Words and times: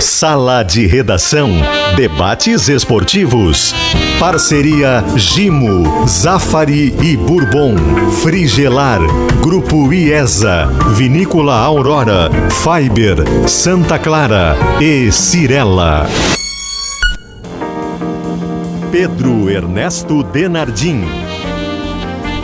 Sala 0.00 0.62
de 0.62 0.86
Redação. 0.86 1.50
Debates 1.96 2.68
esportivos. 2.68 3.74
Parceria 4.18 5.04
Gimo, 5.16 6.06
Zafari 6.06 6.94
e 7.02 7.16
Bourbon. 7.16 7.76
Frigelar. 8.22 9.00
Grupo 9.40 9.92
IESA. 9.92 10.66
Vinícola 10.94 11.56
Aurora. 11.56 12.30
Fiber. 12.50 13.48
Santa 13.48 13.98
Clara. 13.98 14.56
E 14.80 15.10
Cirela. 15.12 16.06
Pedro 18.90 19.50
Ernesto 19.50 20.22
Denardim. 20.22 21.33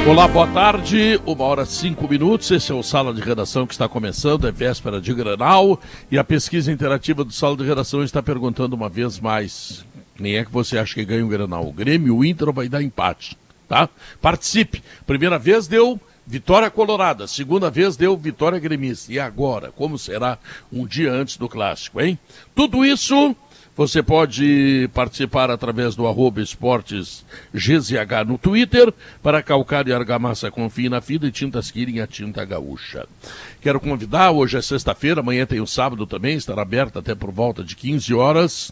Olá, 0.08 0.26
boa 0.26 0.46
tarde. 0.46 1.20
Uma 1.26 1.44
hora 1.44 1.66
cinco 1.66 2.08
minutos. 2.08 2.50
Esse 2.50 2.72
é 2.72 2.74
o 2.74 2.82
Sala 2.82 3.12
de 3.12 3.20
Redação 3.20 3.66
que 3.66 3.74
está 3.74 3.86
começando. 3.86 4.48
É 4.48 4.50
véspera 4.50 5.00
de 5.00 5.12
Granal. 5.12 5.78
E 6.10 6.18
a 6.18 6.24
pesquisa 6.24 6.72
interativa 6.72 7.22
do 7.22 7.32
Sala 7.32 7.56
de 7.56 7.64
Redação 7.64 8.02
está 8.02 8.22
perguntando 8.22 8.74
uma 8.74 8.88
vez 8.88 9.20
mais: 9.20 9.84
quem 10.16 10.36
é 10.36 10.44
que 10.44 10.50
você 10.50 10.78
acha 10.78 10.94
que 10.94 11.04
ganha 11.04 11.24
o 11.24 11.28
Granal? 11.28 11.68
O 11.68 11.72
Grêmio, 11.72 12.16
o 12.16 12.24
Inter 12.24 12.50
vai 12.50 12.68
dar 12.68 12.82
empate? 12.82 13.36
Tá? 13.68 13.88
Participe. 14.20 14.82
Primeira 15.06 15.38
vez 15.38 15.68
deu 15.68 16.00
Vitória 16.26 16.70
Colorada. 16.70 17.28
Segunda 17.28 17.70
vez 17.70 17.96
deu 17.96 18.16
Vitória 18.16 18.58
Gremista. 18.58 19.12
E 19.12 19.20
agora? 19.20 19.70
Como 19.70 19.98
será 19.98 20.38
um 20.72 20.86
dia 20.86 21.12
antes 21.12 21.36
do 21.36 21.48
clássico, 21.48 22.00
hein? 22.00 22.18
Tudo 22.54 22.84
isso 22.84 23.36
você 23.80 24.02
pode 24.02 24.90
participar 24.92 25.50
através 25.50 25.96
do 25.96 26.06
arroba 26.06 26.42
esportes 26.42 27.24
GZH 27.54 28.26
no 28.26 28.36
Twitter 28.36 28.92
para 29.22 29.42
calcar 29.42 29.88
e 29.88 29.92
argamassa 29.94 30.50
confie 30.50 30.90
na 30.90 31.00
fida 31.00 31.26
e 31.26 31.32
tintas 31.32 31.70
Kirin 31.70 32.00
a 32.00 32.06
tinta 32.06 32.44
gaúcha. 32.44 33.06
Quero 33.58 33.80
convidar, 33.80 34.32
hoje 34.32 34.58
é 34.58 34.60
sexta-feira, 34.60 35.22
amanhã 35.22 35.46
tem 35.46 35.62
o 35.62 35.66
sábado 35.66 36.06
também, 36.06 36.36
estará 36.36 36.60
aberta 36.60 36.98
até 36.98 37.14
por 37.14 37.30
volta 37.30 37.64
de 37.64 37.74
15 37.74 38.12
horas, 38.12 38.70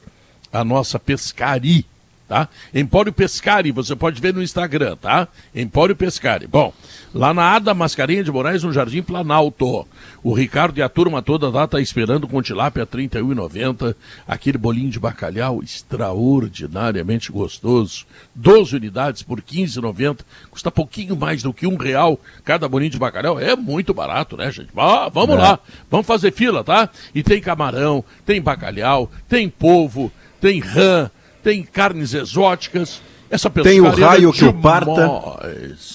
a 0.52 0.62
nossa 0.62 0.98
pescaria 0.98 1.84
tá? 2.28 2.48
Empório 2.74 3.12
Pescari, 3.12 3.72
você 3.72 3.96
pode 3.96 4.20
ver 4.20 4.34
no 4.34 4.42
Instagram, 4.42 4.96
tá? 4.96 5.26
Empório 5.54 5.96
Pescari. 5.96 6.46
Bom, 6.46 6.72
lá 7.14 7.32
na 7.32 7.54
Ada 7.54 7.72
Mascarenha 7.72 8.22
de 8.22 8.30
Moraes, 8.30 8.62
no 8.62 8.72
Jardim 8.72 9.02
Planalto. 9.02 9.88
O 10.22 10.34
Ricardo 10.34 10.76
e 10.76 10.82
a 10.82 10.88
turma 10.88 11.22
toda 11.22 11.48
lá 11.48 11.66
tá 11.66 11.80
esperando 11.80 12.28
com 12.28 12.42
tilápia 12.42 12.82
R$ 12.82 13.08
31,90. 13.08 13.94
Aquele 14.26 14.58
bolinho 14.58 14.90
de 14.90 15.00
bacalhau 15.00 15.62
extraordinariamente 15.62 17.32
gostoso. 17.32 18.04
12 18.34 18.76
unidades 18.76 19.22
por 19.22 19.38
R$ 19.38 19.44
15,90. 19.48 20.18
Custa 20.50 20.70
pouquinho 20.70 21.16
mais 21.16 21.42
do 21.42 21.54
que 21.54 21.66
um 21.66 21.76
real 21.76 22.20
cada 22.44 22.68
bolinho 22.68 22.90
de 22.90 22.98
bacalhau. 22.98 23.40
É 23.40 23.56
muito 23.56 23.94
barato, 23.94 24.36
né, 24.36 24.50
gente? 24.50 24.68
Ah, 24.76 25.08
vamos 25.08 25.36
é. 25.36 25.38
lá, 25.38 25.58
vamos 25.90 26.06
fazer 26.06 26.32
fila, 26.32 26.62
tá? 26.62 26.90
E 27.14 27.22
tem 27.22 27.40
camarão, 27.40 28.04
tem 28.26 28.40
bacalhau, 28.40 29.10
tem 29.28 29.48
polvo, 29.48 30.12
tem 30.40 30.60
rã, 30.60 31.10
tem 31.48 31.62
carnes 31.62 32.12
exóticas. 32.12 33.00
Essa 33.30 33.48
tem 33.48 33.80
o 33.80 33.88
raio 33.90 34.32
que 34.32 34.44
o 34.44 34.52
parta. 34.52 35.08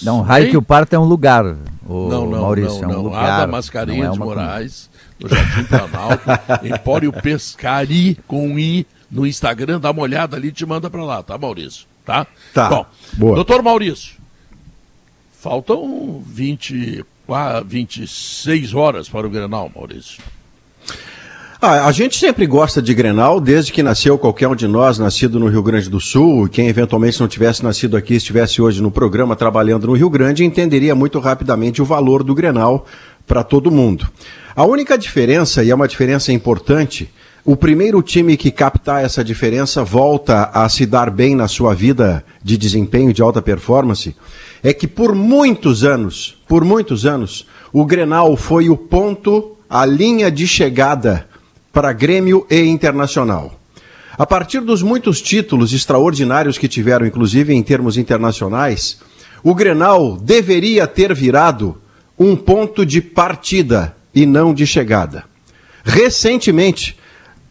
Não, 0.02 0.18
o 0.18 0.22
raio 0.22 0.50
que 0.50 0.56
o 0.56 0.62
parta 0.62 0.96
é 0.96 0.98
um 0.98 1.04
lugar. 1.04 1.44
O 1.86 2.08
não, 2.08 2.26
não, 2.26 2.40
Maurício, 2.40 2.82
não, 2.82 2.82
é 2.82 2.86
um 2.86 2.96
não. 2.96 3.02
lugar. 3.04 3.24
Ada 3.24 3.46
Mascarinha 3.46 4.06
é 4.06 4.10
de 4.10 4.18
Moraes, 4.18 4.90
no 5.20 5.28
Jardim 5.28 5.64
Planalto, 5.64 6.24
Empório 6.66 7.12
Pescari 7.12 8.18
com 8.26 8.58
I 8.58 8.84
no 9.08 9.24
Instagram, 9.24 9.78
dá 9.78 9.92
uma 9.92 10.02
olhada 10.02 10.36
ali 10.36 10.48
e 10.48 10.52
te 10.52 10.66
manda 10.66 10.90
para 10.90 11.04
lá, 11.04 11.22
tá, 11.22 11.38
Maurício? 11.38 11.86
Tá? 12.04 12.26
Tá. 12.52 12.68
Bom, 12.68 12.86
Boa. 13.12 13.34
doutor 13.36 13.62
Maurício, 13.62 14.16
faltam 15.40 16.20
20, 16.26 17.04
26 17.64 18.74
horas 18.74 19.08
para 19.08 19.24
o 19.24 19.30
Grenal, 19.30 19.70
Maurício. 19.72 20.20
Ah, 21.66 21.86
a 21.86 21.92
gente 21.92 22.18
sempre 22.18 22.46
gosta 22.46 22.82
de 22.82 22.92
Grenal, 22.92 23.40
desde 23.40 23.72
que 23.72 23.82
nasceu 23.82 24.18
qualquer 24.18 24.46
um 24.48 24.54
de 24.54 24.68
nós, 24.68 24.98
nascido 24.98 25.40
no 25.40 25.48
Rio 25.48 25.62
Grande 25.62 25.88
do 25.88 25.98
Sul, 25.98 26.46
quem 26.46 26.68
eventualmente 26.68 27.18
não 27.18 27.26
tivesse 27.26 27.64
nascido 27.64 27.96
aqui, 27.96 28.16
estivesse 28.16 28.60
hoje 28.60 28.82
no 28.82 28.90
programa 28.90 29.34
trabalhando 29.34 29.86
no 29.86 29.94
Rio 29.94 30.10
Grande, 30.10 30.44
entenderia 30.44 30.94
muito 30.94 31.18
rapidamente 31.18 31.80
o 31.80 31.84
valor 31.86 32.22
do 32.22 32.34
Grenal 32.34 32.84
para 33.26 33.42
todo 33.42 33.70
mundo. 33.70 34.06
A 34.54 34.62
única 34.66 34.98
diferença, 34.98 35.64
e 35.64 35.70
é 35.70 35.74
uma 35.74 35.88
diferença 35.88 36.30
importante, 36.30 37.10
o 37.42 37.56
primeiro 37.56 38.02
time 38.02 38.36
que 38.36 38.50
captar 38.50 39.02
essa 39.02 39.24
diferença 39.24 39.82
volta 39.82 40.50
a 40.52 40.68
se 40.68 40.84
dar 40.84 41.08
bem 41.08 41.34
na 41.34 41.48
sua 41.48 41.74
vida 41.74 42.22
de 42.42 42.58
desempenho 42.58 43.10
de 43.10 43.22
alta 43.22 43.40
performance, 43.40 44.14
é 44.62 44.74
que 44.74 44.86
por 44.86 45.14
muitos 45.14 45.82
anos, 45.82 46.36
por 46.46 46.62
muitos 46.62 47.06
anos, 47.06 47.46
o 47.72 47.86
Grenal 47.86 48.36
foi 48.36 48.68
o 48.68 48.76
ponto, 48.76 49.56
a 49.66 49.86
linha 49.86 50.30
de 50.30 50.46
chegada 50.46 51.26
para 51.74 51.92
Grêmio 51.92 52.46
e 52.48 52.60
Internacional. 52.60 53.60
A 54.16 54.24
partir 54.24 54.60
dos 54.60 54.80
muitos 54.80 55.20
títulos 55.20 55.72
extraordinários 55.72 56.56
que 56.56 56.68
tiveram, 56.68 57.04
inclusive 57.04 57.52
em 57.52 57.62
termos 57.64 57.98
internacionais, 57.98 59.00
o 59.42 59.52
Grenal 59.52 60.16
deveria 60.16 60.86
ter 60.86 61.12
virado 61.12 61.76
um 62.16 62.36
ponto 62.36 62.86
de 62.86 63.02
partida 63.02 63.96
e 64.14 64.24
não 64.24 64.54
de 64.54 64.64
chegada. 64.64 65.24
Recentemente, 65.84 66.96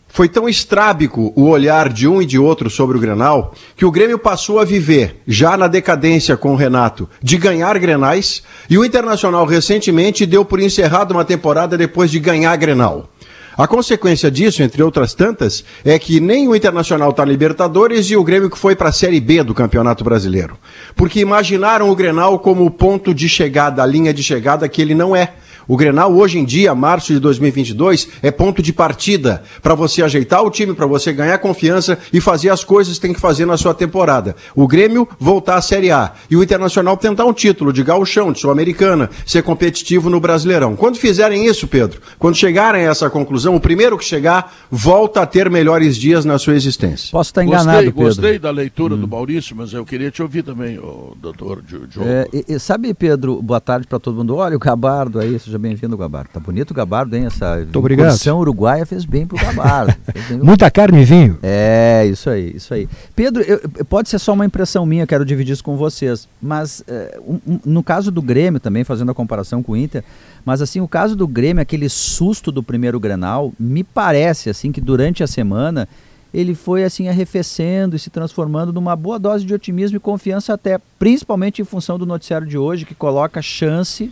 foi 0.08 0.30
tão 0.30 0.48
estrábico 0.48 1.34
o 1.36 1.50
olhar 1.50 1.90
de 1.90 2.08
um 2.08 2.22
e 2.22 2.26
de 2.26 2.38
outro 2.40 2.70
sobre 2.70 2.96
o 2.96 3.00
Grenal 3.02 3.54
que 3.76 3.84
o 3.84 3.92
Grêmio 3.92 4.18
passou 4.18 4.60
a 4.60 4.64
viver, 4.64 5.22
já 5.28 5.58
na 5.58 5.68
decadência 5.68 6.38
com 6.38 6.54
o 6.54 6.56
Renato, 6.56 7.10
de 7.22 7.36
ganhar 7.36 7.78
Grenais 7.78 8.42
e 8.70 8.78
o 8.78 8.86
Internacional 8.86 9.46
recentemente 9.46 10.26
deu 10.26 10.46
por 10.46 10.62
encerrado 10.62 11.12
uma 11.12 11.26
temporada 11.26 11.76
depois 11.76 12.10
de 12.10 12.20
ganhar 12.20 12.56
Grenal. 12.56 13.10
A 13.58 13.68
consequência 13.68 14.32
disso, 14.32 14.64
entre 14.64 14.82
outras 14.82 15.14
tantas, 15.14 15.64
é 15.86 16.00
que 16.00 16.20
nem 16.20 16.48
o 16.48 16.56
Internacional 16.56 17.12
está 17.12 17.24
Libertadores 17.24 18.10
e 18.10 18.16
o 18.16 18.24
Grêmio 18.24 18.50
que 18.50 18.58
foi 18.58 18.76
para 18.76 18.90
a 18.90 18.94
Série 18.94 19.20
B 19.20 19.44
do 19.44 19.54
Campeonato 19.54 20.04
Brasileiro. 20.04 20.58
Porque 20.96 21.20
imaginaram 21.20 21.90
o 21.90 21.96
Grenal 21.96 22.40
como 22.40 22.66
o 22.66 22.72
ponto 22.72 23.14
de 23.14 23.30
chegada, 23.30 23.84
a 23.84 23.86
linha 23.86 24.14
de 24.14 24.24
chegada 24.24 24.68
que 24.68 24.82
ele 24.82 24.96
não 24.96 25.16
é. 25.16 25.34
O 25.68 25.78
Grenal, 25.78 26.14
hoje 26.14 26.40
em 26.40 26.46
dia, 26.46 26.76
março 26.76 27.14
de 27.14 27.20
2022, 27.20 28.10
é 28.22 28.32
ponto 28.32 28.62
de 28.62 28.74
partida 28.74 29.44
para 29.62 29.76
você 29.76 30.04
ajeitar 30.04 30.44
o 30.44 30.52
time, 30.52 30.74
para 30.74 30.86
você 30.86 31.14
ganhar 31.14 31.38
confiança 31.38 31.98
e 32.12 32.20
fazer 32.20 32.50
as 32.50 32.64
coisas 32.64 32.96
que 32.96 33.02
tem 33.02 33.14
que 33.14 33.20
fazer 33.20 33.46
na 33.46 33.58
sua 33.58 33.74
temporada. 33.74 34.36
O 34.56 34.68
Grêmio 34.68 35.08
voltar 35.20 35.56
à 35.56 35.62
Série 35.62 35.92
A 35.92 36.14
e 36.30 36.36
o 36.36 36.44
Internacional 36.44 36.98
tentar 36.98 37.26
um 37.26 37.34
título 37.34 37.72
de 37.72 37.84
gauchão, 37.84 38.32
de 38.32 38.40
sul-americana, 38.40 39.10
ser 39.26 39.44
competitivo 39.44 40.10
no 40.10 40.20
Brasileirão. 40.20 40.76
Quando 40.76 40.98
fizerem 40.98 41.46
isso, 41.46 41.68
Pedro, 41.68 42.02
quando 42.20 42.36
chegarem 42.36 42.86
a 42.86 42.92
essa 42.92 43.10
conclusão, 43.10 43.56
o 43.56 43.60
primeiro 43.60 43.98
que 43.98 44.06
chegar 44.06 44.54
volta 44.70 45.22
a 45.22 45.26
ter 45.26 45.50
melhores 45.50 45.96
dias 45.96 46.26
na 46.26 46.38
sua 46.38 46.56
existência. 46.56 47.10
Posso 47.12 47.30
estar 47.30 47.44
enganado, 47.44 47.68
gostei, 47.68 47.92
Pedro. 47.92 48.04
Gostei 48.04 48.40
da 48.40 48.52
leitura 48.52 48.96
hum. 48.96 49.00
do 49.00 49.08
Maurício, 49.08 49.56
mas 49.56 49.74
eu 49.74 49.86
queria 49.86 50.12
te 50.12 50.22
ouvir 50.22 50.44
também, 50.44 50.78
o 50.78 51.16
doutor 51.20 51.62
Diogo. 51.62 51.88
É, 52.02 52.28
e, 52.34 52.46
e, 52.54 52.60
sabe, 52.60 52.94
Pedro, 52.94 53.42
boa 53.42 53.62
tarde 53.62 53.88
para 53.88 54.00
todo 54.00 54.18
mundo. 54.18 54.36
Olha 54.36 54.56
o 54.56 54.60
Gabardo 54.60 55.20
aí, 55.20 55.40
seja 55.54 55.60
bem-vindo, 55.60 55.96
Gabardo. 55.96 56.30
Tá 56.34 56.40
bonito 56.40 56.72
o 56.72 56.74
Gabardo, 56.74 57.16
hein? 57.16 57.26
Essa 57.26 57.58
Muito 57.58 57.78
obrigado. 57.78 58.18
uruguaia 58.38 58.86
fez 58.86 59.06
bem 59.06 59.28
pro 59.28 59.38
Gabardo. 59.38 59.94
Muita 60.42 60.70
carne 60.72 61.02
e 61.02 61.06
vinho. 61.06 61.38
É, 61.44 62.06
isso 62.08 62.30
aí, 62.30 62.56
isso 62.56 62.74
aí. 62.74 62.90
Pedro, 63.16 63.44
eu, 63.44 63.60
pode 63.86 64.10
ser 64.10 64.18
só 64.18 64.34
uma 64.34 64.46
impressão 64.46 64.86
minha, 64.86 65.06
quero 65.06 65.24
dividir 65.24 65.54
isso 65.54 65.64
com 65.64 65.78
vocês, 65.78 66.28
mas 66.42 66.84
é, 66.88 67.20
um, 67.26 67.40
um, 67.48 67.60
no 67.66 67.84
caso 67.84 68.10
do 68.10 68.22
Grêmio 68.22 68.60
também, 68.60 68.84
fazendo 68.84 69.12
a 69.12 69.14
comparação 69.14 69.62
com 69.62 69.74
o 69.74 69.78
Inter, 69.78 70.04
mas 70.44 70.62
assim, 70.62 70.82
o 70.82 70.88
caso 70.88 71.16
do 71.16 71.28
Grêmio, 71.28 71.62
aquele 71.62 71.88
susto 71.88 72.52
do 72.52 72.64
primeiro 72.64 73.00
Grenal, 73.00 73.54
me 73.60 73.84
parece 73.84 74.50
assim 74.50 74.72
que 74.72 74.82
durante 74.82 75.24
a 75.24 75.28
semana 75.28 75.88
ele 76.34 76.56
foi 76.56 76.84
assim 76.84 77.10
arrefecendo 77.10 77.96
e 77.96 78.00
se 78.00 78.10
transformando 78.10 78.74
numa 78.74 78.96
boa 78.96 79.20
dose 79.20 79.46
de 79.46 79.54
otimismo 79.54 79.98
e 79.98 80.00
confiança 80.00 80.52
até, 80.54 80.80
principalmente 80.98 81.62
em 81.62 81.66
função 81.66 82.00
do 82.00 82.08
noticiário 82.08 82.48
de 82.48 82.58
hoje 82.58 82.86
que 82.86 82.96
coloca 82.96 83.40
chance 83.40 84.12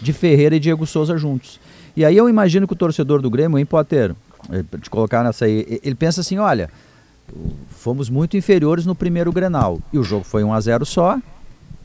de 0.00 0.12
Ferreira 0.12 0.56
e 0.56 0.60
Diego 0.60 0.86
Souza 0.86 1.16
juntos. 1.16 1.60
E 1.96 2.04
aí 2.04 2.16
eu 2.16 2.28
imagino 2.28 2.66
que 2.66 2.72
o 2.72 2.76
torcedor 2.76 3.20
do 3.20 3.30
Grêmio, 3.30 3.58
hein, 3.58 3.66
Potter, 3.66 4.14
eh, 4.52 4.64
te 4.80 4.88
colocar 4.88 5.24
nessa 5.24 5.46
aí, 5.46 5.80
ele 5.82 5.94
pensa 5.94 6.20
assim, 6.20 6.38
olha, 6.38 6.70
fomos 7.70 8.08
muito 8.08 8.36
inferiores 8.36 8.86
no 8.86 8.94
primeiro 8.94 9.32
Grenal 9.32 9.80
e 9.92 9.98
o 9.98 10.04
jogo 10.04 10.24
foi 10.24 10.44
1 10.44 10.52
a 10.52 10.60
0 10.60 10.86
só, 10.86 11.18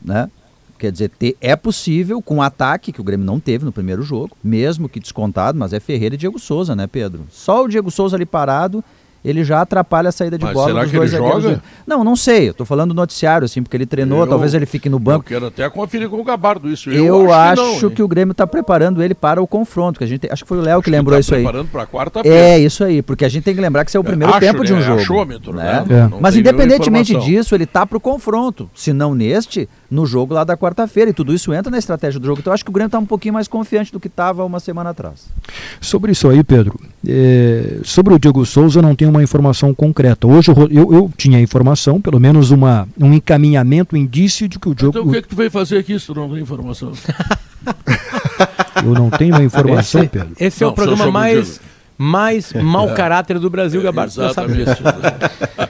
né? 0.02 0.30
Quer 0.78 0.90
dizer, 0.92 1.08
ter, 1.10 1.36
é 1.40 1.54
possível 1.54 2.20
com 2.20 2.42
ataque, 2.42 2.92
que 2.92 3.00
o 3.00 3.04
Grêmio 3.04 3.24
não 3.24 3.38
teve 3.38 3.64
no 3.64 3.72
primeiro 3.72 4.02
jogo, 4.02 4.36
mesmo 4.42 4.88
que 4.88 5.00
descontado, 5.00 5.58
mas 5.58 5.72
é 5.72 5.80
Ferreira 5.80 6.14
e 6.14 6.18
Diego 6.18 6.38
Souza, 6.38 6.74
né, 6.74 6.86
Pedro? 6.86 7.26
Só 7.30 7.64
o 7.64 7.68
Diego 7.68 7.90
Souza 7.90 8.16
ali 8.16 8.26
parado 8.26 8.84
ele 9.24 9.42
já 9.42 9.60
atrapalha 9.62 10.10
a 10.10 10.12
saída 10.12 10.36
de 10.36 10.44
Mas 10.44 10.52
bola 10.52 10.66
será 10.68 10.80
dos 10.82 10.90
que 10.90 10.96
dois 10.96 11.12
ele 11.12 11.22
zagueiros. 11.22 11.42
joga? 11.44 11.62
Não, 11.86 12.04
não 12.04 12.14
sei. 12.14 12.48
Eu 12.50 12.54
tô 12.54 12.64
falando 12.64 12.90
do 12.90 12.94
noticiário, 12.94 13.44
assim, 13.44 13.62
porque 13.62 13.76
ele 13.76 13.86
treinou, 13.86 14.20
Eu- 14.20 14.26
talvez 14.26 14.52
ele 14.52 14.66
fique 14.66 14.88
no 14.88 14.96
Eu 14.96 15.00
banco. 15.00 15.24
quero 15.24 15.46
até 15.46 15.68
conferir 15.70 16.08
com 16.08 16.20
o 16.20 16.24
Gabardo 16.24 16.68
isso. 16.70 16.90
Eu, 16.90 17.32
acho, 17.32 17.62
que, 17.78 17.82
não, 17.84 17.90
que, 17.90 18.02
o 18.02 18.08
Grêmio 18.08 18.32
está 18.32 18.46
preparando 18.46 19.02
ele 19.02 19.14
para 19.14 19.40
o 19.42 19.46
confronto. 19.46 19.98
Que 19.98 20.04
a 20.04 20.06
gente 20.06 20.28
acho 20.30 20.42
que 20.42 20.48
foi 20.48 20.58
o 20.58 20.60
Léo 20.60 20.82
que 20.82 20.90
lembrou 20.90 21.16
tá 21.16 21.20
isso 21.20 21.34
aí. 21.34 21.42
preparando 21.42 21.68
para 21.68 21.86
quarta-feira. 21.86 22.36
É, 22.36 22.58
isso 22.58 22.84
aí, 22.84 23.00
porque 23.00 23.24
a 23.24 23.28
gente 23.28 23.44
tem 23.44 23.54
que 23.54 23.60
lembrar 23.60 23.84
que 23.84 23.90
esse 23.90 23.96
é 23.96 24.00
o 24.00 24.04
primeiro 24.04 24.32
acho, 24.32 24.40
tempo 24.40 24.64
de 24.64 24.72
um 24.72 24.76
né? 24.76 24.82
jogo. 24.82 25.00
Achômetro, 25.00 25.54
né? 25.54 25.84
né? 25.88 26.08
Não 26.10 26.20
Mas 26.20 26.36
independentemente 26.36 27.14
disso, 27.20 27.54
ele 27.54 27.66
tá 27.66 27.86
pro 27.86 27.98
confronto. 28.00 28.68
Se 28.74 28.92
não 28.92 29.14
neste, 29.14 29.68
no 29.90 30.04
jogo 30.04 30.34
lá 30.34 30.44
da 30.44 30.56
quarta-feira. 30.56 31.10
E 31.10 31.14
tudo 31.14 31.32
isso 31.32 31.52
entra 31.52 31.70
na 31.70 31.78
estratégia 31.78 32.20
do 32.20 32.26
jogo. 32.26 32.40
Então 32.40 32.50
eu 32.50 32.54
acho 32.54 32.64
que 32.64 32.70
o 32.70 32.72
Grêmio 32.72 32.90
tá 32.90 32.98
um 32.98 33.06
pouquinho 33.06 33.34
mais 33.34 33.48
confiante 33.48 33.92
do 33.92 33.98
que 34.00 34.08
estava 34.08 34.44
uma 34.44 34.60
semana 34.60 34.90
atrás. 34.90 35.28
Sobre 35.80 36.12
isso 36.12 36.28
aí, 36.28 36.42
Pedro, 36.42 36.78
é, 37.06 37.78
sobre 37.84 38.12
o 38.14 38.18
Diego 38.18 38.44
Souza 38.44 38.82
não 38.82 38.94
tenho 38.94 39.12
uma 39.14 39.22
informação 39.22 39.74
concreta. 39.74 40.26
Hoje 40.26 40.50
eu, 40.50 40.68
eu, 40.70 40.92
eu 40.94 41.10
tinha 41.16 41.40
informação, 41.40 42.00
pelo 42.00 42.20
menos 42.20 42.50
uma, 42.50 42.88
um 43.00 43.12
encaminhamento, 43.12 43.94
um 43.94 43.98
indício 43.98 44.48
de 44.48 44.58
que 44.58 44.68
o 44.68 44.74
Diego. 44.74 44.90
Então 44.90 45.08
o 45.08 45.12
que, 45.12 45.18
é 45.18 45.22
que 45.22 45.28
tu 45.28 45.36
veio 45.36 45.50
fazer 45.50 45.78
aqui 45.78 45.98
se 45.98 46.06
tu 46.06 46.14
não 46.14 46.28
tem 46.30 46.40
informação? 46.40 46.92
Eu 48.84 48.92
não 48.92 49.08
tenho 49.08 49.34
uma 49.34 49.44
informação, 49.44 50.02
Esse, 50.02 50.10
Pedro. 50.10 50.28
esse 50.38 50.62
é 50.62 50.66
Não, 50.66 50.72
o 50.72 50.74
programa 50.74 51.10
mais, 51.10 51.60
mais 51.96 52.52
mau 52.62 52.92
caráter 52.92 53.38
do 53.38 53.48
Brasil, 53.48 53.80
Gabardo. 53.80 54.12
você 54.12 54.20
já 54.20 54.34
sabe. 54.34 54.60
Exatamente. 54.60 55.12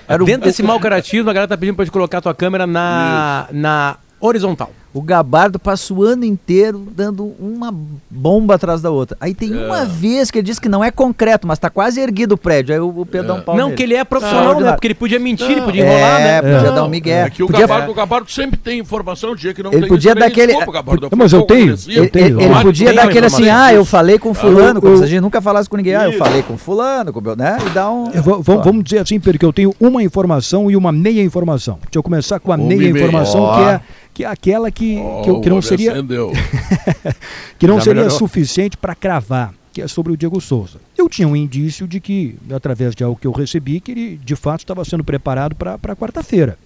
Era 0.08 0.22
o, 0.22 0.26
Dentro 0.26 0.44
desse 0.48 0.62
mau 0.62 0.80
caratismo, 0.80 1.30
a 1.30 1.32
galera 1.32 1.48
tá 1.48 1.56
pedindo 1.56 1.76
pra 1.76 1.84
te 1.84 1.90
colocar 1.92 2.18
a 2.18 2.20
tua 2.22 2.34
câmera 2.34 2.66
na, 2.66 3.46
na 3.52 3.96
horizontal. 4.20 4.72
O 4.94 5.02
Gabardo 5.02 5.58
passa 5.58 5.92
o 5.92 6.02
ano 6.04 6.24
inteiro 6.24 6.86
dando 6.96 7.34
uma 7.38 7.74
bomba 8.08 8.54
atrás 8.54 8.80
da 8.80 8.90
outra. 8.90 9.16
Aí 9.20 9.34
tem 9.34 9.52
É. 9.52 9.66
uma 9.66 9.84
vez 9.84 10.30
que 10.30 10.38
ele 10.38 10.46
diz 10.46 10.58
que 10.60 10.68
não 10.68 10.82
é 10.84 10.90
concreto, 10.90 11.46
mas 11.48 11.58
tá 11.58 11.68
quase 11.68 12.00
erguido 12.00 12.36
o 12.36 12.38
prédio. 12.38 12.72
Aí 12.72 12.80
o, 12.80 13.00
o 13.00 13.04
Pedro 13.04 13.26
dá 13.28 13.34
um 13.34 13.40
pau 13.40 13.56
não, 13.56 13.64
nele. 13.66 13.76
que 13.76 13.82
ele 13.82 13.94
é 13.94 14.04
profissional, 14.04 14.36
né? 14.38 14.44
Extraordinário. 14.44 14.76
Porque 14.76 14.86
ele 14.86 14.94
podia 14.94 15.18
mentir, 15.18 15.50
ele 15.50 15.62
podia 15.62 15.84
enrolar, 15.84 16.20
é, 16.20 16.24
né? 16.24 16.42
podia 16.42 16.62
Não, 16.68 16.74
dar 16.76 16.84
um 16.84 16.88
migué. 16.88 17.22
É 17.22 17.30
que 17.30 17.42
o 17.42 17.46
Podia- 17.48 17.66
Gabardo, 17.66 17.90
o 17.90 17.94
Gabardo 17.94 18.30
sempre 18.30 18.56
tem 18.56 18.78
informação, 18.78 19.32
o 19.32 19.36
dia 19.36 19.52
que 19.52 19.62
não 19.64 19.72
Ele 19.72 19.80
tem 19.80 19.88
podia 19.88 20.12
ele 20.12 20.20
dar 20.20 20.26
aquele- 20.26 20.46
desculpa, 20.52 20.72
Gabardo, 20.72 21.08
Não, 21.10 21.18
mas 21.18 21.32
eu 21.32 21.42
tenho. 21.42 21.74
Eu 21.88 22.02
Ele, 22.04 22.08
tenho. 22.08 22.40
ele 22.40 22.54
Ah, 22.54 22.62
podia 22.62 22.92
dar 22.92 23.04
aquele 23.08 23.26
assim, 23.26 23.48
ah, 23.48 23.72
eu 23.74 23.84
falei 23.84 24.18
com 24.18 24.32
fulano, 24.32 24.80
como 24.80 24.92
eu- 24.94 24.98
se 24.98 25.04
a 25.04 25.06
gente 25.08 25.20
nunca 25.20 25.40
falasse 25.40 25.68
com 25.68 25.76
ninguém, 25.76 25.96
ah, 25.96 26.04
eu 26.04 26.12
falei 26.12 26.42
com 26.42 26.56
fulano, 26.56 27.12
com, 27.12 27.20
né? 27.34 27.58
E 27.66 27.70
dá 27.70 27.90
um... 27.90 28.10
É, 28.12 28.20
va- 28.20 28.38
va- 28.38 28.56
vamos 28.62 28.84
dizer 28.84 28.98
assim, 28.98 29.18
Pedro, 29.18 29.38
que 29.40 29.44
eu 29.44 29.52
tenho 29.52 29.74
uma 29.80 30.02
informação 30.04 30.70
e 30.70 30.76
uma 30.76 30.92
meia 30.92 31.22
informação. 31.22 31.78
Deixa 31.82 31.98
eu 31.98 32.02
começar 32.02 32.38
com 32.38 32.52
a 32.52 32.56
meia 32.56 32.88
informação, 32.90 33.54
que 33.56 33.60
é, 33.62 33.80
que 34.14 34.24
é 34.24 34.26
aquela 34.28 34.70
que, 34.70 34.83
que, 35.24 35.30
eu- 35.30 35.40
que 35.40 35.48
Oh, 35.50 35.54
não 35.54 35.62
seria, 35.62 35.92
que 37.58 37.66
não 37.66 37.76
Já 37.76 37.84
seria 37.84 38.02
melhorou? 38.02 38.18
suficiente 38.18 38.76
para 38.76 38.94
cravar, 38.94 39.54
que 39.72 39.82
é 39.82 39.88
sobre 39.88 40.12
o 40.12 40.16
Diego 40.16 40.40
Souza. 40.40 40.78
Eu 40.96 41.08
tinha 41.08 41.26
um 41.26 41.34
indício 41.36 41.86
de 41.86 42.00
que, 42.00 42.36
através 42.52 42.94
de 42.94 43.02
algo 43.04 43.18
que 43.18 43.26
eu 43.26 43.32
recebi, 43.32 43.80
que 43.80 43.90
ele 43.92 44.20
de 44.22 44.36
fato 44.36 44.60
estava 44.60 44.84
sendo 44.84 45.02
preparado 45.04 45.54
para 45.56 45.96
quarta-feira. 45.96 46.56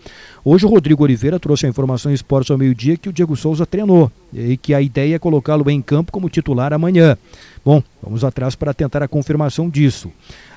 Hoje 0.44 0.64
o 0.66 0.68
Rodrigo 0.68 1.02
Oliveira 1.02 1.38
trouxe 1.38 1.66
a 1.66 1.68
informação 1.68 2.10
em 2.10 2.14
Esportes 2.14 2.50
ao 2.50 2.58
meio-dia 2.58 2.96
que 2.96 3.08
o 3.08 3.12
Diego 3.12 3.36
Souza 3.36 3.66
treinou 3.66 4.10
e 4.32 4.56
que 4.56 4.72
a 4.74 4.80
ideia 4.80 5.16
é 5.16 5.18
colocá-lo 5.18 5.68
em 5.70 5.80
campo 5.82 6.12
como 6.12 6.28
titular 6.28 6.72
amanhã. 6.72 7.16
Bom, 7.64 7.82
vamos 8.02 8.24
atrás 8.24 8.54
para 8.54 8.72
tentar 8.72 9.02
a 9.02 9.08
confirmação 9.08 9.68
disso. 9.68 10.10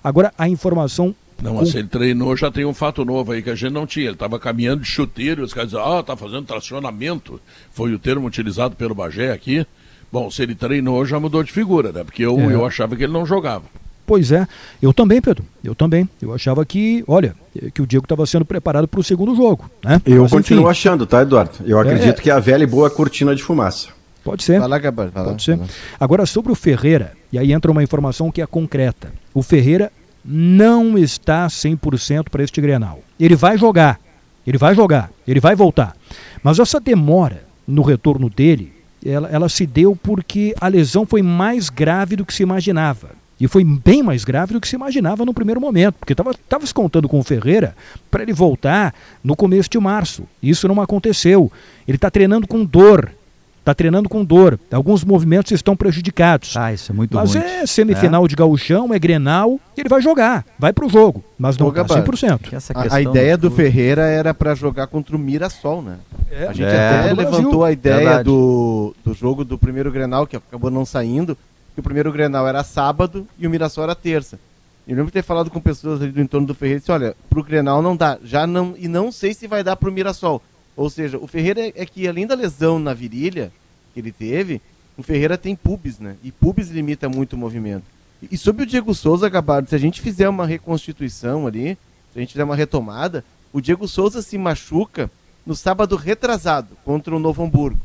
Agora, 0.04 0.34
a 0.38 0.48
informação 0.48 1.14
Não, 1.42 1.56
mas 1.56 1.70
se 1.70 1.78
ele 1.78 1.88
treinou, 1.88 2.36
já 2.38 2.52
tem 2.52 2.66
um 2.66 2.74
fato 2.74 3.04
novo 3.04 3.32
aí 3.32 3.42
que 3.42 3.50
a 3.50 3.56
gente 3.56 3.72
não 3.74 3.88
tinha. 3.88 4.06
Ele 4.06 4.14
estava 4.14 4.40
caminhando 4.40 4.82
de 4.82 4.88
chuteiro 4.88 5.42
e 5.42 5.46
os 5.46 5.54
caras 5.54 5.72
diziam, 5.72 5.98
ah, 5.98 6.04
tá 6.04 6.16
fazendo 6.16 6.44
tracionamento. 6.44 7.40
Foi 7.72 7.94
o 7.94 8.00
termo 8.00 8.28
utilizado 8.28 8.76
pelo 8.76 8.94
Bagé 8.94 9.32
aqui. 9.32 9.66
Bom, 10.12 10.30
se 10.30 10.44
ele 10.44 10.54
treinou, 10.56 11.06
já 11.06 11.20
mudou 11.20 11.42
de 11.44 11.52
figura, 11.52 11.92
né? 11.92 12.04
Porque 12.04 12.24
eu, 12.24 12.38
É. 12.40 12.54
eu 12.54 12.66
achava 12.66 12.96
que 12.96 13.04
ele 13.04 13.14
não 13.14 13.26
jogava. 13.26 13.64
Pois 14.06 14.32
é, 14.32 14.46
eu 14.82 14.94
também, 14.94 15.22
Pedro. 15.22 15.46
Eu 15.64 15.74
também. 15.74 16.10
Eu 16.22 16.34
achava 16.34 16.66
que, 16.66 17.02
olha, 17.08 17.34
que 17.74 17.82
o 17.82 17.88
Diego 17.88 18.04
estava 18.04 18.26
sendo 18.26 18.44
preparado 18.44 18.88
para 18.88 19.00
o 19.00 19.04
segundo 19.04 19.34
jogo. 19.34 19.72
Né? 19.84 20.02
Eu 20.06 20.24
Mas, 20.24 20.32
continuo 20.32 20.64
enfim, 20.64 20.72
achando, 20.72 21.06
tá, 21.06 21.22
Eduardo? 21.22 21.52
Eu 21.66 21.80
acredito 21.80 22.22
que 22.22 22.30
é 22.30 22.34
a 22.34 22.40
velha 22.40 22.64
e 22.64 22.68
boa 22.68 22.90
cortina 22.90 23.34
de 23.34 23.42
fumaça. 23.42 23.88
Pode 24.24 24.44
ser. 24.44 24.60
Vai 24.60 24.68
lá, 24.68 24.80
vai 24.92 25.06
lá. 25.16 25.24
Pode 25.24 25.44
ser. 25.44 25.58
Agora, 26.00 26.26
sobre 26.26 26.52
o 26.52 26.56
Ferreira, 26.56 27.14
e 27.32 27.40
aí 27.40 27.54
entra 27.54 27.72
uma 27.72 27.82
informação 27.82 28.30
que 28.32 28.42
é 28.42 28.46
concreta. 28.46 29.14
O 29.34 29.42
Ferreira 29.42 29.92
não 30.24 30.98
está 30.98 31.48
100% 31.48 32.30
para 32.30 32.44
este 32.44 32.62
Grenal. 32.62 33.00
Ele 33.20 33.36
vai 33.36 33.58
jogar, 33.58 34.00
ele 34.46 34.58
vai 34.58 34.76
jogar, 34.76 35.12
ele 35.28 35.40
vai 35.40 35.56
voltar. 35.56 35.96
Mas 36.44 36.60
essa 36.60 36.80
demora 36.80 37.44
no 37.68 37.82
retorno 37.82 38.30
dele, 38.30 38.74
ela, 39.06 39.30
ela 39.30 39.50
se 39.50 39.66
deu 39.66 39.96
porque 39.96 40.56
a 40.60 40.68
lesão 40.68 41.06
foi 41.06 41.22
mais 41.22 41.70
grave 41.70 42.16
do 42.16 42.26
que 42.26 42.34
se 42.34 42.44
imaginava. 42.44 43.22
E 43.42 43.48
foi 43.48 43.64
bem 43.66 44.04
mais 44.04 44.24
grave 44.24 44.54
do 44.54 44.62
que 44.62 44.68
se 44.68 44.76
imaginava 44.76 45.26
no 45.26 45.34
primeiro 45.34 45.60
momento, 45.60 45.96
porque 45.96 46.14
estava 46.14 46.64
se 46.64 46.72
contando 46.72 47.10
com 47.10 47.18
o 47.18 47.24
Ferreira 47.24 47.76
para 48.12 48.22
ele 48.22 48.34
voltar 48.34 48.94
no 49.24 49.36
começo 49.36 49.68
de 49.68 49.80
março. 49.80 50.26
Isso 50.44 50.68
não 50.68 50.80
aconteceu. 50.80 51.52
Ele 51.88 51.98
está 51.98 52.12
treinando 52.12 52.46
com 52.46 52.64
dor. 52.64 53.12
Está 53.62 53.76
treinando 53.76 54.10
com 54.10 54.26
dor. 54.26 54.60
Alguns 54.72 55.04
movimentos 55.04 55.52
estão 55.52 55.76
prejudicados. 55.76 56.58
Ah, 56.58 56.74
isso 56.74 56.92
é 56.92 56.96
muito 56.96 57.16
Mas 57.16 57.36
ruim. 57.36 57.44
é 57.46 57.66
semifinal 57.68 58.28
de 58.28 58.36
gauchão, 58.36 58.92
é 58.92 58.98
Grenal, 58.98 59.60
ele 59.78 59.88
vai 59.88 60.02
jogar, 60.02 60.44
vai 60.58 60.74
pro 60.74 60.90
jogo, 60.90 61.24
mas 61.38 61.58
não 61.60 61.68
tá 61.72 61.84
Gabardo, 61.84 62.12
100%. 62.12 62.40
Que 62.50 62.56
essa 62.56 62.74
A, 62.74 62.96
a 62.96 63.02
ideia 63.02 63.38
do 63.38 63.50
do- 63.50 63.56
Ferreira 63.56 64.02
era 64.08 64.34
pra 64.34 64.56
jogar 64.56 64.88
contra 64.88 65.16
o 65.16 65.20
Mirassol, 65.20 65.84
né? 65.84 65.98
É, 66.32 66.48
A 66.48 66.54
gente 66.54 66.64
É. 66.66 67.00
até 67.02 67.14
levantou 67.14 67.64
a 67.64 67.72
ideia 67.72 67.98
Verdade. 67.98 68.24
do, 68.24 68.96
do 69.06 69.14
jogo 69.14 69.46
do 69.46 69.60
primeiro 69.60 69.92
Grenal, 69.92 70.26
que 70.26 70.36
acabou 70.36 70.72
não 70.72 70.84
saindo, 70.86 71.38
que 71.76 71.80
o 71.80 71.84
primeiro 71.84 72.12
Grenal 72.12 72.48
era 72.48 72.64
sábado 72.64 73.28
e 73.38 73.46
o 73.46 73.50
Mirassol 73.50 73.84
era 73.84 73.94
terça. 73.94 74.40
Eu 74.88 74.96
lembro 74.96 75.06
de 75.12 75.14
ter 75.14 75.22
falado 75.24 75.52
com 75.52 75.60
pessoas 75.60 76.02
ali 76.02 76.12
do 76.12 76.20
entorno 76.20 76.48
do 76.48 76.56
Ferreira 76.56 76.78
e 76.78 76.80
disse, 76.80 76.92
olha, 76.92 77.16
pro 77.30 77.44
Grenal 77.44 77.80
não 77.84 77.96
dá, 77.96 78.18
já 78.24 78.48
não, 78.48 78.74
e 78.76 78.88
não 78.88 79.12
sei 79.12 79.36
se 79.36 79.46
vai 79.48 79.64
dar 79.64 79.76
pro 79.76 79.92
Mirassol. 79.92 80.42
Ou 80.76 80.90
seja, 80.90 81.18
o 81.18 81.28
Ferreira 81.28 81.62
é, 81.62 81.74
é 81.76 81.86
que 81.86 82.08
além 82.08 82.26
da 82.26 82.36
lesão 82.36 82.80
na 82.80 82.94
virilha 82.94 83.52
que 83.94 84.00
ele 84.00 84.12
teve, 84.12 84.62
o 84.98 85.04
Ferreira 85.04 85.38
tem 85.38 85.56
pubis, 85.56 86.00
né? 86.00 86.16
E 86.24 86.32
pubis 86.32 86.70
limita 86.70 87.10
muito 87.10 87.34
o 87.34 87.38
movimento. 87.38 87.84
E, 88.22 88.30
e 88.36 88.38
sobre 88.38 88.64
o 88.64 88.66
Diego 88.66 88.94
Souza, 88.94 89.28
Gabardo, 89.30 89.70
se 89.70 89.76
a 89.76 89.80
gente 89.80 90.02
fizer 90.02 90.30
uma 90.30 90.46
reconstituição 90.46 91.46
ali, 91.48 91.78
se 92.14 92.18
a 92.18 92.20
gente 92.20 92.32
fizer 92.34 92.44
uma 92.44 92.56
retomada, 92.56 93.24
o 93.54 93.60
Diego 93.62 93.88
Souza 93.88 94.22
se 94.22 94.38
machuca 94.38 95.10
no 95.46 95.56
sábado 95.56 95.96
retrasado 95.96 96.70
contra 96.86 97.16
o 97.16 97.20
Novo 97.20 97.44
Hamburgo. 97.44 97.80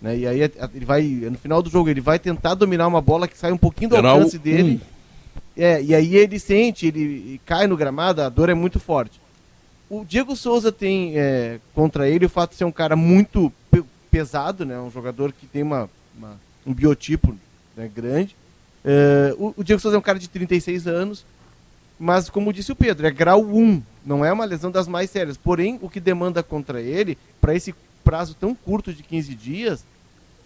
Né? 0.00 0.18
E 0.18 0.26
aí 0.26 0.44
a- 0.44 0.50
a- 0.60 0.70
ele 0.74 0.84
vai, 0.84 1.02
no 1.02 1.36
final 1.38 1.62
do 1.62 1.68
jogo, 1.70 1.88
ele 1.88 2.00
vai 2.00 2.18
tentar 2.18 2.54
dominar 2.54 2.86
uma 2.86 3.00
bola 3.00 3.26
que 3.28 3.36
sai 3.36 3.52
um 3.52 3.56
pouquinho 3.58 3.90
do 3.90 3.96
alcance 4.20 4.38
dele. 4.38 4.80
É, 5.56 5.82
e 5.82 5.94
aí 5.94 6.16
ele 6.16 6.38
sente, 6.38 6.86
ele 6.86 7.40
cai 7.44 7.66
no 7.66 7.76
gramado, 7.76 8.22
a 8.22 8.28
dor 8.28 8.48
é 8.48 8.54
muito 8.54 8.78
forte. 8.78 9.20
O 9.90 10.04
Diego 10.04 10.36
Souza 10.36 10.70
tem 10.70 11.18
é, 11.18 11.58
contra 11.74 12.08
ele 12.08 12.24
o 12.26 12.30
fato 12.30 12.50
de 12.50 12.56
ser 12.56 12.64
um 12.64 12.70
cara 12.72 12.94
muito 12.94 13.52
pe- 13.70 13.82
pesado, 14.10 14.64
né? 14.64 14.78
Um 14.78 14.90
jogador 14.90 15.32
que 15.32 15.46
tem 15.46 15.62
uma, 15.64 15.90
uma- 16.16 16.38
um 16.64 16.72
biotipo 16.72 17.36
né, 17.76 17.90
grande. 17.92 18.36
É, 18.84 19.34
o, 19.36 19.52
o 19.56 19.64
Diego 19.64 19.80
Souza 19.80 19.96
é 19.96 19.98
um 19.98 20.02
cara 20.02 20.18
de 20.18 20.28
36 20.28 20.86
anos, 20.86 21.24
mas 21.98 22.30
como 22.30 22.52
disse 22.52 22.70
o 22.70 22.76
Pedro, 22.76 23.04
é 23.06 23.10
grau 23.10 23.42
1, 23.44 23.82
não 24.06 24.24
é 24.24 24.32
uma 24.32 24.44
lesão 24.44 24.70
das 24.70 24.86
mais 24.86 25.10
sérias. 25.10 25.36
Porém, 25.36 25.78
o 25.82 25.90
que 25.90 25.98
demanda 25.98 26.40
contra 26.42 26.80
ele, 26.80 27.18
para 27.40 27.54
esse 27.54 27.74
prazo 28.04 28.34
tão 28.38 28.54
curto 28.54 28.92
de 28.94 29.02
15 29.02 29.34
dias, 29.34 29.84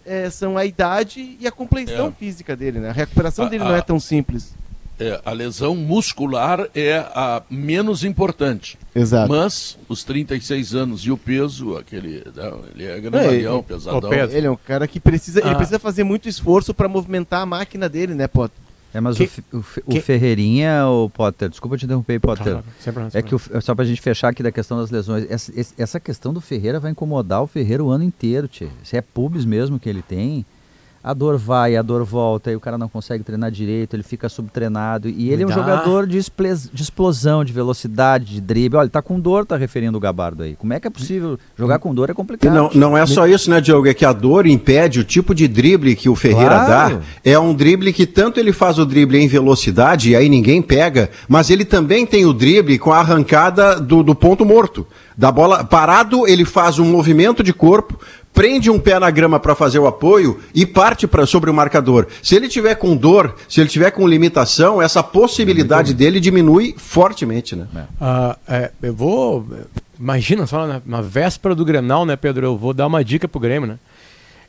é, 0.06 0.28
são 0.30 0.56
a 0.56 0.64
idade 0.64 1.36
e 1.38 1.46
a 1.46 1.52
compreensão 1.52 2.08
É. 2.08 2.12
física 2.12 2.56
dele, 2.56 2.80
né? 2.80 2.88
A 2.88 2.92
recuperação 2.92 3.44
A- 3.44 3.48
dele 3.48 3.62
a- 3.62 3.68
não 3.68 3.74
é 3.76 3.82
tão 3.82 4.00
simples. 4.00 4.54
É, 4.98 5.20
a 5.24 5.32
lesão 5.32 5.74
muscular 5.74 6.68
é 6.74 6.98
a 6.98 7.42
menos 7.50 8.04
importante. 8.04 8.78
Exato. 8.94 9.28
Mas 9.32 9.76
os 9.88 10.04
36 10.04 10.72
anos 10.74 11.00
e 11.02 11.10
o 11.10 11.16
peso, 11.16 11.76
aquele. 11.76 12.22
Não, 12.34 12.60
ele 12.74 12.84
é 12.84 13.00
grandalhão, 13.00 13.54
ele- 13.56 13.62
pesadão. 13.64 14.12
Ele 14.12 14.46
é 14.46 14.50
um 14.50 14.56
cara 14.56 14.86
que 14.86 15.00
precisa, 15.00 15.40
ele 15.40 15.50
Ah. 15.50 15.54
precisa 15.56 15.78
fazer 15.80 16.04
muito 16.04 16.28
esforço 16.28 16.72
para 16.72 16.88
movimentar 16.88 17.42
a 17.42 17.46
máquina 17.46 17.88
dele, 17.88 18.14
né, 18.14 18.28
Potter? 18.28 18.56
É, 18.92 19.00
mas 19.00 19.16
Que- 19.16 19.24
o, 19.52 19.58
o, 19.58 19.62
Fe- 19.62 19.82
o 19.84 19.90
que- 19.90 20.00
Ferreirinha, 20.00 20.86
o 20.86 21.10
Potter, 21.10 21.48
desculpa 21.48 21.76
te 21.76 21.84
interromper, 21.84 22.20
Potter. 22.20 22.58
Sempre, 22.78 23.02
É 23.12 23.20
que 23.20 23.34
o, 23.34 23.40
só 23.60 23.74
pra 23.74 23.84
gente 23.84 24.00
fechar 24.00 24.28
aqui 24.28 24.40
da 24.44 24.52
questão 24.52 24.78
das 24.78 24.92
lesões, 24.92 25.26
essa, 25.28 25.52
essa 25.76 25.98
questão 25.98 26.32
do 26.32 26.40
Ferreira 26.40 26.78
vai 26.78 26.92
incomodar 26.92 27.42
o 27.42 27.48
Ferreira 27.48 27.82
o 27.82 27.90
ano 27.90 28.04
inteiro, 28.04 28.46
tchê. 28.46 28.68
Se 28.84 28.96
é 28.96 29.00
pubis 29.00 29.44
mesmo 29.44 29.80
que 29.80 29.88
ele 29.88 30.02
tem, 30.02 30.46
a 31.04 31.12
dor 31.12 31.36
vai, 31.36 31.76
a 31.76 31.82
dor 31.82 32.02
volta, 32.02 32.48
aí 32.48 32.56
o 32.56 32.60
cara 32.60 32.78
não 32.78 32.88
consegue 32.88 33.22
treinar 33.22 33.50
direito, 33.50 33.94
ele 33.94 34.02
fica 34.02 34.26
subtreinado. 34.26 35.06
E 35.06 35.30
ele 35.30 35.42
é 35.42 35.46
um 35.46 35.50
Dá. 35.50 35.54
jogador 35.54 36.06
de, 36.06 36.18
de 36.72 36.82
explosão, 36.82 37.44
de 37.44 37.52
velocidade, 37.52 38.24
de 38.24 38.40
drible. 38.40 38.78
Olha, 38.78 38.84
ele 38.86 38.90
tá 38.90 39.02
com 39.02 39.20
dor, 39.20 39.44
tá 39.44 39.54
referindo 39.54 39.98
o 39.98 40.00
Gabardo 40.00 40.42
aí. 40.44 40.56
Como 40.56 40.72
é 40.72 40.80
que 40.80 40.86
é 40.86 40.90
possível? 40.90 41.38
Jogar 41.58 41.78
com 41.78 41.94
dor 41.94 42.08
é 42.08 42.12
E 42.12 42.14
complicado. 42.14 42.54
não, 42.54 42.70
não 42.74 42.96
é 42.96 43.04
só 43.04 43.26
isso, 43.26 43.50
né, 43.50 43.60
Diogo? 43.60 43.86
É 43.86 43.92
que 43.92 44.06
a 44.06 44.14
dor 44.14 44.46
impede 44.46 44.98
o 45.00 45.04
tipo 45.04 45.34
de 45.34 45.46
drible 45.46 45.94
que 45.94 46.08
o 46.08 46.16
Ferreira 46.16 46.64
Claro. 46.64 46.96
dá. 46.96 47.02
É 47.22 47.38
um 47.38 47.52
drible 47.54 47.92
que 47.92 48.06
tanto 48.06 48.40
ele 48.40 48.52
faz 48.52 48.78
o 48.78 48.86
drible 48.86 49.18
em 49.18 49.28
velocidade, 49.28 50.10
e 50.10 50.16
aí 50.16 50.30
ninguém 50.30 50.62
pega, 50.62 51.10
mas 51.28 51.50
ele 51.50 51.66
também 51.66 52.06
tem 52.06 52.24
o 52.24 52.32
drible 52.32 52.78
com 52.78 52.92
a 52.92 53.00
arrancada 53.00 53.78
do, 53.78 54.02
do 54.02 54.14
ponto 54.14 54.44
morto. 54.44 54.86
Da 55.16 55.30
bola 55.30 55.62
parado, 55.64 56.26
ele 56.26 56.44
faz 56.44 56.78
um 56.78 56.84
movimento 56.86 57.42
de 57.42 57.52
corpo, 57.52 58.00
prende 58.34 58.68
um 58.68 58.78
pé 58.78 58.98
na 58.98 59.10
grama 59.10 59.38
para 59.38 59.54
fazer 59.54 59.78
o 59.78 59.86
apoio 59.86 60.40
e 60.52 60.66
parte 60.66 61.06
para 61.06 61.24
sobre 61.24 61.48
o 61.48 61.54
marcador. 61.54 62.08
Se 62.20 62.34
ele 62.34 62.48
tiver 62.48 62.74
com 62.74 62.96
dor, 62.96 63.36
se 63.48 63.60
ele 63.60 63.70
tiver 63.70 63.92
com 63.92 64.06
limitação, 64.06 64.82
essa 64.82 65.02
possibilidade 65.02 65.94
dele 65.94 66.18
diminui 66.18 66.74
fortemente, 66.76 67.54
né? 67.54 67.68
Ah, 68.00 68.36
é, 68.48 68.72
eu 68.82 68.92
vou. 68.92 69.46
Imagina 69.98 70.46
só, 70.46 70.66
na, 70.66 70.82
na 70.84 71.00
véspera 71.00 71.54
do 71.54 71.64
Grenal, 71.64 72.04
né, 72.04 72.16
Pedro? 72.16 72.44
Eu 72.44 72.58
vou 72.58 72.74
dar 72.74 72.88
uma 72.88 73.04
dica 73.04 73.28
pro 73.28 73.38
Grêmio, 73.38 73.68
né? 73.68 73.78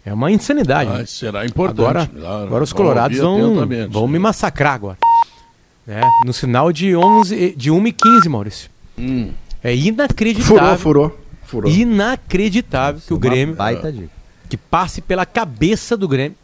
É 0.04 0.14
uma 0.14 0.32
insanidade. 0.32 0.90
Ah, 0.92 0.98
né? 1.00 1.06
será 1.06 1.46
importante. 1.46 1.80
Agora, 1.80 2.08
claro. 2.08 2.44
agora 2.44 2.64
os 2.64 2.74
colorados 2.74 3.18
vão, 3.18 3.56
vão 3.90 4.08
né? 4.08 4.14
me 4.14 4.20
massacrar 4.20 4.74
agora. 4.74 4.98
Né? 5.86 6.02
No 6.26 6.34
sinal 6.34 6.72
de 6.72 6.96
11, 6.96 7.56
de 7.56 7.70
1 7.70 7.88
e 7.88 7.92
15, 7.92 8.30
Maurício. 8.30 8.70
Hum. 8.98 9.30
É 9.64 9.76
inacreditável. 9.76 10.78
furou, 10.78 11.10
furou. 11.10 11.25
Inacreditável 11.70 13.02
que 13.06 13.14
o 13.14 13.18
Uma 13.18 13.22
Grêmio 13.22 13.56
que 14.50 14.58
passe 14.58 15.02
pela 15.02 15.26
cabeça 15.26 15.98
do 15.98 16.08
Grêmio 16.08 16.38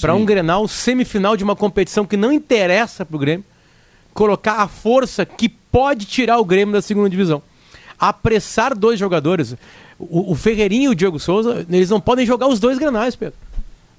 para 0.00 0.14
um 0.14 0.24
Grenal 0.24 0.66
semifinal 0.68 1.36
de 1.36 1.44
uma 1.44 1.56
competição 1.56 2.06
que 2.06 2.16
não 2.16 2.32
interessa 2.32 3.04
pro 3.04 3.18
Grêmio, 3.18 3.44
colocar 4.14 4.54
a 4.54 4.68
força 4.68 5.24
que 5.24 5.48
pode 5.48 6.04
tirar 6.06 6.38
o 6.38 6.44
Grêmio 6.44 6.72
da 6.72 6.82
segunda 6.82 7.10
divisão. 7.10 7.42
Apressar 7.98 8.76
dois 8.76 8.98
jogadores, 8.98 9.54
o, 9.98 10.32
o 10.32 10.34
Ferreirinho 10.34 10.84
e 10.84 10.88
o 10.88 10.94
Diego 10.94 11.18
Souza, 11.18 11.66
eles 11.68 11.90
não 11.90 12.00
podem 12.00 12.26
jogar 12.26 12.48
os 12.48 12.58
dois 12.58 12.78
Grenais, 12.78 13.16
Pedro. 13.16 13.38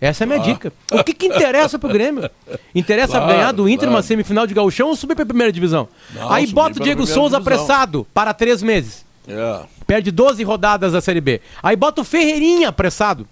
Essa 0.02 0.24
é 0.24 0.26
a 0.26 0.28
minha 0.28 0.40
dica. 0.40 0.74
O 0.92 1.02
que, 1.02 1.14
que 1.14 1.28
interessa 1.28 1.80
pro 1.80 1.88
Grêmio? 1.88 2.30
Interessa 2.76 3.14
Claro, 3.14 3.28
ganhar 3.28 3.52
do 3.54 3.70
Inter 3.70 3.88
claro. 3.88 3.96
uma 3.96 4.02
semifinal 4.02 4.46
de 4.46 4.54
gauchão 4.54 4.90
ou 4.90 4.96
subir 4.98 5.16
pra 5.16 5.26
primeira 5.26 5.52
divisão? 5.52 5.88
Não, 6.14 6.30
Aí 6.30 6.48
bota 6.48 6.78
o 6.80 6.84
Diego 6.84 7.06
Souza 7.08 7.38
divisão. 7.38 7.40
apressado 7.40 8.08
para 8.14 8.34
três 8.34 8.62
meses. 8.62 9.06
É. 9.28 9.60
Perde 9.88 10.12
12 10.12 10.44
rodadas 10.44 10.94
da 10.94 11.02
Série 11.02 11.22
B. 11.22 11.42
Aí 11.62 11.76
bota 11.76 12.02
o 12.02 12.04
Ferreirinha 12.04 12.70
apressado. 12.70 13.28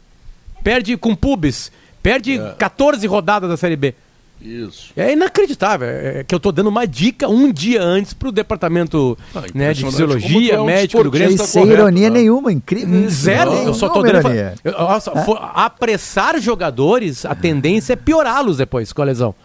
Perde 0.63 0.95
com 0.97 1.15
pubis. 1.15 1.71
Perde 2.03 2.37
É. 2.39 2.55
14 2.57 3.05
rodadas 3.07 3.49
da 3.49 3.57
Série 3.57 3.75
B. 3.75 3.93
Isso. 4.41 4.91
É 4.97 5.13
inacreditável. 5.13 5.87
É 5.87 6.23
que 6.27 6.33
eu 6.33 6.39
tô 6.39 6.51
dando 6.51 6.67
uma 6.67 6.87
dica 6.87 7.27
um 7.27 7.51
dia 7.51 7.79
antes 7.83 8.11
pro 8.11 8.31
departamento 8.31 9.15
Ah, 9.35 9.43
né, 9.53 9.71
de 9.71 9.85
fisiologia, 9.85 10.55
é 10.55 10.59
um 10.59 10.65
médico 10.65 11.03
do 11.03 11.11
Grêmio. 11.11 11.37
sem 11.37 11.61
correto, 11.61 11.79
ironia 11.81 12.09
né? 12.09 12.19
nenhuma, 12.21 12.51
incrível. 12.51 13.01
isso. 13.05 13.17
Zero, 13.21 13.51
Não, 13.53 13.63
eu 13.65 13.73
só 13.75 13.87
tô 13.89 14.01
dando. 14.01 14.27
Eu- 14.63 14.71
nossa, 14.71 15.11
for- 15.23 15.37
apressar 15.53 16.39
jogadores, 16.41 17.23
a 17.23 17.35
tendência 17.35 17.93
é 17.93 17.95
piorá-los 17.95 18.57
depois 18.57 18.91
com 18.91 19.03
a 19.03 19.05
lesão. 19.05 19.35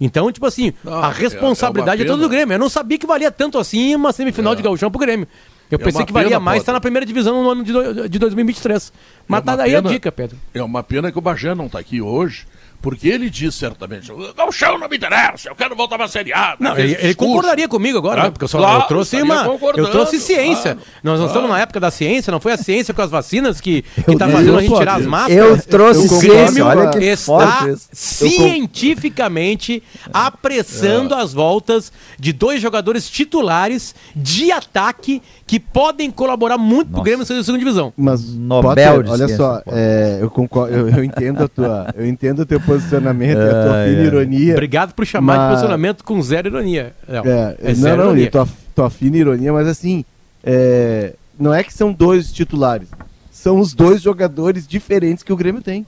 Então, 0.00 0.32
tipo 0.32 0.46
assim, 0.46 0.72
Não, 0.82 1.00
a 1.04 1.10
é- 1.10 1.12
responsabilidade 1.12 2.02
é 2.02 2.04
é, 2.04 2.08
toda 2.08 2.22
do. 2.22 2.28
Grêmio. 2.28 2.54
Eu 2.54 2.58
não 2.58 2.68
sabia 2.70 2.98
que 2.98 3.06
valia 3.06 3.30
tanto 3.30 3.56
assim 3.56 3.94
uma 3.94 4.12
semifinal 4.12 4.54
É. 4.54 4.56
de 4.56 4.62
gauchão 4.62 4.90
pro 4.90 4.98
Grêmio. 4.98 5.28
Eu 5.70 5.76
É 5.76 5.84
pensei 5.84 6.04
que 6.04 6.12
valia 6.12 6.30
pena, 6.30 6.40
mais 6.40 6.56
Potter. 6.58 6.62
estar 6.62 6.72
na 6.72 6.80
primeira 6.80 7.06
divisão 7.06 7.42
no 7.44 7.50
ano 7.50 7.62
de, 7.62 7.72
do- 7.72 8.08
de 8.08 8.18
2023. 8.18 8.92
Mas 9.28 9.38
É 9.40 9.42
tá 9.44 9.56
daí 9.56 9.74
a 9.76 9.82
pena. 9.82 9.94
dica, 9.94 10.10
Pedro. 10.10 10.36
É 10.52 10.62
uma 10.62 10.82
pena 10.82 11.12
que 11.12 11.18
o 11.18 11.20
Bagé 11.20 11.54
não 11.54 11.66
está 11.66 11.78
aqui 11.78 12.00
hoje, 12.02 12.44
porque 12.80 13.08
ele 13.08 13.28
diz 13.30 13.54
certamente: 13.54 14.10
o 14.12 14.52
chão 14.52 14.78
não 14.78 14.88
me 14.88 14.96
interessa, 14.96 15.48
eu 15.48 15.54
quero 15.54 15.76
voltar 15.76 15.96
para 15.96 16.06
a 16.06 16.08
Série 16.08 16.32
A. 16.32 16.56
Não, 16.58 16.76
ele, 16.78 16.96
ele 17.00 17.14
concordaria 17.14 17.68
comigo 17.68 17.98
agora, 17.98 18.24
né? 18.24 18.30
Porque 18.30 18.44
eu, 18.44 18.48
só, 18.48 18.58
claro, 18.58 18.82
eu 18.82 18.86
trouxe 18.86 19.20
uma. 19.22 19.44
Eu 19.76 19.90
trouxe 19.90 20.18
ciência. 20.18 20.74
claro, 20.74 20.80
Nós 21.02 21.20
não 21.20 21.26
estamos 21.26 21.48
na 21.50 21.58
época 21.60 21.78
da 21.80 21.90
ciência, 21.90 22.30
não 22.30 22.40
foi 22.40 22.52
a 22.52 22.56
ciência 22.56 22.92
com 22.94 23.02
as 23.02 23.10
vacinas 23.10 23.60
que, 23.60 23.82
tá 24.18 24.26
eu- 24.26 24.30
fazendo 24.32 24.58
a 24.58 24.62
gente 24.62 24.76
tirar 24.76 24.94
as 24.96 25.06
máscaras. 25.06 25.36
Eu 25.36 25.62
trouxe 25.62 26.04
Eu 26.06 26.20
ciência, 26.20 26.64
concordo. 26.64 26.80
olha 26.82 26.90
que 26.90 27.04
está 27.04 27.66
cientificamente 27.92 29.82
apressando 30.12 31.14
as 31.14 31.32
voltas 31.32 31.92
de 32.18 32.32
dois 32.32 32.60
jogadores 32.60 33.08
titulares 33.08 33.94
de 34.14 34.50
ataque 34.52 35.22
que 35.46 35.58
podem 35.58 36.10
colaborar 36.10 36.56
muito 36.58 36.88
pro 36.88 36.98
Nossa. 36.98 37.04
Grêmio 37.04 37.26
ser 37.26 37.34
da 37.34 37.42
segunda 37.42 37.58
divisão. 37.58 37.92
Mas, 37.96 38.32
Nobel 38.34 38.70
Potter, 38.70 39.02
de 39.02 39.10
olha 39.10 39.26
ciência, 39.26 39.36
só, 39.36 39.62
é, 39.66 40.18
eu, 40.20 40.30
concordo, 40.30 40.72
eu, 40.74 40.88
eu 40.88 41.04
entendo 41.04 41.42
a 41.44 41.48
tua, 41.48 41.94
eu 41.96 42.06
entendo 42.06 42.40
o 42.40 42.46
teu 42.46 42.60
posicionamento, 42.74 43.38
e 43.38 43.42
a 43.42 43.50
tua 43.64 43.84
fina 43.84 44.02
ironia. 44.02 44.52
Obrigado 44.54 44.94
por 44.94 45.06
chamar 45.06 45.32
de 45.34 45.38
Mas- 45.40 45.50
posicionamento 45.50 46.04
com 46.04 46.22
zero 46.22 46.48
ironia. 46.48 46.94
Léo. 47.08 47.22
É, 47.26 47.56
É 47.60 47.68
não, 47.68 47.74
zero 47.74 47.96
não, 47.96 48.04
ironia. 48.06 48.24
e 48.24 48.30
tua, 48.30 48.48
tua 48.74 48.90
fina 48.90 49.16
ironia, 49.16 49.52
mas 49.52 49.66
assim, 49.68 50.04
é, 50.44 51.14
não 51.38 51.52
é 51.54 51.62
que 51.62 51.72
são 51.72 51.92
dois 51.92 52.32
titulares, 52.32 52.88
são 53.30 53.58
os 53.60 53.74
dois 53.74 54.02
jogadores 54.02 54.66
diferentes 54.66 55.22
que 55.22 55.32
o 55.32 55.36
Grêmio 55.36 55.62
tem. 55.62 55.86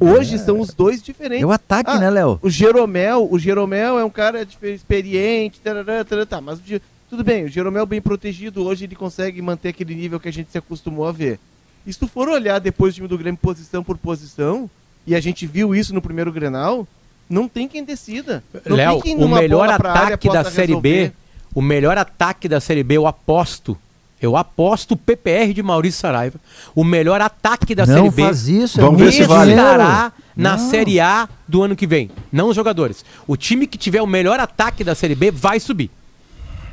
Hoje 0.00 0.36
são 0.38 0.58
os 0.58 0.74
dois 0.74 1.00
diferentes. 1.00 1.44
É 1.44 1.46
o 1.46 1.52
ataque, 1.52 1.88
Ah, 1.90 1.98
né, 1.98 2.10
Léo? 2.10 2.38
O 2.42 2.50
Jeromel, 2.50 3.28
o 3.30 3.38
Jeromel 3.38 3.98
é 4.00 4.04
um 4.04 4.10
cara 4.10 4.44
de- 4.44 4.56
experiente, 4.74 5.60
tarará, 5.60 6.04
tarará, 6.04 6.26
tá, 6.26 6.40
mas 6.40 6.58
o 6.58 6.62
tudo 7.08 7.22
bem, 7.22 7.44
o 7.44 7.48
Jeromel 7.48 7.84
bem 7.86 8.00
protegido, 8.00 8.64
hoje 8.64 8.84
ele 8.86 8.96
consegue 8.96 9.40
manter 9.42 9.68
aquele 9.68 9.94
nível 9.94 10.18
que 10.18 10.28
a 10.28 10.32
gente 10.32 10.50
se 10.50 10.56
acostumou 10.58 11.06
a 11.06 11.12
ver. 11.12 11.38
E 11.86 11.92
se 11.92 11.98
tu 11.98 12.08
for 12.08 12.26
olhar 12.28 12.58
depois 12.58 12.94
do 12.94 12.96
time 12.96 13.06
do 13.08 13.18
Grêmio 13.18 13.38
posição 13.40 13.84
por 13.84 13.98
posição, 13.98 14.68
e 15.06 15.14
a 15.14 15.20
gente 15.20 15.46
viu 15.46 15.74
isso 15.74 15.94
no 15.94 16.02
primeiro 16.02 16.32
Grenal, 16.32 16.86
não 17.28 17.48
tem 17.48 17.66
quem 17.66 17.84
decida. 17.84 18.42
Não 18.66 18.76
Léo, 18.76 18.92
tem 19.02 19.16
quem 19.16 19.24
o 19.24 19.28
melhor 19.28 19.68
área 19.68 19.76
ataque 19.76 20.28
da 20.28 20.44
Série 20.44 20.76
B, 20.76 21.12
o 21.54 21.62
melhor 21.62 21.96
ataque 21.98 22.48
da 22.48 22.60
Série 22.60 22.82
B, 22.82 22.96
eu 22.96 23.06
aposto. 23.06 23.76
Eu 24.20 24.36
aposto 24.36 24.92
o 24.92 24.96
PPR 24.96 25.52
de 25.52 25.64
Maurício 25.64 26.00
Saraiva. 26.00 26.38
O 26.76 26.84
melhor 26.84 27.20
ataque 27.20 27.74
da 27.74 27.84
Não 27.84 27.96
Série 27.96 28.10
B 28.10 28.22
faz 28.22 28.48
isso, 28.48 28.80
Vamos 28.80 29.02
é 29.02 29.04
ver 29.06 29.12
se 29.12 29.24
vale. 29.24 29.50
estará 29.50 30.12
na 30.36 30.56
Não. 30.56 30.70
Série 30.70 31.00
A 31.00 31.28
do 31.48 31.60
ano 31.62 31.74
que 31.74 31.88
vem. 31.88 32.08
Não 32.30 32.48
os 32.48 32.54
jogadores. 32.54 33.04
O 33.26 33.36
time 33.36 33.66
que 33.66 33.76
tiver 33.76 34.00
o 34.00 34.06
melhor 34.06 34.38
ataque 34.38 34.84
da 34.84 34.94
Série 34.94 35.16
B 35.16 35.32
vai 35.32 35.58
subir. 35.58 35.90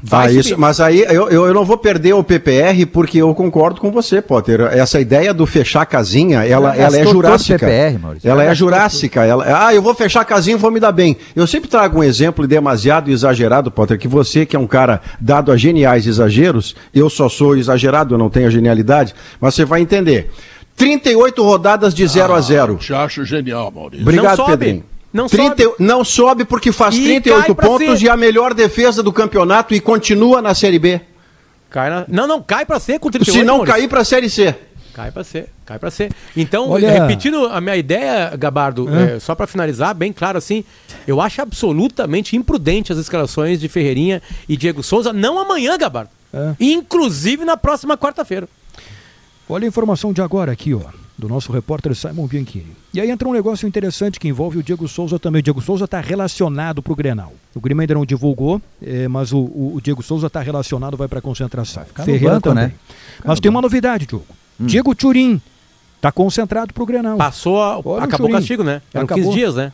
Vai 0.01 0.27
Ah, 0.27 0.31
isso, 0.31 0.57
mas 0.57 0.79
aí 0.79 1.01
eu, 1.01 1.29
eu, 1.29 1.47
eu 1.47 1.53
não 1.53 1.65
vou 1.65 1.77
perder 1.77 2.13
o 2.13 2.23
PPR 2.23 2.85
porque 2.85 3.17
eu 3.17 3.33
concordo 3.35 3.81
com 3.81 3.91
você, 3.91 4.21
Potter. 4.21 4.61
Essa 4.61 4.99
ideia 4.99 5.33
do 5.33 5.45
fechar 5.45 5.81
a 5.81 5.85
casinha, 5.85 6.45
ela, 6.45 6.75
ela 6.75 6.97
é 6.97 7.05
jurássica. 7.05 7.59
PPR, 7.59 7.99
Maurício. 7.99 8.29
ela 8.29 8.43
é 8.43 8.55
jurássica. 8.55 9.25
Ela, 9.25 9.67
ah, 9.67 9.73
eu 9.73 9.81
vou 9.81 9.93
fechar 9.93 10.21
a 10.21 10.25
casinha 10.25 10.55
e 10.55 10.59
vou 10.59 10.71
me 10.71 10.79
dar 10.79 10.91
bem. 10.91 11.17
Eu 11.35 11.45
sempre 11.45 11.69
trago 11.69 11.99
um 11.99 12.03
exemplo 12.03 12.47
demasiado 12.47 13.11
exagerado, 13.11 13.69
Potter, 13.69 13.97
que 13.97 14.07
você, 14.07 14.45
que 14.45 14.55
é 14.55 14.59
um 14.59 14.67
cara 14.67 15.01
dado 15.19 15.51
a 15.51 15.57
geniais 15.57 16.07
exageros, 16.07 16.75
eu 16.93 17.09
só 17.09 17.27
sou 17.27 17.57
exagerado, 17.57 18.13
eu 18.15 18.17
não 18.17 18.29
tenho 18.29 18.47
a 18.47 18.51
genialidade, 18.51 19.13
mas 19.39 19.55
você 19.55 19.65
vai 19.65 19.81
entender. 19.81 20.31
38 20.77 21.43
rodadas 21.43 21.93
de 21.93 22.07
0 22.07 22.33
a 22.33 22.39
0 22.39 22.77
Te 22.77 22.93
acho 22.93 23.25
genial, 23.25 23.69
Maurício. 23.69 24.01
Obrigado. 24.01 24.45
Pedrinho. 24.45 24.83
Não 25.11 25.27
30 25.27 25.63
sobe. 25.63 25.75
Não 25.79 26.03
sobe 26.03 26.45
porque 26.45 26.71
faz 26.71 26.95
E 26.95 27.03
38 27.03 27.45
cai 27.45 27.55
pra 27.55 27.67
pontos 27.67 27.99
ser. 27.99 28.05
e 28.05 28.09
a 28.09 28.15
melhor 28.17 28.53
defesa 28.53 29.01
do 29.01 29.11
campeonato 29.11 29.73
e 29.73 29.79
continua 29.79 30.41
na 30.41 30.53
Série 30.53 30.77
B. 30.79 31.01
Cai 31.69 31.89
na- 31.89 32.05
Não, 32.07 32.27
não, 32.27 32.41
cai 32.41 32.65
pra 32.65 32.79
ser 32.79 32.99
com 32.99 33.09
38. 33.09 33.39
Se 33.39 33.45
não 33.45 33.63
cair 33.63 33.87
para 33.87 34.01
a 34.01 34.05
Série 34.05 34.29
C. 34.29 34.55
Cai 34.93 35.11
pra 35.11 35.23
ser, 35.23 35.47
cai 35.65 35.79
pra 35.79 35.89
ser. 35.89 36.11
Então, 36.35 36.69
Olha- 36.69 36.91
repetindo 36.91 37.45
a 37.47 37.61
minha 37.61 37.75
ideia, 37.77 38.35
Gabardo, 38.35 38.87
é, 38.93 39.19
só 39.19 39.33
pra 39.33 39.47
finalizar, 39.47 39.93
bem 39.95 40.11
claro 40.11 40.37
assim, 40.37 40.63
eu 41.07 41.21
acho 41.21 41.41
absolutamente 41.41 42.35
imprudente 42.35 42.91
as 42.91 42.97
escalações 42.97 43.59
de 43.61 43.69
Ferreirinha 43.69 44.21
e 44.47 44.57
Diego 44.57 44.83
Souza, 44.83 45.13
não 45.13 45.39
amanhã, 45.39 45.77
Gabardo. 45.77 46.09
É. 46.33 46.53
Inclusive 46.59 47.45
na 47.45 47.55
próxima 47.55 47.97
quarta-feira. 47.97 48.47
Olha 49.47 49.65
a 49.65 49.67
informação 49.67 50.11
de 50.11 50.21
agora 50.21 50.51
aqui, 50.51 50.73
ó, 50.73 50.81
do 51.19 51.27
nosso 51.27 51.51
repórter 51.51 51.93
Simon 51.93 52.25
Bianchini. 52.25 52.71
E 52.93 53.01
aí 53.01 53.11
entra 53.11 53.27
um 53.27 53.33
negócio 53.33 53.67
interessante 53.67 54.19
que 54.19 54.27
envolve 54.27 54.57
o 54.57 54.63
Diego 54.63 54.87
Souza 54.87 55.19
também. 55.19 55.39
O 55.41 55.43
Diego 55.43 55.61
Souza 55.61 55.85
está 55.85 55.99
relacionado 55.99 56.81
para 56.81 56.93
o 56.93 56.95
Grenal. 56.95 57.33
O 57.53 57.59
Grêmio 57.59 57.81
ainda 57.81 57.93
não 57.93 58.05
divulgou, 58.05 58.61
eh, 58.81 59.07
mas 59.07 59.31
o, 59.33 59.37
o- 59.39 59.73
o 59.75 59.81
Diego 59.81 60.01
Souza 60.01 60.27
está 60.27 60.39
relacionado, 60.41 60.95
vai 60.95 61.07
para 61.07 61.19
concentração. 61.21 61.83
ficar 61.85 62.05
no 62.07 62.19
banco, 62.19 62.53
né? 62.53 62.71
Mas 63.23 63.37
no 63.37 63.41
tem 63.41 63.49
uma 63.49 63.57
banco. 63.61 63.63
novidade, 63.69 64.05
Diogo. 64.05 64.25
Diego 64.59 64.95
Turim 64.95 65.41
está 65.97 66.11
concentrado 66.11 66.73
para 66.73 66.83
o 66.83 66.85
Grenal. 66.85 67.17
Passou, 67.17 67.61
a- 67.61 67.77
o 67.79 67.95
acabou 67.97 68.05
o 68.05 68.17
Churinho. 68.17 68.31
castigo, 68.31 68.63
né? 68.63 68.81
Eram 68.93 69.05
Acabou. 69.05 69.23
15 69.25 69.35
dias, 69.37 69.55
né? 69.55 69.73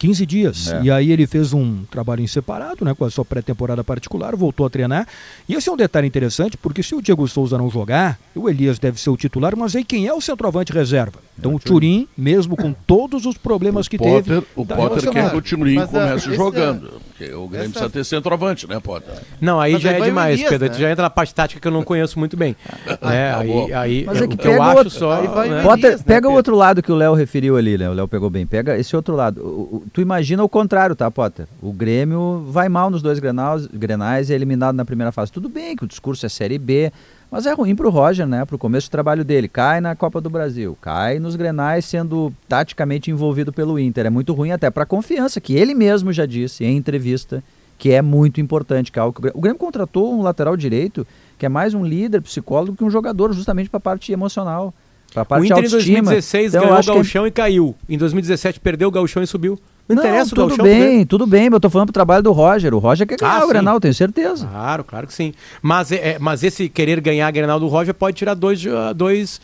15 0.00 0.24
dias. 0.24 0.72
É. 0.72 0.82
E 0.82 0.90
aí 0.90 1.12
ele 1.12 1.26
fez 1.26 1.52
um 1.52 1.84
trabalho 1.84 2.22
em 2.22 2.26
separado, 2.26 2.86
né, 2.86 2.94
com 2.94 3.04
a 3.04 3.10
sua 3.10 3.24
pré-temporada 3.24 3.84
particular, 3.84 4.34
voltou 4.34 4.64
a 4.64 4.70
treinar. 4.70 5.06
E 5.46 5.54
esse 5.54 5.68
é 5.68 5.72
um 5.72 5.76
detalhe 5.76 6.08
interessante, 6.08 6.56
porque 6.56 6.82
se 6.82 6.94
o 6.94 7.02
Diego 7.02 7.28
Souza 7.28 7.58
não 7.58 7.68
jogar, 7.70 8.18
o 8.34 8.48
Elias 8.48 8.78
deve 8.78 8.98
ser 8.98 9.10
o 9.10 9.16
titular, 9.16 9.54
mas 9.54 9.76
aí 9.76 9.84
quem 9.84 10.06
é 10.06 10.14
o 10.14 10.20
centroavante 10.20 10.72
reserva? 10.72 11.20
Então 11.40 11.54
o 11.54 11.58
Turim, 11.58 12.06
mesmo 12.16 12.56
com 12.56 12.72
todos 12.72 13.24
os 13.26 13.36
problemas 13.36 13.88
que 13.88 13.96
Potter, 13.98 14.22
teve, 14.22 14.46
o 14.54 14.64
tá 14.66 14.76
Potter 14.76 15.10
quer 15.10 15.30
que 15.30 15.36
o 15.36 15.40
Mas, 15.74 15.88
ah, 15.88 15.88
comece 15.88 16.28
esse 16.28 16.36
jogando. 16.36 17.00
Porque 17.16 17.34
o 17.34 17.48
Grêmio 17.48 17.70
essa- 17.70 17.80
precisa 17.80 17.90
ter 17.90 18.04
centroavante, 18.04 18.66
né, 18.68 18.78
Potter? 18.80 19.12
Não, 19.40 19.60
aí 19.60 19.72
Mas 19.74 19.82
já 19.82 19.90
aí 19.90 19.96
é 19.96 20.00
o 20.00 20.04
demais, 20.04 20.34
Elias, 20.34 20.48
Pedro. 20.50 20.68
né? 20.68 20.74
Tu 20.74 20.80
já 20.80 20.90
entra 20.90 21.02
na 21.02 21.10
parte 21.10 21.34
tática 21.34 21.60
que 21.60 21.66
eu 21.68 21.72
não 21.72 21.82
conheço 21.82 22.18
muito 22.18 22.36
bem. 22.36 22.54
né? 23.02 23.34
Bom. 23.46 23.64
Aí, 23.66 23.72
aí 23.72 24.04
Mas 24.06 24.20
é 24.20 24.24
o 24.24 24.28
que 24.28 24.34
eu 24.34 24.38
pega 24.52 24.62
acho 24.64 24.76
outro- 24.78 24.90
só. 24.90 25.12
aí 25.20 25.26
vai 25.26 25.48
né? 25.48 25.62
Potter, 25.62 25.84
Elias, 25.86 26.00
né, 26.00 26.04
pega 26.06 26.18
o 26.28 26.30
Pedro? 26.30 26.36
outro 26.36 26.54
lado 26.56 26.82
que 26.82 26.92
o 26.92 26.94
Léo 26.94 27.14
referiu 27.14 27.56
ali, 27.56 27.76
né? 27.76 27.88
O 27.90 27.92
Léo 27.92 28.06
pegou 28.08 28.30
bem. 28.30 28.46
Pega 28.46 28.78
esse 28.78 28.94
outro 28.96 29.14
lado. 29.16 29.40
O- 29.42 29.76
o- 29.76 29.82
tu 29.92 30.00
imagina 30.00 30.42
o 30.44 30.48
contrário, 30.48 30.94
tá, 30.96 31.10
Potter? 31.10 31.46
O 31.62 31.72
Grêmio 31.72 32.44
vai 32.48 32.68
mal 32.68 32.90
nos 32.90 33.02
dois 33.02 33.18
grenais, 33.18 33.66
grenais 33.66 34.30
e 34.30 34.32
é 34.32 34.36
eliminado 34.36 34.74
na 34.76 34.84
primeira 34.84 35.12
fase. 35.12 35.32
Tudo 35.32 35.48
bem 35.48 35.76
que 35.76 35.84
o 35.84 35.88
discurso 35.88 36.24
é 36.24 36.28
Série 36.28 36.58
B, 36.58 36.92
mas 37.30 37.46
é 37.46 37.52
ruim 37.52 37.74
pro 37.76 37.90
Roger, 37.90 38.26
né? 38.26 38.44
Pro 38.44 38.58
começo 38.58 38.88
do 38.88 38.90
trabalho 38.90 39.24
dele. 39.24 39.48
Cai 39.48 39.80
na 39.80 39.94
Copa 39.94 40.20
do 40.20 40.28
Brasil, 40.28 40.76
cai 40.80 41.18
nos 41.18 41.36
grenais 41.36 41.84
sendo 41.84 42.32
taticamente 42.48 43.10
envolvido 43.10 43.52
pelo 43.52 43.78
Inter. 43.78 44.06
É 44.06 44.10
muito 44.10 44.32
ruim 44.32 44.50
até 44.50 44.70
pra 44.70 44.84
confiança, 44.86 45.40
que 45.40 45.54
ele 45.54 45.74
mesmo 45.74 46.12
já 46.12 46.26
disse 46.26 46.64
em 46.64 46.76
entrevista 46.76 47.42
que 47.78 47.90
é 47.92 48.02
muito 48.02 48.40
importante. 48.40 48.90
Que 48.92 48.98
é 48.98 49.02
que 49.02 49.08
o, 49.08 49.40
Grêmio, 49.40 49.56
o 49.56 49.58
contratou 49.58 50.12
um 50.12 50.22
lateral 50.22 50.56
direito 50.56 51.06
que 51.38 51.46
é 51.46 51.48
mais 51.48 51.72
um 51.72 51.84
líder, 51.84 52.20
psicólogo 52.20 52.76
que 52.76 52.84
um 52.84 52.90
jogador, 52.90 53.32
justamente 53.32 53.70
para 53.70 53.78
a 53.78 53.80
parte 53.80 54.12
emocional. 54.12 54.74
Pra 55.12 55.22
O 55.22 55.26
parte 55.26 55.42
de 55.46 55.46
Inter 55.52 55.62
em 55.62 55.64
autoestima. 55.64 56.02
2016 56.02 56.54
Então, 56.54 56.60
ganhou 56.62 56.78
o 56.78 56.82
que 56.84 56.90
é- 56.90 56.94
gauchão 56.94 57.26
e 57.26 57.30
caiu. 57.30 57.74
Em 57.88 57.96
2017 57.98 58.60
perdeu 58.60 58.88
o 58.88 58.90
gauchão 58.92 59.22
e 59.22 59.26
subiu. 59.26 59.58
Não, 59.94 60.02
Não, 60.02 60.08
interessa 60.08 60.34
o 60.34 60.48
tudo 60.48 60.62
bem, 60.62 61.04
tudo 61.06 61.26
bem, 61.26 61.44
mas 61.50 61.54
eu 61.54 61.60
tô 61.60 61.70
falando 61.70 61.86
pro 61.88 61.92
trabalho 61.94 62.22
do 62.22 62.32
Roger. 62.32 62.72
O 62.74 62.78
Roger 62.78 63.06
quer 63.06 63.16
ganhar 63.18 63.34
Ah, 63.34 63.38
o 63.38 63.42
sim. 63.42 63.48
Grenal, 63.48 63.80
tenho 63.80 63.94
certeza. 63.94 64.46
Claro, 64.46 64.84
claro 64.84 65.06
que 65.06 65.14
sim. 65.14 65.32
Mas, 65.60 65.90
é, 65.92 66.10
é- 66.12 66.18
mas 66.18 66.42
esse 66.44 66.68
querer 66.68 67.00
ganhar 67.00 67.26
a 67.26 67.30
Grenal 67.30 67.58
do 67.58 67.66
Roger 67.68 67.92
pode 67.94 68.16
tirar 68.16 68.34
dois, 68.34 68.64
ah, 68.66 68.92
dois. 68.92 69.40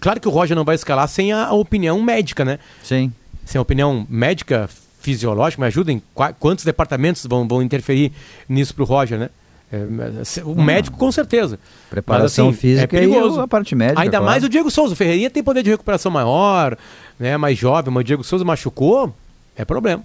Claro 0.00 0.20
que 0.20 0.28
o 0.28 0.30
Roger 0.30 0.56
não 0.56 0.64
vai 0.64 0.74
escalar 0.74 1.06
sem 1.08 1.32
a, 1.32 1.52
opinião 1.52 2.00
médica, 2.02 2.44
né? 2.44 2.58
Sim. 2.82 3.12
Sem 3.44 3.58
a 3.58 3.62
opinião 3.62 4.06
médica, 4.08 4.68
fisiológica, 5.00 5.60
me 5.60 5.66
ajudem. 5.68 6.02
Qua- 6.14 6.32
Quantos 6.32 6.64
departamentos 6.64 7.26
vão, 7.26 7.46
vão 7.46 7.62
interferir 7.62 8.10
nisso 8.48 8.74
pro 8.74 8.84
Roger, 8.84 9.18
né? 9.18 9.28
É, 9.72 9.78
o 10.44 10.62
médico, 10.62 10.96
com 10.96 11.10
certeza. 11.10 11.58
Preparação 11.90 12.46
Mas, 12.46 12.54
assim, 12.54 12.60
física 12.60 12.84
é 12.84 12.86
perigoso. 12.86 13.40
a 13.40 13.48
parte 13.48 13.74
médica. 13.74 14.00
Ainda 14.00 14.18
claro. 14.18 14.24
mais 14.26 14.44
o 14.44 14.48
Diego 14.48 14.70
Souza. 14.70 14.92
O 14.92 14.96
Ferreirinha 14.96 15.28
tem 15.28 15.42
poder 15.42 15.62
de 15.62 15.70
recuperação 15.70 16.12
maior, 16.12 16.76
né? 17.18 17.36
Mais 17.36 17.58
jovem, 17.58 17.92
mas 17.92 18.02
o 18.02 18.04
Diego 18.04 18.22
Souza 18.22 18.44
machucou, 18.44 19.12
é 19.56 19.64
problema. 19.64 20.02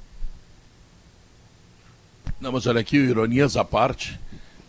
Não, 2.39 2.51
mas 2.51 2.65
olha 2.67 2.79
aqui, 2.79 2.95
ironias 2.97 3.57
à 3.57 3.65
parte, 3.65 4.17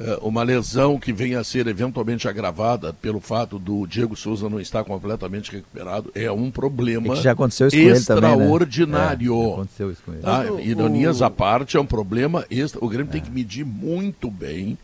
eh, 0.01 0.19
uma 0.23 0.43
lesão 0.43 0.99
que 0.99 1.13
venha 1.13 1.39
a 1.39 1.45
ser 1.45 1.69
eventualmente 1.69 2.27
agravada 2.27 2.93
pelo 2.93 3.21
fato 3.21 3.59
do 3.61 3.87
Diego 3.87 4.17
Souza 4.17 4.49
não 4.49 4.59
estar 4.59 4.83
completamente 4.83 5.53
recuperado 5.53 6.11
é 6.15 6.31
um 6.33 6.51
problema 6.51 7.07
É 7.15 7.17
que 7.17 7.23
já 7.23 7.33
aconteceu 7.33 7.69
isso 7.69 7.77
com 7.77 7.83
ele 7.83 8.01
também, 8.05 8.31
né? 8.37 8.37
extraordinário. 8.45 9.33
É, 9.35 9.47
já 9.47 9.53
aconteceu 9.53 9.91
isso 9.93 10.03
com 10.05 10.13
ele. 10.13 10.23
Tá? 10.23 10.41
O- 10.53 10.59
Ironias 10.61 11.21
o- 11.21 11.25
à 11.25 11.31
parte, 11.31 11.77
é 11.77 11.81
um 11.81 11.87
problema 11.87 12.45
extra. 12.51 12.85
O 12.85 12.89
Grêmio 12.89 13.13
tem 13.13 13.21
que 13.21 13.31
medir 13.31 13.65
muito 13.65 14.29
bem, 14.31 14.77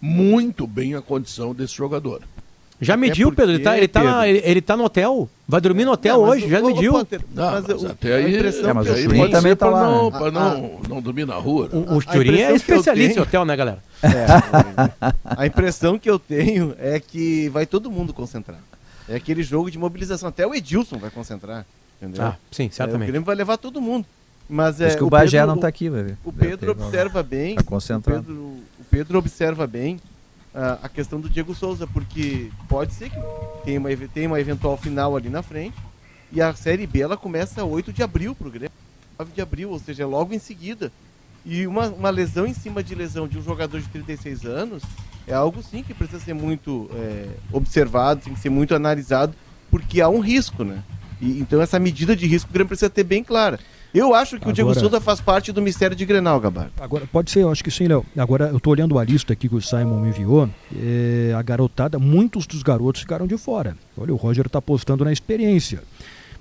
muito 0.00 0.66
bem 0.66 0.94
a 0.94 1.00
condição 1.00 1.54
desse 1.54 1.74
jogador. 1.74 2.20
Já 2.84 2.96
mediu, 2.96 3.28
porque, 3.28 3.42
Pedro? 3.42 3.54
Ele 3.54 3.62
tá, 3.64 3.76
ele, 3.78 3.88
tá, 3.88 4.00
Pedro- 4.00 4.24
ele, 4.24 4.42
ele 4.44 4.60
tá 4.60 4.76
no 4.76 4.84
hotel. 4.84 5.28
Vai 5.46 5.60
dormir 5.60 5.84
no 5.84 5.92
hotel 5.92 6.16
Não, 6.18 6.24
hoje, 6.28 6.46
o- 6.46 6.48
já 6.48 6.60
o- 6.60 6.62
o 6.62 6.66
mediu. 6.66 6.92
Potter, 6.92 7.20
Não, 7.34 7.50
mas 7.52 7.66
mas 7.66 7.82
o- 7.82 7.86
até 7.88 8.12
a 8.12 8.16
aí, 8.16 8.34
impressão 8.36 8.70
É, 8.70 8.72
mas 8.72 8.86
que 8.86 8.92
o 8.92 8.96
eu 8.96 9.02
Churinho 9.02 9.24
tenho- 9.24 9.30
também 9.36 9.56
tá 9.56 9.66
pra 9.66 9.74
lá, 9.74 9.90
não, 9.90 10.10
né? 10.10 10.18
pra 10.18 10.30
não, 10.30 10.80
não 10.88 11.02
dormir 11.02 11.26
na 11.26 11.34
rua. 11.36 11.68
né? 11.72 11.84
O, 11.88 11.94
o 11.94 11.98
A 11.98 12.12
Churinho 12.12 12.38
é 12.44 12.52
especialista 12.54 13.18
em 13.18 13.22
hotel, 13.22 13.44
né, 13.44 13.56
galera? 13.56 13.78
É, 14.02 14.26
a 15.24 15.46
impressão 15.46 15.98
que 15.98 16.08
eu 16.08 16.18
tenho 16.18 16.74
é 16.78 17.00
que 17.00 17.48
vai 17.50 17.66
todo 17.66 17.90
mundo 17.90 18.12
concentrar. 18.12 18.58
É 19.08 19.16
aquele 19.16 19.42
jogo 19.42 19.70
de 19.70 19.78
mobilização. 19.78 20.28
Até 20.28 20.46
o 20.46 20.54
Edilson 20.54 20.98
vai 20.98 21.10
concentrar. 21.10 21.66
Entendeu? 22.00 22.22
Ah, 22.24 22.36
sim, 22.50 22.64
É, 22.64 22.68
o 22.68 22.72
certamente. 22.72 23.08
Grêmio 23.08 23.24
vai 23.24 23.36
levar 23.36 23.56
todo 23.56 23.80
mundo. 23.80 24.06
Mas 24.48 24.80
é, 24.80 24.88
isso 24.88 24.96
que 24.98 25.04
o, 25.04 25.08
Bagé 25.10 25.38
Pedro- 25.38 25.54
não 25.54 25.60
tá 25.60 25.68
aqui, 25.68 25.88
vai 25.88 26.02
ver. 26.02 26.16
O 26.24 26.32
Pedro 26.32 26.72
observa 26.72 27.22
bem. 27.22 27.54
Tá 27.54 27.62
o, 27.62 27.64
concentrado. 27.64 28.22
Pedro, 28.24 28.40
o 28.42 28.84
Pedro 28.90 29.18
observa 29.18 29.66
bem 29.66 29.98
ah, 30.54 30.78
a 30.82 30.88
questão 30.88 31.20
do 31.20 31.28
Diego 31.28 31.54
Souza, 31.54 31.86
porque 31.86 32.50
pode 32.68 32.94
ser 32.94 33.10
que 33.10 33.16
tenha 33.64 33.80
uma, 33.80 33.88
tenha 34.12 34.28
uma 34.28 34.40
eventual 34.40 34.76
final 34.76 35.16
ali 35.16 35.28
na 35.28 35.42
frente. 35.42 35.76
E 36.30 36.40
a 36.40 36.54
Série 36.54 36.86
B 36.86 37.00
ela 37.00 37.16
começa 37.16 37.64
8 37.64 37.92
de 37.92 38.02
abril 38.02 38.34
pro 38.34 38.50
Grêmio. 38.50 38.72
9 39.18 39.32
de 39.32 39.40
abril, 39.40 39.70
ou 39.70 39.78
seja, 39.78 40.06
logo 40.06 40.32
em 40.32 40.38
seguida. 40.38 40.92
E 41.44 41.66
uma, 41.66 41.88
uma 41.88 42.10
lesão 42.10 42.46
em 42.46 42.54
cima 42.54 42.82
de 42.82 42.94
lesão 42.94 43.28
de 43.28 43.38
um 43.38 43.42
jogador 43.42 43.80
de 43.80 43.88
36 43.88 44.44
anos 44.44 44.82
é 45.26 45.34
algo 45.34 45.62
sim 45.62 45.82
que 45.82 45.92
precisa 45.92 46.20
ser 46.20 46.34
muito 46.34 46.90
é, 46.94 47.28
observado, 47.52 48.22
tem 48.22 48.34
que 48.34 48.40
ser 48.40 48.50
muito 48.50 48.74
analisado, 48.74 49.34
porque 49.70 50.00
há 50.00 50.08
um 50.08 50.20
risco, 50.20 50.64
né? 50.64 50.82
E, 51.20 51.38
então 51.40 51.60
essa 51.60 51.78
medida 51.78 52.14
de 52.14 52.26
risco 52.26 52.50
o 52.50 52.52
Grêmio 52.52 52.68
precisa 52.68 52.90
ter 52.90 53.04
bem 53.04 53.24
clara. 53.24 53.58
Eu 53.94 54.12
acho 54.12 54.40
que 54.40 54.48
o 54.48 54.52
Diego 54.52 54.70
Agora- 54.70 54.80
Souza 54.80 55.00
faz 55.00 55.20
parte 55.20 55.52
do 55.52 55.62
mistério 55.62 55.96
de 55.96 56.04
Grenal, 56.04 56.40
Gabar. 56.40 56.68
Agora, 56.80 57.06
pode 57.12 57.30
ser, 57.30 57.42
eu 57.42 57.50
acho 57.52 57.62
que 57.62 57.70
sim, 57.70 57.86
Léo. 57.86 58.04
Agora, 58.18 58.46
eu 58.48 58.58
tô 58.58 58.70
olhando 58.70 58.98
a 58.98 59.04
lista 59.04 59.32
aqui 59.32 59.48
que 59.48 59.54
o 59.54 59.62
Simon 59.62 60.00
me 60.00 60.08
enviou. 60.08 60.50
é, 60.76 61.32
a 61.36 61.40
garotada, 61.42 61.96
muitos 61.98 62.44
dos 62.46 62.62
garotos 62.64 63.02
ficaram 63.02 63.24
de 63.26 63.38
fora. 63.38 63.76
Olha, 63.96 64.12
o 64.12 64.16
Roger 64.16 64.48
tá 64.50 64.58
apostando 64.58 65.04
na 65.04 65.12
experiência. 65.12 65.80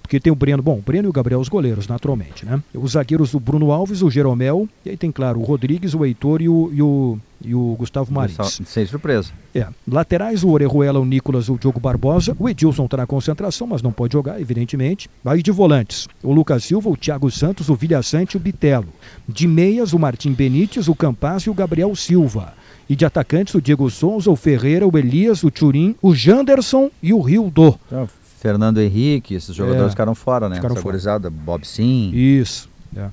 Porque 0.03 0.19
tem 0.19 0.31
o 0.31 0.35
Breno, 0.35 0.61
bom, 0.61 0.77
o 0.77 0.81
Breno 0.81 1.07
e 1.07 1.09
o 1.09 1.13
Gabriel, 1.13 1.39
os 1.39 1.47
goleiros, 1.47 1.87
naturalmente, 1.87 2.45
né? 2.45 2.61
Os 2.73 2.91
zagueiros, 2.91 3.33
o 3.33 3.39
Bruno 3.39 3.71
Alves, 3.71 4.03
o 4.03 4.11
Jeromel, 4.11 4.67
e 4.85 4.89
aí 4.89 4.97
tem, 4.97 5.11
claro, 5.11 5.39
o 5.39 5.43
Rodrigues, 5.43 5.95
o 5.95 6.05
Heitor 6.05 6.41
e 6.41 6.49
o, 6.49 6.69
e 6.73 6.81
o, 6.81 7.17
e 7.43 7.55
o 7.55 7.75
Gustavo 7.79 8.13
Marins. 8.13 8.61
Sem 8.65 8.85
surpresa. 8.85 9.31
É. 9.55 9.65
Laterais, 9.87 10.43
o 10.43 10.49
Orejuela, 10.49 10.99
o 10.99 11.05
Nicolas, 11.05 11.49
o 11.49 11.57
Diogo 11.57 11.79
Barbosa. 11.79 12.35
O 12.37 12.49
Edilson 12.49 12.85
está 12.85 12.97
na 12.97 13.07
concentração, 13.07 13.65
mas 13.65 13.81
não 13.81 13.91
pode 13.91 14.13
jogar, 14.13 14.39
evidentemente. 14.39 15.09
Aí 15.25 15.41
de 15.41 15.51
volantes, 15.51 16.07
o 16.21 16.33
Lucas 16.33 16.65
Silva, 16.65 16.89
o 16.89 16.97
Thiago 16.97 17.31
Santos, 17.31 17.69
o 17.69 17.75
Vilha 17.75 18.03
Sante 18.03 18.33
e 18.33 18.37
o 18.37 18.39
Bitelo. 18.41 18.89
De 19.27 19.47
meias, 19.47 19.93
o 19.93 19.99
Martim 19.99 20.33
Benítez, 20.33 20.87
o 20.89 20.95
Campaz 20.95 21.43
e 21.43 21.49
o 21.49 21.53
Gabriel 21.53 21.95
Silva. 21.95 22.53
E 22.89 22.95
de 22.95 23.05
atacantes, 23.05 23.55
o 23.55 23.61
Diego 23.61 23.89
Souza, 23.89 24.29
o 24.29 24.35
Ferreira, 24.35 24.85
o 24.85 24.97
Elias, 24.97 25.43
o 25.43 25.49
Turim, 25.49 25.95
o 26.01 26.13
Janderson 26.13 26.91
e 27.01 27.13
o 27.13 27.21
Rildo. 27.21 27.79
Então, 27.87 28.09
Fernando 28.43 28.81
Henrique, 28.81 29.35
esses 29.35 29.55
jogadores 29.55 29.87
É. 29.87 29.89
ficaram 29.91 30.13
fora, 30.13 30.49
né? 30.49 30.57
Ficaram 30.57 30.75
fora. 30.75 30.99
Bob 31.31 31.65
Sim. 31.65 32.11
Isso. 32.13 32.69
É. 32.93 33.05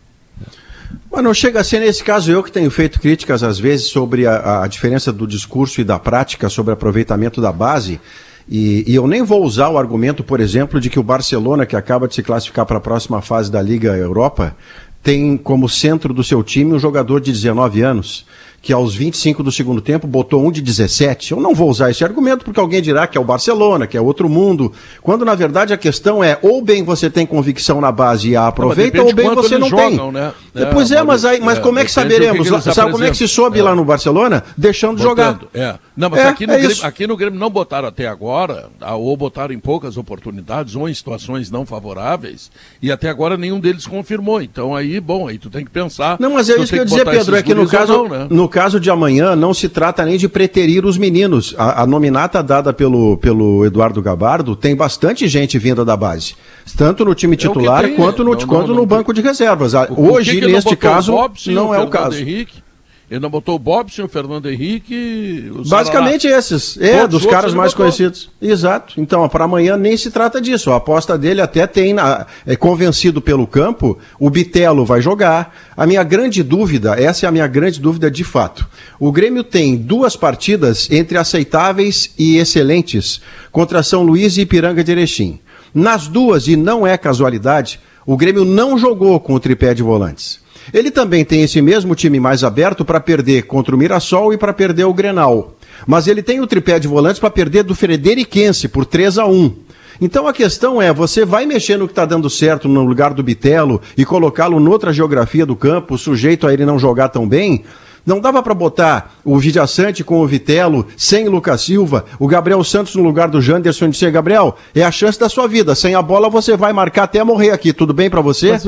Mas 1.09 1.23
não 1.23 1.33
chega 1.33 1.61
a 1.61 1.65
ser 1.65 1.79
nesse 1.79 2.03
caso 2.03 2.33
eu 2.33 2.43
que 2.43 2.51
tenho 2.51 2.69
feito 2.69 2.99
críticas 2.99 3.45
às 3.45 3.57
vezes 3.57 3.87
sobre 3.87 4.27
a, 4.27 4.65
a 4.65 4.67
diferença 4.67 5.13
do 5.13 5.29
discurso 5.29 5.81
e 5.81 5.85
da 5.85 6.01
prática 6.01 6.49
sobre 6.49 6.73
aproveitamento 6.73 7.41
da 7.41 7.53
base. 7.53 8.00
E, 8.49 8.83
e 8.91 8.93
eu 8.93 9.07
nem 9.07 9.23
vou 9.23 9.45
usar 9.45 9.69
o 9.69 9.78
argumento, 9.78 10.25
por 10.25 10.41
exemplo, 10.41 10.81
de 10.81 10.91
que 10.91 10.99
o 10.99 11.02
Barcelona, 11.04 11.65
que 11.65 11.76
acaba 11.76 12.09
de 12.09 12.17
se 12.17 12.25
classificar 12.25 12.67
para 12.67 12.78
a 12.78 12.81
próxima 12.81 13.23
fase 13.23 13.52
da 13.52 13.63
Liga 13.63 13.97
Europa, 13.97 14.57
tem 15.00 15.37
como 15.37 15.69
centro 15.69 16.13
do 16.13 16.25
seu 16.25 16.43
time 16.43 16.75
um 16.75 16.78
jogador 16.81 17.21
de 17.21 17.31
19 17.31 17.83
anos, 17.83 18.26
que 18.63 18.73
aos 18.73 18.95
25 18.95 19.43
do 19.43 19.51
segundo 19.51 19.81
tempo 19.81 20.07
botou 20.07 20.45
um 20.45 20.51
de 20.51 20.61
17. 20.61 21.33
Eu 21.33 21.41
não 21.41 21.55
vou 21.55 21.71
usar 21.71 21.91
esse 21.91 22.05
argumento 22.05 22.45
porque 22.45 22.61
alguém 22.61 22.83
dirá 22.83 23.07
que 23.07 23.17
é 23.17 23.21
o 23.21 23.25
Barcelona, 23.25 23.87
que 23.87 23.97
é 23.97 24.01
outro 24.01 24.29
mundo, 24.29 24.73
quando 25.01 25.25
na 25.25 25.35
verdade 25.35 25.73
a 25.73 25.79
questão 25.79 26.23
é 26.23 26.39
ou 26.43 26.61
bem 26.63 26.85
você 26.85 27.09
tem 27.09 27.25
convicção 27.25 27.81
na 27.81 27.91
base 27.91 28.31
e 28.31 28.37
a 28.37 28.49
aproveita, 28.49 28.99
depende 28.99 29.11
ou 29.11 29.15
bem 29.15 29.35
você 29.35 29.57
não 29.57 29.71
tem. 29.71 29.93
jogam, 29.93 30.13
né? 30.13 30.33
É, 30.55 30.67
pois 30.67 30.91
é, 30.91 31.03
mas, 31.03 31.25
aí, 31.25 31.41
mas 31.41 31.59
é, 31.59 31.61
como 31.61 31.79
é 31.79 31.85
que 31.85 31.91
saberemos? 31.91 32.49
que 32.49 32.55
que 32.55 32.75
Sabe 32.75 32.93
como 32.93 33.05
é 33.05 33.11
que 33.11 33.17
se 33.17 33.29
soube 33.29 33.59
É. 33.59 33.63
lá 33.63 33.75
no 33.75 33.85
Barcelona? 33.85 34.45
Deixando 34.57 34.97
de 34.99 35.03
jogar. 35.03 35.39
É. 35.55 35.77
Não, 35.97 36.11
mas 36.11 36.21
É, 36.21 36.29
aqui, 36.29 36.47
no 36.47 36.53
é 36.53 36.59
Grêmio, 36.59 36.85
aqui 36.85 37.07
no 37.07 37.17
Grêmio 37.17 37.39
não 37.39 37.49
botaram 37.51 37.89
até 37.89 38.07
agora, 38.07 38.69
ah, 38.81 38.95
ou 38.97 39.17
botaram 39.17 39.55
em 39.55 39.59
poucas 39.59 39.97
oportunidades, 39.97 40.75
ou 40.75 40.89
em 40.89 40.95
situações 40.95 41.51
não 41.51 41.65
favoráveis, 41.65 42.51
e 42.83 42.91
até 42.93 43.09
agora 43.09 43.37
nenhum 43.37 43.59
deles 43.61 43.87
confirmou. 43.87 44.43
Então 44.43 44.75
aí, 44.75 45.01
bom, 45.01 45.29
aí 45.29 45.39
tu 45.39 45.49
tem 45.49 45.65
que 45.65 45.71
pensar. 45.71 46.17
Não, 46.21 46.35
mas 46.35 46.49
é 46.51 46.55
isso 46.55 46.65
que 46.65 46.71
tem 46.71 46.79
eu 46.79 46.83
ia 46.83 46.85
dizer, 46.85 47.05
Pedro, 47.05 47.37
é 47.37 47.43
que 47.43 47.55
no 47.55 47.67
caso, 47.69 47.93
não, 47.93 48.09
né? 48.09 48.27
no 48.31 48.49
caso 48.50 48.78
de 48.78 48.91
amanhã 48.91 49.34
não 49.34 49.54
se 49.54 49.69
trata 49.69 50.04
nem 50.04 50.19
de 50.19 50.28
preterir 50.28 50.84
os 50.84 50.99
meninos. 50.99 51.54
A, 51.56 51.82
a 51.82 51.86
nominata 51.86 52.43
dada 52.43 52.73
pelo, 52.73 53.17
pelo 53.17 53.65
Eduardo 53.65 54.02
Gabardo 54.02 54.54
tem 54.54 54.76
bastante 54.76 55.26
gente 55.26 55.58
vinda 55.58 55.84
da 55.84 55.97
base. 55.97 56.34
Tanto 56.76 57.04
no 57.04 57.15
time 57.15 57.34
É 57.34 57.36
que 57.39 57.49
titular 57.49 57.84
tem, 57.84 57.97
quanto 57.97 58.23
no, 58.23 58.32
não, 58.32 58.47
quanto 58.47 58.69
não, 58.69 58.75
no 58.75 58.86
banco 58.86 59.15
de 59.15 59.23
reservas. 59.23 59.75
Ah, 59.75 59.86
que 59.86 59.99
Hoje, 59.99 60.32
que 60.39 60.41
não 60.43 60.50
neste 60.50 60.76
caso, 60.76 61.13
Bobson 61.13 61.50
e 61.50 61.54
não 61.54 61.75
é 61.75 61.80
o 61.80 61.89
caso. 61.89 62.19
Henrique? 62.19 62.63
Ele 63.11 63.19
não 63.19 63.29
botou 63.29 63.57
o 63.57 63.59
Bobson, 63.59 64.05
o 64.05 64.09
Fernando 64.09 64.49
Henrique. 64.49 65.51
O 65.53 65.69
Basicamente 65.69 66.23
Sarará. 66.23 66.39
esses, 66.39 66.79
é, 66.81 67.01
Todos 67.01 67.11
dos 67.17 67.25
os 67.25 67.31
caras 67.31 67.53
mais 67.53 67.73
botou. 67.73 67.87
conhecidos. 67.87 68.31
Exato. 68.41 68.95
Então, 69.01 69.29
para 69.29 69.45
amanhã 69.47 69.77
nem 69.77 69.97
se 69.97 70.13
trata 70.13 70.41
disso. 70.41 70.71
A 70.71 70.77
aposta 70.77 71.19
dele 71.19 71.41
até 71.41 71.67
tem, 71.67 71.93
na- 71.93 72.25
é 72.47 72.55
convencido 72.55 73.21
pelo 73.21 73.49
campo, 73.49 73.99
o 74.19 74.31
Bitelo 74.31 74.85
vai 74.87 75.03
jogar. 75.03 75.53
A 75.77 75.87
minha 75.89 76.05
grande 76.05 76.41
dúvida, 76.45 76.95
essa 77.03 77.27
é 77.27 77.29
a 77.29 77.33
minha 77.33 77.49
grande 77.49 77.81
dúvida 77.81 78.09
de 78.09 78.23
fato. 78.23 78.65
O 79.01 79.11
Grêmio 79.11 79.43
tem 79.43 79.77
duas 79.77 80.15
partidas 80.15 80.89
entre 80.89 81.19
aceitáveis 81.19 82.15
e 82.17 82.37
excelentes 82.37 83.21
contra 83.51 83.83
São 83.83 84.03
Luís 84.05 84.37
e 84.37 84.43
Ipiranga 84.43 84.85
de 84.85 84.93
Erechim. 84.93 85.41
Nas 85.75 86.07
duas, 86.07 86.47
e 86.47 86.55
não 86.55 86.87
é 86.87 86.97
casualidade, 86.97 87.81
o 88.07 88.17
Grêmio 88.17 88.45
não 88.45 88.79
jogou 88.79 89.19
com 89.19 89.35
o 89.35 89.41
tripé 89.41 89.75
de 89.75 89.83
volantes. 89.83 90.39
Ele 90.73 90.91
também 90.91 91.25
tem 91.25 91.43
esse 91.43 91.61
mesmo 91.61 91.95
time 91.95 92.21
mais 92.21 92.45
aberto 92.45 92.85
para 92.85 93.01
perder 93.01 93.43
contra 93.43 93.75
o 93.75 93.79
Mirassol 93.79 94.33
e 94.33 94.39
para 94.39 94.53
perder 94.53 94.85
o 94.85 94.95
Grenal. 94.95 95.55
Mas 95.87 96.07
ele 96.07 96.23
tem 96.23 96.41
o 96.41 96.47
tripé 96.47 96.79
de 96.79 96.89
volantes 96.89 97.19
para 97.19 97.31
perder 97.31 97.63
do 97.63 97.75
Frederiquense 97.75 98.69
por 98.69 98.85
3 98.85 99.19
a 99.19 99.27
1 99.27 99.53
Então 100.01 100.27
a 100.27 100.33
questão 100.33 100.81
é, 100.81 100.93
você 100.93 101.25
vai 101.25 101.47
mexer 101.47 101.77
no 101.77 101.87
que 101.87 101.93
está 101.93 102.05
dando 102.05 102.29
certo 102.29 102.69
no 102.69 102.85
lugar 102.85 103.15
do 103.15 103.23
Bitelo 103.23 103.81
e 103.97 104.05
colocá-lo 104.05 104.61
noutra 104.61 104.93
geografia 104.93 105.47
do 105.47 105.57
campo, 105.57 105.99
sujeito 105.99 106.47
a 106.47 106.53
ele 106.53 106.67
não 106.67 106.79
jogar 106.79 107.09
tão 107.09 107.27
bem? 107.27 107.65
Não 108.05 108.19
dava 108.19 108.43
para 108.43 108.55
botar 108.55 109.15
o 109.25 109.39
Vidiaçante 109.39 110.03
com 110.03 110.21
o 110.21 110.27
Vitelo, 110.27 110.87
sem 110.97 111.29
Lucas 111.29 111.61
Silva, 111.61 112.07
o 112.19 112.27
Gabriel 112.27 112.65
Santos 112.65 112.95
no 112.95 113.03
lugar 113.03 113.29
do 113.29 113.43
Janderson 113.43 113.87
e 113.87 113.91
dizer, 113.91 114.11
Gabriel, 114.11 114.57
é 114.75 114.83
a 114.83 114.91
chance 114.91 115.21
da 115.21 115.29
sua 115.29 115.47
vida. 115.47 115.75
Sem 115.75 115.95
a 115.95 116.01
bola 116.01 116.31
você 116.31 116.57
vai 116.57 116.73
marcar 116.73 117.05
até 117.05 117.23
morrer 117.23 117.51
aqui. 117.51 117.73
Tudo 117.73 117.93
bem 117.93 118.09
para 118.09 118.23
você? 118.23 118.53
Mas 118.53 118.67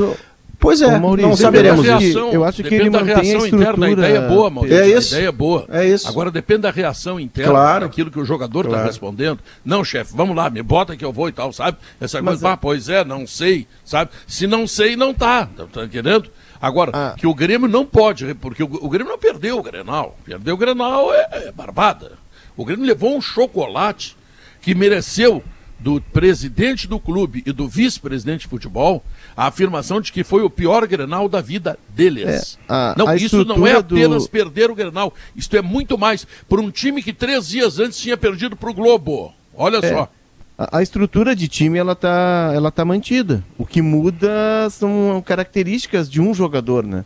Pois 0.63 0.81
é, 0.81 0.97
Maurício, 0.97 1.29
não 1.29 1.35
saberemos 1.37 1.85
reação. 1.85 2.31
eu 2.31 2.43
acho 2.45 2.57
que 2.57 2.63
depende 2.63 2.83
ele 2.83 2.89
da 2.89 2.99
mantém 2.99 3.13
a 3.13 3.19
reação 3.19 3.47
interna. 3.47 3.85
A 3.85 3.91
ideia 3.91 4.17
é 4.17 4.27
boa, 4.29 4.49
Maurício. 4.49 4.79
É 4.79 4.87
isso. 4.87 5.13
A 5.13 5.17
ideia 5.17 5.27
é 5.27 5.31
boa. 5.31 5.65
É 5.69 5.85
isso. 5.87 6.07
Agora 6.07 6.31
depende 6.31 6.61
da 6.61 6.71
reação 6.71 7.19
interna, 7.19 7.51
Claro. 7.51 7.85
daquilo 7.85 8.09
que 8.09 8.17
o 8.19 8.23
jogador 8.25 8.61
está 8.61 8.69
Claro. 8.77 8.87
respondendo. 8.87 9.39
Não, 9.65 9.83
chefe, 9.83 10.13
vamos 10.15 10.35
lá, 10.35 10.49
me 10.49 10.63
bota 10.63 10.95
que 10.95 11.03
eu 11.03 11.11
vou 11.11 11.27
e 11.27 11.33
tal, 11.33 11.51
sabe? 11.51 11.77
Essa 11.99 12.21
Mas 12.21 12.35
coisa, 12.35 12.47
é- 12.47 12.51
ah, 12.51 12.57
pois 12.57 12.87
é, 12.89 13.03
não 13.03 13.27
sei, 13.27 13.67
sabe? 13.83 14.11
Se 14.25 14.47
não 14.47 14.65
sei, 14.65 14.95
não 14.95 15.13
tá. 15.13 15.45
Tá, 15.47 15.65
tá 15.71 15.83
entendendo? 15.83 16.29
Agora, 16.61 16.91
Ah. 16.93 17.13
que 17.17 17.27
o 17.27 17.33
Grêmio 17.33 17.67
não 17.67 17.85
pode, 17.85 18.33
porque 18.35 18.63
o, 18.63 18.69
o 18.81 18.87
Grêmio 18.89 19.11
não 19.11 19.19
perdeu 19.19 19.59
o 19.59 19.61
Grenal. 19.61 20.17
Perdeu 20.23 20.55
o 20.55 20.57
Grenal 20.57 21.13
é, 21.13 21.27
é 21.47 21.51
barbada. 21.51 22.13
O 22.55 22.63
Grêmio 22.63 22.85
levou 22.85 23.17
um 23.17 23.21
chocolate 23.21 24.15
que 24.61 24.73
mereceu 24.73 25.43
do 25.83 25.99
presidente 25.99 26.87
do 26.87 26.97
clube 26.97 27.43
e 27.45 27.51
do 27.51 27.67
vice-presidente 27.67 28.41
de 28.41 28.47
futebol 28.47 29.03
a 29.35 29.47
afirmação 29.47 29.99
de 29.99 30.11
que 30.11 30.23
foi 30.23 30.41
o 30.41 30.49
pior 30.49 30.87
Grenal 30.87 31.27
da 31.27 31.41
vida 31.41 31.77
deles. 31.89 32.57
É, 32.69 32.73
a- 32.73 32.95
não, 32.97 33.07
a 33.07 33.15
isso 33.17 33.43
não 33.43 33.67
é 33.67 33.71
estrutura 33.71 33.83
do- 33.83 33.95
apenas 33.97 34.27
perder 34.27 34.71
o 34.71 34.75
Grenal, 34.75 35.13
isto 35.35 35.55
é 35.57 35.61
muito 35.61 35.97
mais 35.97 36.25
por 36.47 36.59
um 36.59 36.71
time 36.71 37.03
que 37.03 37.11
três 37.11 37.47
dias 37.49 37.79
antes 37.79 37.99
tinha 37.99 38.15
perdido 38.15 38.55
para 38.55 38.69
o 38.69 38.73
Globo. 38.73 39.33
Olha 39.55 39.77
É. 39.83 39.89
só. 39.93 40.09
A, 40.57 40.77
a 40.77 40.81
estrutura 40.83 41.35
de 41.35 41.47
time 41.47 41.77
ela 41.77 41.95
tá, 41.95 42.51
ela 42.55 42.71
tá 42.71 42.85
mantida. 42.85 43.43
O 43.57 43.65
que 43.65 43.81
muda 43.81 44.69
são 44.69 45.21
características 45.25 46.09
de 46.09 46.21
um 46.21 46.33
jogador, 46.33 46.85
né? 46.85 47.03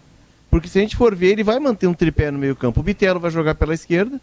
Porque 0.52 0.68
se 0.68 0.78
a 0.78 0.82
gente 0.82 0.96
for 0.96 1.16
ver, 1.16 1.32
ele 1.32 1.44
vai 1.44 1.58
manter 1.60 1.88
um 1.88 1.94
tripé 1.94 2.30
no 2.30 2.38
meio-campo. 2.40 2.80
O 2.80 2.84
Bitelo 2.84 3.20
vai 3.20 3.32
jogar 3.32 3.56
pela 3.56 3.74
esquerda, 3.74 4.20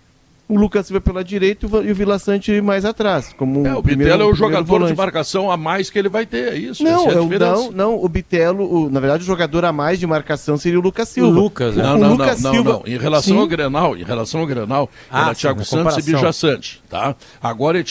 o 0.48 0.56
Lucas 0.58 0.86
Silva 0.86 1.00
pela 1.00 1.24
direita 1.24 1.66
e 1.66 1.68
o 1.68 1.92
o 1.92 1.94
Vila 1.94 2.18
Sante 2.18 2.60
mais 2.60 2.84
atrás. 2.84 3.32
Como 3.36 3.66
É, 3.66 3.74
o 3.74 3.82
primeiro- 3.82 4.12
Bitelo 4.12 4.28
é 4.30 4.32
o 4.32 4.34
jogador 4.36 4.62
de 4.64 4.68
volante. 4.70 4.96
marcação 4.96 5.50
a 5.50 5.56
mais 5.56 5.88
que 5.90 5.98
ele 5.98 6.08
vai 6.08 6.26
ter, 6.26 6.52
é 6.52 6.56
isso? 6.56 6.82
Não, 6.84 7.06
é 7.06 7.10
a 7.10 7.12
é 7.14 7.20
o- 7.20 7.22
diferença. 7.22 7.52
não, 7.62 7.70
não, 7.72 8.04
o 8.04 8.08
Bitelo, 8.08 8.64
o- 8.86 8.90
na 8.90 9.00
verdade, 9.00 9.22
o 9.22 9.26
jogador 9.26 9.64
a 9.64 9.72
mais 9.72 9.98
de 9.98 10.06
marcação 10.06 10.56
seria 10.58 10.78
o 10.78 10.82
Lucas 10.82 11.08
Silva. 11.08 11.30
Lucas, 11.40 11.76
né? 11.76 11.82
Não, 11.82 11.94
O 11.94 11.98
não, 11.98 12.10
Lucas 12.12 12.42
não, 12.42 12.52
Silva- 12.52 12.72
não, 12.72 12.78
não. 12.80 12.86
Em 12.86 12.98
relação 12.98 13.34
Sim. 13.36 13.40
ao 13.40 13.46
Grenal, 13.46 13.96
em 13.96 14.02
relação 14.04 14.40
ao 14.40 14.46
Grenal, 14.46 14.90
Ah, 15.10 15.22
era 15.26 15.34
sim, 15.34 15.40
Thiago 15.42 15.64
Santos 15.64 15.96
e. 15.98 16.02
Vija 16.02 16.32
Sante, 16.32 16.82
tá? 16.90 17.14
Agora 17.42 17.78
é, 17.78 17.82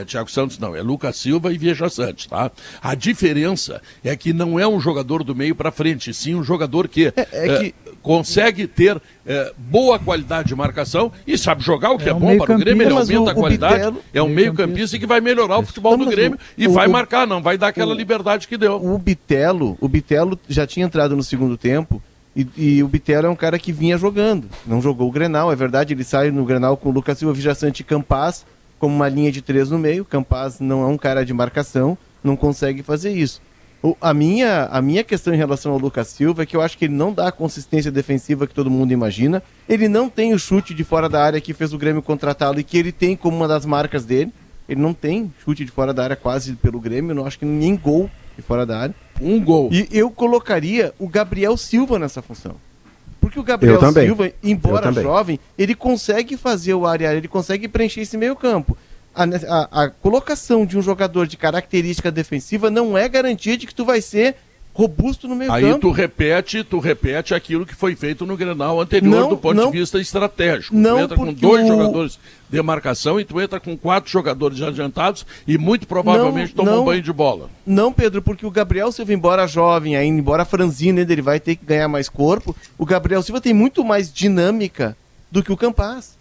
é 0.00 0.04
Thiago 0.04 0.30
Santos 0.30 0.58
não, 0.58 0.76
é 0.76 0.82
Lucas 0.82 1.16
Silva 1.16 1.52
e 1.52 1.56
Vija 1.58 1.88
Sante, 1.88 2.28
tá? 2.28 2.50
A 2.82 2.94
diferença 2.94 3.80
é 4.04 4.14
que 4.16 4.32
não 4.32 4.58
é 4.58 4.66
um 4.66 4.78
jogador 4.80 5.22
do 5.24 5.34
meio 5.34 5.54
para 5.54 5.70
frente, 5.70 6.12
sim 6.12 6.34
um 6.34 6.42
jogador 6.42 6.88
que, 6.88 7.06
é 7.06 7.12
eh, 7.32 7.58
que- 7.58 7.74
consegue 8.02 8.66
ter 8.66 9.00
eh, 9.24 9.52
boa 9.56 9.98
qualidade 9.98 10.48
de 10.48 10.54
marcação 10.54 11.12
e 11.26 11.38
sabe 11.38 11.62
jogar 11.62 11.92
o 11.92 11.98
que 11.98 12.08
é, 12.08 12.10
É 12.10 12.14
um 12.14 12.18
bom 12.18 12.36
para 12.38 12.54
o 12.56 12.58
Grêmio, 12.58 12.82
ele 12.82 12.94
Mas 12.94 13.08
o- 13.08 13.12
aumenta 13.14 13.30
a 13.30 13.34
o 13.34 13.36
qualidade, 13.40 13.74
Bitelo- 13.76 14.02
é 14.12 14.22
um 14.22 14.28
meio-campista 14.28 14.98
que 14.98 15.06
vai 15.06 15.20
melhorar 15.20 15.58
o 15.58 15.62
futebol 15.64 15.96
do 15.96 16.06
Grêmio 16.06 16.36
o- 16.38 16.60
e 16.60 16.66
o- 16.66 16.72
vai 16.72 16.88
marcar, 16.88 17.26
não 17.26 17.40
vai 17.40 17.56
dar 17.56 17.68
aquela 17.68 17.92
o- 17.94 17.96
liberdade 17.96 18.48
que 18.48 18.56
deu. 18.58 18.74
O 18.84 18.98
Bitelo, 18.98 19.76
o 19.80 19.88
Bitelo 19.88 20.38
já 20.48 20.66
tinha 20.66 20.84
entrado 20.84 21.14
no 21.14 21.22
segundo 21.22 21.56
tempo 21.56 22.02
e, 22.36 22.46
e 22.56 22.82
o 22.82 22.88
Bitelo 22.88 23.26
é 23.26 23.30
um 23.30 23.36
cara 23.36 23.58
que 23.58 23.70
vinha 23.72 23.96
jogando. 23.96 24.48
Não 24.66 24.82
jogou 24.82 25.08
o 25.08 25.12
Grenal, 25.12 25.52
é 25.52 25.56
verdade, 25.56 25.94
ele 25.94 26.02
sai 26.04 26.30
no 26.30 26.44
Grenal 26.44 26.76
com 26.76 26.88
o 26.88 26.92
Lucas 26.92 27.18
Silva, 27.18 27.32
Vijaçante 27.34 27.82
e 27.82 27.84
Campaz 27.84 28.44
como 28.78 28.94
uma 28.96 29.08
linha 29.08 29.30
de 29.30 29.40
três 29.40 29.70
no 29.70 29.78
meio. 29.78 30.04
Campaz 30.04 30.58
não 30.58 30.82
é 30.82 30.86
um 30.86 30.98
cara 30.98 31.24
de 31.24 31.32
marcação, 31.32 31.96
não 32.24 32.34
consegue 32.36 32.82
fazer 32.82 33.12
isso. 33.12 33.40
O- 33.82 33.96
a, 34.00 34.14
minha, 34.14 34.66
a 34.70 34.80
minha 34.80 35.02
questão 35.02 35.34
em 35.34 35.36
relação 35.36 35.72
ao 35.72 35.78
Lucas 35.78 36.06
Silva 36.08 36.42
é 36.42 36.46
que 36.46 36.56
eu 36.56 36.60
acho 36.62 36.78
que 36.78 36.84
ele 36.84 36.94
não 36.94 37.12
dá 37.12 37.28
a 37.28 37.32
consistência 37.32 37.90
defensiva 37.90 38.46
que 38.46 38.54
todo 38.54 38.70
mundo 38.70 38.92
imagina. 38.92 39.42
Ele 39.68 39.88
não 39.88 40.08
tem 40.08 40.32
o 40.32 40.38
chute 40.38 40.72
de 40.72 40.84
fora 40.84 41.08
da 41.08 41.22
área 41.22 41.40
que 41.40 41.52
fez 41.52 41.72
o 41.72 41.78
Grêmio 41.78 42.00
contratá-lo 42.02 42.60
e 42.60 42.64
que 42.64 42.78
ele 42.78 42.92
tem 42.92 43.16
como 43.16 43.36
uma 43.36 43.48
das 43.48 43.66
marcas 43.66 44.04
dele. 44.04 44.32
Ele 44.68 44.80
não 44.80 44.94
tem 44.94 45.32
chute 45.44 45.64
de 45.64 45.70
fora 45.72 45.92
da 45.92 46.04
área 46.04 46.16
quase 46.16 46.52
pelo 46.54 46.78
Grêmio, 46.78 47.14
não 47.14 47.26
acho 47.26 47.38
que 47.38 47.44
nem 47.44 47.74
gol 47.76 48.08
de 48.36 48.42
fora 48.42 48.64
da 48.64 48.78
área. 48.78 48.94
Um 49.20 49.42
gol. 49.42 49.68
E 49.72 49.88
eu 49.90 50.10
colocaria 50.10 50.94
o 50.98 51.08
Gabriel 51.08 51.56
Silva 51.56 51.98
nessa 51.98 52.22
função. 52.22 52.54
Porque 53.20 53.38
o 53.38 53.42
Gabriel. 53.42 53.74
Silva, 54.06 54.32
embora 54.42 54.86
jovem, 55.02 55.40
ele 55.58 55.74
consegue 55.74 56.36
fazer 56.36 56.74
o 56.74 56.86
área, 56.86 57.12
ele 57.14 57.28
consegue 57.28 57.66
preencher 57.68 58.00
esse 58.00 58.16
meio 58.16 58.34
campo. 58.36 58.76
A, 59.14 59.24
a- 59.24 59.84
a 59.84 59.90
colocação 59.90 60.64
de 60.64 60.78
um 60.78 60.82
jogador 60.82 61.26
de 61.26 61.36
característica 61.36 62.10
defensiva 62.10 62.70
não 62.70 62.96
é 62.96 63.08
garantia 63.08 63.56
de 63.56 63.66
que 63.66 63.74
tu 63.74 63.84
vai 63.84 64.00
ser 64.00 64.36
robusto 64.74 65.28
no 65.28 65.36
meio 65.36 65.52
Aí 65.52 65.64
campo. 65.64 65.80
tu 65.80 65.90
repete, 65.90 66.64
tu 66.64 66.78
repete 66.78 67.34
aquilo 67.34 67.66
que 67.66 67.74
foi 67.74 67.94
feito 67.94 68.24
no 68.24 68.38
Grenal 68.38 68.80
anterior 68.80 69.10
Não, 69.20 69.28
do 69.28 69.36
ponto 69.36 69.54
não. 69.54 69.70
de 69.70 69.78
vista 69.78 70.00
estratégico. 70.00 70.74
Não, 70.74 70.96
tu 70.96 71.02
entra 71.04 71.16
com 71.18 71.30
dois 71.34 71.64
o- 71.64 71.68
jogadores 71.68 72.18
de 72.48 72.62
marcação 72.62 73.20
e 73.20 73.24
tu 73.26 73.38
entra 73.38 73.60
com 73.60 73.76
quatro 73.76 74.10
jogadores 74.10 74.62
adiantados 74.62 75.26
e 75.46 75.58
muito 75.58 75.86
provavelmente 75.86 76.56
Não, 76.56 76.64
toma 76.64 76.80
um 76.80 76.84
banho 76.86 77.02
de 77.02 77.12
bola. 77.12 77.50
Não, 77.66 77.92
Pedro, 77.92 78.22
porque 78.22 78.46
o 78.46 78.50
Gabriel 78.50 78.90
Silva, 78.90 79.12
embora 79.12 79.46
jovem 79.46 79.94
ainda, 79.94 80.18
embora 80.18 80.46
franzino 80.46 81.00
ainda, 81.00 81.12
ele 81.12 81.20
vai 81.20 81.38
ter 81.38 81.56
que 81.56 81.66
ganhar 81.66 81.88
mais 81.88 82.08
corpo. 82.08 82.56
O 82.78 82.86
Gabriel 82.86 83.22
Silva 83.22 83.42
tem 83.42 83.52
muito 83.52 83.84
mais 83.84 84.10
dinâmica 84.10 84.96
do 85.30 85.42
que 85.42 85.52
o 85.52 85.56
Campaz. 85.56 86.16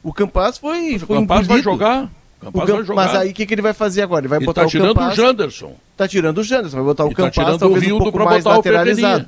O 0.00 0.12
Campaz 0.12 0.58
foi, 0.58 0.94
O 0.94 1.00
foi 1.00 1.16
Campaz 1.16 1.44
vai 1.48 1.60
jogar. 1.60 2.08
O 2.42 2.48
O 2.48 2.52
Campaz 2.52 2.66
Cam- 2.68 2.76
vai 2.76 2.84
jogar. 2.84 3.04
Mas 3.06 3.14
aí 3.16 3.30
o 3.30 3.34
que, 3.34 3.46
que 3.46 3.54
ele 3.54 3.62
vai 3.62 3.72
fazer 3.72 4.02
agora? 4.02 4.20
Ele 4.22 4.28
vai 4.28 4.38
Ele 4.38 4.46
botar 4.46 4.60
tá 4.62 4.66
o 4.66 4.70
tirando 4.70 4.88
Campaz. 4.94 5.12
o 5.12 5.16
Janderson. 5.16 5.72
Tá 5.96 6.06
tirando 6.08 6.38
o 6.38 6.44
Janderson, 6.44 6.76
vai 6.76 6.84
botar 6.84 7.04
o 7.06 7.10
E 7.10 7.14
tá 7.14 7.30
tirando 7.30 7.54
o 7.54 7.58
talvez 7.58 7.82
um 7.82 7.86
Rildo 7.86 8.02
pouco 8.04 8.18
mais 8.24 8.44
botar 8.44 8.54
o 8.54 8.56
lateralizado. 8.58 9.26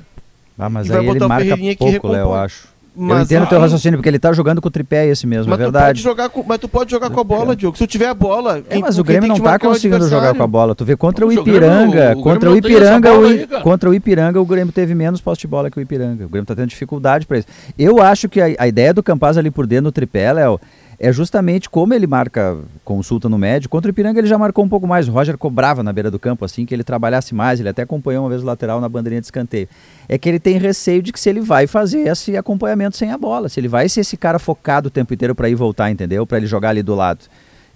Ah, 0.57 0.69
mas 0.69 0.85
E 0.85 0.89
vai 0.89 0.99
aí 0.99 1.05
ele 1.05 1.13
botar 1.13 1.25
o 1.25 1.29
marca 1.29 1.43
Ferreirinha 1.45 1.75
que 1.75 1.91
pouco, 1.99 2.07
Léo, 2.09 2.27
eu 2.27 2.33
acho. 2.35 2.67
eu 2.95 3.01
Mas 3.01 3.31
entendo 3.31 3.43
o 3.43 3.47
teu 3.47 3.59
raciocínio, 3.61 3.97
porque 3.97 4.09
ele 4.09 4.19
tá 4.19 4.33
jogando 4.33 4.61
com 4.61 4.67
o 4.67 4.71
tripé 4.71 5.07
esse 5.07 5.25
mesmo, 5.25 5.49
Mas 5.49 5.59
é 5.59 5.63
tu, 5.63 5.65
pode 5.65 5.73
verdade. 5.77 6.01
jogar 6.01 6.29
com, 6.29 6.43
mas 6.43 6.57
tu 6.59 6.67
pode 6.67 6.91
jogar 6.91 7.09
com 7.09 7.19
a 7.19 7.23
bola, 7.23 7.55
Diogo. 7.55 7.77
Se 7.77 7.87
tu 7.87 7.89
tiver 7.89 8.07
a 8.07 8.13
bola. 8.13 8.61
É, 8.69 8.77
mas 8.77 8.99
o 8.99 9.03
Grêmio 9.03 9.29
não 9.29 9.39
tá 9.39 9.53
é 9.53 9.55
o 9.55 9.59
conseguindo 9.59 10.07
jogar 10.09 10.35
com 10.35 10.43
a 10.43 10.47
bola. 10.47 10.75
Tu 10.75 10.83
vê 10.83 10.97
contra 10.97 11.25
o 11.25 11.29
o 11.29 11.31
Ipiranga, 11.33 12.13
o 12.17 12.21
contra 12.21 12.51
o 12.51 12.57
Ipiranga, 12.57 13.09
o, 13.13 13.61
contra 13.61 13.89
o 13.89 13.93
Ipiranga 13.93 14.41
o 14.41 14.45
Grêmio 14.45 14.73
teve 14.73 14.93
menos 14.93 15.21
posse 15.21 15.41
de 15.41 15.47
bola 15.47 15.71
que 15.71 15.79
o 15.79 15.81
Ipiranga. 15.81 16.25
O 16.25 16.29
Grêmio 16.29 16.45
tá 16.45 16.53
tendo 16.55 16.67
dificuldade 16.67 17.25
para 17.25 17.37
isso. 17.39 17.47
Eu 17.77 18.01
acho 18.01 18.27
que 18.27 18.41
a, 18.41 18.47
a 18.59 18.67
ideia 18.67 18.93
do 18.93 19.01
Campaz 19.01 19.37
ali 19.37 19.49
por 19.49 19.65
dentro 19.65 19.85
no 19.85 19.91
tripé, 19.93 20.33
Léo, 20.33 20.59
é 20.99 21.13
justamente 21.13 21.69
como 21.69 21.93
ele 21.93 22.05
marca, 22.05 22.57
consulta 22.83 23.29
no 23.29 23.37
médio. 23.37 23.69
Contra 23.69 23.89
o 23.89 23.91
Ipiranga 23.91 24.19
ele 24.19 24.27
já 24.27 24.37
marcou 24.37 24.65
um 24.65 24.69
pouco 24.69 24.85
mais. 24.85 25.07
O 25.07 25.11
Roger 25.11 25.37
cobrava 25.37 25.81
na 25.81 25.93
beira 25.93 26.11
do 26.11 26.19
campo, 26.19 26.43
assim, 26.43 26.65
que 26.65 26.73
ele 26.73 26.83
trabalhasse 26.83 27.33
mais. 27.33 27.59
Ele 27.59 27.69
até 27.69 27.83
acompanhou 27.83 28.23
uma 28.23 28.29
vez 28.29 28.43
o 28.43 28.45
lateral 28.45 28.81
na 28.81 28.89
bandeirinha 28.89 29.21
de 29.21 29.27
escanteio. 29.27 29.67
É 30.09 30.17
que 30.17 30.27
ele 30.27 30.39
tem 30.39 30.57
receio 30.57 31.01
de 31.01 31.13
que 31.13 31.19
se 31.19 31.29
ele 31.29 31.39
vai 31.41 31.67
fazer 31.67 31.99
esse 32.07 32.35
acompanhamento 32.35 32.97
sem 32.97 33.11
a 33.11 33.17
bola, 33.17 33.47
se 33.47 33.59
ele 33.59 33.67
vai 33.69 33.87
ser 33.87 34.01
esse 34.01 34.17
cara 34.17 34.37
focado 34.39 34.87
o 34.87 34.91
tempo 34.91 35.13
inteiro 35.13 35.33
para 35.33 35.47
ir 35.49 35.55
voltar, 35.55 35.89
entendeu? 35.89 36.25
Para 36.27 36.37
ele 36.37 36.47
jogar 36.47 36.69
ali 36.69 36.83
do 36.83 36.93
lado. 36.95 37.19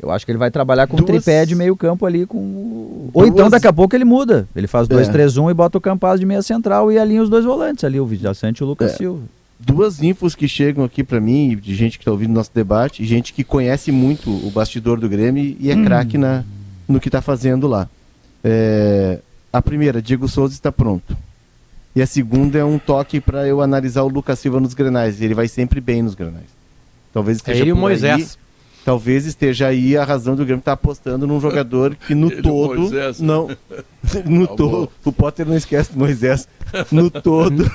Eu 0.01 0.11
acho 0.11 0.25
que 0.25 0.31
ele 0.31 0.39
vai 0.39 0.51
trabalhar 0.51 0.87
com 0.87 0.95
um 0.97 0.99
Duas- 0.99 1.23
tripé 1.23 1.45
de 1.45 1.55
meio 1.55 1.77
campo 1.77 2.05
ali 2.05 2.25
com. 2.25 2.37
o- 2.39 3.09
Ou 3.13 3.25
então 3.27 3.49
daqui 3.49 3.67
a 3.67 3.71
pouco 3.71 3.95
ele 3.95 4.03
muda. 4.03 4.47
Ele 4.55 4.67
faz 4.67 4.87
2-3-1 4.87 5.47
É. 5.47 5.51
e 5.51 5.53
bota 5.53 5.77
o 5.77 5.81
Campaz 5.81 6.19
de 6.19 6.25
meia 6.25 6.41
central 6.41 6.91
e 6.91 6.97
alinha 6.97 7.21
os 7.21 7.29
dois 7.29 7.45
volantes 7.45 7.83
ali, 7.85 7.99
o 7.99 8.05
Vidaçante 8.05 8.61
e 8.61 8.63
o 8.65 8.67
Lucas 8.67 8.91
É. 8.93 8.95
Silva. 8.97 9.21
Duas 9.65 10.01
infos 10.01 10.35
que 10.35 10.47
chegam 10.47 10.83
aqui 10.83 11.03
pra 11.03 11.19
mim, 11.19 11.55
de 11.55 11.75
gente 11.75 11.97
que 11.97 12.01
está 12.03 12.11
ouvindo 12.11 12.33
nosso 12.33 12.51
debate, 12.53 13.01
e 13.01 13.05
gente 13.05 13.33
que 13.33 13.43
conhece 13.43 13.91
muito 13.91 14.29
o 14.29 14.51
bastidor 14.51 14.99
do 14.99 15.07
Grêmio 15.07 15.55
e 15.59 15.71
é 15.71 15.83
craque 15.83 16.17
na 16.17 16.43
no 16.87 16.99
que 16.99 17.07
está 17.07 17.21
fazendo 17.21 17.67
lá. 17.67 17.89
É, 18.43 19.19
a 19.51 19.61
primeira, 19.61 20.01
Diego 20.01 20.27
Souza 20.27 20.53
está 20.53 20.71
pronto. 20.71 21.15
E 21.95 22.01
a 22.01 22.07
segunda 22.07 22.57
é 22.57 22.63
um 22.63 22.79
toque 22.79 23.21
para 23.21 23.47
eu 23.47 23.61
analisar 23.61 24.03
o 24.03 24.07
Lucas 24.07 24.39
Silva 24.39 24.59
nos 24.59 24.73
granais. 24.73 25.21
Ele 25.21 25.33
vai 25.33 25.47
sempre 25.47 25.79
bem 25.79 26.01
nos 26.01 26.15
granais. 26.15 26.47
Talvez 27.13 27.37
É 27.37 27.39
esteja 27.39 27.61
ele 27.61 27.69
e 27.69 27.73
o 27.73 27.77
Moisés. 27.77 28.37
Talvez 28.85 29.25
esteja 29.25 29.67
aí 29.67 29.95
a 29.97 30.03
razão 30.03 30.35
do 30.35 30.43
Grêmio 30.45 30.59
estar 30.59 30.73
apostando 30.73 31.25
num 31.25 31.39
jogador 31.39 31.95
que 31.95 32.13
no 32.13 32.27
Ele 32.31 32.39
o 32.39 32.43
todo 32.43 32.79
Moisés. 32.81 33.19
não 33.21 33.47
no 34.25 34.47
Tá 34.47 34.55
todo 34.55 34.89
o 35.05 35.11
Potter 35.11 35.45
não 35.47 35.55
esquece 35.55 35.91
do 35.93 35.99
Moisés 35.99 36.47
no 36.91 37.09
todo 37.09 37.63
o 37.63 37.69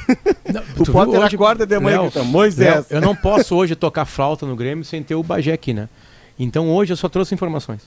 Tu 0.77 0.85
viu 0.85 0.93
Potter 0.93 1.21
hoje- 1.21 1.37
acorda 1.37 1.67
de 1.67 1.79
manhã 1.79 2.03
Léo, 2.15 2.25
Moisés 2.25 2.75
Léo, 2.75 2.87
eu 2.91 3.01
não 3.01 3.15
posso 3.17 3.55
hoje 3.57 3.75
tocar 3.75 4.05
flauta 4.05 4.45
no 4.47 4.55
Grêmio 4.57 4.85
sem 4.85 5.03
ter 5.03 5.15
o 5.15 5.23
Bagé 5.23 5.53
aqui, 5.53 5.73
né? 5.73 5.89
Então 6.39 6.69
hoje 6.71 6.93
eu 6.93 6.97
só 6.97 7.09
trouxe 7.09 7.35
informações. 7.35 7.81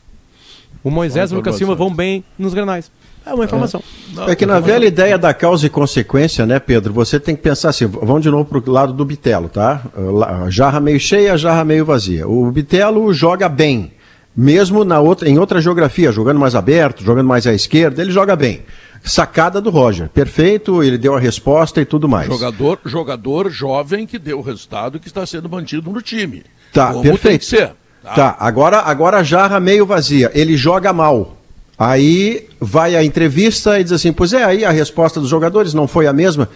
O 0.83 0.89
Moisés 0.89 1.31
e 1.31 1.33
o 1.33 1.37
Lucas 1.37 1.55
Silva 1.55 1.75
vão 1.75 1.93
bem 1.93 2.23
nos 2.39 2.53
granais. 2.53 2.91
É 3.25 3.33
uma 3.33 3.45
informação. 3.45 3.81
Não, 4.13 4.27
É 4.27 4.35
que 4.35 4.45
na 4.45 4.59
velha 4.59 4.85
ideia 4.85 5.17
da 5.17 5.33
causa 5.33 5.65
e 5.67 5.69
consequência, 5.69 6.45
né, 6.45 6.59
Pedro? 6.59 6.91
Você 6.93 7.19
tem 7.19 7.35
que 7.35 7.41
pensar 7.41 7.69
assim, 7.69 7.85
vamos 7.85 8.23
de 8.23 8.29
novo 8.31 8.45
pro 8.45 8.71
lado 8.71 8.93
do 8.93 9.05
Bitelo, 9.05 9.47
tá? 9.47 9.81
Lá, 9.95 10.49
Jarra 10.49 10.79
meio 10.79 10.99
cheia, 10.99 11.37
jarra 11.37 11.63
meio 11.63 11.85
vazia. 11.85 12.27
O 12.27 12.49
Bitelo 12.51 13.13
joga 13.13 13.47
bem, 13.47 13.93
mesmo 14.35 14.83
na 14.83 14.99
outra, 14.99 15.29
em 15.29 15.37
outra 15.37 15.61
geografia, 15.61 16.11
jogando 16.11 16.39
mais 16.39 16.55
aberto, 16.55 17.03
jogando 17.03 17.27
mais 17.27 17.45
à 17.45 17.53
esquerda, 17.53 18.01
ele 18.01 18.11
joga 18.11 18.35
bem. 18.35 18.61
Sacada 19.03 19.59
do 19.59 19.69
Roger, 19.71 20.09
perfeito, 20.09 20.83
ele 20.83 20.97
deu 20.97 21.15
a 21.15 21.19
resposta 21.19 21.81
e 21.81 21.85
tudo 21.85 22.07
mais. 22.07 22.27
Jogador, 22.27 22.79
jogador 22.85 23.49
jovem 23.49 24.05
que 24.05 24.19
deu 24.19 24.39
o 24.39 24.41
resultado 24.43 24.97
e 24.97 24.99
que 24.99 25.07
está 25.07 25.25
sendo 25.25 25.49
mantido 25.49 25.91
no 25.91 26.01
time. 26.01 26.43
Tá, 26.71 26.87
Como 26.87 27.01
tem 27.01 27.11
perfeito. 27.11 27.39
que 27.39 27.45
ser. 27.45 27.71
Tá? 28.03 28.13
Tá, 28.13 28.35
agora, 28.39 28.79
agora 28.79 29.17
a 29.17 29.23
jarra 29.23 29.59
meio 29.59 29.85
vazia. 29.85 30.31
Ele 30.33 30.55
joga 30.55 30.91
mal. 30.93 31.37
Aí 31.83 32.47
vai 32.59 32.95
a 32.95 33.03
entrevista 33.03 33.79
e 33.79 33.83
diz 33.83 33.91
assim: 33.91 34.13
pois 34.13 34.33
é, 34.33 34.43
aí 34.43 34.63
a 34.63 34.69
resposta 34.69 35.19
dos 35.19 35.27
jogadores 35.27 35.73
não 35.73 35.87
foi 35.87 36.05
a 36.05 36.13
mesma. 36.13 36.47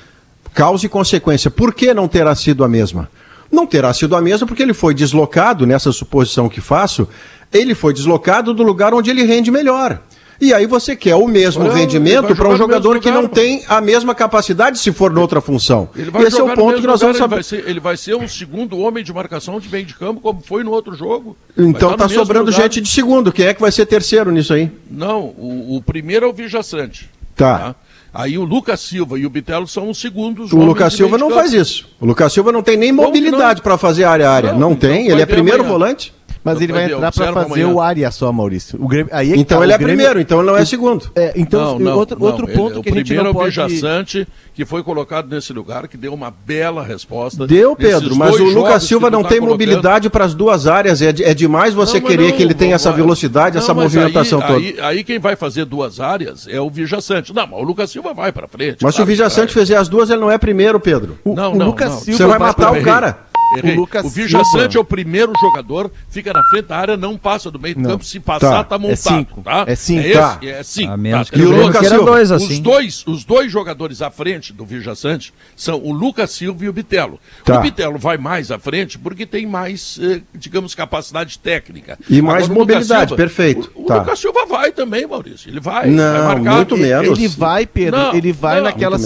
Causa 0.53 0.85
e 0.85 0.89
consequência. 0.89 1.49
Por 1.49 1.73
que 1.73 1.95
não 1.95 2.07
terá 2.07 2.35
sido 2.35 2.63
a 2.63 2.67
mesma? 2.67 3.09
Não 3.51 3.65
terá 3.65 3.91
sido 3.91 4.15
a 4.15 4.21
mesma 4.21 4.45
porque 4.45 4.61
ele 4.61 4.71
foi 4.71 4.93
deslocado, 4.93 5.65
nessa 5.65 5.91
suposição 5.91 6.47
que 6.47 6.61
faço, 6.61 7.07
ele 7.51 7.73
foi 7.73 7.91
deslocado 7.91 8.53
do 8.53 8.61
lugar 8.61 8.93
onde 8.93 9.09
ele 9.09 9.23
rende 9.23 9.49
melhor. 9.49 9.99
E 10.39 10.53
aí 10.53 10.65
você 10.65 10.95
quer 10.95 11.15
o 11.15 11.27
mesmo 11.27 11.63
Olha, 11.63 11.71
ele 11.71 11.79
rendimento 11.79 12.35
para 12.35 12.49
um 12.49 12.57
jogador 12.57 12.99
que 12.99 13.07
lugar, 13.07 13.21
não 13.21 13.29
pô. 13.29 13.35
tem 13.35 13.63
a 13.67 13.79
mesma 13.79 14.13
capacidade 14.13 14.77
se 14.79 14.91
for 14.91 15.11
noutra 15.11 15.39
função. 15.39 15.87
Ele 15.95 16.11
vai 16.11 16.23
Esse 16.23 16.39
é 16.39 16.43
o 16.43 16.53
ponto 16.53 16.81
que 16.81 16.87
nós 16.87 16.99
vamos 16.99 17.15
ele 17.15 17.23
saber. 17.23 17.35
vai, 17.35 17.43
ser, 17.43 17.63
ele 17.67 17.79
vai 17.79 17.95
ser 17.97 18.15
um 18.15 18.27
segundo 18.27 18.77
homem 18.79 19.03
de 19.03 19.13
marcação 19.13 19.59
de 19.59 19.69
meio 19.69 19.85
de 19.85 19.95
campo, 19.95 20.19
como 20.19 20.41
foi 20.45 20.63
no 20.63 20.71
outro 20.71 20.93
jogo. 20.93 21.37
Então 21.57 21.95
tá 21.95 22.05
mesmo 22.07 22.19
sobrando 22.19 22.51
lugar. 22.51 22.61
gente 22.63 22.81
de 22.81 22.89
segundo. 22.89 23.31
Quem 23.31 23.45
é 23.45 23.53
que 23.53 23.61
vai 23.61 23.71
ser 23.71 23.85
terceiro 23.85 24.29
nisso 24.31 24.53
aí? 24.53 24.69
Não, 24.91 25.21
o, 25.37 25.77
o 25.77 25.81
primeiro 25.81 26.25
é 26.25 26.29
o 26.29 26.33
Vijaçante. 26.33 27.09
Tá. 27.35 27.75
Aí 28.13 28.37
o 28.37 28.45
Lucas 28.45 28.79
Silva 28.79 29.19
e 29.19 29.25
o 29.25 29.29
Bitelo 29.29 29.67
são 29.67 29.89
os 29.89 29.99
segundos. 29.99 30.53
O 30.53 30.57
Lucas 30.57 30.93
Silva 30.93 31.17
não 31.17 31.27
campo. 31.27 31.39
faz 31.41 31.51
isso. 31.51 31.85
O 31.99 32.05
Lucas 32.05 32.31
Silva 32.31 32.49
não 32.49 32.63
tem 32.63 32.77
nem 32.77 32.91
mobilidade 32.91 33.61
para 33.61 33.77
fazer 33.77 34.05
área 34.05 34.29
a 34.29 34.33
área. 34.33 34.51
Não, 34.53 34.69
Não, 34.69 34.75
tem, 34.75 35.09
ele 35.09 35.21
é 35.21 35.25
primeiro 35.25 35.59
amanhã. 35.63 35.71
volante. 35.77 36.13
Mas 36.45 36.61
ele 36.61 36.71
vai 36.71 36.85
entrar 36.85 36.99
pra 36.99 37.07
observa 37.09 37.33
fazer 37.33 37.61
amanhã. 37.63 37.67
o 37.75 37.81
área 37.81 38.11
só, 38.11 38.31
Maurício. 38.31 38.77
O 38.81 38.87
Grêmio, 38.87 39.09
aí 39.11 39.33
é 39.33 39.35
Então 39.35 39.57
tá, 39.57 39.63
ele 39.65 39.73
o 39.73 39.75
é 39.75 39.77
Grêmio- 39.77 39.95
primeiro, 39.97 40.19
então 40.21 40.37
ele 40.39 40.47
não 40.47 40.55
é 40.57 40.63
segundo. 40.63 41.11
É, 41.15 41.33
então, 41.35 41.73
não, 41.73 41.79
não, 41.79 41.97
outro, 41.97 42.17
não, 42.19 42.25
outro 42.27 42.45
ele- 42.47 42.55
ponto 42.57 42.79
o 42.79 42.83
que 42.83 42.89
a 42.89 42.93
gente 42.93 43.05
primeiro 43.05 43.23
não 43.23 43.29
é 43.29 43.31
o 43.31 43.33
pode... 43.33 43.49
Vijaçante, 43.49 44.27
que 44.53 44.63
foi 44.63 44.83
colocado 44.83 45.27
nesse 45.27 45.51
lugar, 45.51 45.87
que 45.87 45.97
deu 45.97 46.13
uma 46.13 46.31
bela 46.31 46.83
resposta. 46.83 47.47
Deu, 47.47 47.75
Pedro, 47.75 48.15
mas 48.15 48.39
o 48.39 48.43
Lucas 48.45 48.83
Silva 48.83 49.09
não 49.09 49.23
tá 49.23 49.29
tem 49.29 49.39
colocando. 49.39 49.53
mobilidade 49.59 50.09
para 50.09 50.23
as 50.23 50.33
duas 50.33 50.67
áreas. 50.67 51.01
É, 51.01 51.09
é 51.09 51.33
demais 51.33 51.73
você 51.73 51.99
querer 51.99 52.29
não, 52.29 52.37
que 52.37 52.43
ele 52.43 52.53
tenha 52.53 52.75
essa 52.75 52.91
velocidade, 52.91 53.55
Não, 53.55 53.63
essa 53.63 53.73
movimentação 53.73 54.39
aí, 54.41 54.47
toda. 54.47 54.59
Aí, 54.59 54.75
aí 54.79 55.03
quem 55.03 55.19
vai 55.19 55.35
fazer 55.35 55.65
duas 55.65 55.99
áreas 55.99 56.47
é 56.47 56.61
o 56.61 56.69
Vijaçante. 56.69 57.33
Não, 57.33 57.47
mas 57.47 57.59
o 57.59 57.63
Lucas 57.63 57.89
Silva 57.89 58.13
vai 58.13 58.31
pra 58.31 58.47
frente. 58.47 58.77
Mas 58.83 58.93
se 58.95 59.01
o 59.01 59.05
Vijaçante 59.05 59.53
fizer 59.53 59.75
as 59.77 59.89
duas, 59.89 60.09
ele 60.09 60.21
não 60.21 60.29
é 60.31 60.37
primeiro, 60.37 60.79
Pedro. 60.79 61.17
O, 61.23 61.33
Não, 61.33 61.53
o 61.53 61.55
não, 61.57 61.65
Lucas 61.67 61.89
não. 61.89 61.97
Silva 61.99 62.17
Você 62.17 62.25
vai 62.25 62.39
matar 62.39 62.71
o 62.71 62.81
cara. 62.83 63.24
Errei. 63.57 63.75
O 63.75 63.79
Lucas 63.81 64.05
o 64.05 64.09
Silva- 64.09 64.69
é 64.73 64.79
o 64.79 64.83
primeiro 64.83 65.31
jogador, 65.39 65.91
fica 66.09 66.33
na 66.33 66.43
frente 66.45 66.65
da 66.67 66.77
área, 66.77 66.97
não 66.97 67.17
passa 67.17 67.49
do 67.51 67.59
meio 67.59 67.75
do 67.75 67.83
campo. 67.83 68.03
Se 68.03 68.19
passar, 68.19 68.63
Tá. 68.63 68.63
tá, 68.63 68.75
É 68.75 68.79
montado. 68.79 68.97
cinco. 69.17 69.41
tá? 69.41 69.63
É 69.67 69.75
cinco. 69.75 70.07
É, 70.07 70.13
Tá. 70.13 70.39
é 70.41 70.63
cinco. 70.63 70.91
A 70.93 70.97
menos 70.97 71.29
tá? 71.29 71.35
que 71.35 71.41
E 71.41 71.45
o 71.45 71.51
Lucas 71.65 71.87
Silva? 71.87 72.05
dois 72.05 72.31
Os 72.31 72.43
assim. 72.43 72.61
dois, 72.61 73.03
os 73.07 73.23
dois 73.23 73.51
jogadores 73.51 74.01
à 74.01 74.09
frente 74.09 74.51
do 74.51 74.65
Vijaçante 74.65 75.33
são 75.55 75.79
o 75.83 75.91
Lucas 75.93 76.31
Silva 76.31 76.65
e 76.65 76.69
o 76.69 76.73
Bitelo. 76.73 77.19
Tá. 77.43 77.59
O 77.59 77.61
Bitelo 77.61 77.97
vai 77.97 78.17
mais 78.17 78.51
à 78.51 78.57
frente 78.59 78.97
porque 78.97 79.25
tem 79.25 79.45
mais, 79.45 79.99
eh, 80.01 80.21
digamos, 80.33 80.73
capacidade 80.75 81.37
técnica. 81.39 81.97
E 82.09 82.21
mais 82.21 82.45
o 82.45 82.49
Lucas 82.53 82.57
mobilidade, 82.57 83.15
perfeito. 83.15 83.71
O, 83.75 83.83
o 83.83 83.85
Tá. 83.85 83.99
Lucas 83.99 84.19
Silva 84.19 84.45
vai 84.45 84.71
também, 84.71 85.05
Maurício. 85.07 85.49
Ele 85.49 85.59
vai. 85.59 85.89
Não, 85.89 86.03
vai 86.13 86.35
marcar. 86.35 86.55
muito 86.55 86.77
menos. 86.77 87.17
Ele 87.19 87.27
vai, 87.27 87.65
Pedro, 87.65 87.99
Não, 87.99 88.15
ele 88.15 88.31
vai 88.33 88.57
não. 88.57 88.63
naquela. 88.63 88.97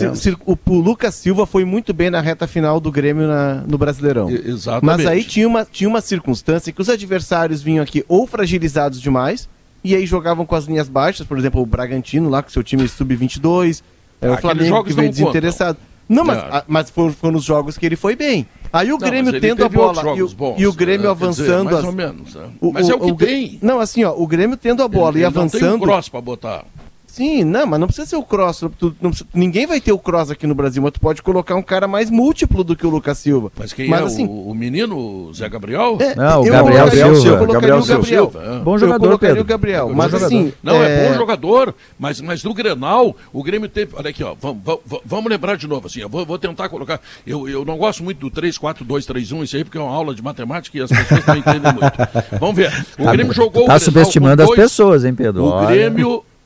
O, 0.45 0.58
o 0.65 0.80
Lucas 0.80 1.15
Silva 1.15 1.45
foi 1.45 1.65
muito 1.65 1.93
bem 1.93 2.10
na 2.10 2.21
reta 2.21 2.47
final 2.47 2.80
do 2.80 2.91
Grêmio 2.91 3.28
na- 3.28 3.63
no 3.67 3.78
Brasileirão. 3.78 4.28
Exatamente. 4.33 4.85
Mas 4.97 5.05
aí 5.05 5.23
tinha 5.23 5.47
uma, 5.47 5.65
tinha 5.65 5.87
uma 5.89 6.01
circunstância 6.01 6.71
que 6.73 6.81
os 6.81 6.89
adversários 6.89 7.61
vinham 7.61 7.83
aqui 7.83 8.03
ou 8.07 8.25
fragilizados 8.27 9.01
demais, 9.01 9.47
e 9.83 9.95
aí 9.95 10.05
jogavam 10.05 10.45
com 10.45 10.55
as 10.55 10.65
linhas 10.65 10.89
baixas, 10.89 11.25
por 11.25 11.37
exemplo, 11.37 11.61
o 11.61 11.65
Bragantino 11.65 12.29
lá 12.29 12.43
com 12.43 12.49
seu 12.49 12.63
time 12.63 12.87
sub-22, 12.87 13.81
é, 14.21 14.29
o 14.31 14.37
Flamengo 14.37 14.83
que 14.83 14.93
veio 14.93 15.07
não 15.07 15.13
contam. 15.13 15.31
desinteressado. 15.31 15.77
Não, 16.07 16.25
mas, 16.25 16.37
Não. 16.37 16.43
a- 16.45 16.63
mas 16.67 16.89
foram, 16.89 17.13
foram 17.13 17.37
os 17.37 17.43
jogos 17.45 17.77
que 17.77 17.85
ele 17.85 17.95
foi 17.95 18.15
bem. 18.15 18.47
Aí 18.73 18.87
o 18.91 18.97
Não, 18.97 19.07
Grêmio 19.07 19.39
tendo 19.39 19.63
a 19.63 19.69
bola 19.69 20.17
e 20.17 20.23
o, 20.23 20.29
bons, 20.29 20.59
e 20.59 20.65
o 20.65 20.73
Grêmio 20.73 21.07
né? 21.09 21.15
Quer 21.15 21.29
dizer, 21.29 21.43
avançando. 21.43 21.63
mais 21.65 21.77
as- 21.77 21.83
ou 21.85 21.91
menos. 21.91 22.33
né? 22.35 22.49
o- 22.59 22.71
Mas 22.73 22.89
é 22.89 22.95
o 22.95 22.99
que 22.99 23.11
o 23.11 23.15
tem. 23.15 23.59
Não, 23.61 23.79
assim, 23.79 24.03
ó, 24.03 24.13
o 24.17 24.25
Grêmio 24.25 24.57
tendo 24.57 24.81
a 24.81 24.87
bola 24.87 25.11
Ele- 25.11 25.19
e 25.19 25.21
ele 25.25 25.35
Não 25.35 25.47
tem 25.47 25.59
avançando. 25.61 25.83
um 25.83 25.85
cross 25.87 26.09
pra 26.09 26.19
botar. 26.19 26.65
Sim, 27.11 27.43
não, 27.43 27.65
mas 27.65 27.79
não 27.79 27.87
precisa 27.87 28.07
ser 28.07 28.15
o 28.15 28.23
cross. 28.23 28.63
tu- 28.77 28.95
não 29.01 29.09
precisa- 29.09 29.29
ninguém 29.33 29.65
vai 29.67 29.81
ter 29.81 29.91
o 29.91 29.97
cross 29.99 30.31
aqui 30.31 30.45
no 30.47 30.55
Brasil, 30.55 30.81
mas 30.81 30.91
tu 30.93 30.99
pode 30.99 31.21
colocar 31.21 31.55
um 31.55 31.61
cara 31.61 31.87
mais 31.87 32.09
múltiplo 32.09 32.63
do 32.63 32.75
que 32.75 32.85
o 32.85 32.89
Lucas 32.89 33.17
Silva. 33.17 33.51
Mas 33.57 33.73
quem 33.73 33.89
Mas, 33.89 34.01
é 34.01 34.03
assim, 34.05 34.25
o, 34.25 34.49
o 34.49 34.55
menino, 34.55 34.95
o 34.97 35.33
Zé 35.33 35.49
Gabriel? 35.49 35.97
É, 35.99 36.15
Não, 36.15 36.41
o 36.41 36.45
eu 36.45 36.51
Gabriel 36.53 36.79
colocaria- 36.87 37.15
Silva. 37.15 37.27
Eu 37.29 37.37
colocaria 37.37 37.53
Gabriel 37.69 37.77
o 37.77 37.85
Gabriel. 37.85 38.31
Silva. 38.31 38.61
Bom 38.63 38.75
eu 38.75 38.79
jogador, 38.79 38.99
colocaria 39.07 39.35
Pedro. 39.35 39.41
o 39.43 39.47
Gabriel. 39.47 39.87
Bom 39.89 39.93
Mas 39.95 40.11
jogador. 40.11 40.25
assim. 40.27 40.53
Não, 40.63 40.75
é... 40.75 41.05
é 41.05 41.09
bom 41.09 41.17
jogador, 41.17 41.75
mas, 41.97 42.21
mas 42.21 42.43
no 42.43 42.53
Grenal, 42.53 43.15
o 43.33 43.43
Grêmio 43.43 43.67
teve. 43.67 43.93
Olha 43.95 44.09
aqui, 44.09 44.23
ó. 44.23 44.35
Vamos, 44.39 44.61
vamos, 44.63 44.81
vamos 45.05 45.29
lembrar 45.29 45.57
de 45.57 45.67
novo, 45.67 45.87
assim. 45.87 45.99
Eu 46.01 46.09
vou, 46.09 46.25
vou 46.25 46.37
tentar 46.37 46.69
colocar. 46.69 47.01
Eu, 47.25 47.49
eu 47.49 47.65
não 47.65 47.77
gosto 47.77 48.03
muito 48.03 48.19
do 48.19 48.29
3, 48.29 48.57
4, 48.57 48.85
2, 48.85 49.05
3, 49.05 49.31
1, 49.31 49.43
isso 49.43 49.55
aí, 49.57 49.63
porque 49.63 49.77
é 49.77 49.81
uma 49.81 49.93
aula 49.93 50.13
de 50.15 50.21
matemática 50.21 50.77
e 50.77 50.81
as 50.81 50.89
pessoas 50.89 51.25
não 51.25 51.35
entendem 51.37 51.73
muito. 51.73 52.39
Vamos 52.39 52.55
ver. 52.55 52.85
O 52.97 53.05
Grêmio 53.11 53.33
jogou 53.33 53.63
o 53.63 53.65
Tá 53.65 53.73
Grenal 53.73 53.79
subestimando 53.79 54.37
com 54.37 54.41
as 54.43 54.47
dois- 54.57 54.59
pessoas, 54.71 55.05
hein, 55.05 55.13
Pedro? 55.15 55.43
O 55.43 55.49
Olha. 55.49 55.89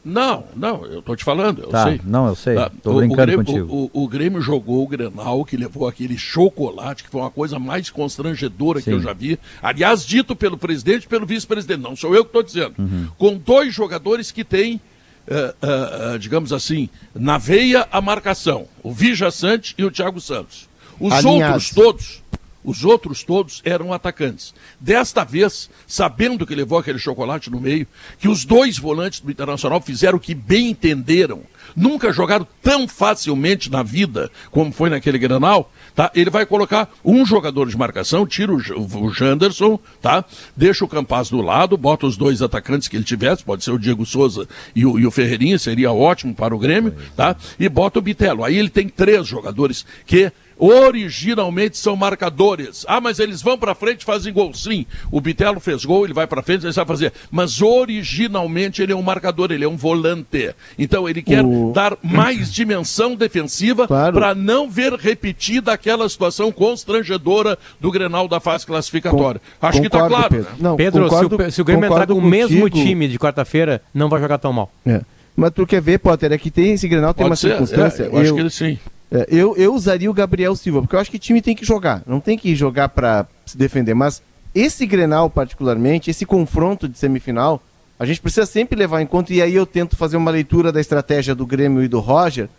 Não, 0.05 0.43
não, 0.53 0.85
eu 0.85 1.01
tô 1.01 1.15
te 1.15 1.23
falando, 1.23 1.61
eu 1.61 1.69
Tá, 1.69 1.85
sei. 1.85 2.01
não, 2.03 2.27
eu 2.27 2.35
sei. 2.35 2.55
Tá, 2.55 2.69
Tô 2.81 2.91
o- 2.91 2.95
brincando 2.97 3.21
Grêmio- 3.25 3.45
contigo. 3.45 3.73
O, 3.73 3.89
o- 3.93 4.03
o 4.03 4.07
Grêmio 4.07 4.41
jogou 4.41 4.83
o 4.83 4.87
Grenal, 4.87 5.45
que 5.45 5.55
levou 5.55 5.87
aquele 5.87 6.17
chocolate, 6.17 7.03
que 7.05 7.09
foi 7.09 7.21
uma 7.21 7.31
coisa 7.31 7.57
mais 7.57 7.89
constrangedora 7.89 8.79
que 8.79 8.85
Sim. 8.85 8.91
eu 8.91 9.01
já 9.01 9.13
vi. 9.13 9.39
Aliás, 9.61 10.05
dito 10.05 10.35
pelo 10.35 10.57
presidente 10.57 11.03
e 11.05 11.07
pelo 11.07 11.25
vice-presidente, 11.25 11.79
não 11.81 11.95
sou 11.95 12.13
eu 12.13 12.23
que 12.25 12.29
estou 12.29 12.43
dizendo. 12.43 12.73
Uhum. 12.77 13.07
Com 13.17 13.37
dois 13.37 13.73
jogadores 13.73 14.29
que 14.29 14.43
têm, 14.43 14.81
eh, 15.25 15.55
eh, 15.61 16.17
digamos 16.17 16.51
assim, 16.51 16.89
na 17.15 17.37
veia 17.37 17.87
a 17.89 18.01
marcação. 18.01 18.65
O 18.83 18.91
Vija 18.91 19.31
Sante 19.31 19.73
e 19.77 19.85
o 19.85 19.91
Thiago 19.91 20.19
Santos. 20.19 20.67
Os 20.99 21.13
Alinhados. 21.13 21.65
outros 21.65 21.69
todos 21.69 22.22
os 22.63 22.83
outros 22.83 23.23
todos 23.23 23.61
eram 23.65 23.93
atacantes. 23.93 24.53
Desta 24.79 25.23
vez, 25.23 25.69
sabendo 25.87 26.45
que 26.45 26.55
levou 26.55 26.77
aquele 26.77 26.99
chocolate 26.99 27.49
no 27.49 27.59
meio, 27.59 27.87
que 28.19 28.27
os 28.27 28.45
dois 28.45 28.77
volantes 28.77 29.19
do 29.19 29.31
Internacional 29.31 29.81
fizeram 29.81 30.17
o 30.17 30.21
que 30.21 30.33
bem 30.33 30.69
entenderam, 30.69 31.41
nunca 31.75 32.11
jogaram 32.11 32.47
tão 32.61 32.87
facilmente 32.87 33.69
na 33.69 33.83
vida 33.83 34.31
como 34.51 34.71
foi 34.71 34.89
naquele 34.89 35.17
Granal, 35.17 35.71
tá? 35.95 36.11
Ele 36.15 36.29
vai 36.29 36.45
colocar 36.45 36.89
um 37.03 37.25
jogador 37.25 37.67
de 37.67 37.77
marcação, 37.77 38.25
tira 38.25 38.53
o, 38.53 38.57
o 38.57 39.13
Janderson, 39.13 39.79
tá? 40.01 40.23
Deixa 40.55 40.85
o 40.85 40.87
Campaz 40.87 41.29
do 41.29 41.41
lado, 41.41 41.77
bota 41.77 42.05
os 42.05 42.17
dois 42.17 42.41
atacantes 42.41 42.87
que 42.87 42.95
ele 42.95 43.03
tivesse, 43.03 43.43
pode 43.43 43.63
ser 43.63 43.71
o 43.71 43.79
Diego 43.79 44.05
Souza 44.05 44.47
e 44.75 44.85
o, 44.85 44.99
e 44.99 45.05
o 45.05 45.11
Ferreirinha, 45.11 45.57
seria 45.57 45.91
ótimo 45.91 46.33
para 46.33 46.55
o 46.55 46.59
Grêmio, 46.59 46.95
tá? 47.15 47.35
E 47.59 47.67
bota 47.67 47.99
o 47.99 48.01
Bitelo. 48.01 48.43
Aí 48.43 48.57
ele 48.57 48.69
tem 48.69 48.87
três 48.87 49.27
jogadores 49.27 49.85
que 50.05 50.31
originalmente 50.57 51.77
são 51.77 51.95
marcadores. 51.95 52.85
Ah, 52.87 53.01
mas 53.01 53.19
eles 53.19 53.41
vão 53.41 53.57
para 53.57 53.73
frente 53.75 54.01
e 54.01 54.05
fazem 54.05 54.33
gol. 54.33 54.53
Sim, 54.53 54.85
o 55.11 55.19
Bitelo 55.21 55.59
fez 55.59 55.83
gol, 55.85 56.05
ele 56.05 56.13
vai 56.13 56.27
para 56.27 56.41
frente, 56.41 56.65
ele 56.65 56.73
sabe 56.73 56.87
fazer. 56.87 57.13
Mas 57.31 57.61
originalmente 57.61 58.81
ele 58.81 58.91
é 58.91 58.95
um 58.95 59.01
marcador, 59.01 59.51
ele 59.51 59.63
é 59.63 59.67
um 59.67 59.77
volante. 59.77 60.53
Então 60.77 61.07
ele 61.07 61.21
quer 61.21 61.43
O- 61.43 61.71
dar 61.73 61.97
mais 62.03 62.51
dimensão 62.51 63.15
defensiva 63.15 63.87
Claro. 63.87 64.13
para 64.13 64.35
não 64.35 64.69
ver 64.69 64.93
repetida 64.93 65.71
aquela 65.73 66.07
situação 66.09 66.51
constrangedora 66.51 67.57
do 67.79 67.91
Grenal 67.91 68.27
da 68.27 68.39
fase 68.39 68.65
classificatória. 68.65 69.41
Acho 69.61 69.79
que 69.81 69.87
está 69.87 69.99
Concordo, 70.01 70.15
claro. 70.15 70.29
Pedro. 70.35 70.49
né? 70.51 70.57
Não, 70.59 70.75
Pedro, 70.75 71.03
se 71.03 71.09
concordo- 71.09 71.43
o, 71.47 71.51
se 71.51 71.61
o 71.61 71.65
Grêmio 71.65 71.85
entrar 71.85 72.07
com 72.07 72.13
concordo 72.13 72.17
o 72.17 72.29
mesmo 72.29 72.69
time 72.69 73.07
de 73.07 73.17
quarta-feira, 73.19 73.81
não 73.93 74.09
vai 74.09 74.19
jogar 74.21 74.37
tão 74.37 74.53
mal. 74.53 74.71
É. 74.85 75.01
Mas 75.35 75.51
tu 75.51 75.65
quer 75.65 75.81
ver, 75.81 75.97
Potter, 75.97 76.31
é 76.31 76.37
que 76.37 76.51
tem 76.51 76.73
esse 76.73 76.87
Grenal, 76.87 77.13
tem 77.13 77.23
Pode 77.23 77.31
uma 77.31 77.35
ser, 77.35 77.49
circunstância. 77.49 78.03
é, 78.03 78.07
eu, 78.07 78.17
acho 78.19 78.33
que 78.35 78.39
ele 78.39 78.49
sim. 78.51 78.77
É, 79.15 79.27
eu, 79.29 79.55
eu 79.55 79.73
usaria 79.75 80.09
o 80.09 80.13
Gabriel 80.13 80.55
Silva, 80.55 80.81
porque 80.81 80.95
eu 80.95 80.99
acho 80.99 81.11
que 81.11 81.19
time 81.19 81.39
tem 81.41 81.55
que 81.55 81.63
jogar. 81.63 82.01
Não 82.07 82.19
tem 82.19 82.35
que 82.37 82.55
jogar 82.55 82.89
pra 82.89 83.27
se 83.45 83.55
defender. 83.55 83.93
Mas 83.93 84.21
esse 84.55 84.85
Grenal, 84.87 85.29
particularmente, 85.29 86.09
esse 86.09 86.25
confronto 86.25 86.89
de 86.89 86.97
semifinal, 86.97 87.61
a 87.99 88.05
gente 88.05 88.19
precisa 88.19 88.45
sempre 88.47 88.75
levar 88.77 89.01
em 89.01 89.05
conta, 89.05 89.31
e 89.31 89.41
aí 89.41 89.53
eu 89.53 89.65
tento 89.67 89.95
fazer 89.95 90.17
uma 90.17 90.31
leitura 90.31 90.71
da 90.71 90.81
estratégia 90.81 91.35
do 91.35 91.45
Grêmio 91.45 91.83
e 91.83 91.87
do 91.87 91.99
Roger, 91.99 92.49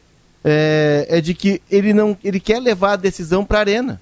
é, 0.44 1.06
é 1.08 1.20
de 1.20 1.34
que 1.34 1.60
ele 1.70 1.92
não 1.92 2.16
ele 2.22 2.38
quer 2.38 2.60
levar 2.60 2.92
a 2.92 2.96
decisão 2.96 3.44
pra 3.44 3.58
arena. 3.60 4.00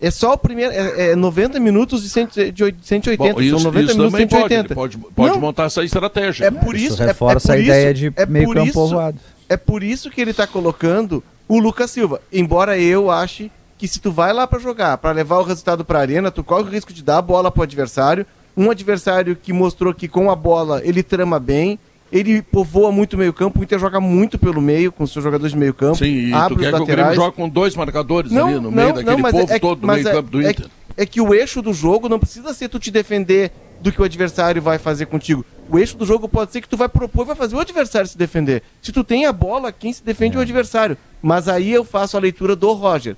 É 0.00 0.10
só 0.10 0.34
o 0.34 0.38
primeiro. 0.38 0.72
É, 0.72 1.10
é 1.12 1.16
90 1.16 1.58
minutos 1.58 2.02
de, 2.02 2.08
cento, 2.10 2.52
de 2.52 2.64
oit- 2.64 2.76
180. 2.82 3.32
Bom, 3.34 3.40
isso, 3.40 3.50
são 3.58 3.64
90 3.64 3.84
isso 3.84 3.96
minutos 3.98 4.18
de 4.18 4.26
também 4.26 4.28
pode, 4.28 4.54
180. 4.54 4.66
ele 4.68 4.74
pode, 4.74 4.98
pode 5.14 5.32
Não, 5.34 5.40
montar 5.40 5.64
essa 5.64 5.82
estratégia. 5.82 6.44
é 6.46 6.50
por 6.50 6.74
isso, 6.76 6.94
Isso 6.94 7.02
é- 7.02 7.04
é 7.04 7.08
reforça 7.08 7.48
por 7.48 7.54
a 7.54 7.58
ideia 7.58 7.90
isso- 7.92 7.94
de 8.12 8.12
é 8.14 8.26
meio 8.26 8.44
por 8.46 8.54
campo 8.54 8.66
isso- 8.66 8.74
povoado. 8.74 9.18
É 9.48 9.56
por 9.56 9.82
isso 9.82 10.10
que 10.10 10.20
ele 10.20 10.32
tá 10.32 10.46
colocando 10.46 11.22
o 11.48 11.58
Lucas 11.58 11.90
Silva. 11.90 12.20
Embora 12.32 12.78
eu 12.78 13.10
ache 13.10 13.50
que 13.78 13.86
se 13.86 14.00
tu 14.00 14.10
vai 14.10 14.32
lá 14.32 14.46
pra 14.46 14.58
jogar, 14.58 14.96
pra 14.98 15.12
levar 15.12 15.38
o 15.38 15.44
resultado 15.44 15.84
pra 15.84 16.00
arena, 16.00 16.30
tu 16.30 16.42
corre 16.42 16.62
o 16.64 16.70
risco 16.70 16.92
de 16.92 17.02
dar 17.02 17.18
a 17.18 17.22
bola 17.22 17.50
pro 17.50 17.62
adversário. 17.62 18.26
Um 18.56 18.70
adversário 18.70 19.36
que 19.36 19.52
mostrou 19.52 19.92
que 19.92 20.08
com 20.08 20.30
a 20.30 20.34
bola 20.36 20.80
ele 20.82 21.02
trama 21.02 21.38
bem, 21.38 21.78
ele 22.10 22.40
povoa 22.40 22.90
muito 22.90 23.14
o 23.14 23.18
meio 23.18 23.32
campo, 23.32 23.60
o 23.60 23.62
Inter 23.62 23.78
joga 23.78 24.00
muito 24.00 24.38
pelo 24.38 24.62
meio, 24.62 24.90
com 24.90 25.04
os 25.04 25.12
seus 25.12 25.22
jogadores 25.22 25.52
de 25.52 25.58
meio 25.58 25.74
campo, 25.74 25.96
Sim, 25.98 26.06
e 26.06 26.30
tu 26.30 26.36
abre 26.36 26.58
quer 26.60 26.72
os 26.72 26.76
que 26.78 26.82
o 26.82 26.86
Grêmio 26.86 27.02
laterais. 27.04 27.16
jogue 27.16 27.36
com 27.36 27.48
dois 27.48 27.76
marcadores 27.76 28.32
ali 28.32 28.54
no 28.54 28.60
Não, 28.62 28.70
meio 28.70 28.88
não, 28.88 28.94
daquele 28.94 29.10
não, 29.16 29.18
mas 29.18 29.32
povo 29.32 29.52
é, 29.52 29.58
todo 29.58 29.80
do 29.80 29.86
mas 29.86 30.04
meio 30.04 30.16
é- 30.18 30.22
do 30.22 30.40
é- 30.42 30.50
Inter. 30.50 30.66
É 30.96 31.04
que 31.04 31.20
o 31.20 31.34
eixo 31.34 31.60
do 31.60 31.74
jogo 31.74 32.08
não 32.08 32.18
precisa 32.18 32.54
ser 32.54 32.70
tu 32.70 32.78
te 32.78 32.90
defender 32.90 33.52
do 33.80 33.92
que 33.92 34.00
o 34.00 34.04
adversário 34.04 34.60
vai 34.62 34.78
fazer 34.78 35.06
contigo. 35.06 35.44
O 35.68 35.78
eixo 35.78 35.96
do 35.96 36.06
jogo 36.06 36.28
pode 36.28 36.52
ser 36.52 36.60
que 36.60 36.68
tu 36.68 36.76
vai 36.76 36.88
propor 36.88 37.22
e 37.24 37.26
vai 37.26 37.36
fazer 37.36 37.56
o 37.56 37.60
adversário 37.60 38.08
se 38.08 38.16
defender. 38.16 38.62
Se 38.80 38.92
tu 38.92 39.02
tem 39.02 39.26
a 39.26 39.32
bola, 39.32 39.72
quem 39.72 39.92
se 39.92 40.02
defende 40.02 40.36
é, 40.36 40.38
o 40.38 40.42
adversário. 40.42 40.96
Mas 41.22 41.48
aí 41.48 41.72
eu 41.72 41.84
faço 41.84 42.16
a 42.16 42.20
leitura 42.20 42.54
do 42.54 42.72
Roger. 42.72 43.16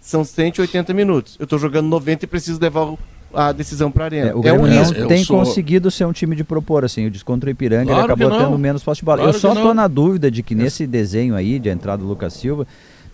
São 0.00 0.24
180 0.24 0.92
minutos. 0.94 1.36
Eu 1.40 1.46
tô 1.46 1.58
jogando 1.58 1.86
90 1.88 2.24
e 2.24 2.28
preciso 2.28 2.60
levar 2.60 2.94
a 3.34 3.50
decisão 3.50 3.90
pra 3.90 4.04
arena. 4.04 4.30
É, 4.30 4.34
o 4.34 4.38
É, 4.38 4.42
Grêmio 4.42 4.60
um 4.62 4.66
não 4.68 4.78
risco. 4.78 5.08
Tem 5.08 5.24
sou- 5.24 5.38
conseguido 5.38 5.90
ser 5.90 6.04
um 6.04 6.12
time 6.12 6.36
de 6.36 6.44
propor, 6.44 6.84
assim, 6.84 7.06
o 7.06 7.10
descontra 7.10 7.48
o 7.48 7.50
Ipiranga, 7.50 7.86
Claro 7.86 8.04
ele 8.06 8.12
acabou 8.12 8.38
tendo 8.38 8.58
menos 8.58 8.84
posse 8.84 9.00
de 9.00 9.04
bola. 9.04 9.18
Claro 9.18 9.30
eu 9.36 9.40
só 9.40 9.54
não. 9.54 9.74
na 9.74 9.88
dúvida 9.88 10.30
de 10.30 10.42
que 10.42 10.54
nesse 10.54 10.86
desenho 10.86 11.34
aí, 11.34 11.58
de 11.58 11.68
entrada 11.68 12.02
do 12.02 12.08
Lucas 12.08 12.34
Silva, 12.34 12.66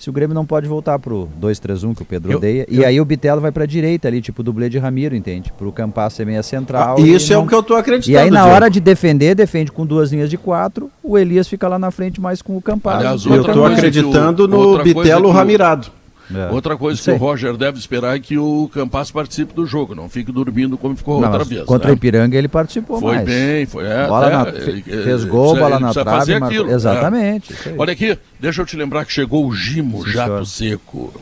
se 0.02 0.10
o 0.10 0.12
Grêmio 0.12 0.34
não 0.34 0.44
pode 0.44 0.66
voltar 0.66 0.98
pro 0.98 1.28
2-3-1, 1.40 1.94
que 1.94 2.02
o 2.02 2.04
Pedro 2.04 2.32
Eu- 2.32 2.38
odeia, 2.38 2.66
e 2.68 2.84
aí 2.84 3.00
o 3.00 3.04
Bitelo 3.04 3.40
vai 3.40 3.52
pra 3.52 3.64
direita 3.64 4.08
ali, 4.08 4.20
tipo 4.20 4.40
o 4.40 4.42
dublê 4.44 4.68
de 4.68 4.76
Ramiro, 4.76 5.14
entende? 5.14 5.52
Pro 5.56 5.70
Campas 5.70 6.14
ser 6.14 6.26
meia 6.26 6.42
central. 6.42 6.96
Ah, 6.98 7.00
isso 7.00 7.32
é 7.32 7.36
não- 7.36 7.44
o 7.44 7.46
que 7.46 7.54
eu 7.54 7.62
tô 7.62 7.76
acreditando. 7.76 8.12
E 8.12 8.18
aí 8.18 8.28
na 8.28 8.40
Diego. 8.40 8.52
hora 8.56 8.68
de 8.68 8.80
defender, 8.80 9.36
defende 9.36 9.70
com 9.70 9.86
duas 9.86 10.10
linhas 10.10 10.28
de 10.28 10.36
quatro, 10.36 10.90
o 11.04 11.16
Elias 11.16 11.46
fica 11.46 11.68
lá 11.68 11.78
na 11.78 11.92
frente 11.92 12.20
mais 12.20 12.42
com 12.42 12.56
o 12.56 12.60
Campas. 12.60 12.96
Aliás, 12.96 13.24
Eu 13.24 13.44
tô 13.44 13.52
que 13.52 13.58
o- 13.60 13.64
acreditando 13.64 14.48
no 14.48 14.82
Bitelo 14.82 15.30
Ramirado. 15.30 15.86
É. 16.34 16.50
Outra 16.52 16.76
coisa 16.76 17.00
que 17.02 17.10
o. 17.10 17.16
Roger 17.16 17.56
deve 17.56 17.78
esperar 17.78 18.16
é 18.16 18.20
que 18.20 18.38
o 18.38 18.70
Campas 18.72 19.10
participe 19.10 19.52
do 19.54 19.66
jogo, 19.66 19.94
não 19.94 20.08
fique 20.08 20.30
dormindo 20.32 20.76
como 20.78 20.96
ficou 20.96 21.20
Não, 21.20 21.24
outra 21.28 21.40
mas 21.40 21.48
vez. 21.48 21.64
contra 21.64 21.88
né? 21.88 21.94
o 21.94 21.96
Ipiranga 21.96 22.36
ele 22.36 22.48
participou 22.48 23.00
Foi 23.00 23.14
mais. 23.16 23.26
bem, 23.26 23.66
foi. 23.66 23.84
É, 23.86 24.06
Bola 24.06 24.26
é, 24.26 24.30
na- 24.30 24.48
ele- 24.48 24.60
fe- 24.82 24.90
ele 24.90 25.02
fez 25.02 25.24
gol, 25.24 25.56
bola 25.56 25.76
ele 25.76 25.84
na 25.84 25.92
trave, 25.92 26.10
fazer 26.10 26.32
marcou- 26.40 26.48
aquilo, 26.48 26.70
é. 26.70 26.74
Exatamente. 26.74 27.54
Olha 27.76 27.92
aqui, 27.92 28.18
deixa 28.40 28.62
eu 28.62 28.66
te 28.66 28.76
lembrar 28.76 29.04
que 29.04 29.12
chegou 29.12 29.46
o 29.46 29.54
Gimo 29.54 30.04
Sim, 30.04 30.12
Jato 30.12 30.46
senhor. 30.46 30.72
Seco. 30.78 31.12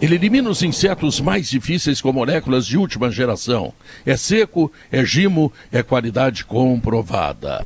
Ele 0.00 0.16
elimina 0.16 0.50
os 0.50 0.62
insetos 0.62 1.20
mais 1.20 1.48
difíceis 1.48 2.00
com 2.00 2.12
moléculas 2.12 2.66
de 2.66 2.76
última 2.76 3.10
geração. 3.10 3.72
É 4.04 4.16
seco, 4.16 4.72
é 4.90 5.04
gimo, 5.04 5.52
é 5.70 5.80
qualidade 5.82 6.44
comprovada. 6.44 7.64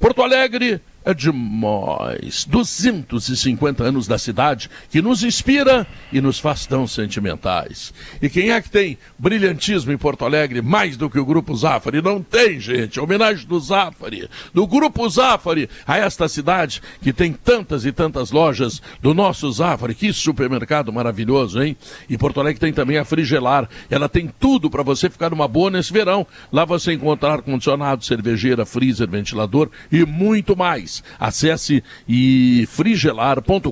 Porto 0.00 0.22
Alegre 0.22 0.80
é 1.04 1.12
demais. 1.12 2.46
250 2.48 3.84
anos 3.84 4.06
da 4.06 4.16
cidade 4.16 4.70
que 4.90 5.02
nos 5.02 5.22
inspira 5.22 5.86
e 6.12 6.20
nos 6.20 6.38
faz 6.38 6.64
tão 6.66 6.86
sentimentais. 6.86 7.92
E 8.22 8.30
quem 8.30 8.52
é 8.52 8.60
que 8.60 8.70
tem 8.70 8.96
brilhantismo 9.18 9.92
em 9.92 9.98
Porto 9.98 10.24
Alegre 10.24 10.62
mais 10.62 10.96
do 10.96 11.10
que 11.10 11.18
o 11.18 11.24
Grupo 11.24 11.54
Zafari? 11.54 12.00
Não 12.00 12.22
tem, 12.22 12.58
gente. 12.58 12.98
Homenagem 12.98 13.46
do 13.46 13.60
Zafari, 13.60 14.28
do 14.52 14.66
Grupo 14.66 15.08
Zafari, 15.08 15.68
a 15.86 15.98
esta 15.98 16.26
cidade 16.26 16.80
que 17.02 17.12
tem 17.12 17.32
tantas 17.32 17.84
e 17.84 17.92
tantas 17.92 18.30
lojas 18.30 18.80
do 19.02 19.12
nosso 19.12 19.50
Zafari. 19.52 19.94
Que 19.94 20.12
supermercado 20.12 20.92
maravilhoso, 20.92 21.62
hein? 21.62 21.76
E 22.08 22.16
Porto 22.16 22.40
Alegre 22.40 22.60
tem 22.60 22.72
também 22.72 22.96
a 22.96 23.04
Frigelar. 23.04 23.68
Ela 23.90 24.08
tem 24.08 24.30
tudo 24.40 24.70
para 24.70 24.82
você 24.82 25.10
ficar 25.10 25.30
numa 25.30 25.46
boa 25.46 25.70
nesse 25.70 25.92
verão. 25.92 26.26
Lá 26.50 26.64
você 26.64 26.92
encontrar 26.92 27.42
condicionado, 27.42 28.04
cervejeira, 28.04 28.64
freezer, 28.64 29.08
ventilador 29.08 29.68
e 29.92 30.04
muito 30.06 30.56
mais. 30.56 30.93
Acesse 31.18 31.82
e 32.08 32.66
frigelar.com.br. 32.70 33.70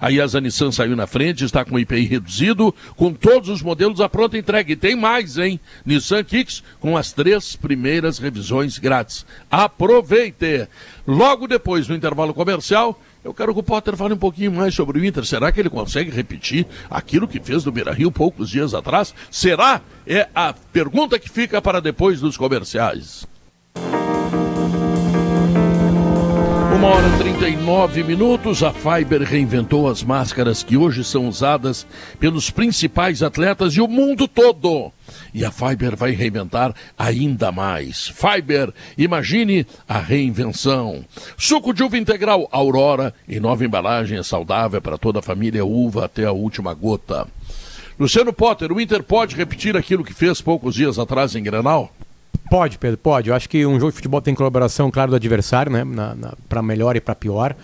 A 0.00 0.08
Yasa 0.08 0.40
Nissan 0.40 0.70
saiu 0.70 0.94
na 0.94 1.06
frente, 1.06 1.44
está 1.44 1.64
com 1.64 1.78
IPI 1.78 2.06
reduzido, 2.06 2.74
com 2.96 3.12
todos 3.12 3.48
os 3.48 3.62
modelos 3.62 4.00
à 4.00 4.08
pronta 4.08 4.38
entrega. 4.38 4.72
E 4.72 4.76
tem 4.76 4.94
mais, 4.94 5.38
hein? 5.38 5.58
Nissan 5.84 6.22
Kicks 6.24 6.62
com 6.80 6.96
as 6.96 7.12
três 7.12 7.56
primeiras 7.56 8.18
revisões 8.18 8.78
grátis. 8.78 9.26
Aproveite! 9.50 10.68
Logo 11.06 11.46
depois 11.46 11.86
do 11.86 11.94
intervalo 11.94 12.34
comercial, 12.34 13.00
eu 13.26 13.34
quero 13.34 13.52
que 13.52 13.58
o 13.58 13.62
Potter 13.62 13.96
fale 13.96 14.14
um 14.14 14.18
pouquinho 14.18 14.52
mais 14.52 14.72
sobre 14.72 15.00
o 15.00 15.04
Inter. 15.04 15.24
Será 15.24 15.50
que 15.50 15.58
ele 15.58 15.68
consegue 15.68 16.12
repetir 16.12 16.64
aquilo 16.88 17.26
que 17.26 17.40
fez 17.40 17.64
no 17.64 17.72
Beira 17.72 17.92
Rio 17.92 18.12
poucos 18.12 18.48
dias 18.48 18.72
atrás? 18.72 19.12
Será? 19.32 19.80
É 20.06 20.28
a 20.32 20.52
pergunta 20.52 21.18
que 21.18 21.28
fica 21.28 21.60
para 21.60 21.80
depois 21.80 22.20
dos 22.20 22.36
comerciais. 22.36 23.26
Hora 26.86 27.08
e 27.08 27.18
39 27.18 28.04
minutos, 28.04 28.62
a 28.62 28.72
Fiber 28.72 29.20
reinventou 29.22 29.88
as 29.88 30.04
máscaras 30.04 30.62
que 30.62 30.76
hoje 30.76 31.02
são 31.02 31.26
usadas 31.26 31.84
pelos 32.20 32.48
principais 32.48 33.24
atletas 33.24 33.74
e 33.74 33.80
o 33.80 33.88
mundo 33.88 34.28
todo. 34.28 34.92
E 35.34 35.44
a 35.44 35.50
Fiber 35.50 35.96
vai 35.96 36.12
reinventar 36.12 36.72
ainda 36.96 37.50
mais. 37.50 38.06
Fiber, 38.06 38.72
imagine 38.96 39.66
a 39.88 39.98
reinvenção. 39.98 41.04
Suco 41.36 41.74
de 41.74 41.82
uva 41.82 41.98
integral 41.98 42.48
Aurora, 42.52 43.12
em 43.28 43.40
nova 43.40 43.64
embalagem, 43.64 44.16
é 44.16 44.22
saudável 44.22 44.80
para 44.80 44.96
toda 44.96 45.18
a 45.18 45.22
família, 45.22 45.66
uva 45.66 46.04
até 46.04 46.24
a 46.24 46.30
última 46.30 46.72
gota. 46.72 47.26
Luciano 47.98 48.32
Potter, 48.32 48.70
o 48.70 48.80
Inter 48.80 49.02
pode 49.02 49.34
repetir 49.34 49.76
aquilo 49.76 50.04
que 50.04 50.14
fez 50.14 50.40
poucos 50.40 50.76
dias 50.76 51.00
atrás 51.00 51.34
em 51.34 51.42
Granal? 51.42 51.90
Pode, 52.50 52.78
Pedro, 52.78 52.98
pode. 52.98 53.28
Eu 53.28 53.34
acho 53.34 53.48
que 53.48 53.66
um 53.66 53.74
jogo 53.78 53.90
de 53.90 53.96
futebol 53.96 54.22
tem 54.22 54.34
colaboração, 54.34 54.90
claro, 54.90 55.10
do 55.10 55.16
adversário, 55.16 55.72
né? 55.72 55.84
para 56.48 56.62
melhor 56.62 56.96
e 56.96 57.00
para 57.00 57.14
pior. 57.14 57.56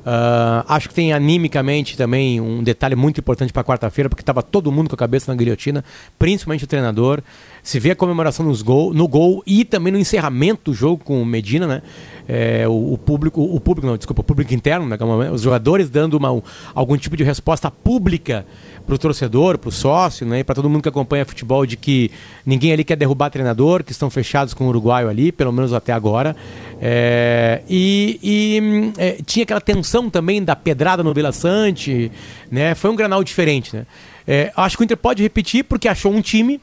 Uh, 0.00 0.64
acho 0.66 0.88
que 0.88 0.94
tem 0.94 1.12
animicamente 1.12 1.94
também 1.94 2.40
um 2.40 2.62
detalhe 2.62 2.96
muito 2.96 3.20
importante 3.20 3.52
para 3.52 3.62
quarta-feira, 3.62 4.08
porque 4.08 4.22
estava 4.22 4.42
todo 4.42 4.72
mundo 4.72 4.88
com 4.88 4.94
a 4.94 4.98
cabeça 4.98 5.30
na 5.30 5.36
guilhotina, 5.36 5.84
principalmente 6.18 6.64
o 6.64 6.66
treinador. 6.66 7.22
Se 7.62 7.78
vê 7.78 7.90
a 7.90 7.96
comemoração 7.96 8.46
nos 8.46 8.62
gol, 8.62 8.94
no 8.94 9.06
gol 9.06 9.42
e 9.46 9.64
também 9.64 9.92
no 9.92 9.98
encerramento 9.98 10.70
do 10.70 10.74
jogo 10.74 11.04
com 11.04 11.20
o 11.20 11.26
Medina, 11.26 11.66
né? 11.66 11.82
É, 12.32 12.68
o, 12.68 12.92
o, 12.92 12.98
público, 12.98 13.42
o 13.42 13.58
público, 13.58 13.88
não, 13.88 13.96
desculpa, 13.96 14.20
o 14.20 14.24
público 14.24 14.54
interno, 14.54 14.86
né? 14.86 14.96
os 15.32 15.42
jogadores 15.42 15.90
dando 15.90 16.14
uma, 16.14 16.40
algum 16.72 16.96
tipo 16.96 17.16
de 17.16 17.24
resposta 17.24 17.68
pública 17.72 18.46
para 18.86 18.94
o 18.94 18.98
torcedor, 18.98 19.58
para 19.58 19.68
o 19.68 19.72
sócio, 19.72 20.24
né, 20.24 20.44
para 20.44 20.54
todo 20.54 20.70
mundo 20.70 20.82
que 20.82 20.88
acompanha 20.88 21.24
futebol, 21.24 21.66
de 21.66 21.76
que 21.76 22.08
ninguém 22.46 22.72
ali 22.72 22.84
quer 22.84 22.94
derrubar 22.94 23.30
treinador, 23.30 23.82
que 23.82 23.90
estão 23.90 24.08
fechados 24.08 24.54
com 24.54 24.64
o 24.64 24.68
uruguaio 24.68 25.08
ali, 25.08 25.32
pelo 25.32 25.52
menos 25.52 25.72
até 25.72 25.92
agora. 25.92 26.36
É, 26.80 27.62
e, 27.68 28.20
e 28.22 28.92
é, 28.96 29.18
tinha 29.26 29.42
aquela 29.42 29.60
tensão 29.60 30.08
também 30.08 30.40
da 30.42 30.54
pedrada 30.54 31.02
no 31.02 31.12
Vila 31.12 31.32
Sante, 31.32 32.12
né? 32.48 32.76
Foi 32.76 32.90
um 32.90 32.96
granal 32.96 33.24
diferente, 33.24 33.74
né? 33.74 33.86
É, 34.26 34.52
acho 34.56 34.76
que 34.76 34.82
o 34.82 34.84
Inter 34.84 34.96
pode 34.96 35.20
repetir 35.20 35.64
porque 35.64 35.88
achou 35.88 36.12
um 36.12 36.20
time. 36.20 36.60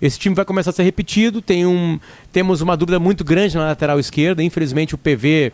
Esse 0.00 0.18
time 0.18 0.34
vai 0.34 0.44
começar 0.44 0.70
a 0.70 0.72
ser 0.72 0.82
repetido. 0.82 1.40
Tem 1.40 1.66
um, 1.66 1.98
temos 2.32 2.60
uma 2.60 2.76
dúvida 2.76 2.98
muito 2.98 3.24
grande 3.24 3.56
na 3.56 3.66
lateral 3.66 3.98
esquerda. 3.98 4.42
Infelizmente 4.42 4.94
o 4.94 4.98
PV 4.98 5.52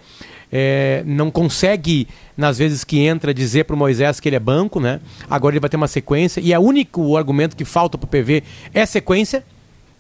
é, 0.53 1.03
não 1.07 1.31
consegue, 1.31 2.07
nas 2.37 2.59
vezes 2.59 2.85
que 2.85 2.99
entra, 3.01 3.33
dizer 3.33 3.65
para 3.65 3.75
o 3.75 3.79
Moisés 3.79 4.21
que 4.21 4.29
ele 4.29 4.37
é 4.37 4.41
banco, 4.41 4.79
né? 4.79 5.01
Agora 5.31 5.55
ele 5.55 5.61
vai 5.61 5.71
ter 5.71 5.79
uma 5.79 5.89
sequência, 5.89 6.41
e 6.41 6.53
é 6.53 6.59
o 6.59 6.63
único 6.63 7.17
argumento 7.17 7.57
que 7.57 7.65
falta 7.65 7.97
para 7.97 8.05
o 8.05 8.09
PV 8.09 8.43
é 8.75 8.85
sequência. 8.85 9.43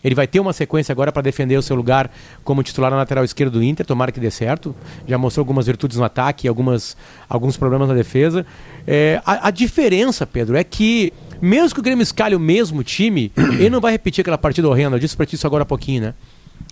Ele 0.04 0.16
vai 0.16 0.26
ter 0.26 0.40
uma 0.40 0.52
sequência 0.52 0.92
agora 0.92 1.12
para 1.12 1.22
defender 1.22 1.56
o 1.56 1.62
seu 1.62 1.76
lugar 1.76 2.10
como 2.42 2.62
titular 2.62 2.90
na 2.90 2.96
lateral 2.96 3.24
esquerda 3.24 3.52
do 3.52 3.62
Inter, 3.62 3.86
tomara 3.86 4.10
que 4.10 4.18
dê 4.18 4.32
certo. 4.32 4.74
Já 5.06 5.16
mostrou 5.16 5.42
algumas 5.42 5.66
virtudes 5.66 5.96
no 5.96 6.04
ataque, 6.04 6.48
algumas, 6.48 6.96
alguns 7.28 7.56
problemas 7.56 7.88
na 7.88 7.94
defesa. 7.94 8.44
É, 8.84 9.22
a, 9.24 9.46
a, 9.46 9.50
diferença, 9.52 10.26
Pedro, 10.26 10.56
é 10.56 10.64
que 10.64 11.12
mesmo 11.42 11.74
que 11.74 11.80
o 11.80 11.82
Grêmio 11.82 12.04
escalhe 12.04 12.36
o 12.36 12.40
mesmo 12.40 12.84
time, 12.84 13.32
ele 13.36 13.68
não 13.68 13.80
vai 13.80 13.90
repetir 13.90 14.22
aquela 14.22 14.38
partida 14.38 14.68
horrenda. 14.68 14.94
Eu 14.94 15.00
disse 15.00 15.16
para 15.16 15.26
ti 15.26 15.34
isso 15.34 15.46
agora 15.46 15.64
há 15.64 15.66
pouquinho, 15.66 16.02
né? 16.02 16.14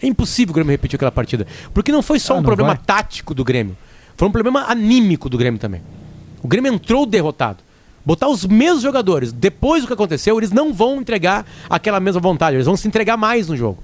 É 0.00 0.06
impossível 0.06 0.52
o 0.52 0.54
Grêmio 0.54 0.70
repetir 0.70 0.96
aquela 0.96 1.10
partida. 1.10 1.44
Porque 1.74 1.90
não 1.90 2.02
foi 2.02 2.20
só 2.20 2.34
ah, 2.34 2.36
um 2.36 2.42
problema 2.42 2.74
vai. 2.74 2.84
tático 2.84 3.34
do 3.34 3.42
Grêmio. 3.42 3.76
Foi 4.16 4.28
um 4.28 4.30
problema 4.30 4.66
anímico 4.70 5.28
do 5.28 5.36
Grêmio 5.36 5.58
também. 5.58 5.82
O 6.40 6.46
Grêmio 6.46 6.72
entrou 6.72 7.04
derrotado. 7.04 7.58
Botar 8.06 8.28
os 8.28 8.46
mesmos 8.46 8.82
jogadores, 8.82 9.32
depois 9.32 9.82
do 9.82 9.86
que 9.86 9.92
aconteceu, 9.92 10.38
eles 10.38 10.52
não 10.52 10.72
vão 10.72 11.00
entregar 11.00 11.44
aquela 11.68 11.98
mesma 11.98 12.20
vontade. 12.20 12.56
Eles 12.56 12.66
vão 12.66 12.76
se 12.76 12.86
entregar 12.86 13.16
mais 13.16 13.48
no 13.48 13.56
jogo. 13.56 13.82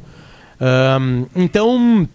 Um, 0.61 1.27
então, 1.35 2.09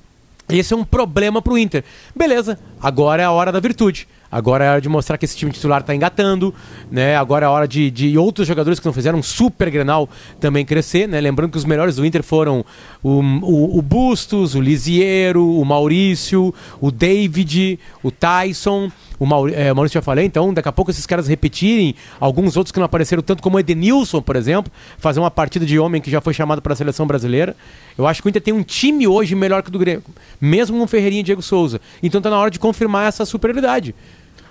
esse 0.50 0.74
é 0.74 0.78
um 0.78 0.84
problema 0.84 1.42
pro 1.42 1.58
Inter. 1.58 1.84
Beleza, 2.16 2.58
agora 2.82 3.22
é 3.22 3.26
a 3.26 3.32
hora 3.32 3.52
da 3.52 3.60
virtude. 3.60 4.08
Agora 4.32 4.63
é 4.63 4.70
hora 4.70 4.82
de 4.82 4.88
mostrar 4.88 5.17
que 5.17 5.26
esse 5.26 5.36
time 5.36 5.52
titular 5.52 5.82
está 5.82 5.94
engatando, 5.94 6.54
né? 6.89 7.17
Agora 7.17 7.46
é 7.46 7.50
hora 7.50 7.67
de, 7.67 7.91
de 7.91 8.17
outros 8.17 8.48
jogadores 8.48 8.80
que 8.80 8.86
não 8.86 8.94
fizeram 8.94 9.20
um 9.20 9.24
super 9.24 9.70
Grenal 9.70 10.10
também 10.39 10.65
crescer, 10.65 11.08
né? 11.08 11.20
Lembrando 11.20 11.52
que 11.52 11.58
os 11.58 11.65
melhores 11.65 11.98
do 11.98 12.06
Inter 12.06 12.24
foram 12.24 12.63
o, 13.04 13.20
o, 13.20 13.78
o 13.78 13.82
Bustos, 13.82 14.56
o 14.56 14.62
Lisiero, 14.62 15.46
o 15.46 15.65
Maurício, 15.65 16.54
o 16.80 16.91
David, 16.91 17.80
o 18.02 18.10
Tyson. 18.10 18.89
O 19.20 19.26
Mauri, 19.28 19.54
é, 19.54 19.72
Maurício 19.72 19.94
já 19.94 20.02
falei, 20.02 20.26
então 20.26 20.52
daqui 20.52 20.67
a 20.67 20.72
pouco 20.72 20.89
esses 20.89 21.06
caras 21.06 21.28
repetirem, 21.28 21.94
alguns 22.20 22.58
outros 22.58 22.72
que 22.72 22.80
não 22.80 22.88
apareceram 22.88 23.22
tanto 23.22 23.44
como 23.44 23.56
o 23.56 23.60
Edenilson, 23.60 24.20
por 24.20 24.36
exemplo, 24.36 24.72
fazer 24.98 25.20
uma 25.20 25.30
partida 25.30 25.63
de 25.63 25.78
homem 25.78 26.02
que 26.02 26.10
já 26.10 26.20
foi 26.20 26.34
chamado 26.34 26.60
para 26.60 26.74
a 26.74 26.76
seleção 26.76 27.06
brasileira. 27.06 27.56
Eu 27.96 28.08
acho 28.08 28.20
que 28.20 28.28
o 28.28 28.30
Inter 28.30 28.41
tem 28.41 28.52
um 28.52 28.63
time 28.63 29.08
hoje 29.08 29.36
melhor 29.36 29.62
que 29.62 29.70
o 29.70 29.72
do 29.72 29.78
Grêmio, 29.78 30.04
mesmo 30.41 30.76
com 30.76 30.86
o 30.86 30.88
Ferreirinha 30.88 31.20
e 31.20 31.24
Diego 31.24 31.44
Souza. 31.44 31.80
Então 32.02 32.17
está 32.17 32.32
na 32.32 32.39
hora 32.39 32.50
de 32.50 32.58
confirmar 32.58 33.08
essa 33.08 33.24
superioridade. 33.24 33.94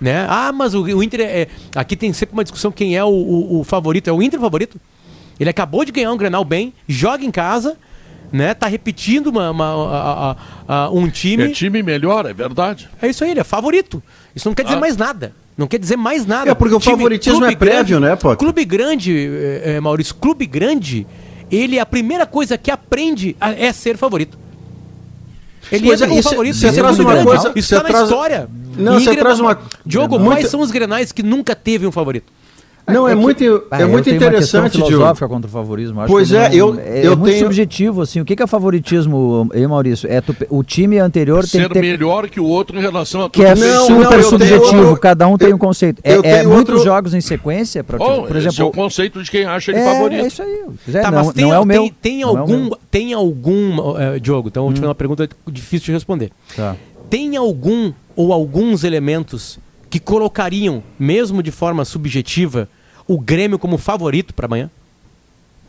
Né? 0.01 0.25
Ah, 0.27 0.51
mas 0.51 0.73
o, 0.73 0.81
o 0.81 1.03
Inter 1.03 1.19
é, 1.21 1.41
é, 1.41 1.47
Aqui 1.75 1.95
tem 1.95 2.11
sempre 2.11 2.33
uma 2.33 2.43
discussão 2.43 2.71
quem 2.71 2.97
é 2.97 3.03
o, 3.03 3.07
o, 3.07 3.59
o, 3.59 3.63
favorito. 3.63 4.09
É 4.09 4.11
o 4.11 4.19
Inter 4.19 4.39
o 4.39 4.41
favorito? 4.41 4.81
Ele 5.39 5.49
acabou 5.49 5.85
de 5.85 5.91
ganhar 5.91 6.11
um 6.11 6.17
Grenal 6.17 6.43
bem, 6.43 6.73
joga 6.87 7.23
em 7.23 7.29
casa, 7.29 7.77
né? 8.31 8.55
Tá 8.55 8.65
repetindo 8.65 9.27
uma, 9.27 9.51
uma 9.51 9.65
a, 9.65 10.31
a, 10.31 10.75
a, 10.85 10.89
um 10.89 11.07
time. 11.07 11.43
É 11.43 11.49
time 11.49 11.83
melhor, 11.83 12.25
é 12.25 12.33
verdade. 12.33 12.89
É 12.99 13.07
isso 13.09 13.23
aí, 13.23 13.29
ele 13.29 13.41
é 13.41 13.43
favorito. 13.43 14.01
Isso 14.35 14.47
não 14.49 14.55
quer 14.55 14.63
dizer 14.63 14.77
ah. 14.77 14.79
mais 14.79 14.97
nada. 14.97 15.35
Não 15.55 15.67
quer 15.67 15.77
dizer 15.77 15.97
mais 15.97 16.25
nada. 16.25 16.49
É 16.49 16.55
porque 16.55 16.73
o 16.73 16.79
time, 16.79 16.95
favoritismo 16.95 17.45
é 17.45 17.55
prévio, 17.55 17.99
grande, 17.99 17.99
né, 17.99 18.15
Potter? 18.15 18.37
Clube 18.37 18.65
grande, 18.65 19.15
é, 19.15 19.73
é, 19.75 19.79
Maurício, 19.79 20.15
clube 20.15 20.47
grande, 20.47 21.05
ele 21.51 21.77
a 21.79 21.85
primeira 21.85 22.25
coisa 22.25 22.57
que 22.57 22.71
aprende 22.71 23.35
é 23.39 23.71
ser 23.71 23.97
favorito. 23.97 24.39
Ele 25.71 25.85
pois 25.85 26.01
é, 26.01 26.05
é 26.05 26.21
favorito. 26.23 26.55
Você 26.55 26.71
traz 26.73 26.97
uma 26.97 27.23
coisa. 27.23 27.51
Isso 27.55 27.75
está 27.75 27.87
na 27.87 28.03
história. 28.03 28.49
Não, 28.77 28.99
você 28.99 29.15
traz 29.15 29.39
uma. 29.39 29.57
Diogo, 29.85 30.17
Muita... 30.17 30.35
quais 30.35 30.47
são 30.49 30.61
os 30.61 30.71
grenais 30.71 31.11
que 31.11 31.23
nunca 31.23 31.55
teve 31.55 31.85
um 31.87 31.91
favorito? 31.91 32.31
Não, 32.87 33.07
é, 33.07 33.11
é 33.11 33.15
muito, 33.15 33.43
é, 33.43 33.81
é 33.81 33.85
muito 33.85 34.09
interessante, 34.09 34.77
uma 34.77 34.87
filosófica 34.87 35.27
contra 35.27 35.47
o 35.47 35.51
favorismo. 35.51 36.01
Acho 36.01 36.11
pois 36.11 36.31
é, 36.31 36.49
não, 36.49 36.55
eu, 36.55 36.79
é, 36.79 37.05
eu 37.05 37.13
é 37.13 37.15
muito 37.15 37.33
tenho... 37.33 37.45
subjetivo, 37.45 38.01
assim. 38.01 38.19
O 38.19 38.25
que 38.25 38.41
é 38.41 38.47
favoritismo, 38.47 39.49
hein, 39.53 39.67
Maurício? 39.67 40.11
É 40.11 40.19
tu, 40.19 40.35
o 40.49 40.63
time 40.63 40.97
anterior 40.97 41.47
tem 41.47 41.67
que 41.67 41.73
ter... 41.73 41.81
melhor 41.81 42.27
que 42.27 42.39
o 42.39 42.45
outro 42.45 42.77
em 42.77 42.81
relação 42.81 43.21
a 43.21 43.29
tudo. 43.29 43.43
Que 43.43 43.45
é 43.45 43.55
não, 43.55 43.87
super 43.87 44.17
não, 44.17 44.23
subjetivo, 44.23 44.83
tenho, 44.83 44.97
cada 44.97 45.27
um 45.27 45.33
eu, 45.33 45.37
tem 45.37 45.53
um 45.53 45.57
conceito. 45.57 46.01
É, 46.03 46.13
é 46.13 46.43
muitos 46.43 46.75
outro... 46.75 46.83
jogos 46.83 47.13
em 47.13 47.21
sequência, 47.21 47.83
pra, 47.83 47.97
oh, 47.97 48.23
por 48.23 48.35
exemplo... 48.35 48.49
Esse 48.49 48.61
é 48.61 48.65
o 48.65 48.71
conceito 48.71 49.21
de 49.23 49.29
quem 49.29 49.45
acha 49.45 49.71
ele 49.71 49.79
é, 49.79 49.85
favorito. 49.85 50.23
É 50.23 50.27
isso 50.27 50.41
aí. 50.41 50.63
Tá, 50.91 51.11
não, 51.11 51.31
tem, 51.31 51.45
não 51.45 51.53
é 51.53 51.59
o 51.59 51.65
meu. 51.65 51.83
Tem, 51.83 51.95
tem 52.01 52.23
algum, 52.23 52.69
tem 52.89 53.13
algum, 53.13 53.79
uh, 53.79 54.19
Diogo, 54.19 54.47
então 54.49 54.63
vou 54.63 54.73
te 54.73 54.77
fazer 54.77 54.87
uma 54.87 54.95
pergunta 54.95 55.29
difícil 55.47 55.85
de 55.85 55.91
responder. 55.93 56.31
Tá. 56.55 56.75
Tem 57.11 57.35
algum 57.35 57.91
ou 58.15 58.31
alguns 58.33 58.83
elementos 58.85 59.59
que 59.89 59.99
colocariam, 59.99 60.81
mesmo 60.97 61.43
de 61.43 61.51
forma 61.51 61.83
subjetiva, 61.85 62.69
o 63.05 63.19
Grêmio 63.19 63.59
como 63.59 63.77
favorito 63.77 64.33
para 64.33 64.45
amanhã? 64.45 64.69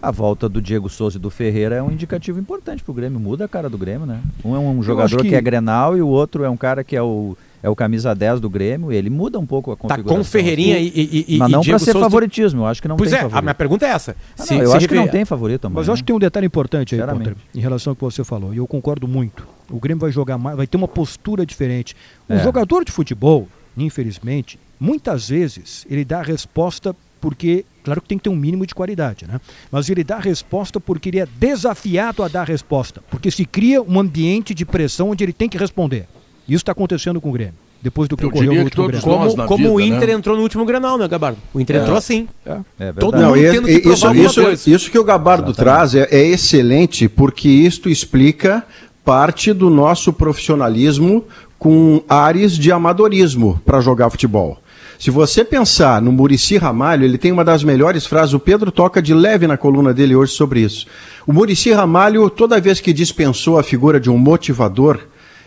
A 0.00 0.11
volta 0.12 0.48
do 0.48 0.62
Diego 0.62 0.88
Souza 0.88 1.16
e 1.16 1.20
do 1.20 1.31
Ferreira 1.31 1.74
é 1.74 1.83
um 1.83 1.90
indicativo 1.90 2.38
importante 2.38 2.83
para 2.83 2.90
o 2.92 2.94
Grêmio. 2.94 3.18
Muda 3.20 3.44
a 3.44 3.48
cara 3.48 3.68
do 3.68 3.76
Grêmio, 3.76 4.07
né? 4.07 4.20
Um 4.44 4.55
é 4.55 4.59
um 4.59 4.83
jogador 4.85 5.20
que... 5.20 5.28
que... 5.31 5.35
é 5.35 5.40
Grenal 5.40 5.96
e 5.96 6.00
o 6.02 6.07
outro 6.09 6.44
é 6.44 6.48
um 6.48 6.57
cara 6.57 6.83
que 6.85 6.94
é 6.96 7.02
o 7.02 7.37
é 7.61 7.69
o 7.71 7.77
camisa 7.77 8.12
10 8.12 8.40
do 8.40 8.50
Grêmio, 8.50 8.90
ele 8.90 9.08
muda 9.08 9.38
um 9.38 9.46
pouco 9.46 9.71
a 9.71 9.77
Tá 9.77 9.83
configuração. 9.83 10.17
com 10.17 10.25
Ferreirinha 10.25 10.79
e, 10.81 10.88
e, 10.88 11.25
e 11.37 11.38
Mas 11.38 11.48
e 11.48 11.52
não 11.52 11.60
Diego 11.60 11.79
para 11.79 11.85
ser 11.85 11.92
Souza- 11.92 12.04
favoritismo, 12.06 12.62
eu 12.62 12.67
acho 12.67 12.83
que 12.83 12.88
não 12.88 12.96
Pois 12.96 13.10
tem 13.10 13.17
é, 13.19 13.21
a 13.21 13.23
favorito. 13.25 13.44
minha 13.44 13.54
pergunta 13.54 13.87
é 13.87 13.90
essa. 13.90 14.17
Ah, 14.37 14.42
Se- 14.42 14.54
não, 14.54 14.62
eu 14.62 14.71
se 14.73 14.77
acho 14.79 14.88
que 14.88 14.94
não 14.96 15.06
tem 15.06 15.25
favorito 15.25 15.60
também. 15.60 15.77
Mas 15.77 15.87
eu 15.87 15.94
acho 15.94 16.02
que 16.02 16.06
tem 16.08 16.17
um 16.17 16.19
detalhe 16.19 16.44
importante 16.46 16.96
aí. 16.96 17.00
Potter, 17.00 17.37
em 17.54 17.60
relação 17.60 17.92
ao 17.92 17.94
que 17.94 18.02
você 18.02 18.25
falou, 18.25 18.52
e 18.52 18.56
eu 18.56 18.67
concordo 18.67 19.06
muito. 19.06 19.46
O 19.73 19.81
Grêmio 19.81 20.00
vai 20.00 20.12
jogar 20.12 20.38
mais, 20.38 20.56
vai 20.56 20.66
ter 20.66 20.77
uma 20.77 20.87
postura 20.88 21.44
diferente. 21.46 21.96
O 22.29 22.35
É. 22.35 22.42
jogador 22.42 22.85
de 22.85 22.92
futebol, 22.92 23.48
infelizmente, 23.77 24.58
muitas 24.79 25.29
vezes 25.29 25.87
ele 25.90 26.04
dá 26.04 26.20
a 26.20 26.23
resposta 26.23 26.94
porque, 27.20 27.64
claro 27.85 28.00
que 28.02 28.08
tem 28.08 28.18
que 28.18 28.25
ter 28.25 28.31
um 28.31 28.37
mínimo 28.37 28.66
de 28.66 28.75
qualidade, 28.75 29.27
né? 29.29 29.40
Mas 29.70 29.88
ele 29.88 30.02
dá 30.02 30.16
a 30.16 30.20
resposta 30.20 30.81
porque 30.81 31.08
ele 31.08 31.20
é 31.20 31.27
desafiado 31.38 32.23
a 32.23 32.29
dar 32.29 32.40
a 32.42 32.44
resposta, 32.44 33.00
porque 33.10 33.31
se 33.31 33.44
cria 33.44 33.81
um 33.81 33.98
ambiente 34.00 34.52
de 34.52 34.64
pressão 34.64 35.10
onde 35.10 35.23
ele 35.25 35.33
tem 35.33 35.48
que 35.48 35.56
responder. 35.56 36.06
Isso 36.48 36.56
está 36.62 36.73
acontecendo 36.73 37.20
com 37.20 37.29
o 37.29 37.33
Grêmio, 37.33 37.54
depois 37.81 38.08
do 38.08 38.16
que 38.16 38.25
Eu 38.25 38.29
ocorreu 38.29 38.52
no 38.52 38.62
último 38.64 38.88
nós 38.90 39.04
Como, 39.04 39.46
como 39.46 39.75
o 39.75 39.77
vida, 39.77 39.96
Inter 39.96 40.08
né? 40.08 40.14
entrou 40.14 40.37
no 40.37 40.42
último 40.42 40.64
Grenal, 40.64 40.98
né, 40.98 41.06
Gabardo? 41.06 41.38
O 41.54 41.60
Inter 41.60 41.77
entrou 41.77 41.96
assim. 41.96 42.27
É 42.44 42.58
verdade. 42.77 42.98
Todo 42.98 43.16
Não, 43.16 43.29
mundo 43.37 43.40
tendo 43.40 43.66
que 43.68 43.88
isso, 43.88 44.12
isso, 44.12 44.42
coisa. 44.42 44.70
isso 44.70 44.90
que 44.90 44.98
o 44.98 45.04
Gabardo 45.04 45.54
traz 45.54 45.94
é, 45.94 46.08
é 46.10 46.27
excelente, 46.27 47.08
porque 47.08 47.48
isto 47.48 47.88
explica 47.88 48.66
parte 49.05 49.53
do 49.53 49.69
nosso 49.69 50.13
profissionalismo 50.13 51.25
com 51.59 52.03
ares 52.09 52.53
de 52.53 52.73
amadorismo 52.73 53.61
para 53.65 53.81
jogar 53.81 54.11
futebol. 54.11 54.59
Se 54.98 55.11
você 55.11 55.44
pensar 55.44 56.00
no 56.00 56.13
Murici 56.13 56.57
Ramalho, 56.57 57.05
ele 57.05 57.19
tem 57.19 57.33
uma 57.33 57.44
das 57.44 57.65
melhores 57.65 58.07
frases, 58.07 58.35
o 58.35 58.38
Pedro 58.38 58.71
toca 58.71 59.03
de 59.03 59.13
leve 59.13 59.46
na 59.46 59.57
coluna 59.57 59.92
dele 59.92 60.15
hoje 60.15 60.33
sobre 60.33 60.61
isso. 60.61 60.87
O 61.27 61.33
Murici 61.33 61.73
Ramalho, 61.73 62.31
toda 62.31 62.61
vez 62.61 62.81
que 62.81 62.92
dispensou 62.92 63.59
a 63.59 63.65
figura 63.65 63.98
de 63.98 64.09
um 64.09 64.17
motivador, 64.17 65.00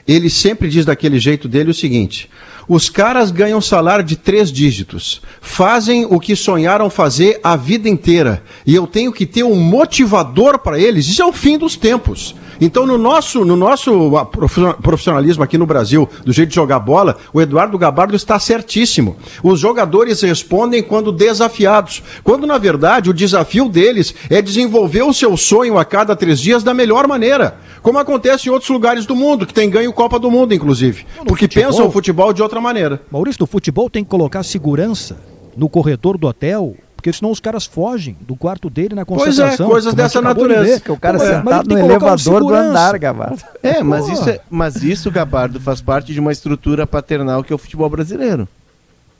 ele 0.07 0.29
sempre 0.29 0.67
diz 0.69 0.85
daquele 0.85 1.19
jeito 1.19 1.47
dele 1.47 1.71
o 1.71 1.73
seguinte: 1.73 2.29
os 2.67 2.89
caras 2.89 3.31
ganham 3.31 3.61
salário 3.61 4.03
de 4.03 4.15
três 4.15 4.51
dígitos, 4.51 5.21
fazem 5.41 6.05
o 6.09 6.19
que 6.19 6.35
sonharam 6.35 6.89
fazer 6.89 7.39
a 7.43 7.55
vida 7.55 7.87
inteira, 7.87 8.43
e 8.65 8.73
eu 8.73 8.87
tenho 8.87 9.11
que 9.11 9.25
ter 9.25 9.43
um 9.43 9.55
motivador 9.55 10.59
para 10.59 10.79
eles. 10.79 11.07
Isso 11.07 11.21
é 11.21 11.25
o 11.25 11.33
fim 11.33 11.57
dos 11.57 11.75
tempos. 11.75 12.35
Então, 12.61 12.85
no 12.85 12.97
nosso, 12.97 13.43
no 13.43 13.57
nosso 13.57 13.91
profi- 14.31 14.73
profissionalismo 14.81 15.43
aqui 15.43 15.57
no 15.57 15.65
Brasil, 15.65 16.07
do 16.23 16.31
jeito 16.31 16.49
de 16.49 16.55
jogar 16.55 16.79
bola, 16.79 17.17
o 17.33 17.41
Eduardo 17.41 17.77
Gabardo 17.77 18.15
está 18.15 18.39
certíssimo. 18.39 19.17
Os 19.43 19.59
jogadores 19.59 20.21
respondem 20.21 20.81
quando 20.81 21.11
desafiados, 21.11 22.01
quando 22.23 22.47
na 22.47 22.57
verdade 22.57 23.09
o 23.09 23.13
desafio 23.13 23.67
deles 23.67 24.15
é 24.29 24.41
desenvolver 24.41 25.03
o 25.03 25.13
seu 25.13 25.35
sonho 25.35 25.77
a 25.77 25.83
cada 25.83 26.15
três 26.15 26.39
dias 26.39 26.63
da 26.63 26.73
melhor 26.73 27.07
maneira, 27.09 27.57
como 27.81 27.99
acontece 27.99 28.47
em 28.47 28.51
outros 28.53 28.69
lugares 28.69 29.05
do 29.05 29.17
mundo, 29.17 29.45
que 29.45 29.53
tem 29.53 29.69
ganho 29.69 29.91
Copa 29.91 30.17
do 30.17 30.31
Mundo, 30.31 30.53
inclusive, 30.53 31.05
porque 31.27 31.45
futebol- 31.47 31.69
pensam 31.71 31.87
o 31.87 31.91
futebol 31.91 32.31
de 32.31 32.41
outra 32.41 32.54
maneira. 32.61 33.01
Maurício, 33.11 33.41
no 33.41 33.47
futebol 33.47 33.89
tem 33.89 34.03
que 34.03 34.09
colocar 34.09 34.43
segurança 34.43 35.17
no 35.55 35.69
corredor 35.69 36.17
do 36.17 36.27
hotel, 36.27 36.75
porque 36.95 37.11
senão 37.13 37.31
os 37.31 37.39
caras 37.39 37.65
fogem 37.65 38.17
do 38.21 38.35
quarto 38.35 38.69
dele 38.69 38.93
na 38.95 39.05
Pois 39.05 39.21
é, 39.21 39.25
concentração. 39.25 39.69
coisas 39.69 39.93
dessa 39.93 40.19
de 40.19 40.25
natureza. 40.25 40.63
ver. 40.63 40.81
Que 40.81 40.91
o 40.91 40.97
cara 40.97 41.17
Mas 41.17 41.27
ele 41.27 41.35
sentado 41.37 41.69
no 41.69 41.75
um 41.75 41.77
elevador 41.85 42.39
do 42.41 42.53
andar, 42.53 42.97
Gabardo. 42.97 43.41
É, 43.63 43.81
mas 43.83 44.05
Pô. 44.05 44.11
isso, 44.13 44.29
é, 44.29 44.39
mas 44.49 44.75
isso, 44.83 45.11
Gabardo, 45.11 45.59
faz 45.59 45.81
parte 45.81 46.13
de 46.13 46.19
uma 46.19 46.31
estrutura 46.31 46.85
paternal 46.87 47.43
que 47.43 47.53
é 47.53 47.55
o 47.55 47.59
futebol 47.59 47.89
brasileiro. 47.89 48.47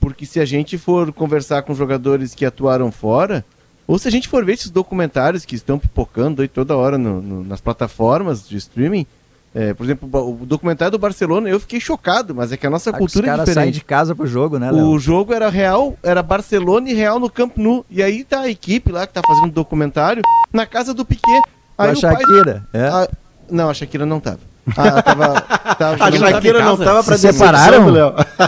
Porque 0.00 0.26
se 0.26 0.38
a 0.40 0.44
gente 0.44 0.76
for 0.78 1.12
conversar 1.12 1.62
com 1.62 1.74
jogadores 1.74 2.34
que 2.34 2.44
atuaram 2.44 2.92
fora, 2.92 3.44
ou 3.88 3.98
se 3.98 4.06
a 4.06 4.10
gente 4.10 4.28
for 4.28 4.44
ver 4.44 4.54
esses 4.54 4.70
documentários 4.70 5.44
que 5.44 5.54
estão 5.54 5.78
pipocando 5.78 6.42
aí 6.42 6.48
toda 6.48 6.76
hora 6.76 6.98
no- 6.98 7.22
no- 7.22 7.44
nas 7.44 7.60
plataformas 7.60 8.46
de 8.48 8.56
streaming, 8.56 9.06
é, 9.54 9.72
por 9.72 9.84
exemplo, 9.84 10.08
o 10.12 10.44
documentário 10.44 10.92
do 10.92 10.98
Barcelona, 10.98 11.48
eu 11.48 11.58
fiquei 11.58 11.80
chocado, 11.80 12.34
mas 12.34 12.52
é 12.52 12.56
que 12.56 12.66
a 12.66 12.70
nossa 12.70 12.90
Ah, 12.90 12.92
cultura 12.92 13.24
os 13.26 13.28
é 13.28 13.30
caras 13.30 13.44
saem 13.46 13.54
diferente. 13.70 13.74
de 13.74 13.84
casa 13.84 14.14
pro 14.14 14.26
jogo, 14.26 14.58
né, 14.58 14.70
Léo? 14.70 14.86
O 14.88 14.98
jogo 14.98 15.32
era 15.32 15.48
Real, 15.48 15.94
era 16.02 16.22
Barcelona 16.22 16.90
e 16.90 16.94
Real 16.94 17.18
no 17.18 17.30
Camp 17.30 17.56
Nou. 17.56 17.84
E 17.90 18.02
aí 18.02 18.22
tá 18.24 18.40
a 18.40 18.48
equipe 18.50 18.92
lá 18.92 19.06
que 19.06 19.12
tá 19.14 19.22
fazendo 19.26 19.50
documentário 19.50 20.22
na 20.52 20.66
casa 20.66 20.92
do 20.92 21.04
Piquet. 21.04 21.42
Aí 21.78 21.88
a 21.90 21.92
o 21.92 22.00
pai- 22.00 22.16
Shakira. 22.16 22.64
é. 22.72 22.86
Ah, 22.88 23.08
não, 23.50 23.70
a 23.70 23.74
Shakira 23.74 24.04
não 24.04 24.20
tava. 24.20 24.40
Ah, 24.76 25.00
tava, 25.02 25.40
tava 25.78 26.04
A 26.04 26.10
Shakira 26.12 26.62
não 26.64 26.74
estava 26.74 27.02
para 27.04 27.16
Se 27.16 27.32
separaram? 27.32 27.86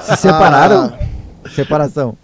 Se 0.02 0.16
separaram? 0.16 0.92
Separação. 1.54 2.16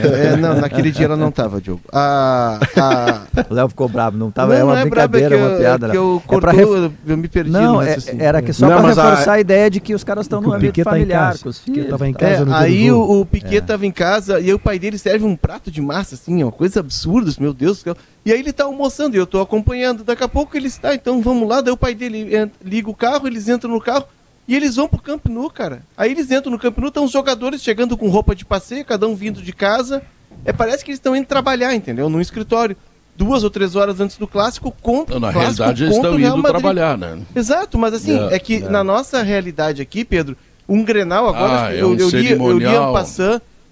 É, 0.00 0.36
não, 0.36 0.60
naquele 0.60 0.90
dia 0.90 1.06
ela 1.06 1.16
não 1.16 1.30
tava, 1.30 1.60
Diogo. 1.60 1.80
A, 1.92 2.58
a... 2.76 3.44
O 3.50 3.54
Léo 3.54 3.68
ficou 3.68 3.88
bravo, 3.88 4.16
não 4.16 4.30
tava. 4.30 4.52
não, 4.54 4.60
é 4.60 4.64
uma 4.64 4.74
não 4.74 4.80
é 4.80 4.84
brabo, 4.86 5.08
brincadeira, 5.12 5.34
é 5.34 5.38
que 5.38 5.44
é 5.44 5.48
uma 5.48 5.56
piada. 5.58 5.86
é 5.86 5.90
que 5.90 5.96
Léo. 5.96 6.04
eu 6.04 6.22
É 6.24 6.28
cortou, 6.28 6.50
ref- 6.52 6.92
eu 7.06 7.16
me 7.16 7.28
perdi 7.28 7.50
Não, 7.50 7.74
no 7.74 7.82
é- 7.82 7.96
era 8.18 8.42
que 8.42 8.52
só 8.52 8.66
Não, 8.68 8.74
pra 8.78 8.82
mas 8.82 8.98
a- 8.98 9.02
reforçar 9.10 9.32
a... 9.34 9.40
ideia 9.40 9.70
de 9.70 9.80
que 9.80 9.94
os 9.94 10.04
caras 10.04 10.24
estão 10.26 10.40
Que 10.40 10.48
no 10.48 10.54
ambiente 10.54 10.82
tá 10.84 10.90
familiar 10.90 11.28
casa. 11.32 11.42
com 11.42 11.48
os 11.48 11.58
filhos. 11.58 11.88
tava 11.88 12.08
em 12.08 12.12
tá? 12.12 12.18
casa. 12.20 12.50
É, 12.50 12.54
aí 12.54 12.92
o, 12.92 13.20
o 13.20 13.26
Piquet 13.26 13.60
tava 13.62 13.86
em 13.86 13.92
casa 13.92 14.40
e 14.40 14.44
aí 14.46 14.54
o 14.54 14.58
pai 14.58 14.78
dele 14.78 14.98
serve 14.98 15.24
um 15.24 15.36
prato 15.36 15.70
de 15.70 15.80
massa, 15.80 16.14
assim, 16.14 16.42
ó, 16.44 16.50
coisa 16.50 16.80
absurda, 16.80 17.30
meu 17.38 17.52
Deus 17.52 17.78
do 17.78 17.82
céu. 17.84 17.96
E 18.24 18.32
aí 18.32 18.38
ele 18.40 18.52
tá 18.52 18.64
almoçando 18.64 19.16
e 19.16 19.18
eu 19.18 19.26
tô 19.26 19.40
acompanhando. 19.40 20.02
Daqui 20.04 20.24
a 20.24 20.28
pouco 20.28 20.56
ele 20.56 20.68
está, 20.68 20.94
então 20.94 21.20
vamos 21.20 21.48
lá. 21.48 21.60
Daí 21.60 21.72
o 21.72 21.76
pai 21.76 21.94
dele 21.94 22.34
en- 22.36 22.50
liga 22.64 22.88
o 22.88 22.94
carro, 22.94 23.26
eles 23.26 23.48
entram 23.48 23.70
no 23.70 23.80
carro 23.80 24.04
e 24.46 24.54
eles 24.54 24.76
vão 24.76 24.88
pro 24.88 25.00
Camp 25.00 25.26
Nou, 25.26 25.50
cara. 25.50 25.82
Aí 25.96 26.10
eles 26.10 26.30
entram 26.30 26.50
no 26.52 26.58
Camp 26.58 26.76
Nou, 26.78 26.88
estão 26.88 27.04
os 27.04 27.10
jogadores 27.12 27.62
chegando 27.62 27.96
com 27.96 28.08
roupa 28.08 28.34
de 28.34 28.44
passeio, 28.44 28.84
cada 28.84 29.06
um 29.06 29.14
vindo 29.14 29.42
de 29.42 29.52
casa. 29.52 30.02
É, 30.44 30.52
parece 30.52 30.84
que 30.84 30.90
eles 30.90 30.98
estão 30.98 31.14
indo 31.16 31.26
trabalhar, 31.26 31.74
entendeu? 31.74 32.08
Num 32.08 32.20
escritório. 32.20 32.76
Duas 33.16 33.44
ou 33.44 33.50
três 33.50 33.76
horas 33.76 34.00
antes 34.00 34.18
do 34.18 34.26
clássico, 34.26 34.74
contra 34.82 35.20
Na 35.20 35.32
clássico 35.32 35.62
realidade, 35.62 35.84
eles 35.84 35.94
estão 35.96 36.18
indo 36.18 36.42
trabalhar, 36.42 36.98
né? 36.98 37.20
Exato, 37.34 37.78
mas 37.78 37.94
assim, 37.94 38.18
É, 38.28 38.34
é 38.34 38.38
que 38.40 38.58
na 38.58 38.82
nossa 38.82 39.22
realidade 39.22 39.80
aqui, 39.80 40.04
Pedro, 40.04 40.36
um 40.68 40.82
Grenal 40.82 41.28
agora, 41.28 41.66
Ah, 41.66 41.68
que 41.70 41.76
é 41.76 41.82
eu, 41.82 41.90
um 41.90 41.94
eu, 41.94 41.96
li, 41.96 42.02
eu 42.02 42.08
li 42.20 42.26
cerimonial. 42.26 42.92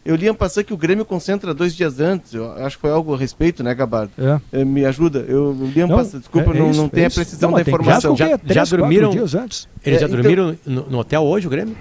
Eu 0.05 0.17
li 0.17 0.29
en 0.29 0.35
passant 0.35 0.65
que 0.65 0.75
o 0.75 0.77
Grêmio 0.77 1.05
concentra 1.05 1.55
dois 1.55 1.75
dias 1.75 2.01
antes, 2.01 2.35
eu 2.35 2.51
acho 2.65 2.77
que 2.77 2.81
foi 2.83 2.91
algo 2.91 3.15
a 3.15 3.17
respeito, 3.19 3.63
né, 3.63 3.75
Gabardo? 3.75 4.13
É. 4.19 4.61
Eh, 4.61 4.65
me 4.65 4.85
ajuda, 4.85 5.21
eu 5.29 5.53
li 5.53 5.87
passant, 5.87 6.19
desculpa, 6.21 6.51
é- 6.53 6.57
é 6.57 6.59
não, 6.61 6.71
isso, 6.71 6.79
não 6.81 6.87
é 6.87 6.91
tenho 6.91 7.05
a 7.05 7.09
isso. 7.09 7.17
precisão 7.21 7.51
Não, 7.51 7.57
da 7.57 7.63
informação. 7.63 8.17
Já, 8.17 8.29
Já- 8.31 8.39
três, 8.39 8.55
já 8.69 8.77
dormiram? 8.77 9.11
dias 9.11 9.35
antes. 9.35 9.69
Eles 9.85 9.97
É, 9.99 10.01
já 10.01 10.07
então- 10.07 10.21
dormiram 10.23 10.57
no, 10.67 10.91
no 10.91 10.99
hotel 10.99 11.23
hoje, 11.23 11.47
o 11.47 11.51
Grêmio? 11.51 11.77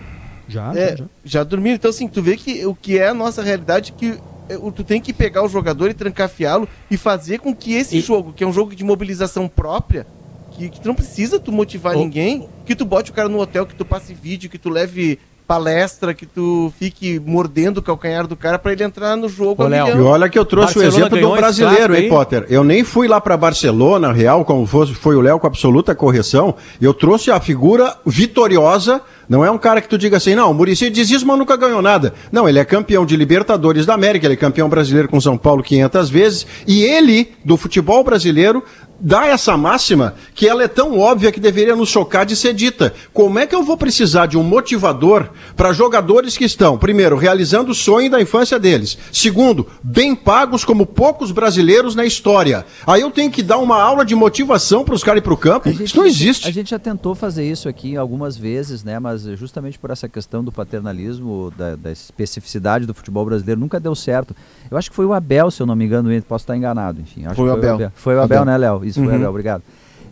Já, 0.48 0.74
É, 0.76 0.98
já. 0.98 1.06
já 1.24 1.44
dormiram. 1.44 1.76
Então, 1.76 1.90
assim, 1.90 2.08
tu 2.08 2.22
vê 2.22 2.36
que 2.36 2.66
o 2.66 2.76
que 2.76 2.98
é 3.00 3.08
a 3.08 3.14
nossa 3.14 3.42
realidade 3.42 3.94
que 3.94 4.18
é, 4.50 4.58
o- 4.58 4.72
tu 4.72 4.84
tem 4.84 5.00
que 5.00 5.14
pegar 5.14 5.44
o 5.44 5.48
jogador 5.48 5.90
e 5.90 5.94
trancafiá-lo 5.94 6.68
e 6.90 6.98
fazer 6.98 7.40
com 7.40 7.56
que 7.56 7.74
esse 7.74 7.98
E- 7.98 8.02
jogo, 8.02 8.34
que 8.34 8.44
é 8.44 8.48
um 8.48 8.52
jogo 8.52 8.76
de 8.76 8.84
mobilização 8.84 9.48
própria, 9.48 10.06
que, 10.52 10.68
que 10.68 10.82
tu 10.82 10.88
não 10.90 10.94
precisa 10.96 11.40
tu 11.40 11.52
motivar 11.54 11.96
Ô. 11.96 12.00
ninguém, 12.00 12.50
que 12.66 12.76
tu 12.76 12.84
bote 12.84 13.12
o 13.12 13.14
cara 13.14 13.30
no 13.30 13.40
hotel, 13.40 13.66
que 13.66 13.74
tu 13.74 13.86
passe 13.86 14.14
vídeo, 14.14 14.50
que 14.50 14.58
tu 14.58 14.70
leve 14.70 15.18
palestra, 15.52 16.14
que 16.14 16.26
tu 16.26 16.72
fique 16.80 17.20
mordendo 17.20 17.80
o 17.80 17.82
calcanhar 17.82 18.26
do 18.26 18.38
cara 18.38 18.58
pra 18.58 18.72
ele 18.72 18.86
entrar 18.86 19.18
no 19.18 19.28
jogo 19.28 19.66
Ô, 19.66 19.68
Léo, 19.68 19.98
E 19.98 20.02
olha 20.02 20.30
que 20.30 20.40
eu 20.40 20.46
trouxe 20.46 20.76
Barcelona 20.76 20.94
o 20.94 20.98
exemplo 20.98 21.20
do 21.20 21.36
brasileiro, 21.36 21.94
hein? 21.94 22.08
Potter? 22.08 22.46
Eu 22.50 22.64
nem 22.64 22.86
fui 22.86 23.06
lá 23.06 23.20
para 23.20 23.36
Barcelona, 23.36 24.14
Real, 24.14 24.46
como 24.46 24.66
fosse, 24.66 24.94
foi 24.94 25.14
o 25.18 25.20
Léo 25.20 25.42
com 25.42 25.48
absoluta 25.48 25.94
correção. 25.94 26.56
Eu 26.80 26.94
trouxe 26.94 27.32
a 27.32 27.40
figura 27.42 27.98
vitoriosa. 28.06 29.02
Não 29.28 29.44
é 29.44 29.52
um 29.52 29.58
cara 29.58 29.82
que 29.82 29.90
tu 29.90 29.98
diga 29.98 30.18
assim, 30.18 30.36
não, 30.36 30.52
o 30.52 30.54
Muricy 30.54 30.90
diz 30.90 31.10
isso, 31.10 31.28
mas 31.28 31.38
nunca 31.38 31.58
ganhou 31.58 31.82
nada. 31.82 32.14
Não, 32.32 32.48
ele 32.48 32.60
é 32.60 32.66
campeão 32.66 33.06
de 33.06 33.18
Libertadores 33.18 33.86
da 33.86 33.94
América, 33.94 34.28
ele 34.28 34.34
é 34.36 34.38
campeão 34.38 34.70
brasileiro 34.70 35.10
com 35.10 35.20
São 35.20 35.38
Paulo 35.38 35.64
500 35.64 36.10
vezes. 36.10 36.48
E 36.66 36.84
ele, 36.84 37.34
do 37.44 37.58
futebol 37.58 38.04
brasileiro, 38.04 38.64
dá 39.02 39.28
essa 39.28 39.58
máxima 39.58 40.14
que 40.36 40.48
ela 40.48 40.64
é 40.64 40.68
tão 40.68 41.00
óbvia 41.00 41.32
que 41.32 41.40
deveria 41.40 41.76
nos 41.76 41.90
chocar 41.90 42.26
de 42.26 42.36
ser 42.36 42.54
dita. 42.54 42.94
Como 43.14 43.40
é 43.40 43.46
que 43.48 43.56
eu 43.56 43.64
vou 43.64 43.76
precisar 43.76 44.28
de 44.28 44.38
um 44.38 44.44
motivador 44.44 45.30
para 45.56 45.74
jogadores 45.74 46.38
que 46.38 46.46
estão, 46.46 46.78
primeiro, 46.78 47.18
realizando 47.18 47.72
o 47.72 47.76
sonho 47.76 48.10
da 48.10 48.22
infância 48.22 48.60
deles, 48.60 48.98
segundo, 49.12 49.68
bem 49.84 50.16
pagos 50.16 50.64
como 50.64 50.86
poucos 50.86 51.32
brasileiros 51.32 51.96
na 51.96 52.06
história? 52.06 52.66
Aí 52.86 53.02
eu 53.02 53.12
tenho 53.12 53.32
que 53.32 53.42
dar 53.44 53.58
uma 53.58 53.82
aula 53.82 54.06
de 54.06 54.14
motivação 54.16 54.84
para 54.86 54.94
os 54.96 55.04
caras 55.04 55.20
ir 55.20 55.24
para 55.24 55.34
o 55.34 55.38
campo? 55.38 55.68
A 55.68 55.72
gente- 55.72 55.84
Isso 55.86 55.98
não 55.98 56.06
existe. 56.06 56.48
A 56.48 56.52
gente 56.52 56.70
já 56.70 56.80
tentou 56.80 57.16
fazer 57.16 57.44
isso 57.50 57.68
aqui 57.68 57.98
algumas 57.98 58.38
vezes, 58.38 58.84
né? 58.84 59.00
Mas 59.00 59.24
justamente 59.38 59.80
por 59.80 59.90
essa 59.90 60.08
questão 60.08 60.44
do 60.44 60.52
paternalismo, 60.52 61.52
da, 61.58 61.76
da 61.76 61.92
especificidade 61.92 62.86
do 62.86 62.94
futebol 62.94 63.26
brasileiro, 63.26 63.60
nunca 63.60 63.80
deu 63.80 63.96
certo. 63.96 64.36
Eu 64.70 64.78
acho 64.78 64.90
que 64.90 64.96
foi 64.96 65.06
o 65.06 65.14
Abel, 65.14 65.50
se 65.52 65.62
eu 65.62 65.66
não 65.66 65.76
me 65.76 65.86
engano, 65.86 66.10
posso 66.24 66.44
estar 66.44 66.56
enganado, 66.56 67.02
enfim. 67.02 67.26
acho 67.26 67.36
Foi 67.36 67.46
que 67.46 67.52
o 67.52 67.54
Abel. 67.74 67.92
Foi 67.96 68.16
o 68.16 68.22
Abel, 68.22 68.42
Abel. 68.42 68.46
né, 68.46 68.58
Léo? 68.58 68.86
Isso 68.92 69.02
Uhum. 69.02 69.30
Obrigado. 69.30 69.64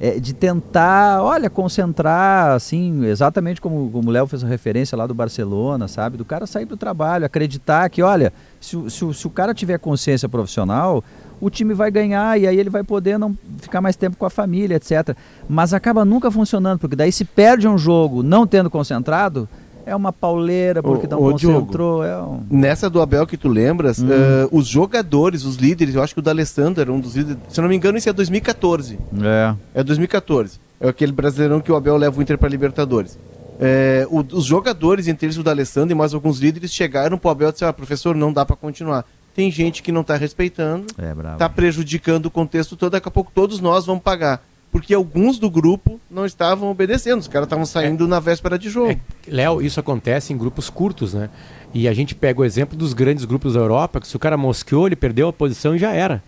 É, 0.01 0.17
de 0.17 0.33
tentar, 0.33 1.21
olha, 1.21 1.49
concentrar, 1.49 2.51
assim, 2.55 3.05
exatamente 3.05 3.59
como, 3.59 3.89
como 3.91 4.07
o 4.09 4.11
Léo 4.11 4.25
fez 4.27 4.41
a 4.43 4.47
referência 4.47 4.97
lá 4.97 5.05
do 5.05 5.13
Barcelona, 5.13 5.89
sabe? 5.89 6.15
Do 6.15 6.23
cara 6.23 6.47
sair 6.47 6.63
do 6.63 6.77
trabalho, 6.77 7.25
acreditar 7.25 7.89
que, 7.89 8.01
olha, 8.01 8.31
se, 8.61 8.77
o- 8.77 8.89
se, 8.89 9.13
se 9.13 9.27
o 9.27 9.29
cara 9.29 9.53
tiver 9.53 9.77
consciência 9.77 10.29
profissional, 10.29 11.03
o 11.41 11.49
time 11.49 11.73
vai 11.73 11.91
ganhar 11.91 12.39
e 12.39 12.47
aí 12.47 12.57
ele 12.57 12.69
vai 12.69 12.81
poder 12.83 13.17
não 13.19 13.37
ficar 13.57 13.81
mais 13.81 13.97
tempo 13.97 14.15
com 14.15 14.25
a 14.25 14.29
família, 14.29 14.75
etc. 14.75 15.15
Mas 15.49 15.73
acaba 15.73 16.05
nunca 16.05 16.31
funcionando, 16.31 16.79
porque 16.79 16.95
daí 16.95 17.11
se 17.11 17.25
perde 17.25 17.67
um 17.67 17.77
jogo 17.77 18.23
não 18.23 18.47
tendo 18.47 18.69
concentrado, 18.69 19.49
é 19.89 19.95
uma 19.95 20.13
pauleira 20.13 20.81
porque 20.81 21.05
Ô, 21.07 21.09
não 21.09 21.21
ô, 21.23 21.33
Diogo. 21.33 22.03
É 22.03 22.21
um... 22.21 22.43
Nessa 22.49 22.89
do 22.89 23.01
Abel 23.01 23.25
que 23.27 23.35
tu 23.37 23.47
lembras, 23.49 23.99
eh, 24.01 24.47
os 24.51 24.67
jogadores, 24.67 25.43
os 25.45 25.55
líderes, 25.57 25.95
eu 25.95 26.03
acho 26.03 26.13
que 26.13 26.19
o 26.19 26.23
D'Alessandro 26.23 26.81
era 26.81 26.91
um 26.91 26.99
dos 26.99 27.15
líderes, 27.15 27.39
se 27.49 27.59
eu 27.59 27.61
não 27.63 27.69
me 27.69 27.75
engano, 27.75 27.97
isso 27.97 28.09
é 28.09 28.13
2014. 28.13 28.97
É. 29.21 29.55
É 29.81 29.83
2014. 29.83 30.59
É 30.79 30.87
aquele 30.89 31.11
brasileirão 31.11 31.59
que 31.59 31.71
o 31.71 31.75
Abel 31.75 31.97
leva 31.97 32.17
o 32.17 32.21
Inter 32.21 32.37
para 32.37 32.47
Libertadores. 32.49 33.17
É, 33.59 34.07
o- 34.09 34.25
os 34.37 34.45
jogadores, 34.45 35.07
entre 35.07 35.25
eles 35.25 35.37
o 35.37 35.43
D'Alessandro 35.43 35.91
e 35.91 35.95
mais 35.95 36.13
alguns 36.13 36.39
líderes, 36.39 36.71
chegaram 36.71 37.17
pro 37.17 37.29
Abel 37.29 37.49
e 37.49 37.51
disseram, 37.51 37.71
ah, 37.71 37.73
professor, 37.73 38.15
não 38.15 38.31
dá 38.31 38.45
para 38.45 38.55
continuar. 38.55 39.05
Tem 39.35 39.51
gente 39.51 39.83
que 39.83 39.91
não 39.91 40.03
tá 40.03 40.15
respeitando, 40.15 40.85
É, 40.97 41.13
bravo. 41.13 41.37
tá 41.37 41.47
prejudicando 41.47 42.25
o 42.27 42.31
contexto 42.31 42.75
todo, 42.75 42.91
daqui 42.93 43.07
a 43.07 43.11
pouco 43.11 43.31
todos 43.33 43.59
nós 43.59 43.85
vamos 43.85 44.01
pagar. 44.03 44.41
Porque 44.71 44.93
alguns 44.93 45.39
do 45.39 45.49
grupo 45.49 45.99
não 46.09 46.25
estavam 46.25 46.69
obedecendo, 46.69 47.19
os 47.19 47.27
caras 47.27 47.47
estavam 47.47 47.65
saindo 47.65 48.07
na 48.07 48.19
véspera 48.19 48.57
de 48.57 48.69
jogo. 48.69 48.91
É, 48.91 48.99
Léo, 49.27 49.61
isso 49.61 49.79
acontece 49.79 50.31
em 50.31 50.37
grupos 50.37 50.69
curtos, 50.69 51.13
né? 51.13 51.29
E 51.73 51.87
a 51.87 51.93
gente 51.93 52.13
pega 52.13 52.41
o 52.41 52.45
exemplo 52.45 52.77
dos 52.77 52.93
grandes 52.93 53.25
grupos 53.25 53.53
da 53.53 53.59
Europa, 53.59 53.99
que 53.99 54.07
se 54.07 54.15
o 54.15 54.19
cara 54.19 54.37
mosqueou, 54.37 54.87
ele 54.87 54.95
perdeu 54.95 55.27
a 55.27 55.33
posição 55.33 55.75
e 55.75 55.79
já 55.79 55.91
era. 55.91 56.23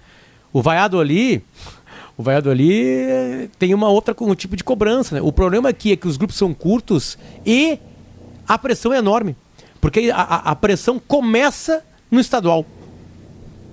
O 0.52 0.62
vaiado 0.62 1.00
ali, 1.00 1.44
o 2.18 2.24
vaiado 2.24 2.50
ali 2.50 2.84
eh, 2.84 3.50
tem 3.60 3.74
uma 3.76 3.89
outra 3.89 4.16
um 4.22 4.34
tipo 4.34 4.56
de 4.56 4.64
cobrança, 4.64 5.16
né? 5.16 5.22
O 5.22 5.32
problema 5.32 5.70
aqui 5.70 5.92
é 5.92 5.96
que 5.96 6.08
os 6.08 6.18
grupos 6.18 6.36
são 6.36 6.54
curtos 6.54 7.18
e 7.46 7.78
a 8.48 8.58
pressão 8.58 8.92
é 8.92 8.98
enorme. 8.98 9.36
Porque 9.80 10.12
a, 10.14 10.22
a- 10.22 10.56
pressão 10.56 11.00
começa 11.00 11.84
no 12.10 12.20
estadual. 12.20 12.66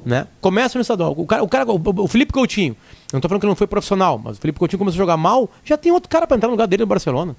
Né? 0.05 0.27
Começa 0.41 0.79
no 0.79 0.83
estadual. 0.83 1.15
O 1.17 1.27
cara, 1.27 1.43
o, 1.43 1.49
cara, 1.49 1.67
o, 1.71 2.09
Felipe 2.09 2.33
Coutinho, 2.33 2.75
não 3.13 3.21
tô 3.21 3.29
falando 3.29 3.41
que 3.41 3.47
ele 3.47 3.51
não 3.51 3.57
foi 3.57 3.67
profissional, 3.67 4.19
mas 4.23 4.37
o 4.37 4.41
Felipe 4.41 4.59
Coutinho 4.59 4.79
começou 4.79 4.97
a 4.99 5.03
jogar 5.03 5.17
mal, 5.17 5.51
já 5.65 5.77
tem 5.77 5.91
outro 5.93 6.09
cara 6.09 6.27
para 6.27 6.37
entrar 6.37 6.49
no 6.49 6.55
lugar 6.55 6.67
dele 6.67 6.83
no 6.83 6.87
Barcelona. 6.87 7.35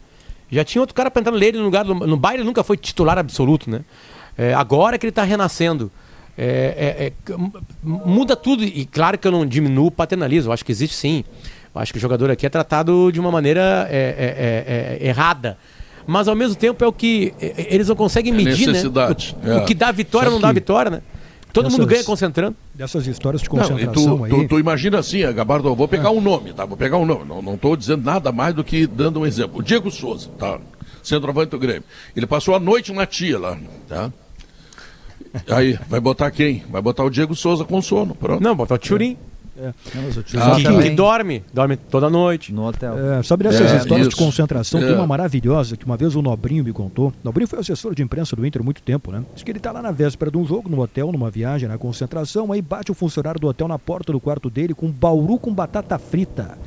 Já 0.52 0.64
tinha 0.64 0.82
outro 0.82 0.96
cara 0.96 1.12
para 1.12 1.20
entrar 1.22 1.32
nele 1.34 1.60
no 1.60 1.66
lugar 1.66 1.86
do, 1.86 1.94
no 1.94 2.18
Bayern, 2.18 2.42
ele 2.42 2.48
nunca 2.48 2.64
foi 2.64 2.76
titular 2.76 3.18
absoluto, 3.20 3.70
né? 3.70 3.82
É, 4.38 4.54
agora 4.54 4.98
que 4.98 5.06
ele 5.06 5.12
tá 5.12 5.24
renascendo. 5.24 5.92
É, 6.38 6.44
é, 6.98 7.06
é, 7.08 7.36
muda 7.84 8.36
tudo, 8.36 8.64
e 8.64 8.86
claro 8.86 9.18
que 9.18 9.28
eu 9.28 9.32
não 9.32 9.46
diminuo 9.46 9.88
o 9.88 9.92
paternalismo, 9.92 10.50
eu 10.50 10.54
acho 10.54 10.64
que 10.64 10.72
existe 10.72 10.96
sim. 10.96 11.24
Eu 11.76 11.82
acho 11.82 11.92
que 11.92 12.00
o 12.00 12.02
jogador 12.02 12.32
aqui 12.32 12.46
é 12.46 12.50
tratado 12.50 13.12
de 13.12 13.20
uma 13.20 13.30
maneira 13.30 13.88
é, 13.92 13.98
é, 13.98 15.04
é, 15.04 15.06
é, 15.06 15.08
errada. 15.10 15.58
Mas 16.08 16.28
ao 16.28 16.36
mesmo 16.36 16.56
tempo 16.56 16.84
é 16.84 16.88
o 16.88 16.94
que 16.94 17.34
é, 17.40 17.46
é, 17.46 17.76
eles 17.76 17.88
não 17.88 17.96
conseguem 17.96 18.34
É 18.34 18.36
medir, 18.36 18.66
né? 18.66 18.74
necessidade, 18.74 19.36
O, 19.44 19.50
é. 19.50 19.58
o 19.58 19.66
que 19.66 19.76
dá 19.76 19.92
vitória 19.92 20.30
Só 20.30 20.34
não 20.34 20.42
dá 20.42 20.52
vitória, 20.52 20.90
né? 20.90 21.02
Todo 21.52 21.66
mundo 21.66 21.82
essas- 21.82 21.88
ganha 21.94 22.04
concentrando. 22.04 22.56
Dessas 22.76 23.08
histórias 23.08 23.42
de 23.42 23.50
Não, 23.50 23.56
e 23.58 23.60
concentração 23.62 24.18
tu, 24.20 24.24
aí. 24.26 24.30
tu, 24.32 24.48
tu 24.48 24.60
imagina 24.60 25.00
assim, 25.00 25.24
eh, 25.24 25.34
Gabardo, 25.34 25.68
eu 25.68 25.76
vou 25.76 25.88
pegar 25.88 26.12
um 26.12 26.22
nome, 26.22 26.54
tá? 26.54 26.64
Vou 26.66 26.78
pegar 26.78 26.98
um 26.98 27.06
nome. 27.06 27.26
Não, 27.26 27.42
não 27.42 27.58
tô 27.58 27.76
dizendo 27.76 28.04
nada 28.04 28.32
mais 28.32 28.54
do 28.54 28.64
que 28.64 28.86
dando 28.86 29.20
um 29.22 29.26
exemplo. 29.26 29.60
O 29.60 29.64
Diego 29.64 29.90
Souza, 29.90 30.30
tá? 30.38 30.60
Centroavante 31.04 31.52
do 31.52 31.60
Grêmio. 31.60 31.84
Ele 32.16 32.28
passou 32.28 32.54
a 32.56 32.60
noite 32.60 32.92
na 32.94 33.06
tia 33.06 33.40
lá, 33.40 33.58
tá? 33.88 34.12
Aí, 35.50 35.78
vai 35.88 36.00
botar 36.00 36.32
quem? 36.32 36.64
Vai 36.70 36.82
botar 36.82 37.04
o 37.04 37.10
Diego 37.10 37.36
Souza 37.36 37.64
com 37.64 37.82
sono, 37.82 38.16
pronto. 38.16 38.42
Não, 38.42 38.56
botar 38.56 38.76
o 38.76 38.80
Turim, 38.80 39.12
Não, 39.14 39.29
o 39.60 40.40
Ah, 40.42 40.56
que, 40.56 40.82
que 40.84 40.90
dorme, 40.92 41.44
dorme 41.54 41.76
toda 41.78 42.10
noite. 42.10 42.54
no 42.54 42.66
hotel. 42.68 42.98
É, 42.98 43.24
sabe 43.24 43.44
dessas 43.44 43.72
É, 43.72 43.78
histórias 43.78 44.08
isso. 44.08 44.18
de 44.18 44.24
concentração? 44.24 44.80
Tem 44.80 44.90
É. 44.90 44.94
uma 44.96 45.08
maravilhosa 45.08 45.76
que 45.76 45.86
uma 45.86 45.98
vez 45.98 46.16
o 46.16 46.22
Nobrinho 46.22 46.64
me 46.64 46.72
contou. 46.72 47.14
Nobrinho 47.24 47.48
foi 47.48 47.60
assessor 47.60 47.94
de 47.94 48.02
imprensa 48.02 48.36
do 48.36 48.46
Inter 48.46 48.62
há 48.62 48.66
muito 48.66 48.82
tempo, 48.82 49.12
né? 49.12 49.24
Diz 49.34 49.44
que 49.44 49.52
ele 49.52 49.60
tá 49.60 49.72
lá 49.72 49.82
na 49.82 49.92
véspera 49.92 50.32
de 50.32 50.38
um 50.38 50.46
jogo, 50.46 50.70
no 50.70 50.80
hotel, 50.82 51.12
numa 51.12 51.30
viagem, 51.30 51.68
na 51.68 51.78
concentração, 51.78 52.52
aí 52.52 52.62
bate 52.62 52.92
o 52.92 52.96
funcionário 52.96 53.40
do 53.40 53.48
hotel 53.48 53.68
na 53.68 53.78
porta 53.80 54.12
do 54.12 54.20
quarto 54.20 54.50
dele 54.50 54.74
com 54.74 54.86
um 54.88 54.92
bauru 54.92 55.38
com 55.38 55.54
batata 55.54 55.98
frita. 56.00 56.58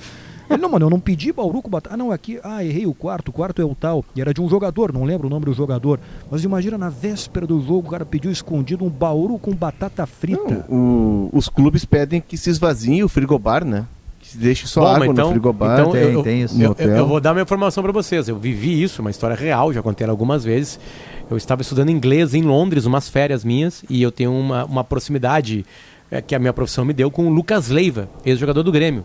Ele, 0.53 0.63
não, 0.63 0.69
mano, 0.71 0.87
eu 0.87 0.91
não 0.91 1.01
pedi 1.01 1.33
bauru 1.33 1.61
com 1.63 1.71
batata. 1.71 1.95
Ah, 1.95 1.97
não, 1.99 2.11
aqui, 2.13 2.39
ah, 2.43 2.65
errei 2.65 2.87
o 2.87 2.95
quarto, 2.95 3.29
o 3.29 3.33
quarto 3.33 3.61
é 3.61 3.65
o 3.65 3.75
tal. 3.75 4.05
E 4.15 4.21
era 4.21 4.33
de 4.35 4.41
um 4.41 4.49
jogador, 4.49 4.93
não 4.93 5.05
lembro 5.05 5.27
o 5.27 5.31
nome 5.31 5.45
do 5.47 5.53
jogador. 5.55 5.99
Mas 6.31 6.45
imagina, 6.45 6.77
na 6.79 6.89
véspera 6.89 7.47
do 7.47 7.61
jogo, 7.61 7.89
o 7.89 7.91
cara 7.91 8.05
pediu 8.05 8.31
escondido 8.31 8.85
um 8.85 8.89
bauru 8.91 9.39
com 9.39 9.55
batata 9.55 10.07
frita. 10.07 10.65
Não, 10.69 10.77
o- 10.77 11.31
os 11.33 11.49
clubes 11.49 11.85
pedem 11.85 12.21
que 12.21 12.37
se 12.37 12.51
esvazie 12.51 13.03
o 13.03 13.09
frigobar, 13.09 13.65
né? 13.65 13.85
Que 14.21 14.29
se 14.29 14.39
deixe 14.39 14.67
só 14.69 14.83
Bom, 14.83 14.87
água 14.87 15.07
então- 15.09 15.27
no 15.27 15.31
frigobar. 15.33 15.81
então 15.81 15.93
Tem, 15.93 16.03
eu, 16.13 16.23
tem 16.23 16.43
isso. 16.43 16.55
Eu, 16.55 16.59
No 16.59 16.65
eu- 16.67 16.71
hotel. 16.71 16.89
eu 16.97 17.07
vou 17.09 17.21
dar 17.21 17.33
uma 17.33 17.43
informação 17.43 17.83
para 17.83 17.93
vocês. 17.93 18.29
Eu 18.29 18.37
vivi 18.39 18.81
isso, 18.83 19.01
uma 19.01 19.11
história 19.11 19.35
real, 19.35 19.73
já 19.73 19.83
contei 19.83 20.07
algumas 20.07 20.45
vezes. 20.45 20.79
Eu 21.31 21.37
estava 21.37 21.63
estudando 21.63 21.91
inglês 21.91 22.35
em 22.35 22.43
Londres, 22.43 22.85
umas 22.85 23.09
férias 23.09 23.45
minhas, 23.45 23.85
e 23.91 24.03
eu 24.03 24.13
tenho 24.13 24.33
uma, 24.33 24.65
uma 24.65 24.85
proximidade 24.85 25.65
eh, 26.11 26.21
que 26.21 26.35
a 26.35 26.39
minha 26.39 26.53
profissão 26.53 26.85
me 26.85 26.93
deu 26.93 27.11
com 27.11 27.27
o 27.27 27.31
Lucas 27.31 27.69
Leiva, 27.69 28.09
ex-jogador 28.25 28.63
do 28.63 28.71
Grêmio. 28.71 29.05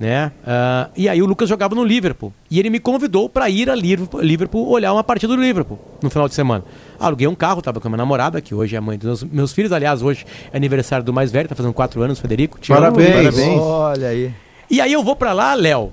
Né? 0.00 0.32
Ah, 0.46 0.88
e 0.96 1.10
aí 1.10 1.20
o 1.20 1.26
Lucas 1.26 1.46
jogava 1.46 1.74
no 1.74 1.84
Liverpool. 1.84 2.32
E 2.50 2.58
ele 2.58 2.70
me 2.70 2.80
convidou 2.80 3.28
para 3.28 3.50
ir 3.50 3.68
a 3.68 3.74
Liverpool, 3.74 4.22
Liverpool 4.22 4.66
olhar 4.66 4.94
uma 4.94 5.04
partida 5.04 5.36
do 5.36 5.42
Liverpool 5.42 5.78
no 6.02 6.08
final 6.08 6.26
de 6.26 6.34
semana. 6.34 6.64
Aluguei 6.98 7.28
um 7.28 7.34
carro, 7.34 7.60
tava 7.60 7.80
com 7.80 7.86
a 7.86 7.90
minha 7.90 7.98
namorada, 7.98 8.40
que 8.40 8.54
hoje 8.54 8.74
é 8.74 8.78
a 8.78 8.80
mãe 8.80 8.96
dos 8.96 9.22
meus, 9.22 9.24
meus 9.24 9.52
filhos. 9.52 9.72
Aliás, 9.72 10.00
hoje 10.00 10.24
é 10.50 10.56
aniversário 10.56 11.04
do 11.04 11.12
mais 11.12 11.30
velho, 11.30 11.50
tá 11.50 11.54
fazendo 11.54 11.74
quatro 11.74 12.00
anos, 12.00 12.18
Federico. 12.18 12.58
Te 12.58 12.72
amo. 12.72 12.80
Parabéns. 12.80 13.14
Parabéns. 13.14 13.60
Olha 13.60 14.08
aí. 14.08 14.32
E 14.70 14.80
aí 14.80 14.90
eu 14.90 15.04
vou 15.04 15.14
pra 15.14 15.34
lá, 15.34 15.52
Léo 15.52 15.92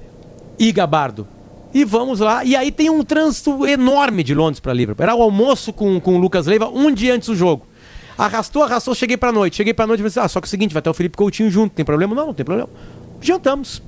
e 0.57 0.71
Gabardo. 0.71 1.27
E 1.73 1.83
vamos 1.83 2.21
lá. 2.21 2.45
E 2.45 2.55
aí 2.55 2.71
tem 2.71 2.89
um 2.89 3.03
trânsito 3.03 3.67
enorme 3.67 4.23
de 4.23 4.33
Londres 4.33 4.61
pra 4.61 4.73
Liverpool. 4.73 5.03
Era 5.03 5.15
o 5.15 5.21
almoço 5.21 5.73
com, 5.73 5.99
com 5.99 6.15
o 6.15 6.17
Lucas 6.17 6.47
Leiva 6.47 6.69
um 6.69 6.93
dia 6.93 7.13
antes 7.13 7.27
do 7.27 7.35
jogo. 7.35 7.67
Arrastou, 8.17 8.63
arrastou, 8.63 8.95
cheguei 8.95 9.17
pra 9.17 9.33
noite. 9.33 9.57
Cheguei 9.57 9.73
pra 9.73 9.85
noite 9.85 9.99
e 9.99 10.03
falei 10.03 10.09
assim, 10.11 10.19
ah, 10.21 10.29
só 10.29 10.39
que 10.39 10.45
é 10.45 10.47
o 10.47 10.49
seguinte, 10.49 10.73
vai 10.73 10.81
ter 10.81 10.89
o 10.89 10.93
Felipe 10.93 11.17
Coutinho 11.17 11.51
junto. 11.51 11.75
Tem 11.75 11.83
problema? 11.83 12.15
Não, 12.15 12.27
não 12.27 12.33
tem 12.33 12.45
problema. 12.45 12.69
Jantamos. 13.19 13.83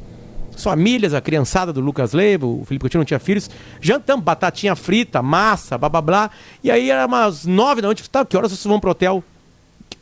As 0.60 0.64
famílias, 0.66 1.14
a 1.14 1.22
criançada 1.22 1.72
do 1.72 1.80
Lucas 1.80 2.12
Leiva, 2.12 2.46
o 2.46 2.66
Felipe 2.66 2.82
Coutinho 2.82 3.00
não 3.00 3.06
tinha 3.06 3.18
filhos. 3.18 3.50
Jantamos, 3.80 4.26
batatinha 4.26 4.76
frita, 4.76 5.22
massa, 5.22 5.78
blá 5.78 5.88
blá 5.88 6.02
blá. 6.02 6.32
E 6.62 6.70
aí 6.70 6.92
era 6.92 7.06
umas 7.06 7.46
nove 7.46 7.82
da 7.82 7.88
noite. 7.88 8.10
Tá, 8.10 8.26
que 8.26 8.36
horas 8.36 8.52
vocês 8.52 8.66
vão 8.66 8.78
pro 8.78 8.92
hotel? 8.92 9.24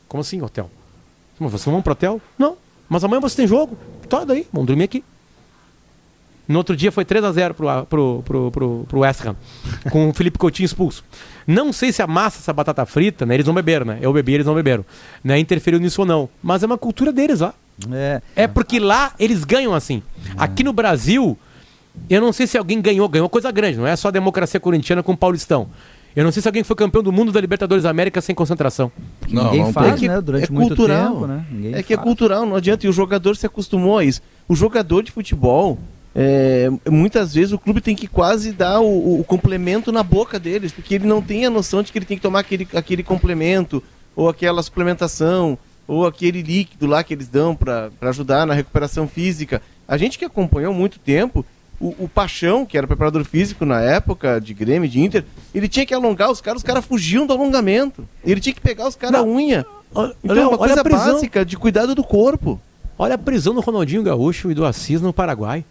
Como 0.08 0.20
assim, 0.20 0.42
hotel? 0.42 0.68
Mas 1.38 1.52
Vocês 1.52 1.72
vão 1.72 1.80
pro 1.80 1.92
hotel? 1.92 2.20
Não. 2.36 2.56
Mas 2.88 3.04
amanhã 3.04 3.20
você 3.20 3.36
tem 3.36 3.46
jogo? 3.46 3.78
Tá 4.08 4.24
daí, 4.24 4.48
vamos 4.52 4.66
dormir 4.66 4.82
aqui. 4.82 5.04
No 6.48 6.58
outro 6.58 6.74
dia 6.74 6.90
foi 6.90 7.04
3x0 7.04 7.52
pro, 7.52 7.86
pro, 7.86 8.22
pro, 8.24 8.50
pro, 8.50 8.86
pro 8.88 8.98
West 9.00 9.24
Ham, 9.24 9.36
com 9.92 10.08
o 10.08 10.12
Felipe 10.12 10.38
Coutinho 10.38 10.64
expulso. 10.64 11.04
Não 11.46 11.72
sei 11.72 11.92
se 11.92 12.02
a 12.02 12.06
massa, 12.08 12.40
essa 12.40 12.52
batata 12.52 12.84
frita, 12.84 13.24
né? 13.24 13.34
Eles 13.34 13.46
não 13.46 13.54
beberam, 13.54 13.86
né? 13.86 13.98
Eu 14.00 14.12
bebi, 14.12 14.34
eles 14.34 14.46
não 14.46 14.56
beberam. 14.56 14.84
Né, 15.22 15.38
interferiu 15.38 15.78
nisso 15.78 16.00
ou 16.00 16.06
não. 16.06 16.28
Mas 16.42 16.64
é 16.64 16.66
uma 16.66 16.78
cultura 16.78 17.12
deles 17.12 17.40
lá. 17.40 17.54
É, 17.92 18.20
É 18.34 18.46
porque 18.48 18.80
lá 18.80 19.12
eles 19.20 19.44
ganham 19.44 19.72
assim. 19.72 20.02
Aqui 20.36 20.62
no 20.64 20.72
Brasil, 20.72 21.36
eu 22.08 22.20
não 22.20 22.32
sei 22.32 22.46
se 22.46 22.56
alguém 22.58 22.80
ganhou, 22.80 23.08
ganhou 23.08 23.28
coisa 23.28 23.50
grande, 23.50 23.78
não 23.78 23.86
é 23.86 23.96
só 23.96 24.08
a 24.08 24.10
democracia 24.12 24.60
corintiana 24.60 25.02
com 25.02 25.12
o 25.12 25.16
Paulistão. 25.16 25.68
Eu 26.16 26.24
não 26.24 26.32
sei 26.32 26.42
se 26.42 26.48
alguém 26.48 26.64
foi 26.64 26.74
campeão 26.74 27.02
do 27.02 27.12
mundo 27.12 27.30
da 27.30 27.40
Libertadores 27.40 27.84
da 27.84 27.90
América 27.90 28.20
sem 28.20 28.34
concentração. 28.34 28.90
Não, 29.28 29.44
ninguém 29.44 29.60
não 29.60 29.72
faz, 29.72 29.92
É 29.94 29.96
que 29.96 30.08
né? 30.08 30.20
Durante 30.20 30.48
é 30.48 30.52
muito 30.52 30.68
cultural. 30.74 31.12
tempo, 31.12 31.26
né? 31.26 31.44
Ninguém 31.50 31.74
É 31.74 31.82
que 31.82 31.92
é 31.92 31.96
faz. 31.96 32.06
cultural, 32.06 32.44
não 32.46 32.56
adianta. 32.56 32.86
E 32.86 32.88
o 32.88 32.92
jogador 32.92 33.36
se 33.36 33.46
acostumou 33.46 33.98
a 33.98 34.04
isso. 34.04 34.20
O 34.48 34.56
jogador 34.56 35.02
de 35.04 35.12
futebol, 35.12 35.78
é, 36.16 36.68
muitas 36.90 37.34
vezes 37.34 37.52
o 37.52 37.58
clube 37.58 37.80
tem 37.80 37.94
que 37.94 38.08
quase 38.08 38.50
dar 38.52 38.80
o, 38.80 39.20
o 39.20 39.24
complemento 39.24 39.92
na 39.92 40.02
boca 40.02 40.40
deles, 40.40 40.72
porque 40.72 40.94
ele 40.96 41.06
não 41.06 41.22
tem 41.22 41.44
a 41.46 41.50
noção 41.50 41.82
de 41.84 41.92
que 41.92 41.98
ele 41.98 42.06
tem 42.06 42.16
que 42.16 42.22
tomar 42.22 42.40
aquele, 42.40 42.66
aquele 42.74 43.04
complemento, 43.04 43.80
ou 44.16 44.28
aquela 44.28 44.60
suplementação, 44.62 45.56
ou 45.86 46.04
aquele 46.04 46.42
líquido 46.42 46.86
lá 46.86 47.04
que 47.04 47.14
eles 47.14 47.28
dão 47.28 47.54
para 47.54 47.90
ajudar 48.00 48.44
na 48.46 48.54
recuperação 48.54 49.06
física. 49.06 49.62
A 49.88 49.96
gente 49.96 50.18
que 50.18 50.24
acompanhou 50.24 50.72
muito 50.74 50.98
tempo, 50.98 51.44
o, 51.80 51.94
o 52.04 52.08
Paixão, 52.12 52.66
que 52.66 52.76
era 52.76 52.86
preparador 52.86 53.24
físico 53.24 53.64
na 53.64 53.80
época 53.80 54.38
de 54.40 54.52
Grêmio, 54.52 54.88
de 54.88 55.00
Inter, 55.00 55.24
ele 55.54 55.66
tinha 55.68 55.86
que 55.86 55.94
alongar 55.94 56.30
os 56.30 56.40
caras, 56.42 56.58
os 56.60 56.64
caras 56.66 56.84
fugiam 56.84 57.26
do 57.26 57.32
alongamento. 57.32 58.06
Ele 58.24 58.40
tinha 58.40 58.52
que 58.54 58.60
pegar 58.60 58.86
os 58.86 58.94
caras 58.94 59.20
a 59.20 59.24
unha. 59.24 59.64
Olha, 59.94 60.14
Então 60.22 60.36
é 60.36 60.40
Léo, 60.40 60.48
uma 60.48 60.58
olha 60.58 60.58
coisa 60.58 60.80
a 60.80 60.84
prisão. 60.84 61.14
básica 61.14 61.44
de 61.44 61.56
cuidado 61.56 61.94
do 61.94 62.04
corpo. 62.04 62.60
Olha 62.98 63.14
a 63.14 63.18
prisão 63.18 63.54
do 63.54 63.60
Ronaldinho 63.60 64.02
Gaúcho 64.02 64.50
e 64.50 64.54
do 64.54 64.66
Assis 64.66 65.00
no 65.00 65.12
Paraguai. 65.12 65.64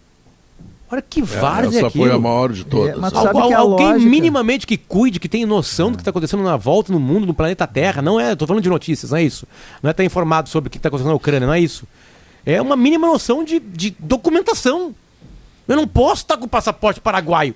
Olha 0.89 1.01
que 1.01 1.21
várzea 1.21 1.79
Essa 1.79 1.87
aquilo. 1.87 2.05
foi 2.05 2.15
a 2.15 2.17
maior 2.17 2.53
de 2.53 2.63
todas. 2.63 2.95
É, 2.95 2.97
mas 2.97 3.13
Al- 3.13 3.27
alguém 3.37 3.57
lógica- 3.91 4.09
minimamente 4.09 4.65
que 4.65 4.77
cuide, 4.77 5.19
que 5.19 5.27
tenha 5.27 5.45
noção 5.45 5.91
do 5.91 5.97
que 5.97 6.01
está 6.01 6.11
acontecendo 6.11 6.41
na 6.43 6.55
volta, 6.55 6.93
no 6.93 6.99
mundo, 6.99 7.27
no 7.27 7.33
planeta 7.33 7.67
Terra. 7.67 8.01
Não 8.01 8.17
é, 8.17 8.33
tô 8.37 8.47
falando 8.47 8.63
de 8.63 8.69
notícias, 8.69 9.11
não 9.11 9.17
é 9.17 9.23
isso. 9.23 9.45
Não 9.83 9.89
é 9.89 9.91
estar 9.91 10.05
informado 10.05 10.47
sobre 10.47 10.69
o 10.69 10.71
que 10.71 10.77
está 10.77 10.87
acontecendo 10.87 11.09
na 11.09 11.15
Ucrânia, 11.15 11.45
não 11.45 11.53
é 11.53 11.59
isso. 11.59 11.85
É 12.47 12.61
uma 12.61 12.77
mínima 12.77 13.05
noção 13.05 13.43
de, 13.43 13.59
de 13.59 13.93
documentação. 13.99 14.95
Eu 15.67 15.75
não 15.75 15.85
posso 15.85 16.21
estar 16.21 16.37
com 16.37 16.45
o 16.45 16.47
passaporte 16.47 17.01
paraguaio. 17.01 17.53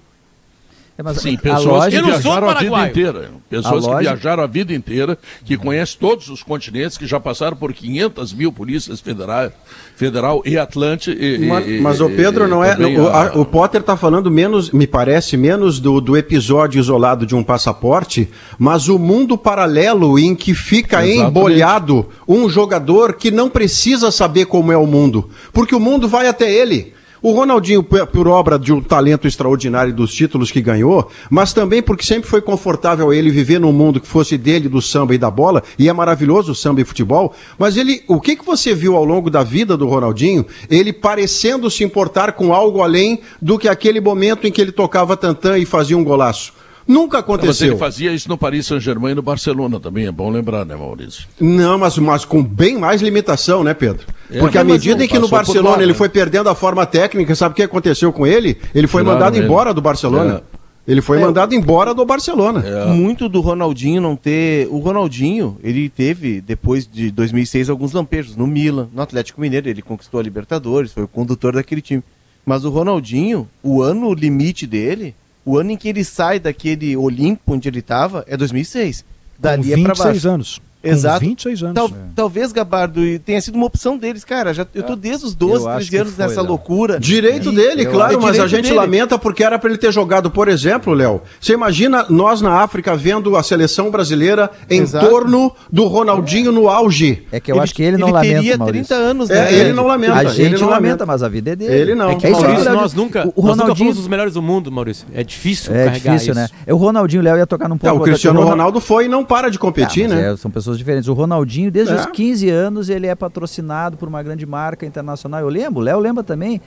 É, 1.02 1.04
mas 1.04 1.18
Sim, 1.18 1.36
a 1.36 1.40
pessoas 1.40 1.88
que 1.88 2.00
não 2.00 2.08
viajaram 2.10 2.50
a 2.50 2.54
vida 2.54 2.88
inteira. 2.88 3.32
Pessoas 3.50 3.88
que 3.88 3.96
viajaram 3.96 4.44
a 4.44 4.48
vida 4.48 4.74
inteira, 4.74 5.18
que 5.44 5.58
conhecem 5.58 5.98
todos 6.00 6.30
os 6.30 6.44
continentes, 6.44 6.98
que 6.98 7.08
já 7.08 7.20
passaram 7.20 7.58
por 7.58 7.74
500 7.74 8.34
mil 8.34 8.52
polícias 8.52 9.02
federais, 9.02 9.52
federal 9.96 10.42
e 10.46 10.58
Atlante. 10.58 11.12
E, 11.12 11.40
Mas, 11.48 11.68
e- 11.68 11.80
mas 11.80 12.02
o 12.02 12.10
Pedro 12.10 12.48
não 12.48 12.64
é. 12.64 12.76
também 12.76 13.00
O, 13.00 13.08
a- 13.08 13.30
a- 13.30 13.38
o 13.40 13.44
Potter 13.44 13.82
está 13.82 13.98
falando 13.98 14.30
menos, 14.30 14.70
me 14.72 14.86
parece, 14.86 15.36
menos 15.36 15.80
do, 15.80 16.00
do 16.00 16.16
episódio 16.16 16.80
isolado 16.80 17.26
de 17.26 17.36
um 17.36 17.44
passaporte, 17.44 18.30
mas 18.60 18.88
o 18.88 19.00
mundo 19.00 19.38
paralelo 19.38 20.20
em 20.20 20.36
que 20.36 20.54
fica 20.54 21.04
Exatamente. 21.06 21.30
embolhado 21.30 22.08
um 22.28 22.48
jogador 22.48 23.14
que 23.14 23.32
não 23.32 23.50
precisa 23.50 24.12
saber 24.12 24.46
como 24.46 24.72
é 24.72 24.78
o 24.78 24.86
mundo, 24.86 25.30
porque 25.52 25.74
o 25.76 25.80
mundo 25.80 26.08
vai 26.08 26.28
até 26.28 26.52
ele. 26.54 26.94
O 27.22 27.34
Ronaldinho, 27.34 27.84
por 27.84 28.28
obra 28.28 28.58
de 28.58 28.74
um 28.74 28.82
talento 28.82 29.28
extraordinário 29.28 29.94
dos 29.94 30.12
títulos 30.12 30.50
que 30.50 30.60
ganhou, 30.60 31.12
mas 31.30 31.54
também 31.54 31.80
porque 31.80 32.04
sempre 32.04 32.28
foi 32.28 32.42
confortável 32.42 33.14
ele 33.14 33.30
viver 33.30 33.60
num 33.60 33.72
mundo 33.72 34.02
que 34.02 34.08
fosse 34.08 34.40
dele, 34.40 34.68
do 34.68 34.82
samba 34.82 35.14
e 35.14 35.20
da 35.20 35.30
bola, 35.30 35.62
e 35.78 35.88
é 35.88 35.94
maravilhoso 35.94 36.52
o 36.52 36.56
samba 36.56 36.82
e 36.82 36.84
futebol, 36.84 37.36
mas 37.60 37.78
ele, 37.78 38.04
o 38.08 38.20
que, 38.20 38.36
que 38.36 38.44
você 38.44 38.74
viu 38.74 38.96
ao 38.96 39.06
longo 39.06 39.30
da 39.30 39.44
vida 39.44 39.78
do 39.78 39.88
Ronaldinho, 39.88 40.46
ele 40.68 40.92
parecendo 40.92 41.70
se 41.70 41.84
importar 41.84 42.32
com 42.32 42.54
algo 42.54 42.82
além 42.82 43.20
do 43.40 43.60
que 43.60 43.68
aquele 43.68 44.02
momento 44.02 44.48
em 44.48 44.52
que 44.52 44.60
ele 44.60 44.72
tocava 44.72 45.16
tantã 45.16 45.60
e 45.60 45.66
fazia 45.66 45.96
um 45.96 46.04
golaço? 46.04 46.54
Nunca 46.88 47.18
Mas 47.18 47.24
aconteceu. 47.24 47.68
ele 47.68 47.78
fazia 47.78 48.12
isso 48.12 48.28
no 48.28 48.38
Paris 48.38 48.66
Saint-Germain 48.66 49.12
e 49.12 49.16
no 49.16 49.22
Barcelona 49.22 49.80
também, 49.80 50.08
é 50.08 50.12
bom 50.12 50.32
lembrar, 50.32 50.66
né, 50.66 50.76
Maurício? 50.76 51.28
Não, 51.40 51.78
mas, 51.78 52.00
mas 52.00 52.26
com 52.26 52.44
bem 52.44 52.80
mais 52.80 53.00
limitação, 53.00 53.64
né, 53.64 53.76
Pedro? 53.76 54.08
É, 54.32 54.40
Porque 54.40 54.58
à 54.58 54.64
medida 54.64 55.04
em 55.04 55.08
que 55.08 55.20
no 55.20 55.28
Barcelona 55.28 55.78
lá, 55.78 55.84
ele 55.84 55.92
né? 55.92 55.98
foi 55.98 56.08
perdendo 56.10 56.50
a 56.50 56.56
forma 56.56 56.86
técnica, 56.86 57.36
sabe 57.36 57.54
o 57.54 57.56
que 57.56 57.64
aconteceu 57.64 58.12
com 58.14 58.26
ele? 58.26 58.58
Ele 58.74 58.88
foi 58.88 59.02
Tiraram 59.02 59.20
mandado 59.20 59.36
ele. 59.38 59.46
embora 59.46 59.74
do 59.74 59.82
Barcelona. 59.82 60.42
Ele 60.88 61.02
foi 61.02 61.20
É. 61.20 61.22
mandado 61.22 61.54
embora 61.54 61.94
do 61.94 62.04
Barcelona. 62.06 62.64
É. 62.66 62.86
Muito 62.88 63.30
do 63.30 63.40
Ronaldinho 63.40 64.02
não 64.02 64.16
ter. 64.16 64.68
O 64.72 64.80
Ronaldinho, 64.80 65.58
ele 65.64 65.90
teve, 65.90 66.42
depois 66.42 66.88
de 66.92 67.12
2006, 67.12 67.70
alguns 67.70 67.94
lampejos 67.94 68.36
no 68.36 68.48
Milan, 68.48 68.90
no 68.94 69.02
Atlético 69.02 69.40
Mineiro. 69.40 69.70
Ele 69.70 69.82
conquistou 69.82 70.20
a 70.20 70.24
Libertadores, 70.24 70.92
foi 70.92 71.04
o 71.04 71.08
condutor 71.08 71.54
daquele 71.54 71.82
time. 71.82 72.02
Mas 72.46 72.66
o 72.66 72.70
Ronaldinho, 72.72 73.48
o 73.62 73.84
ano 73.84 74.12
limite 74.14 74.66
dele, 74.66 75.14
o 75.46 75.56
ano 75.58 75.72
em 75.72 75.78
que 75.78 75.88
ele 75.88 76.04
sai 76.04 76.40
daquele 76.40 76.98
Olimpo 76.98 77.54
onde 77.54 77.68
ele 77.70 77.80
estava, 77.80 78.24
é 78.28 78.36
2006. 78.36 79.06
Dali 79.38 79.64
com 79.64 79.70
é 79.70 79.84
pra 79.84 79.94
26 79.94 79.98
baixo. 80.14 80.30
anos. 80.30 80.62
Exato. 80.84 81.20
Com 81.20 81.26
26 81.28 81.64
anos. 81.64 81.76
Tal- 81.76 81.92
Talvez, 82.16 82.52
Gabardo, 82.52 83.02
tenha 83.20 83.40
sido 83.42 83.56
uma 83.56 83.66
opção 83.66 83.98
deles, 83.98 84.24
cara. 84.24 84.54
Já, 84.54 84.66
eu 84.76 84.84
tô 84.84 84.96
desde 84.96 85.26
os 85.26 85.34
12, 85.36 85.64
Eu 85.64 85.70
acho 85.70 85.76
13 85.78 85.90
que 85.90 85.98
anos 85.98 86.14
foi, 86.14 86.26
nessa 86.26 86.42
Léo. 86.42 86.50
loucura. 86.50 87.00
Direito 87.00 87.52
E- 87.52 87.56
dele, 87.56 87.86
eu- 87.86 87.92
claro, 87.92 88.14
é 88.14 88.18
mas 88.18 88.40
a 88.40 88.48
gente 88.48 88.64
dele. 88.66 88.76
lamenta 88.76 89.18
porque 89.18 89.44
era 89.44 89.58
para 89.58 89.70
ele 89.70 89.78
ter 89.78 89.92
jogado, 89.92 90.30
por 90.32 90.48
exemplo, 90.48 90.94
Léo. 90.94 91.22
Você 91.40 91.54
imagina 91.54 92.06
nós 92.10 92.42
na 92.42 92.62
África 92.62 92.96
vendo 92.96 93.36
a 93.36 93.44
seleção 93.44 93.90
brasileira 93.92 94.50
em 94.70 94.82
Exato. 94.82 95.08
torno 95.08 95.54
do 95.72 95.86
Ronaldinho 95.88 96.52
no 96.52 96.68
auge. 96.70 97.24
É 97.32 97.40
que 97.40 97.52
eu 97.52 97.62
acho 97.62 97.74
que 97.74 97.84
ele 97.84 97.98
não 97.98 98.10
lamenta, 98.12 98.34
teria 98.36 98.58
Maurício. 98.58 98.88
30 98.88 98.96
anos, 98.96 99.30
É, 99.30 99.36
né? 99.36 99.54
ele 99.54 99.74
não 99.74 99.88
lamenta. 99.88 100.14
A 100.16 100.22
ele 100.24 100.30
gente 100.34 100.62
não 100.62 100.70
lamenta, 100.70 101.06
mas 101.06 101.24
a 101.24 101.30
vida 101.30 101.52
é 101.52 101.56
dele. 101.56 101.74
Ele 101.74 101.96
não. 101.96 102.10
É 102.12 102.16
que, 102.16 102.28
É 102.28 102.32
Maurício, 102.32 102.74
nós 102.74 102.94
nunca, 102.94 103.20
O- 103.20 103.22
o 103.22 103.26
nós 103.26 103.36
nunca 103.36 103.62
Ronaldinho- 103.64 103.78
fomos 103.90 104.00
os 104.00 104.08
melhores 104.08 104.34
do 104.34 104.42
mundo, 104.42 104.72
Maurício. 104.72 105.06
É 105.14 105.24
difícil 105.24 105.74
É 105.74 105.86
carregar 105.86 106.14
difícil, 106.14 106.32
isso. 106.34 106.42
né? 106.42 106.50
É, 106.66 106.74
O 106.74 106.78
Ronaldinho, 106.78 107.22
o 107.22 107.26
Léo 107.26 107.38
ia 107.38 107.48
tocar 107.48 107.68
num 107.70 107.76
É, 107.76 107.78
ponto. 107.80 107.98
o 107.98 108.04
Cristiano 108.04 108.42
Ronaldo 108.44 108.80
foi 108.82 109.06
e 109.06 109.08
não 109.08 109.24
para 109.24 109.50
de 109.50 109.58
competir, 109.60 110.06
Ah, 110.06 110.16
né? 110.16 110.32
é, 110.34 110.38
são 110.38 110.50
pessoas 110.52 110.71
diferentes. 110.78 111.08
O 111.08 111.14
Ronaldinho, 111.14 111.72
desde 111.72 111.94
É. 111.94 111.98
os 111.98 112.06
15 112.08 112.50
anos, 112.50 112.90
ele 112.90 113.08
é 113.08 113.16
patrocinado 113.16 113.98
por 113.98 114.08
uma 114.08 114.22
grande 114.24 114.46
marca 114.46 114.86
internacional. 114.86 115.40
Eu 115.42 115.50
lembro, 115.50 115.80
o 115.80 115.84
Léo 115.84 116.00
lembra 116.00 116.24
também. 116.24 116.62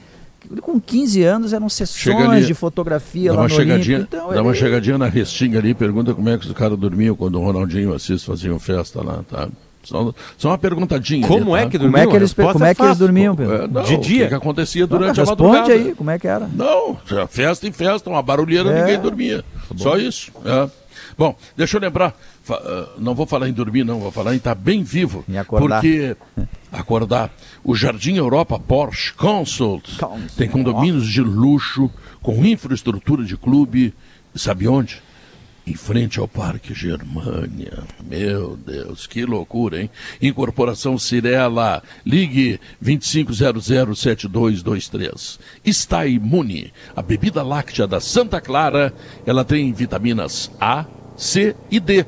Com 0.61 0.79
15 0.79 1.23
anos 1.23 1.53
eram 1.53 1.67
sessões 1.67 2.15
ali, 2.29 2.45
de 2.45 2.53
fotografia 2.53 3.29
Dá 3.31 3.35
lá 3.35 3.41
uma, 3.41 3.47
no 3.47 3.55
chegadinha, 3.55 3.97
Olímpico. 3.97 4.15
Então, 4.15 4.31
dá 4.33 4.41
uma 4.43 4.51
ele- 4.51 4.59
chegadinha 4.59 4.97
na 4.97 5.07
restinga 5.07 5.57
ali, 5.57 5.73
pergunta 5.73 6.13
como 6.13 6.29
é 6.29 6.37
que 6.37 6.45
os 6.45 6.53
caras 6.53 6.77
dormiam 6.77 7.15
quando 7.15 7.39
o 7.39 7.43
Ronaldinho 7.43 7.83
e 7.83 7.87
o 7.87 7.95
Assis 7.95 8.23
faziam 8.23 8.59
festa 8.59 9.01
lá, 9.03 9.23
tá? 9.27 9.47
Só, 9.85 10.13
só 10.37 10.49
uma 10.49 10.57
perguntadinha. 10.57 11.27
Como 11.27 11.53
ali, 11.55 11.61
é 11.61 11.65
tá? 11.65 11.71
que 11.71 11.77
Como 11.77 11.91
dormiam? 11.91 12.07
é 12.07 12.11
que 12.11 12.15
eles, 12.17 12.31
A 12.39 12.53
como 12.53 12.65
é 12.65 12.75
que 12.75 12.81
eles 12.81 12.97
dormiam, 12.97 13.35
Pedro? 13.35 13.53
É, 13.55 13.67
não, 13.67 13.83
De 13.83 13.93
O 13.95 13.97
dia? 13.99 14.23
que, 14.23 14.29
que 14.29 14.33
acontecia 14.35 14.85
durante 14.87 15.19
a 15.19 15.23
Responde 15.23 15.43
madrugada? 15.59 15.73
aí, 15.73 15.95
como 15.95 16.09
é 16.11 16.19
que 16.19 16.27
era? 16.27 16.49
Não, 16.53 16.97
festa 17.29 17.67
em 17.67 17.71
festa, 17.71 18.09
uma 18.09 18.21
barulheira, 18.21 18.69
É. 18.69 18.81
ninguém 18.81 18.99
dormia. 18.99 19.43
Só 19.77 19.97
isso. 19.97 20.31
é. 20.43 20.69
Bom, 21.17 21.33
deixa 21.55 21.77
eu 21.77 21.81
lembrar, 21.81 22.13
ah, 22.49 22.89
não 22.97 23.15
vou 23.15 23.25
falar 23.25 23.47
em 23.47 23.53
dormir, 23.53 23.85
não, 23.85 23.99
vou 24.01 24.11
falar 24.11 24.33
em 24.33 24.37
estar 24.37 24.53
bem 24.55 24.83
vivo. 24.83 25.23
Em 25.29 25.37
acordar. 25.37 25.79
Porque 25.79 26.15
acordar. 26.73 27.31
O 27.63 27.73
Jardim 27.73 28.15
Europa 28.15 28.59
Porsche 28.59 29.13
Consult 29.13 29.97
Consult. 29.97 30.33
tem 30.35 30.49
condomínios 30.49 31.07
de 31.07 31.21
luxo, 31.21 31.89
com 32.21 32.43
infraestrutura 32.45 33.23
de 33.23 33.37
clube. 33.37 33.93
Sabe 34.35 34.67
onde? 34.67 35.01
Em 35.67 35.73
frente 35.73 36.19
ao 36.19 36.27
Parque 36.27 36.75
Germânia. 36.75 37.79
Meu 38.07 38.55
Deus, 38.55 39.07
que 39.07 39.25
loucura, 39.25 39.81
hein? 39.81 39.89
Incorporação 40.21 40.95
Cirela. 40.99 41.81
Ligue 42.05 42.59
25007223. 42.83 45.39
Está 45.65 46.05
imune. 46.05 46.71
A 46.95 47.01
bebida 47.01 47.41
láctea 47.41 47.87
da 47.87 47.99
Santa 47.99 48.39
Clara, 48.39 48.93
ela 49.25 49.43
tem 49.43 49.73
vitaminas 49.73 50.51
A, 50.61 50.85
C 51.17 51.55
e 51.71 51.79
D. 51.79 52.05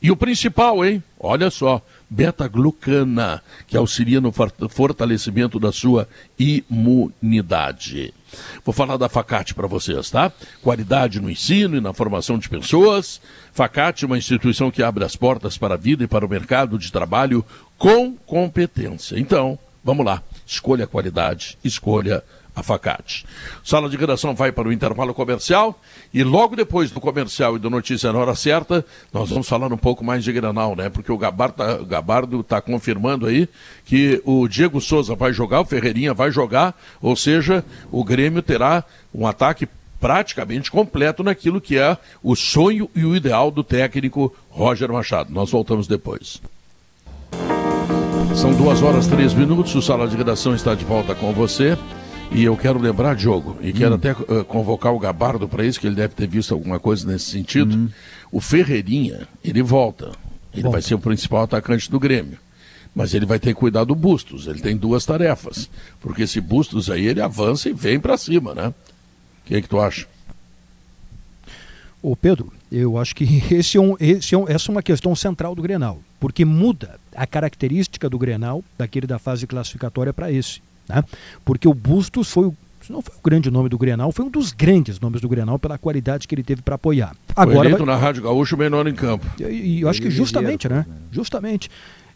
E 0.00 0.10
o 0.10 0.16
principal, 0.16 0.82
hein? 0.84 1.02
Olha 1.20 1.50
só, 1.50 1.82
beta-glucana, 2.08 3.42
que 3.66 3.76
auxilia 3.76 4.18
no 4.20 4.32
for- 4.32 4.52
fortalecimento 4.68 5.58
da 5.60 5.70
sua 5.72 6.08
imunidade. 6.38 8.14
Vou 8.64 8.72
falar 8.72 8.96
da 8.96 9.08
Facate 9.08 9.54
para 9.54 9.66
vocês, 9.66 10.10
tá? 10.10 10.32
Qualidade 10.62 11.20
no 11.20 11.30
ensino 11.30 11.76
e 11.76 11.80
na 11.80 11.92
formação 11.92 12.38
de 12.38 12.48
pessoas. 12.48 13.20
Facate, 13.52 14.06
uma 14.06 14.18
instituição 14.18 14.70
que 14.70 14.82
abre 14.82 15.04
as 15.04 15.16
portas 15.16 15.56
para 15.56 15.74
a 15.74 15.78
vida 15.78 16.04
e 16.04 16.08
para 16.08 16.26
o 16.26 16.28
mercado 16.28 16.78
de 16.78 16.90
trabalho 16.90 17.44
com 17.78 18.14
competência. 18.26 19.18
Então, 19.18 19.58
vamos 19.82 20.04
lá. 20.04 20.22
Escolha 20.46 20.84
a 20.84 20.88
qualidade, 20.88 21.58
escolha 21.64 22.22
a 22.43 22.43
Facate. 22.62 23.26
Sala 23.62 23.88
de 23.88 23.96
redação 23.96 24.34
vai 24.34 24.52
para 24.52 24.68
o 24.68 24.72
intervalo 24.72 25.12
comercial 25.12 25.78
e 26.12 26.22
logo 26.22 26.54
depois 26.54 26.90
do 26.90 27.00
comercial 27.00 27.56
e 27.56 27.58
do 27.58 27.68
Notícia 27.68 28.12
na 28.12 28.18
Hora 28.18 28.34
Certa, 28.34 28.84
nós 29.12 29.28
vamos 29.30 29.48
falar 29.48 29.72
um 29.72 29.76
pouco 29.76 30.04
mais 30.04 30.22
de 30.22 30.32
Granal, 30.32 30.76
né? 30.76 30.88
Porque 30.88 31.10
o 31.10 31.18
Gabardo 31.18 32.42
tá, 32.44 32.58
está 32.58 32.60
confirmando 32.60 33.26
aí 33.26 33.48
que 33.84 34.22
o 34.24 34.46
Diego 34.48 34.80
Souza 34.80 35.14
vai 35.14 35.32
jogar, 35.32 35.60
o 35.60 35.64
Ferreirinha 35.64 36.14
vai 36.14 36.30
jogar, 36.30 36.78
ou 37.02 37.16
seja, 37.16 37.64
o 37.90 38.04
Grêmio 38.04 38.42
terá 38.42 38.84
um 39.12 39.26
ataque 39.26 39.68
praticamente 40.00 40.70
completo 40.70 41.22
naquilo 41.22 41.60
que 41.60 41.78
é 41.78 41.96
o 42.22 42.36
sonho 42.36 42.90
e 42.94 43.04
o 43.04 43.16
ideal 43.16 43.50
do 43.50 43.64
técnico 43.64 44.34
Roger 44.50 44.92
Machado. 44.92 45.32
Nós 45.32 45.50
voltamos 45.50 45.86
depois. 45.86 46.40
São 48.34 48.52
duas 48.52 48.82
horas 48.82 49.06
três 49.06 49.32
minutos. 49.32 49.74
O 49.74 49.80
Sala 49.80 50.06
de 50.06 50.16
Redação 50.16 50.54
está 50.54 50.74
de 50.74 50.84
volta 50.84 51.14
com 51.14 51.32
você. 51.32 51.78
E 52.32 52.42
eu 52.42 52.56
quero 52.56 52.80
lembrar, 52.80 53.14
Diogo, 53.14 53.56
e 53.62 53.72
quero 53.72 53.94
até 53.94 54.10
eh, 54.10 54.44
convocar 54.48 54.92
o 54.92 54.98
Gabardo 54.98 55.48
para 55.48 55.64
isso, 55.64 55.78
que 55.78 55.86
ele 55.86 55.94
deve 55.94 56.14
ter 56.14 56.26
visto 56.26 56.52
alguma 56.52 56.80
coisa 56.80 57.06
nesse 57.06 57.26
sentido. 57.30 57.90
O 58.32 58.40
Ferreirinha, 58.40 59.28
ele 59.44 59.62
volta. 59.62 60.10
Ele 60.52 60.68
vai 60.68 60.82
ser 60.82 60.94
o 60.94 60.98
principal 60.98 61.42
atacante 61.44 61.88
do 61.90 62.00
Grêmio. 62.00 62.38
Mas 62.94 63.14
ele 63.14 63.24
vai 63.26 63.38
ter 63.38 63.54
que 63.54 63.60
cuidar 63.60 63.84
do 63.84 63.94
Bustos. 63.94 64.46
Ele 64.48 64.60
tem 64.60 64.76
duas 64.76 65.04
tarefas. 65.06 65.70
Porque 66.00 66.22
esse 66.22 66.40
Bustos 66.40 66.90
aí, 66.90 67.06
ele 67.06 67.20
avança 67.20 67.68
e 67.68 67.72
vem 67.72 68.00
para 68.00 68.16
cima, 68.16 68.52
né? 68.52 68.68
O 68.68 68.74
que, 69.46 69.54
é 69.54 69.62
que 69.62 69.68
tu 69.68 69.80
acha? 69.80 70.06
Ô 72.02 72.16
Pedro, 72.16 72.52
eu 72.70 72.98
acho 72.98 73.14
que 73.14 73.24
esse 73.54 73.76
é 73.76 73.80
um, 73.80 73.96
esse 74.00 74.34
é 74.34 74.38
um- 74.38 74.48
essa 74.48 74.70
é 74.70 74.72
uma 74.72 74.82
questão 74.82 75.14
central 75.14 75.54
do 75.54 75.62
Grenal, 75.62 76.00
porque 76.18 76.44
muda 76.44 76.98
a 77.14 77.26
característica 77.26 78.10
do 78.10 78.18
Grenal, 78.18 78.62
daquele 78.76 79.06
da 79.06 79.18
fase 79.20 79.46
classificatória 79.46 80.12
para 80.12 80.30
esse. 80.32 80.60
Né? 80.88 81.02
Porque 81.44 81.66
o 81.68 81.74
Bustos 81.74 82.30
foi 82.30 82.46
o, 82.46 82.54
se 82.82 82.92
não 82.92 83.00
foi 83.00 83.14
o 83.16 83.20
grande 83.22 83.50
nome 83.50 83.68
do 83.68 83.78
Grenal, 83.78 84.12
foi 84.12 84.24
um 84.24 84.30
dos 84.30 84.52
grandes 84.52 85.00
nomes 85.00 85.20
do 85.20 85.28
Grenal 85.28 85.58
pela 85.58 85.78
qualidade 85.78 86.28
que 86.28 86.34
ele 86.34 86.42
teve 86.42 86.60
para 86.62 86.74
apoiar. 86.74 87.14
Foi 87.34 87.42
Agora 87.42 87.68
eleito 87.68 87.84
vai- 87.84 87.94
na 87.94 88.00
Rádio 88.00 88.22
Gaúcho 88.22 88.54
o 88.54 88.58
menor 88.58 88.86
em 88.86 88.94
campo. 88.94 89.24
e, 89.40 89.44
e 89.44 89.80
eu 89.80 89.88
acho 89.88 90.00
que 90.02 90.10
justamente, 90.10 90.68
ligeiro, 90.68 90.88
né? 90.90 90.96
Justamente. 91.10 91.70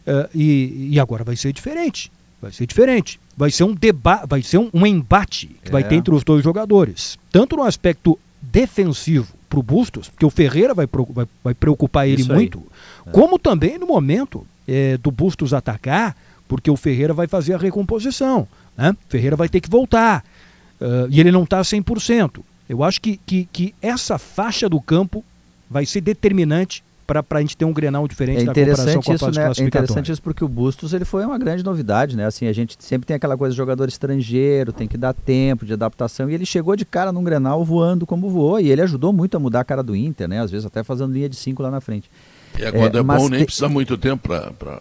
Eh, 0.05 0.29
e, 0.35 0.89
e 0.91 0.99
agora 0.99 1.23
vai 1.23 1.35
ser 1.35 1.51
diferente. 1.53 2.11
Vai 2.41 2.51
ser 2.51 2.65
diferente. 2.67 3.19
Vai 3.35 3.51
ser 3.51 3.63
um 3.65 3.73
debate, 3.73 4.25
vai 4.29 4.41
ser 4.41 4.57
um, 4.59 4.69
um 4.73 4.85
embate 4.85 5.47
que 5.63 5.71
vai 5.71 5.81
É. 5.81 5.85
ter 5.85 5.95
entre 5.95 6.13
os 6.13 6.23
dois 6.23 6.43
jogadores. 6.43 7.17
Tanto 7.31 7.55
no 7.55 7.63
aspecto 7.63 8.17
defensivo 8.41 9.27
para 9.49 9.59
o 9.59 9.63
Bustos, 9.63 10.07
porque 10.09 10.25
o 10.25 10.29
Ferreira 10.29 10.73
vai, 10.73 10.85
pro- 10.85 11.07
vai, 11.11 11.25
vai 11.43 11.53
preocupar 11.53 12.07
ele 12.07 12.21
Isso 12.21 12.31
muito, 12.33 12.61
como 13.11 13.39
também 13.39 13.77
no 13.79 13.87
momento 13.87 14.45
eh, 14.67 14.97
do 15.01 15.09
Bustos 15.11 15.53
atacar, 15.53 16.15
porque 16.49 16.69
o 16.69 16.75
Ferreira 16.75 17.13
vai 17.13 17.27
fazer 17.27 17.53
a 17.53 17.57
recomposição. 17.57 18.45
Né? 18.75 18.89
O 18.91 19.09
Ferreira 19.09 19.37
vai 19.37 19.47
ter 19.47 19.61
que 19.61 19.69
voltar. 19.69 20.25
eh, 20.81 21.07
e 21.11 21.19
ele 21.19 21.31
não 21.31 21.43
está 21.43 21.61
100%. 21.61 22.41
Eu 22.67 22.83
acho 22.83 22.99
que, 22.99 23.17
que, 23.25 23.47
que 23.53 23.75
essa 23.81 24.17
faixa 24.17 24.67
do 24.67 24.81
campo 24.81 25.23
vai 25.69 25.85
ser 25.85 26.01
determinante 26.01 26.83
para 27.05 27.39
a 27.39 27.41
gente 27.41 27.57
ter 27.57 27.65
um 27.65 27.73
Grenal 27.73 28.07
diferente 28.07 28.39
É 28.39 28.43
interessante 28.43 29.11
isso, 29.11 29.31
né? 29.31 29.51
É 29.57 29.63
interessante 29.63 30.11
isso 30.11 30.21
porque 30.21 30.43
o 30.43 30.47
Bustos 30.47 30.93
ele 30.93 31.05
foi 31.05 31.25
uma 31.25 31.39
grande 31.39 31.63
novidade, 31.63 32.15
né? 32.15 32.25
Assim, 32.25 32.47
a 32.47 32.53
gente 32.53 32.77
sempre 32.79 33.07
tem 33.07 33.15
aquela 33.15 33.35
coisa 33.35 33.51
de 33.51 33.57
jogador 33.57 33.89
estrangeiro, 33.89 34.71
tem 34.71 34.87
que 34.87 34.97
dar 34.97 35.13
tempo 35.13 35.65
de 35.65 35.73
adaptação 35.73 36.29
e 36.29 36.35
ele 36.35 36.45
chegou 36.45 36.75
de 36.75 36.85
cara 36.85 37.11
num 37.11 37.23
Grenal 37.23 37.65
voando 37.65 38.05
como 38.05 38.29
voou 38.29 38.59
e 38.59 38.71
ele 38.71 38.81
ajudou 38.81 39.11
muito 39.11 39.35
a 39.35 39.39
mudar 39.39 39.61
a 39.61 39.63
cara 39.63 39.81
do 39.81 39.95
Inter, 39.95 40.27
né? 40.27 40.39
Às 40.39 40.51
vezes 40.51 40.67
até 40.67 40.83
fazendo 40.83 41.11
linha 41.11 41.27
de 41.27 41.35
cinco 41.35 41.63
lá 41.63 41.71
na 41.71 41.81
frente. 41.81 42.09
É, 42.57 42.71
quando 42.71 42.95
é, 42.97 42.99
É, 42.99 43.03
mas 43.03 43.21
bom, 43.21 43.29
nem 43.29 43.39
te- 43.39 43.45
precisa 43.45 43.69
muito 43.69 43.97
tempo 43.97 44.27
para 44.27 44.79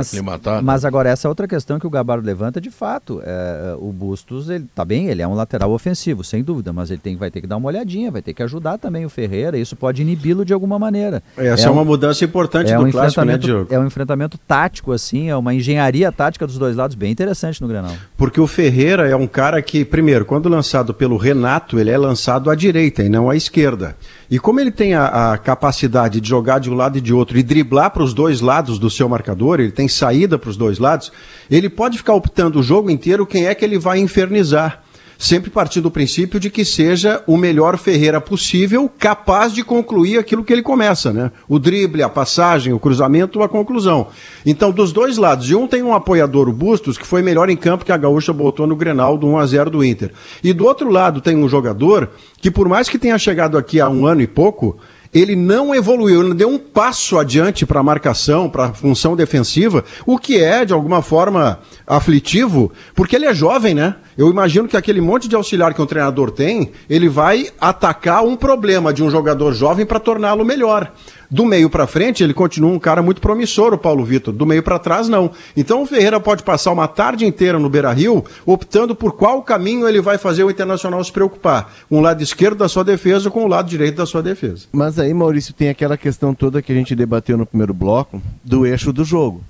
aclimatar. 0.00 0.56
né? 0.56 0.62
mas 0.62 0.84
agora, 0.84 1.08
essa 1.08 1.28
outra 1.28 1.46
questão 1.48 1.78
que 1.78 1.86
o 1.86 1.90
Gabardo 1.90 2.24
levanta, 2.26 2.60
de 2.60 2.70
fato, 2.70 3.20
é, 3.24 3.74
o 3.78 3.92
Bustos, 3.92 4.48
ele 4.50 4.66
tá 4.74 4.84
bem, 4.84 5.08
ele 5.08 5.22
é 5.22 5.26
um 5.28 5.34
lateral 5.34 5.70
ofensivo, 5.72 6.22
sem 6.22 6.42
dúvida, 6.42 6.72
mas 6.72 6.90
ele 6.90 7.00
tem, 7.02 7.16
vai 7.16 7.30
ter 7.30 7.40
que 7.40 7.46
dar 7.46 7.56
uma 7.56 7.68
olhadinha, 7.68 8.10
vai 8.10 8.22
ter 8.22 8.32
que 8.34 8.42
ajudar 8.42 8.78
também 8.78 9.04
o 9.04 9.08
Ferreira, 9.08 9.58
isso 9.58 9.74
pode 9.76 10.02
inibi-lo 10.02 10.44
de 10.44 10.52
alguma 10.52 10.78
maneira. 10.78 11.22
Essa 11.36 11.66
é, 11.68 11.70
um- 11.70 11.74
uma 11.74 11.84
mudança 11.84 12.24
importante 12.24 12.72
é 12.72 12.76
do 12.76 12.84
um 12.84 12.90
clássico, 12.90 13.20
né, 13.24 13.34
enfrentamento, 13.34 13.46
Diogo? 13.46 13.74
é 13.74 13.78
um 13.78 13.86
enfrentamento 13.86 14.38
tático, 14.38 14.92
assim, 14.92 15.28
é 15.28 15.36
uma 15.36 15.54
engenharia 15.54 16.10
tática 16.12 16.46
dos 16.46 16.58
dois 16.58 16.76
lados 16.76 16.94
bem 16.96 17.10
interessante 17.10 17.60
no 17.60 17.68
Grenal. 17.68 17.92
Porque 18.16 18.40
o 18.40 18.46
Ferreira 18.46 19.08
é 19.08 19.16
um 19.16 19.26
cara 19.26 19.60
que, 19.62 19.84
primeiro, 19.84 20.24
quando 20.24 20.48
lançado 20.48 20.94
pelo 20.94 21.16
Renato, 21.16 21.78
ele 21.78 21.90
é 21.90 21.98
lançado 21.98 22.50
à 22.50 22.54
direita 22.54 23.02
e 23.02 23.08
não 23.08 23.28
à 23.30 23.36
esquerda. 23.36 23.96
E 24.30 24.38
como 24.38 24.60
ele 24.60 24.70
tem 24.70 24.94
a, 24.94 25.32
a 25.32 25.38
capacidade 25.38 26.20
de 26.20 26.28
jogar 26.28 26.58
de 26.58 26.70
um 26.70 26.74
lado 26.74 26.98
e 26.98 27.00
de 27.00 27.14
outro 27.14 27.38
e 27.38 27.42
driblar 27.42 27.90
para 27.90 28.02
os 28.02 28.12
dois 28.12 28.40
lados 28.42 28.78
do 28.78 28.90
seu 28.90 29.08
marcador, 29.08 29.58
ele 29.58 29.72
tem 29.72 29.88
saída 29.88 30.38
para 30.38 30.50
os 30.50 30.56
dois 30.56 30.78
lados, 30.78 31.10
ele 31.50 31.70
pode 31.70 31.96
ficar 31.96 32.14
optando 32.14 32.60
o 32.60 32.62
jogo 32.62 32.90
inteiro 32.90 33.26
quem 33.26 33.46
é 33.46 33.54
que 33.54 33.64
ele 33.64 33.78
vai 33.78 33.98
infernizar. 33.98 34.82
Sempre 35.20 35.50
partindo 35.50 35.82
do 35.82 35.90
princípio 35.90 36.38
de 36.38 36.48
que 36.48 36.64
seja 36.64 37.24
o 37.26 37.36
melhor 37.36 37.76
Ferreira 37.76 38.20
possível, 38.20 38.88
capaz 38.98 39.52
de 39.52 39.64
concluir 39.64 40.16
aquilo 40.16 40.44
que 40.44 40.52
ele 40.52 40.62
começa, 40.62 41.12
né? 41.12 41.32
O 41.48 41.58
drible, 41.58 42.04
a 42.04 42.08
passagem, 42.08 42.72
o 42.72 42.78
cruzamento, 42.78 43.42
a 43.42 43.48
conclusão. 43.48 44.06
Então, 44.46 44.70
dos 44.70 44.92
dois 44.92 45.16
lados, 45.16 45.44
de 45.44 45.56
um 45.56 45.66
tem 45.66 45.82
um 45.82 45.92
apoiador, 45.92 46.48
o 46.48 46.52
Bustos, 46.52 46.96
que 46.96 47.04
foi 47.04 47.20
melhor 47.20 47.50
em 47.50 47.56
campo 47.56 47.84
que 47.84 47.90
a 47.90 47.96
Gaúcha 47.96 48.32
botou 48.32 48.64
no 48.64 48.76
Grenal 48.76 49.18
do 49.18 49.26
1 49.26 49.38
a 49.38 49.46
0 49.46 49.70
do 49.70 49.84
Inter. 49.84 50.12
E 50.42 50.52
do 50.52 50.64
outro 50.64 50.88
lado 50.88 51.20
tem 51.20 51.36
um 51.36 51.48
jogador 51.48 52.10
que, 52.40 52.48
por 52.48 52.68
mais 52.68 52.88
que 52.88 52.96
tenha 52.96 53.18
chegado 53.18 53.58
aqui 53.58 53.80
há 53.80 53.88
um 53.88 54.06
ano 54.06 54.22
e 54.22 54.26
pouco, 54.28 54.78
ele 55.12 55.34
não 55.34 55.74
evoluiu, 55.74 56.22
não 56.22 56.36
deu 56.36 56.48
um 56.48 56.58
passo 56.58 57.18
adiante 57.18 57.64
para 57.64 57.80
a 57.80 57.82
marcação, 57.82 58.48
para 58.48 58.66
a 58.66 58.72
função 58.72 59.16
defensiva, 59.16 59.84
o 60.06 60.18
que 60.18 60.38
é, 60.38 60.64
de 60.64 60.72
alguma 60.72 61.02
forma, 61.02 61.60
aflitivo, 61.86 62.70
porque 62.94 63.16
ele 63.16 63.26
é 63.26 63.34
jovem, 63.34 63.74
né? 63.74 63.96
Eu 64.18 64.28
imagino 64.28 64.66
que 64.66 64.76
aquele 64.76 65.00
monte 65.00 65.28
de 65.28 65.36
auxiliar 65.36 65.72
que 65.72 65.80
um 65.80 65.86
treinador 65.86 66.32
tem, 66.32 66.72
ele 66.90 67.08
vai 67.08 67.50
atacar 67.60 68.24
um 68.24 68.34
problema 68.34 68.92
de 68.92 69.00
um 69.00 69.08
jogador 69.08 69.52
jovem 69.52 69.86
para 69.86 70.00
torná-lo 70.00 70.44
melhor. 70.44 70.92
Do 71.30 71.46
meio 71.46 71.70
para 71.70 71.86
frente, 71.86 72.24
ele 72.24 72.34
continua 72.34 72.72
um 72.72 72.80
cara 72.80 73.00
muito 73.00 73.20
promissor, 73.20 73.72
o 73.72 73.78
Paulo 73.78 74.04
Vitor. 74.04 74.34
Do 74.34 74.44
meio 74.44 74.60
para 74.60 74.76
trás, 74.76 75.08
não. 75.08 75.30
Então 75.56 75.82
o 75.82 75.86
Ferreira 75.86 76.18
pode 76.18 76.42
passar 76.42 76.72
uma 76.72 76.88
tarde 76.88 77.24
inteira 77.24 77.60
no 77.60 77.70
Beira 77.70 77.92
Rio, 77.92 78.24
optando 78.44 78.92
por 78.92 79.12
qual 79.12 79.40
caminho 79.40 79.86
ele 79.86 80.00
vai 80.00 80.18
fazer 80.18 80.42
o 80.42 80.50
Internacional 80.50 81.04
se 81.04 81.12
preocupar. 81.12 81.72
Um 81.88 82.00
lado 82.00 82.20
esquerdo 82.20 82.58
da 82.58 82.68
sua 82.68 82.82
defesa 82.82 83.30
com 83.30 83.44
o 83.44 83.48
lado 83.48 83.68
direito 83.68 83.98
da 83.98 84.06
sua 84.06 84.20
defesa. 84.20 84.66
Mas 84.72 84.98
aí, 84.98 85.14
Maurício, 85.14 85.54
tem 85.54 85.68
aquela 85.68 85.96
questão 85.96 86.34
toda 86.34 86.60
que 86.60 86.72
a 86.72 86.74
gente 86.74 86.96
debateu 86.96 87.38
no 87.38 87.46
primeiro 87.46 87.72
bloco 87.72 88.20
do 88.42 88.66
eixo 88.66 88.92
do 88.92 89.04
jogo. 89.04 89.44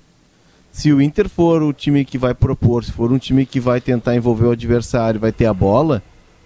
Se 0.78 0.92
o 0.92 1.02
Inter 1.02 1.28
for 1.28 1.60
o 1.60 1.72
time 1.72 2.04
que 2.04 2.16
vai 2.16 2.32
propor, 2.32 2.84
se 2.84 2.92
for 2.92 3.10
um 3.10 3.18
time 3.18 3.44
que 3.44 3.58
vai 3.58 3.80
tentar 3.80 4.14
envolver 4.14 4.44
o 4.44 4.52
adversário, 4.52 5.18
vai 5.18 5.32
ter 5.32 5.46
a 5.46 5.52
bola, 5.52 6.00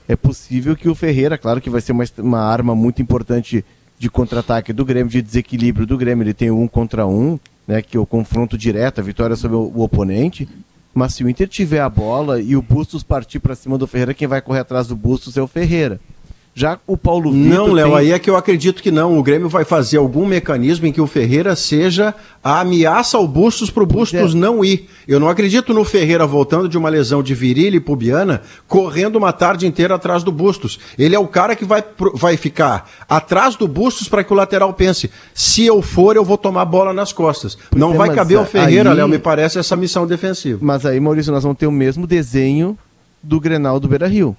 é 0.08 0.16
possível 0.16 0.74
que 0.74 0.88
o 0.88 0.94
Ferreira, 0.94 1.36
claro 1.36 1.60
que 1.60 1.68
vai 1.68 1.82
ser 1.82 1.92
uma, 1.92 2.04
uma 2.16 2.40
arma 2.40 2.74
muito 2.74 3.02
importante 3.02 3.62
de 3.98 4.08
contra-ataque 4.08 4.72
do 4.72 4.86
Grêmio, 4.86 5.12
de 5.12 5.20
desequilíbrio 5.20 5.86
do 5.86 5.98
Grêmio, 5.98 6.22
ele 6.22 6.32
tem 6.32 6.50
um 6.50 6.66
contra 6.66 7.06
um, 7.06 7.38
né, 7.68 7.82
que 7.82 7.94
é 7.94 8.00
o 8.00 8.06
confronto 8.06 8.56
direto, 8.56 9.00
a 9.00 9.04
vitória 9.04 9.36
sobre 9.36 9.58
o, 9.58 9.70
o 9.74 9.82
oponente. 9.82 10.48
Mas 10.94 11.12
se 11.12 11.22
o 11.22 11.28
Inter 11.28 11.46
tiver 11.46 11.80
a 11.80 11.90
bola 11.90 12.40
e 12.40 12.56
o 12.56 12.62
Bustos 12.62 13.02
partir 13.02 13.38
para 13.38 13.54
cima 13.54 13.76
do 13.76 13.86
Ferreira, 13.86 14.14
quem 14.14 14.26
vai 14.26 14.40
correr 14.40 14.60
atrás 14.60 14.86
do 14.86 14.96
Bustos 14.96 15.36
é 15.36 15.42
o 15.42 15.46
Ferreira. 15.46 16.00
Já 16.54 16.78
o 16.86 16.98
Paulo 16.98 17.32
Vitor 17.32 17.48
Não, 17.48 17.72
Léo, 17.72 17.86
tem- 17.88 17.96
aí 17.96 18.12
é 18.12 18.18
que 18.18 18.28
eu 18.28 18.36
acredito 18.36 18.82
que 18.82 18.90
não. 18.90 19.18
O 19.18 19.22
Grêmio 19.22 19.48
vai 19.48 19.64
fazer 19.64 19.96
algum 19.96 20.26
mecanismo 20.26 20.86
em 20.86 20.92
que 20.92 21.00
o 21.00 21.06
Ferreira 21.06 21.56
seja 21.56 22.14
a 22.44 22.60
ameaça 22.60 23.16
ao 23.16 23.26
Bustos 23.26 23.70
para 23.70 23.82
o 23.82 23.86
Bustos 23.86 24.34
é. 24.34 24.36
não 24.36 24.62
ir. 24.62 24.86
Eu 25.08 25.18
não 25.18 25.30
acredito 25.30 25.72
no 25.72 25.82
Ferreira 25.82 26.26
voltando 26.26 26.68
de 26.68 26.76
uma 26.76 26.90
lesão 26.90 27.22
de 27.22 27.34
virilha 27.34 27.76
e 27.76 27.80
pubiana, 27.80 28.42
correndo 28.68 29.16
uma 29.16 29.32
tarde 29.32 29.66
inteira 29.66 29.94
atrás 29.94 30.22
do 30.22 30.30
Bustos. 30.30 30.78
Ele 30.98 31.14
é 31.14 31.18
o 31.18 31.26
cara 31.26 31.56
que 31.56 31.64
vai, 31.64 31.82
vai 32.14 32.36
ficar 32.36 32.86
atrás 33.08 33.56
do 33.56 33.66
Bustos 33.66 34.06
para 34.06 34.22
que 34.22 34.30
o 34.32 34.36
lateral 34.36 34.74
pense: 34.74 35.10
se 35.32 35.64
eu 35.64 35.80
for, 35.80 36.16
eu 36.16 36.24
vou 36.24 36.36
tomar 36.36 36.66
bola 36.66 36.92
nas 36.92 37.14
costas. 37.14 37.56
não 37.74 37.94
é, 37.94 37.96
vai 37.96 38.14
caber 38.14 38.36
ao 38.36 38.44
aí- 38.44 38.50
Ferreira, 38.50 38.92
Léo, 38.92 39.08
me 39.08 39.18
parece, 39.18 39.58
essa 39.58 39.74
missão 39.74 40.06
defensiva. 40.06 40.58
Mas 40.60 40.84
aí, 40.84 41.00
Maurício, 41.00 41.32
nós 41.32 41.42
vamos 41.44 41.56
ter 41.56 41.66
o 41.66 41.72
mesmo 41.72 42.06
desenho 42.06 42.76
do 43.22 43.40
Grenal 43.40 43.80
do 43.80 43.88
Beira 43.88 44.06
Rio. 44.06 44.36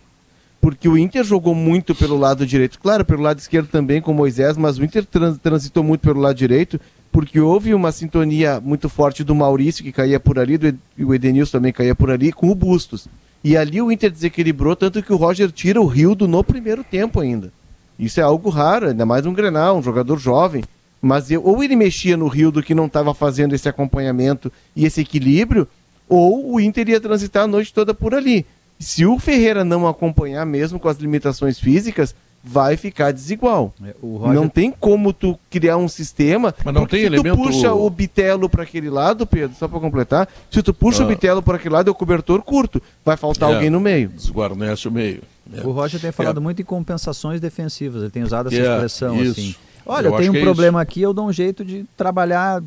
Porque 0.63 0.87
o 0.87 0.97
Inter 0.97 1.25
jogou 1.25 1.53
muito 1.53 1.93
pelo 1.93 2.17
lado 2.17 2.45
direito, 2.47 2.79
claro, 2.79 3.03
pelo 3.03 3.21
lado 3.21 3.37
esquerdo 3.37 3.67
também 3.67 3.99
com 4.01 4.13
Moisés, 4.13 4.55
mas 4.55 4.77
o 4.77 4.83
Inter 4.85 5.05
trans- 5.05 5.37
transitou 5.37 5.83
muito 5.83 5.99
pelo 5.99 6.21
lado 6.21 6.37
direito, 6.37 6.79
porque 7.11 7.37
houve 7.37 7.73
uma 7.73 7.91
sintonia 7.91 8.61
muito 8.61 8.87
forte 8.87 9.25
do 9.25 9.35
Maurício, 9.35 9.83
que 9.83 9.91
caía 9.91 10.21
por 10.21 10.39
ali, 10.39 10.57
do 10.57 10.67
Ed- 10.67 10.79
o 10.99 11.13
Edenilson 11.13 11.51
também 11.57 11.73
caía 11.73 11.93
por 11.93 12.09
ali, 12.09 12.31
com 12.31 12.49
o 12.49 12.55
Bustos. 12.55 13.09
E 13.43 13.57
ali 13.57 13.81
o 13.81 13.91
Inter 13.91 14.09
desequilibrou, 14.09 14.73
tanto 14.73 15.03
que 15.03 15.11
o 15.11 15.17
Roger 15.17 15.51
tira 15.51 15.81
o 15.81 15.85
Rildo 15.85 16.29
no 16.29 16.41
primeiro 16.45 16.81
tempo 16.81 17.19
ainda. 17.19 17.51
Isso 17.99 18.21
é 18.21 18.23
algo 18.23 18.49
raro, 18.49 18.87
ainda 18.87 19.05
mais 19.05 19.25
um 19.25 19.33
Grenal, 19.33 19.77
um 19.77 19.83
jogador 19.83 20.17
jovem. 20.17 20.63
Mas 21.01 21.29
eu- 21.29 21.43
ou 21.43 21.61
ele 21.61 21.75
mexia 21.75 22.15
no 22.15 22.29
Rildo 22.29 22.63
que 22.63 22.73
não 22.73 22.85
estava 22.85 23.13
fazendo 23.13 23.53
esse 23.53 23.67
acompanhamento 23.67 24.49
e 24.73 24.85
esse 24.85 25.01
equilíbrio, 25.01 25.67
ou 26.07 26.53
o 26.53 26.59
Inter 26.61 26.87
ia 26.87 27.01
transitar 27.01 27.43
a 27.43 27.47
noite 27.47 27.73
toda 27.73 27.93
por 27.93 28.15
ali. 28.15 28.45
Se 28.79 29.05
o 29.05 29.17
Ferreira 29.19 29.63
não 29.63 29.87
acompanhar 29.87 30.45
mesmo 30.45 30.79
com 30.79 30.87
as 30.89 30.97
limitações 30.97 31.57
físicas, 31.59 32.13
vai 32.43 32.75
ficar 32.75 33.11
desigual. 33.13 33.73
O 34.01 34.17
Roger- 34.17 34.33
Não 34.35 34.49
tem 34.49 34.69
como 34.69 35.13
tu 35.13 35.39
criar 35.49 35.77
um 35.77 35.87
sistema. 35.87 36.53
Mas 36.65 36.73
não 36.73 36.85
tem 36.85 36.99
se 36.99 37.05
elemento- 37.05 37.37
tu 37.37 37.43
puxa 37.43 37.73
o 37.73 37.89
bitelo 37.89 38.49
para 38.49 38.63
aquele 38.63 38.89
lado, 38.89 39.25
Pedro, 39.25 39.55
só 39.57 39.65
para 39.67 39.79
completar, 39.79 40.27
se 40.51 40.61
tu 40.61 40.73
puxa 40.73 41.03
Ah. 41.03 41.05
o 41.05 41.09
bitelo 41.09 41.41
para 41.41 41.55
aquele 41.55 41.73
lado, 41.73 41.87
é 41.87 41.91
o 41.91 41.95
cobertor 41.95 42.41
curto. 42.41 42.81
Vai 43.05 43.15
faltar 43.15 43.49
É. 43.49 43.53
alguém 43.53 43.69
no 43.69 43.79
meio. 43.79 44.09
Desguarnece 44.09 44.89
o 44.89 44.91
meio. 44.91 45.21
É. 45.55 45.61
O 45.61 45.71
Roger 45.71 46.01
tem 46.01 46.11
falado 46.11 46.37
É. 46.37 46.43
muito 46.43 46.61
em 46.61 46.65
compensações 46.65 47.39
defensivas, 47.39 48.01
ele 48.01 48.11
tem 48.11 48.23
usado 48.23 48.47
essa 48.49 48.57
É, 48.57 48.73
expressão 48.73 49.21
isso. 49.23 49.31
assim. 49.39 49.55
Olha, 49.85 50.07
Eu 50.07 50.17
tenho 50.17 50.33
um 50.33 50.35
é 50.35 50.41
problema 50.41 50.81
aqui, 50.81 51.01
eu 51.01 51.13
dou 51.13 51.27
um 51.27 51.33
jeito 51.33 51.65
de 51.65 51.85
trabalhar 51.97 52.61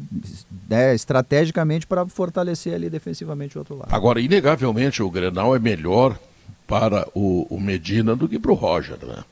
né, 0.68 0.94
estrategicamente 0.94 1.86
para 1.86 2.06
fortalecer 2.06 2.74
ali 2.74 2.90
defensivamente 2.90 3.56
o 3.56 3.60
outro 3.60 3.76
lado. 3.76 3.94
Agora, 3.94 4.20
inegavelmente, 4.20 5.02
o 5.02 5.10
Grenal 5.10 5.56
é 5.56 5.58
melhor 5.58 6.18
para 6.66 7.08
o, 7.14 7.46
o 7.48 7.60
Medina 7.60 8.14
do 8.14 8.28
que 8.28 8.38
para 8.38 8.50
o 8.50 8.54
Roger, 8.54 8.98
né? 9.02 9.24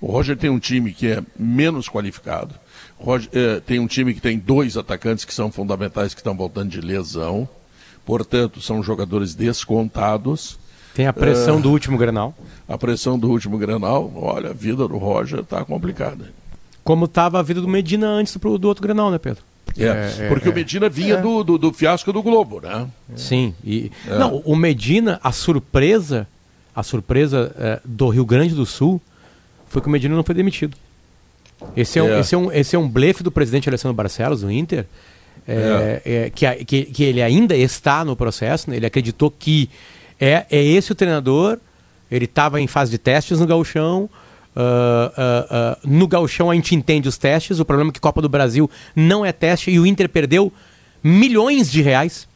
O 0.00 0.06
Roger 0.06 0.36
tem 0.36 0.48
um 0.48 0.58
time 0.58 0.92
que 0.92 1.08
é 1.08 1.22
menos 1.38 1.88
qualificado. 1.88 2.54
Roger, 2.98 3.28
eh, 3.32 3.60
tem 3.60 3.80
um 3.80 3.86
time 3.86 4.14
que 4.14 4.20
tem 4.20 4.38
dois 4.38 4.76
atacantes 4.76 5.24
que 5.24 5.34
são 5.34 5.50
fundamentais 5.50 6.14
que 6.14 6.20
estão 6.20 6.36
voltando 6.36 6.70
de 6.70 6.80
lesão. 6.80 7.48
Portanto, 8.06 8.60
são 8.60 8.82
jogadores 8.82 9.34
descontados. 9.34 10.58
Tem 10.94 11.06
a 11.06 11.12
pressão 11.12 11.60
do 11.60 11.70
último 11.70 11.98
Grenal. 11.98 12.34
A 12.66 12.78
pressão 12.78 13.18
do 13.18 13.28
último 13.28 13.58
Grenal, 13.58 14.10
olha, 14.14 14.50
a 14.50 14.54
vida 14.54 14.86
do 14.88 14.98
Roger 14.98 15.40
está 15.40 15.64
complicada. 15.64 16.32
Como 16.88 17.04
estava 17.04 17.38
a 17.38 17.42
vida 17.42 17.60
do 17.60 17.68
Medina 17.68 18.06
antes 18.06 18.34
do, 18.34 18.56
do 18.56 18.66
outro 18.66 18.82
Grenal, 18.82 19.10
né, 19.10 19.18
Pedro? 19.18 19.42
É, 19.76 20.24
É, 20.24 20.28
porque 20.30 20.48
é, 20.48 20.50
o 20.50 20.54
Medina 20.54 20.88
vinha 20.88 21.18
do, 21.18 21.44
do, 21.44 21.58
do 21.58 21.70
fiasco 21.70 22.10
do 22.14 22.22
Globo, 22.22 22.62
né? 22.62 22.88
Sim. 23.14 23.54
E, 23.62 23.92
É. 24.08 24.18
Não, 24.18 24.38
o 24.38 24.56
Medina, 24.56 25.20
a 25.22 25.30
surpresa, 25.30 26.26
a 26.74 26.82
surpresa 26.82 27.54
eh, 27.58 27.78
do 27.84 28.08
Rio 28.08 28.24
Grande 28.24 28.54
do 28.54 28.64
Sul 28.64 29.02
foi 29.66 29.82
que 29.82 29.88
o 29.88 29.90
Medina 29.90 30.16
não 30.16 30.24
foi 30.24 30.34
demitido. 30.34 30.78
Esse 31.76 31.98
é, 31.98 32.02
um, 32.02 32.08
É. 32.08 32.20
esse 32.20 32.34
é, 32.34 32.38
um, 32.38 32.50
esse 32.50 32.74
é 32.74 32.78
um 32.78 32.88
blefe 32.88 33.22
do 33.22 33.30
presidente 33.30 33.68
Alessandro 33.68 33.94
Barcelos, 33.94 34.40
do 34.40 34.50
Inter, 34.50 34.86
é, 35.46 36.00
é, 36.06 36.30
que, 36.30 36.64
que, 36.64 36.84
que 36.86 37.04
ele 37.04 37.20
ainda 37.20 37.54
está 37.54 38.02
no 38.02 38.16
processo, 38.16 38.70
né? 38.70 38.76
ele 38.76 38.86
acreditou 38.86 39.30
que 39.30 39.68
é, 40.18 40.46
é 40.50 40.64
esse 40.64 40.90
o 40.90 40.94
treinador, 40.94 41.58
ele 42.10 42.24
estava 42.24 42.58
em 42.62 42.66
fase 42.66 42.90
de 42.90 42.96
testes 42.96 43.40
no 43.40 43.46
gauchão, 43.46 44.08
ah, 44.56 45.12
ah, 45.16 45.46
ah, 45.50 45.78
no 45.84 46.06
gauchão 46.08 46.50
a 46.50 46.54
gente 46.54 46.74
entende 46.74 47.08
os 47.08 47.16
testes, 47.16 47.60
o 47.60 47.64
problema 47.64 47.90
é 47.90 47.92
que 47.92 48.00
Copa 48.00 48.20
do 48.20 48.28
Brasil 48.28 48.70
não 48.94 49.24
é 49.24 49.32
teste 49.32 49.70
e 49.70 49.78
o 49.78 49.86
Inter 49.86 50.08
perdeu 50.08 50.52
milhões 51.02 51.70
de 51.70 51.80
reais 51.80 52.26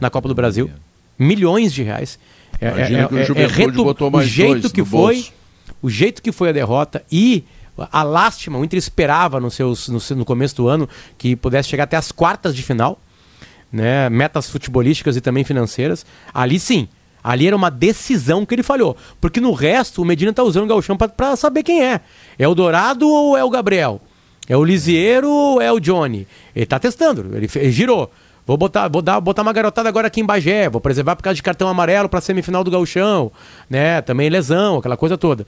na 0.00 0.10
Copa 0.10 0.28
do 0.28 0.34
Brasil. 0.34 0.70
Milhões 1.18 1.72
de 1.72 1.82
reais. 1.82 2.18
É, 2.60 2.68
Imagina 2.68 3.08
que 3.08 3.14
o 3.14 3.24
Juventude 3.24 3.76
botou 3.76 4.10
mais 4.10 4.26
o 4.26 4.30
jeito 4.30 4.70
que 4.70 4.84
foi, 4.84 5.14
bolso. 5.16 5.32
o 5.82 5.90
jeito 5.90 6.22
que 6.22 6.32
foi 6.32 6.50
a 6.50 6.52
derrota 6.52 7.04
e 7.10 7.44
a 7.92 8.02
lástima, 8.02 8.58
o 8.58 8.64
Inter 8.64 8.78
esperava 8.78 9.38
no, 9.38 9.50
seus, 9.50 9.88
no, 9.88 10.00
no 10.16 10.24
começo 10.24 10.56
do 10.56 10.68
ano 10.68 10.88
que 11.18 11.36
pudesse 11.36 11.68
chegar 11.68 11.84
até 11.84 11.96
as 11.96 12.10
quartas 12.10 12.54
de 12.54 12.62
final, 12.62 12.98
né? 13.70 14.08
metas 14.08 14.48
futebolísticas 14.48 15.16
e 15.16 15.20
também 15.20 15.44
financeiras. 15.44 16.06
Ali 16.32 16.58
sim, 16.58 16.88
ali 17.22 17.46
era 17.46 17.56
uma 17.56 17.70
decisão 17.70 18.46
que 18.46 18.54
ele 18.54 18.62
falhou. 18.62 18.96
Porque 19.20 19.40
no 19.40 19.52
resto, 19.52 20.02
o 20.02 20.04
Medina 20.04 20.32
tá 20.32 20.42
usando 20.42 20.64
o 20.64 20.68
Gauchão 20.68 20.96
para 20.96 21.36
saber 21.36 21.62
quem 21.62 21.84
é. 21.84 22.00
É 22.38 22.46
o 22.46 22.54
Dourado 22.54 23.08
ou 23.08 23.36
é 23.36 23.44
o 23.44 23.50
Gabriel? 23.50 24.00
É 24.48 24.56
o 24.56 24.64
Lisieiro 24.64 25.30
ou 25.30 25.60
é 25.60 25.72
o 25.72 25.80
Johnny? 25.80 26.26
Ele 26.54 26.66
tá 26.66 26.78
testando, 26.78 27.36
ele, 27.36 27.48
ele 27.56 27.72
girou. 27.72 28.10
Vou 28.46 28.56
botar, 28.56 28.86
vou 28.86 29.02
dar, 29.02 29.20
botar 29.20 29.42
uma 29.42 29.52
garotada 29.52 29.88
agora 29.88 30.06
aqui 30.06 30.20
em 30.20 30.24
Bagé, 30.24 30.68
vou 30.68 30.80
preservar 30.80 31.16
por 31.16 31.22
causa 31.24 31.34
de 31.34 31.42
cartão 31.42 31.66
amarelo 31.66 32.08
para 32.08 32.20
semifinal 32.20 32.62
do 32.62 32.70
Gauchão, 32.70 33.32
né? 33.68 34.00
Também 34.02 34.30
lesão, 34.30 34.78
aquela 34.78 34.96
coisa 34.96 35.18
toda. 35.18 35.44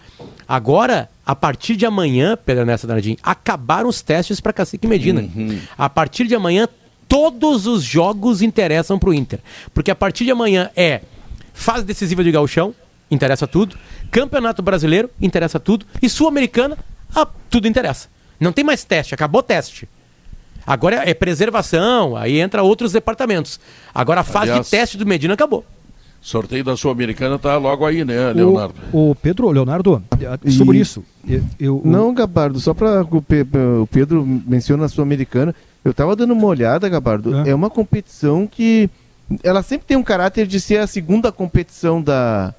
Agora, 0.49 1.09
a 1.25 1.37
partir 1.37 1.77
de 1.77 1.87
amanhã, 1.87 2.37
Pedro 2.45 2.63
Ernesto 2.63 2.89
Danadinho, 2.89 3.17
acabaram 3.23 3.89
os 3.89 4.03
testes 4.03 4.41
para 4.41 4.53
Cacique 4.53 4.89
Medina. 4.89 5.21
Uhum. 5.21 5.61
A 5.79 5.89
partir 5.89 6.27
de 6.27 6.35
amanhã, 6.35 6.67
todos 7.07 7.69
os 7.69 7.85
jogos 7.85 8.43
interessam 8.43 8.99
pro 8.99 9.15
Inter. 9.15 9.39
Porque 9.73 9.93
a 9.93 9.95
partir 9.95 10.25
de 10.25 10.33
amanhã 10.33 10.69
é 10.75 11.03
fase 11.59 11.85
decisiva 11.85 12.23
de 12.25 12.31
Gauchão, 12.31 12.75
interessa 13.11 13.47
tudo. 13.47 13.77
Campeonato 14.11 14.63
Brasileiro, 14.63 15.11
interessa 15.21 15.59
tudo. 15.61 15.85
E 16.01 16.09
Sul-Americana, 16.09 16.77
ah, 17.15 17.27
tudo 17.51 17.67
interessa. 17.69 18.09
Não 18.41 18.53
tem 18.53 18.65
mais 18.65 18.85
teste, 18.85 19.15
acabou 19.15 19.41
o 19.41 19.43
teste. 19.43 19.89
Agora 20.67 20.97
é 21.09 21.15
preservação, 21.15 22.17
aí 22.17 22.39
entra 22.41 22.63
outros 22.63 22.93
departamentos. 22.93 23.59
Agora 23.95 24.21
a 24.21 24.25
fase 24.25 24.51
Aliás- 24.51 24.67
de 24.67 24.71
teste 24.71 24.99
do 24.99 25.07
Medina 25.07 25.35
acabou. 25.35 25.65
Sorteio 26.21 26.65
da 26.65 26.77
Sul-Americana 26.77 27.39
tá 27.39 27.57
logo 27.57 27.87
aí, 27.87 28.05
né, 28.05 28.33
Leonardo? 28.33 28.75
O, 28.93 29.11
o 29.11 29.15
Pedro, 29.15 29.51
Leonardo, 29.51 30.03
eh, 30.21 30.51
sobre 30.51 30.79
isso. 30.79 31.03
Eu, 31.27 31.43
eu- 31.61 31.83
Não, 31.85 32.13
Gabardo, 32.13 32.59
só 32.61 32.75
para 32.75 33.03
o 33.03 33.23
Pe- 33.23 33.47
o 33.81 33.87
Pedro 33.87 34.27
menciona 34.27 34.85
a 34.85 34.89
Sul-Americana. 34.89 35.55
Eu 35.85 35.95
tava 35.95 36.15
dando 36.17 36.33
uma 36.35 36.47
olhada, 36.47 36.89
Gabardo. 36.89 37.35
É. 37.47 37.51
É. 37.51 37.55
uma 37.55 37.71
competição 37.71 38.47
que 38.49 38.91
ela 39.43 39.63
sempre 39.63 39.87
tem 39.87 39.97
um 39.97 40.03
caráter 40.03 40.47
de 40.47 40.61
ser 40.61 40.79
a 40.79 40.87
segunda 40.87 41.31
competição 41.33 42.01
da 42.03 42.55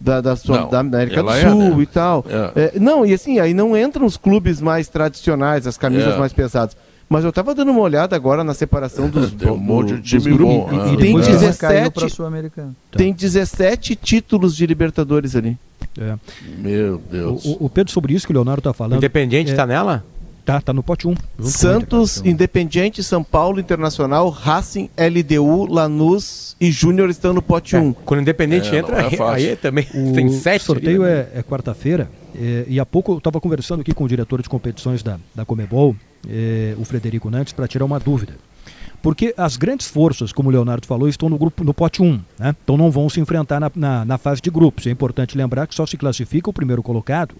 da, 0.00 0.20
da, 0.20 0.36
sua- 0.36 0.62
Não, 0.62 0.68
da 0.70 0.80
América 0.80 1.22
do 1.22 1.30
é, 1.30 1.40
Sul 1.48 1.76
né? 1.76 1.82
e 1.82 1.86
tal. 1.86 2.26
É. 2.28 2.72
É, 2.76 2.78
não, 2.78 3.06
e 3.06 3.14
assim, 3.14 3.38
aí 3.38 3.54
não 3.54 3.74
entram 3.76 4.04
os 4.04 4.18
clubes 4.18 4.60
mais 4.60 4.86
tradicionais, 4.86 5.66
as 5.66 5.78
camisas 5.78 6.14
É. 6.14 6.18
mais 6.18 6.32
pesadas. 6.32 6.76
Mas 7.08 7.24
eu 7.24 7.32
tava 7.32 7.54
dando 7.54 7.70
uma 7.70 7.80
olhada 7.80 8.14
agora 8.14 8.44
na 8.44 8.52
separação 8.52 9.08
dos, 9.08 9.30
Tem 9.32 9.50
um 9.50 9.56
monte 9.56 9.94
de 9.96 10.18
time 10.20 10.36
bom, 10.36 10.68
né? 10.70 10.90
E 10.90 10.94
E 10.94 10.96
tem 10.96 11.06
depois 11.06 11.26
Depois 11.26 11.56
caiu 11.56 11.70
17, 11.90 11.90
para 12.00 12.08
Sul-Americana. 12.10 12.74
tem 12.92 13.12
17 13.14 13.94
títulos 13.96 14.54
de 14.56 14.66
Libertadores 14.66 15.34
ali. 15.36 15.56
é, 15.98 16.14
Meu 16.58 17.00
Deus. 17.10 17.44
o- 17.46 17.64
o 17.66 17.70
Pedro, 17.70 17.90
sobre 17.92 18.12
isso 18.12 18.26
que 18.26 18.32
o 18.32 18.34
Leonardo 18.34 18.60
está 18.60 18.72
falando. 18.74 18.96
Independente 18.98 19.52
é, 19.52 19.54
tá 19.54 19.64
nela? 19.66 20.04
Tá, 20.44 20.60
tá 20.60 20.72
no 20.74 20.82
pote 20.82 21.06
1. 21.08 21.10
junto 21.10 21.22
com 21.36 21.42
o 21.42 21.46
Santos, 21.46 22.18
Inter, 22.18 22.30
Independiente, 22.32 23.02
São 23.02 23.24
Paulo, 23.24 23.58
Internacional, 23.58 24.28
Racing, 24.28 24.90
LDU, 24.96 25.66
Lanús 25.72 26.54
e 26.60 26.70
Júnior 26.70 27.08
estão 27.08 27.32
no 27.32 27.40
pote 27.40 27.74
1. 27.76 27.92
Quando 27.94 28.18
o 28.18 28.22
Independente 28.22 28.68
É, 28.74 28.78
entra, 28.80 28.96
é 29.06 29.10
fácil. 29.10 29.26
aí 29.50 29.56
também 29.56 29.86
O 29.94 30.12
tem 30.12 30.28
sete. 30.28 30.62
sorteio 30.64 31.02
ali, 31.02 31.12
né? 31.14 31.26
é, 31.34 31.38
é 31.38 31.42
quarta-feira. 31.42 32.10
é, 32.34 32.64
e 32.68 32.78
há 32.78 32.84
pouco 32.84 33.12
eu 33.12 33.18
estava 33.18 33.40
conversando 33.40 33.80
aqui 33.80 33.94
com 33.94 34.04
o 34.04 34.08
diretor 34.08 34.42
de 34.42 34.48
competições 34.48 35.02
da, 35.02 35.18
da 35.34 35.46
Comebol, 35.46 35.96
é, 36.28 36.74
o 36.78 36.84
Frederico 36.84 37.30
Nantes, 37.30 37.54
para 37.54 37.66
tirar 37.66 37.86
uma 37.86 37.98
dúvida. 37.98 38.34
Porque 39.02 39.34
as 39.36 39.56
grandes 39.58 39.86
forças, 39.86 40.32
como 40.32 40.48
o 40.48 40.52
Leonardo 40.52 40.86
falou, 40.86 41.08
estão 41.08 41.28
no 41.28 41.36
grupo 41.36 41.62
no 41.62 41.74
pote 41.74 42.02
1, 42.02 42.20
né? 42.38 42.54
Então 42.64 42.74
não 42.76 42.90
vão 42.90 43.08
se 43.10 43.20
enfrentar 43.20 43.60
na, 43.60 43.70
na, 43.74 44.02
na 44.04 44.16
fase 44.18 44.40
de 44.40 44.50
grupos. 44.50 44.86
É 44.86 44.90
importante 44.90 45.36
lembrar 45.36 45.66
que 45.66 45.74
só 45.74 45.84
se 45.84 45.96
classifica 45.98 46.48
o 46.48 46.54
primeiro 46.54 46.82
colocado, 46.82 47.34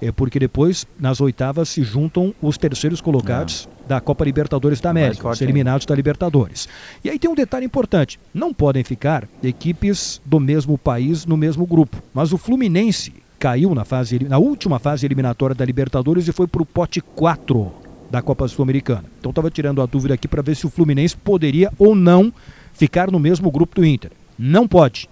é 0.00 0.12
porque 0.12 0.38
depois, 0.38 0.86
nas 0.98 1.20
oitavas, 1.20 1.68
se 1.68 1.82
juntam 1.82 2.34
os 2.40 2.58
terceiros 2.58 3.00
colocados 3.00 3.68
da 3.88 4.00
Copa 4.00 4.24
Libertadores 4.24 4.80
da 4.80 4.90
América, 4.90 5.28
os 5.28 5.40
eliminados 5.40 5.86
da 5.86 5.94
Libertadores. 5.94 6.68
E 7.02 7.08
aí 7.08 7.18
tem 7.18 7.30
um 7.30 7.34
detalhe 7.34 7.64
importante: 7.64 8.18
não 8.34 8.52
podem 8.52 8.84
ficar 8.84 9.26
equipes 9.42 10.20
do 10.24 10.38
mesmo 10.38 10.76
país 10.76 11.24
no 11.24 11.36
mesmo 11.36 11.66
grupo. 11.66 12.02
Mas 12.12 12.32
o 12.32 12.38
Fluminense 12.38 13.12
caiu 13.38 13.74
na, 13.74 13.84
fase, 13.84 14.18
na 14.24 14.38
última 14.38 14.78
fase 14.78 15.06
eliminatória 15.06 15.54
da 15.54 15.64
Libertadores 15.64 16.28
e 16.28 16.32
foi 16.32 16.46
para 16.46 16.62
o 16.62 16.66
pote 16.66 17.00
4 17.00 17.72
da 18.10 18.22
Copa 18.22 18.46
Sul-Americana. 18.48 19.04
Então 19.18 19.30
estava 19.30 19.50
tirando 19.50 19.82
a 19.82 19.86
dúvida 19.86 20.14
aqui 20.14 20.28
para 20.28 20.42
ver 20.42 20.56
se 20.56 20.66
o 20.66 20.70
Fluminense 20.70 21.16
poderia 21.16 21.72
ou 21.78 21.94
não 21.94 22.32
ficar 22.72 23.10
no 23.10 23.18
mesmo 23.18 23.50
grupo 23.50 23.76
do 23.76 23.84
Inter. 23.84 24.10
Não 24.38 24.68
pode. 24.68 25.08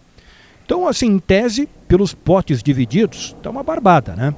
Então, 0.64 0.88
assim, 0.88 1.06
em 1.06 1.18
tese, 1.18 1.68
pelos 1.86 2.14
potes 2.14 2.62
divididos, 2.62 3.36
tá 3.42 3.50
uma 3.50 3.62
barbada, 3.62 4.14
né? 4.16 4.34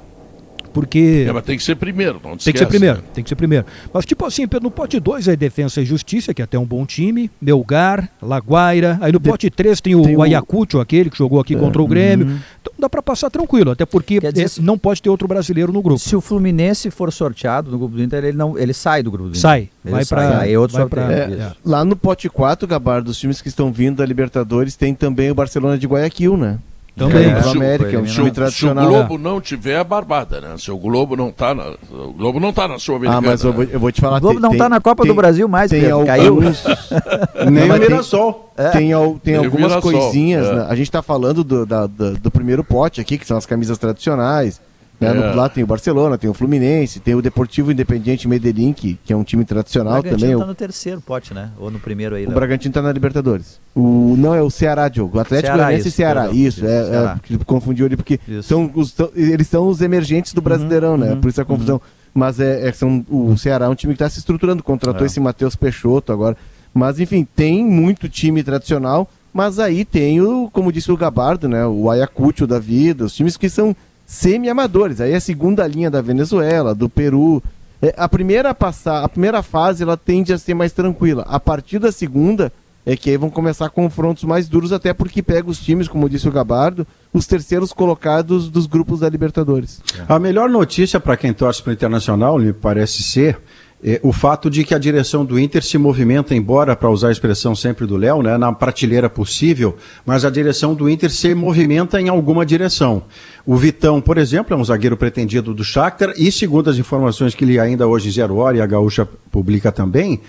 Porque. 0.76 1.24
É, 1.26 1.32
mas 1.32 1.42
tem 1.44 1.56
que 1.56 1.62
ser 1.64 1.74
primeiro, 1.74 2.20
não 2.22 2.32
Tem 2.32 2.36
que 2.36 2.42
ser 2.44 2.50
esquece, 2.50 2.66
primeiro, 2.70 2.98
né? 2.98 3.04
tem 3.14 3.24
que 3.24 3.30
ser 3.30 3.34
primeiro. 3.34 3.64
Mas, 3.94 4.04
tipo 4.04 4.26
assim, 4.26 4.46
Pedro, 4.46 4.64
no 4.64 4.70
pote 4.70 5.00
2 5.00 5.26
é 5.26 5.34
Defensa 5.34 5.80
e 5.80 5.86
Justiça, 5.86 6.34
que 6.34 6.42
é 6.42 6.44
até 6.44 6.58
um 6.58 6.66
bom 6.66 6.84
time, 6.84 7.30
Melgar, 7.40 8.10
Laguaira. 8.20 8.98
Aí 9.00 9.10
no 9.10 9.18
pote 9.20 9.48
3 9.48 9.80
tem 9.80 9.94
o, 9.94 10.02
tem 10.02 10.14
o- 10.16 10.22
Ayacucho, 10.22 10.78
aquele 10.80 11.08
que 11.08 11.16
jogou 11.16 11.40
aqui 11.40 11.56
contra 11.56 11.80
o 11.80 11.86
Grêmio. 11.86 12.38
Então 12.60 12.72
dá 12.78 12.90
pra 12.90 13.00
passar 13.02 13.30
tranquilo, 13.30 13.70
até 13.70 13.86
porque 13.86 14.20
dizer, 14.20 14.48
se- 14.50 14.60
não 14.60 14.76
pode 14.76 15.00
ter 15.00 15.08
outro 15.08 15.26
brasileiro 15.26 15.72
no 15.72 15.80
grupo. 15.80 15.98
Se 15.98 16.14
o 16.14 16.20
Fluminense 16.20 16.90
for 16.90 17.10
sorteado 17.10 17.70
no 17.70 17.78
grupo 17.78 17.96
do 17.96 18.02
Inter, 18.02 18.22
ele, 18.24 18.36
não, 18.36 18.58
ele 18.58 18.74
sai 18.74 19.02
do 19.02 19.10
grupo 19.10 19.30
do 19.30 19.30
Inter. 19.30 19.40
Sai, 19.40 19.70
Ele 19.84 20.04
vai 20.04 20.40
Aí 20.40 20.52
é 20.52 20.58
outro 20.58 20.76
vai 20.76 20.86
pra- 20.86 21.10
É, 21.12 21.52
lá 21.64 21.84
no 21.84 21.96
pote 21.96 22.28
4, 22.28 22.68
Gabardo, 22.68 23.06
dos 23.06 23.18
times 23.18 23.40
que 23.40 23.48
estão 23.48 23.72
vindo 23.72 23.96
da 23.96 24.04
Libertadores, 24.04 24.76
tem 24.76 24.94
também 24.94 25.30
o 25.30 25.34
Barcelona 25.34 25.78
de 25.78 25.86
Guayaquil, 25.86 26.36
né? 26.36 26.58
Também. 26.96 27.26
É, 27.26 27.34
do 27.34 27.42
Se 27.42 27.48
o- 27.48 27.60
América, 27.60 27.90
é 27.94 27.98
um 27.98 28.04
time 28.04 28.08
Se 28.08 28.20
o 28.22 28.30
tradicional. 28.32 28.88
Globo 28.88 29.18
não 29.18 29.38
tiver, 29.40 29.80
é 29.80 29.84
barbada, 29.84 30.40
né? 30.40 30.54
Se 30.58 30.70
o 30.70 30.78
Globo 30.78 31.14
não 31.14 31.30
tá 31.30 31.54
na, 31.54 31.64
o 31.90 32.12
Globo 32.14 32.40
não 32.40 32.52
tá 32.54 32.66
na 32.66 32.76
Ah, 32.76 32.78
Sul-Americana. 32.78 33.20
mas 33.30 33.44
eu 33.44 33.52
vou, 33.52 33.64
eu 33.64 33.78
vou 33.78 33.92
te 33.92 34.00
falar. 34.00 34.16
O 34.16 34.20
Globo 34.20 34.34
tem- 34.36 34.42
não 34.42 34.50
tem- 34.50 34.58
tá 34.58 34.68
na 34.70 34.80
Copa 34.80 35.02
tem- 35.02 35.12
do 35.12 35.14
Brasil 35.14 35.46
mais, 35.46 35.70
tem 35.70 35.80
Pedro. 35.82 35.96
alguns- 35.96 36.06
Caiu. 36.08 36.40
Nem 37.50 37.70
o 37.70 37.78
Mirassol. 37.78 38.50
Tem, 38.72 38.92
al- 38.92 39.18
tem 39.22 39.34
Tem 39.34 39.36
algumas 39.36 39.76
coisinhas, 39.76 40.46
é. 40.46 40.52
né? 40.54 40.66
A 40.70 40.74
gente 40.74 40.90
tá 40.90 41.02
falando 41.02 41.44
do, 41.44 41.66
da- 41.66 41.86
da- 41.86 42.10
do 42.12 42.30
primeiro 42.30 42.64
pote 42.64 43.00
aqui, 43.00 43.18
que 43.18 43.26
são 43.26 43.36
as 43.36 43.44
camisas 43.44 43.76
tradicionais. 43.76 44.60
Né? 45.00 45.08
É. 45.08 45.12
No- 45.14 45.34
lá 45.36 45.48
tem 45.48 45.62
o 45.62 45.66
Barcelona, 45.66 46.16
tem 46.16 46.28
o 46.30 46.34
Fluminense, 46.34 47.00
tem 47.00 47.14
o 47.14 47.20
Deportivo 47.22 47.70
Independiente 47.70 48.26
Medellín, 48.26 48.72
que, 48.72 48.98
que 49.04 49.12
é 49.12 49.16
um 49.16 49.22
time 49.24 49.42
O 49.42 49.46
tradicional 49.46 50.00
Bragantino 50.00 50.18
também. 50.20 50.38
tá 50.38 50.44
O, 50.44 50.48
no 50.48 50.54
terceiro 50.54 51.00
pote, 51.00 51.34
né? 51.34 51.50
Ou 51.58 51.70
no 51.70 51.78
primeiro 51.78 52.14
aí. 52.14 52.24
o 52.24 52.28
Léo. 52.28 52.34
Bragantino 52.34 52.72
tá 52.72 52.80
na 52.82 52.92
Libertadores. 52.92 53.60
O, 53.74 54.14
não, 54.18 54.34
é 54.34 54.40
o 54.42 54.48
Ceará, 54.50 54.88
Diogo. 54.88 55.18
O 55.18 55.20
Atlético 55.20 55.48
Ceará, 55.48 55.64
Goianiense 55.64 55.88
e 55.88 55.92
Ceará. 55.92 56.20
perdão. 56.22 56.36
Isso, 56.38 56.64
é, 56.66 56.84
Ceará. 56.84 57.20
é, 57.30 57.44
confundiu 57.44 57.86
ali, 57.86 57.96
porque 57.96 58.18
Isso. 58.26 58.44
são 58.48 58.70
os, 58.74 58.92
tão- 58.92 59.10
eles 59.14 59.46
são 59.48 59.68
os 59.68 59.80
emergentes 59.80 60.32
do 60.32 60.40
Brasileirão, 60.40 60.96
né? 60.96 61.12
uhum, 61.12 61.20
Por 61.20 61.28
isso 61.28 61.40
a 61.40 61.44
confusão. 61.44 61.80
Mas 62.14 62.40
é, 62.40 62.66
é 62.68 62.72
são, 62.72 63.04
o 63.10 63.36
Ceará 63.36 63.66
é 63.66 63.68
um 63.68 63.74
time 63.74 63.92
que 63.92 64.02
está 64.02 64.08
se 64.08 64.18
estruturando, 64.18 64.62
contratou 64.62 65.02
É. 65.02 65.06
esse 65.06 65.20
Matheus 65.20 65.54
Peixoto 65.54 66.10
agora. 66.12 66.34
Mas, 66.72 66.98
enfim, 66.98 67.26
tem 67.36 67.64
muito 67.64 68.08
time 68.08 68.42
tradicional, 68.42 69.08
mas 69.32 69.58
aí 69.58 69.84
tem 69.84 70.20
o, 70.22 70.48
como 70.50 70.72
disse 70.72 70.90
o 70.90 70.96
Gabardo, 70.96 71.46
né? 71.48 71.66
O 71.66 71.90
Ayacucho 71.90 72.46
da 72.46 72.58
vida, 72.58 73.04
os 73.04 73.14
times 73.14 73.36
que 73.36 73.48
são 73.50 73.76
semi-amadores. 74.06 75.00
Aí 75.00 75.12
é 75.12 75.16
a 75.16 75.20
segunda 75.20 75.66
linha 75.66 75.90
da 75.90 76.00
Venezuela, 76.00 76.74
do 76.74 76.88
Peru. 76.88 77.42
É, 77.82 77.92
a 77.96 78.08
primeira 78.08 78.54
passar, 78.54 79.04
a 79.04 79.08
primeira 79.08 79.42
fase 79.42 79.82
ela 79.82 79.96
tende 79.96 80.32
a 80.32 80.38
ser 80.38 80.54
mais 80.54 80.72
tranquila. 80.72 81.26
A 81.28 81.40
partir 81.40 81.78
da 81.78 81.92
segunda 81.92 82.52
é 82.86 82.96
que 82.96 83.10
aí 83.10 83.16
vão 83.16 83.28
começar 83.28 83.68
confrontos 83.68 84.22
mais 84.22 84.48
duros, 84.48 84.72
até 84.72 84.94
porque 84.94 85.20
pega 85.20 85.50
os 85.50 85.58
times, 85.58 85.88
como 85.88 86.08
disse 86.08 86.28
o 86.28 86.32
Gabardo, 86.32 86.86
os 87.12 87.26
terceiros 87.26 87.72
colocados 87.72 88.48
dos 88.48 88.66
grupos 88.66 89.00
da 89.00 89.08
Libertadores. 89.08 89.80
A 90.08 90.20
melhor 90.20 90.48
notícia 90.48 91.00
para 91.00 91.16
quem 91.16 91.32
torce 91.32 91.60
para 91.60 91.70
o 91.70 91.72
Internacional, 91.72 92.38
me 92.38 92.52
parece 92.52 93.02
ser, 93.02 93.40
é 93.82 94.00
o 94.02 94.12
fato 94.12 94.48
de 94.48 94.64
que 94.64 94.74
a 94.74 94.78
direção 94.78 95.24
do 95.24 95.38
Inter 95.38 95.62
se 95.62 95.76
movimenta, 95.76 96.34
embora, 96.34 96.74
para 96.74 96.90
usar 96.90 97.08
a 97.08 97.12
expressão 97.12 97.54
sempre 97.54 97.86
do 97.86 97.96
Léo, 97.96 98.22
né, 98.22 98.36
na 98.38 98.52
prateleira 98.52 99.08
possível, 99.08 99.76
mas 100.04 100.24
a 100.24 100.30
direção 100.30 100.74
do 100.74 100.88
Inter 100.88 101.10
se 101.10 101.34
movimenta 101.34 102.00
em 102.00 102.08
alguma 102.08 102.44
direção. 102.46 103.02
O 103.44 103.56
Vitão, 103.56 104.00
por 104.00 104.18
exemplo, 104.18 104.54
é 104.54 104.56
um 104.56 104.64
zagueiro 104.64 104.96
pretendido 104.96 105.52
do 105.52 105.62
Shakhtar 105.62 106.14
e, 106.16 106.32
segundo 106.32 106.70
as 106.70 106.78
informações 106.78 107.34
que 107.34 107.44
li 107.44 107.60
ainda 107.60 107.86
hoje 107.86 108.08
em 108.08 108.12
Zero 108.12 108.36
Hora 108.36 108.56
e 108.56 108.60
a 108.60 108.66
Gaúcha 108.66 109.06
publica 109.30 109.70
também, 109.70 110.20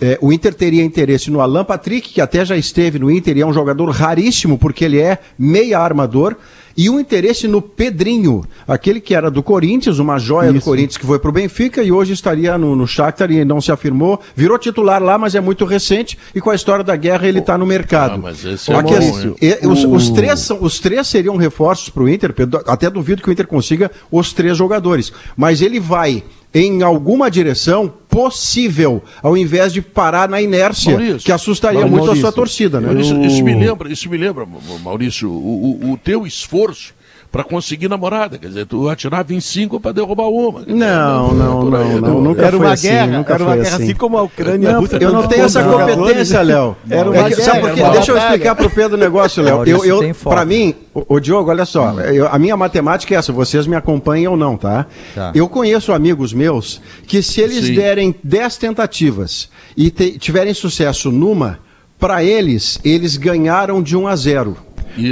é, 0.00 0.18
o 0.20 0.32
Inter 0.32 0.54
teria 0.54 0.82
interesse 0.84 1.30
no 1.30 1.40
Alan 1.40 1.64
Patrick, 1.64 2.08
que 2.12 2.20
até 2.20 2.44
já 2.44 2.56
esteve 2.56 2.98
no 2.98 3.10
Inter 3.10 3.36
e 3.36 3.40
é 3.42 3.46
um 3.46 3.52
jogador 3.52 3.90
raríssimo, 3.90 4.58
porque 4.58 4.84
ele 4.84 4.98
é 4.98 5.18
meia 5.38 5.78
armador, 5.78 6.36
e 6.76 6.88
um 6.88 6.98
interesse 7.00 7.46
no 7.48 7.60
Pedrinho, 7.60 8.44
aquele 8.66 9.00
que 9.00 9.14
era 9.14 9.30
do 9.30 9.42
Corinthians, 9.42 9.98
uma 9.98 10.18
joia 10.18 10.50
do 10.52 10.58
Isso. 10.58 10.64
Corinthians 10.64 10.96
que 10.96 11.04
foi 11.04 11.18
para 11.18 11.28
o 11.28 11.32
Benfica 11.32 11.82
e 11.82 11.90
hoje 11.92 12.12
estaria 12.12 12.56
no, 12.56 12.74
no 12.76 12.86
Shakhtar 12.86 13.30
e 13.30 13.44
não 13.44 13.60
se 13.60 13.70
afirmou. 13.72 14.20
Virou 14.36 14.56
titular 14.56 15.02
lá, 15.02 15.18
mas 15.18 15.34
é 15.34 15.40
muito 15.40 15.64
recente 15.66 16.16
e 16.34 16.40
com 16.40 16.48
a 16.48 16.54
história 16.54 16.84
da 16.84 16.94
guerra 16.96 17.26
ele 17.28 17.40
está 17.40 17.58
no 17.58 17.66
mercado. 17.66 18.14
Ah, 18.14 18.18
mas 18.18 18.44
esse 18.44 18.72
é 18.72 18.80
bom, 18.82 18.88
questão- 18.88 19.30
hein? 19.30 19.36
e- 19.42 19.66
os, 19.66 19.84
O- 19.84 19.92
os 19.94 20.10
três 20.10 20.40
são, 20.40 20.58
os 20.62 20.78
três 20.78 21.06
seriam 21.08 21.36
reforços 21.36 21.90
para 21.90 22.02
o 22.04 22.08
Inter, 22.08 22.32
até 22.66 22.88
duvido 22.88 23.20
que 23.20 23.28
o 23.28 23.32
Inter 23.32 23.46
consiga 23.48 23.90
os 24.10 24.32
três 24.32 24.56
jogadores. 24.56 25.12
Mas 25.36 25.60
ele 25.60 25.80
vai 25.80 26.22
em 26.52 26.82
alguma 26.82 27.30
direção 27.30 27.92
possível, 28.08 29.02
ao 29.22 29.36
invés 29.36 29.72
de 29.72 29.80
parar 29.80 30.28
na 30.28 30.42
inércia, 30.42 30.90
Maurício, 30.92 31.20
que 31.20 31.30
assustaria 31.32 31.80
Maurício, 31.80 31.98
muito 32.06 32.12
a 32.12 32.20
sua 32.20 32.32
torcida, 32.32 32.80
né? 32.80 32.90
Mas 32.92 33.06
Isso, 33.06 33.44
me 33.44 33.54
lembra, 33.54 33.92
isso 33.92 34.08
me 34.10 34.16
lembra, 34.16 34.44
Ma- 34.44 34.58
Maurício, 34.82 35.30
o, 35.30 35.86
o- 35.88 35.92
o 35.92 35.96
teu 35.96 36.26
esforço 36.26 36.92
para 37.30 37.44
conseguir 37.44 37.88
namorada. 37.88 38.38
Quer 38.38 38.48
dizer, 38.48 38.66
tu 38.66 38.88
atirava 38.88 39.32
em 39.32 39.40
cinco 39.40 39.78
para 39.78 39.92
derrubar 39.92 40.28
uma. 40.28 40.60
Dizer, 40.60 40.74
Não, 40.74 41.32
não, 41.32 41.74
aí, 41.76 41.94
não, 41.94 42.00
não, 42.00 42.20
nunca 42.20 42.42
Era 42.42 42.56
foi 42.56 42.66
uma 42.66 42.72
assim, 42.72 42.88
guerra, 42.88 43.06
nunca 43.06 43.34
era 43.34 43.42
uma 43.44 43.52
foi 43.52 43.62
guerra 43.62 43.74
assim. 43.76 43.84
assim 43.84 43.94
como 43.94 44.18
a 44.18 44.22
Ucrânia 44.22 44.66
e 44.66 44.68
a 44.68 44.72
Não, 44.72 44.80
Rússia. 44.80 44.96
eu 45.00 45.12
não 45.12 45.26
tenho 45.28 45.44
essa 45.44 45.62
competência, 45.62 46.42
Léo. 46.42 46.76
Era 46.90 47.00
É 47.00 47.04
uma 47.04 47.12
que- 47.12 47.36
guerra, 47.36 47.42
sabe 47.42 47.60
por 47.60 47.70
quê? 47.72 47.80
era 47.80 47.88
uma 47.88 47.92
Deixa 47.94 48.12
eu 48.12 48.18
explicar 48.18 48.54
pro 48.56 48.70
Pedro 48.70 48.96
o 48.96 49.00
negócio, 49.00 49.42
Léo. 49.42 49.62
Pra 50.24 50.44
mim, 50.44 50.74
o, 50.92 51.14
o 51.16 51.20
Diogo, 51.20 51.50
olha 51.50 51.64
só, 51.64 51.92
eu- 52.00 52.26
a 52.26 52.38
minha 52.38 52.56
matemática 52.56 53.14
é 53.14 53.18
essa, 53.18 53.32
vocês 53.32 53.66
me 53.66 53.76
acompanham 53.76 54.32
ou 54.32 54.38
não, 54.38 54.56
tá? 54.56 54.86
Tá. 55.14 55.30
Eu 55.34 55.48
conheço 55.48 55.92
amigos 55.92 56.32
meus 56.32 56.80
que 57.06 57.22
se 57.22 57.40
eles 57.40 57.66
Sim. 57.66 57.74
derem 57.74 58.14
10 58.24 58.56
tentativas 58.56 59.48
e 59.76 59.90
te- 59.90 60.18
tiverem 60.18 60.52
sucesso 60.54 61.10
numa, 61.12 61.58
pra 61.98 62.24
eles, 62.24 62.80
eles 62.82 63.16
ganharam 63.16 63.82
de 63.82 63.96
1 63.96 64.08
a 64.08 64.16
0. 64.16 64.56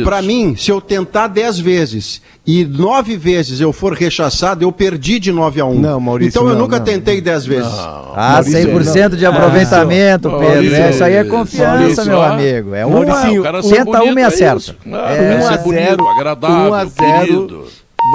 Pra 0.05 0.21
mim, 0.23 0.55
se 0.57 0.71
eu 0.71 0.81
tentar 0.81 1.29
10 1.29 1.59
vezes 1.61 2.21
e 2.47 2.65
9 2.65 3.17
vezes 3.17 3.61
eu 3.61 3.73
for 3.73 3.93
rechaçado, 3.93 4.65
eu 4.65 4.73
perdi 4.73 5.19
de 5.19 5.31
9 5.33 5.61
a 5.61 5.65
1. 5.67 5.79
Não, 5.79 6.01
Maurício, 6.01 6.31
Então 6.31 6.49
eu 6.49 6.55
não, 6.55 6.63
nunca 6.63 6.79
não, 6.79 6.85
tentei 6.85 7.21
10 7.21 7.47
vezes. 7.47 7.71
Ah, 7.73 8.41
Maurício, 8.45 8.69
100% 8.69 9.17
de 9.17 9.27
aproveitamento, 9.27 10.31
Maurício, 10.31 10.55
Pedro. 10.63 10.75
É, 10.77 10.91
isso 10.91 11.05
aí 11.05 11.13
é 11.15 11.25
Maurício, 11.25 11.39
confiança, 11.39 12.05
meu 12.05 12.19
ó. 12.19 12.25
amigo. 12.25 12.75
É 12.75 12.85
Mauricinho, 12.85 13.17
uma, 13.17 13.37
Ah, 13.37 13.41
o 13.41 13.43
cara 13.43 13.63
ser 13.63 13.69
tenta 13.77 13.85
bonito 13.99 14.11
uma 14.13 14.21
e 14.21 14.23
é 14.23 14.27
acerta. 14.27 14.57
isso. 14.59 14.77
Ah, 14.93 15.15
É. 15.15 15.37
1 15.37 15.47
a 15.47 15.51
0, 15.57 15.63
bonito, 15.63 16.09
agradável, 16.09 16.71
1 16.71 16.75
a 16.75 16.85
0. 16.85 17.27
querido. 17.27 17.65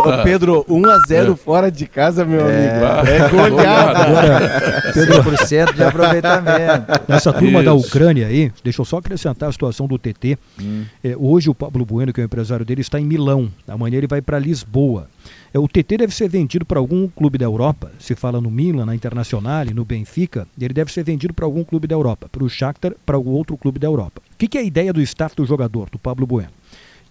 Ah. 0.05 0.23
Pedro, 0.23 0.65
1 0.67 0.89
a 0.89 0.99
0 1.07 1.35
fora 1.35 1.71
de 1.71 1.85
casa, 1.87 2.25
meu 2.25 2.41
amigo. 2.41 2.85
Ah, 2.85 3.03
É 3.07 3.29
goleada. 3.29 3.99
Agora, 3.99 4.91
Pedro, 4.93 5.23
100% 5.23 5.73
de 5.73 5.83
aproveitamento. 5.83 6.85
Nessa 7.07 7.31
turma 7.31 7.61
da 7.63 7.75
Isso. 7.75 7.87
Ucrânia 7.87 8.27
aí, 8.27 8.51
deixa 8.63 8.81
eu 8.81 8.85
só 8.85 8.97
acrescentar 8.97 9.49
a 9.49 9.51
situação 9.51 9.87
do 9.87 9.97
TT. 9.97 10.37
Hum. 10.59 10.85
É, 11.03 11.15
hoje 11.17 11.49
o 11.49 11.55
Pablo 11.55 11.85
Bueno, 11.85 12.11
que 12.11 12.19
é 12.21 12.23
o 12.23 12.25
empresário 12.25 12.65
dele, 12.65 12.81
está 12.81 12.99
em 12.99 13.05
Milão. 13.05 13.49
Amanhã 13.67 13.97
ele 13.97 14.07
vai 14.07 14.21
para 14.21 14.39
Lisboa. 14.39 15.07
É, 15.53 15.59
o 15.59 15.67
TT 15.67 15.97
deve 15.97 16.13
ser 16.15 16.27
vendido 16.27 16.65
para 16.65 16.79
algum 16.79 17.07
clube 17.07 17.37
da 17.37 17.45
Europa. 17.45 17.91
Se 17.99 18.15
fala 18.15 18.41
no 18.41 18.49
Milan, 18.49 18.85
na 18.85 18.95
Internacional, 18.95 19.65
no 19.73 19.85
Benfica. 19.85 20.47
Ele 20.59 20.73
deve 20.73 20.91
ser 20.91 21.03
vendido 21.03 21.33
para 21.33 21.45
algum 21.45 21.63
clube 21.63 21.87
da 21.87 21.95
Europa. 21.95 22.27
Para 22.31 22.43
o 22.43 22.49
Shakhtar, 22.49 22.93
para 23.05 23.15
algum 23.15 23.31
outro 23.31 23.55
clube 23.55 23.79
da 23.79 23.87
Europa. 23.87 24.21
O 24.33 24.37
que, 24.37 24.47
que 24.47 24.57
é 24.57 24.61
a 24.61 24.63
ideia 24.63 24.91
do 24.91 25.01
staff 25.01 25.35
do 25.35 25.45
jogador, 25.45 25.89
do 25.91 25.99
Pablo 25.99 26.25
Bueno? 26.25 26.49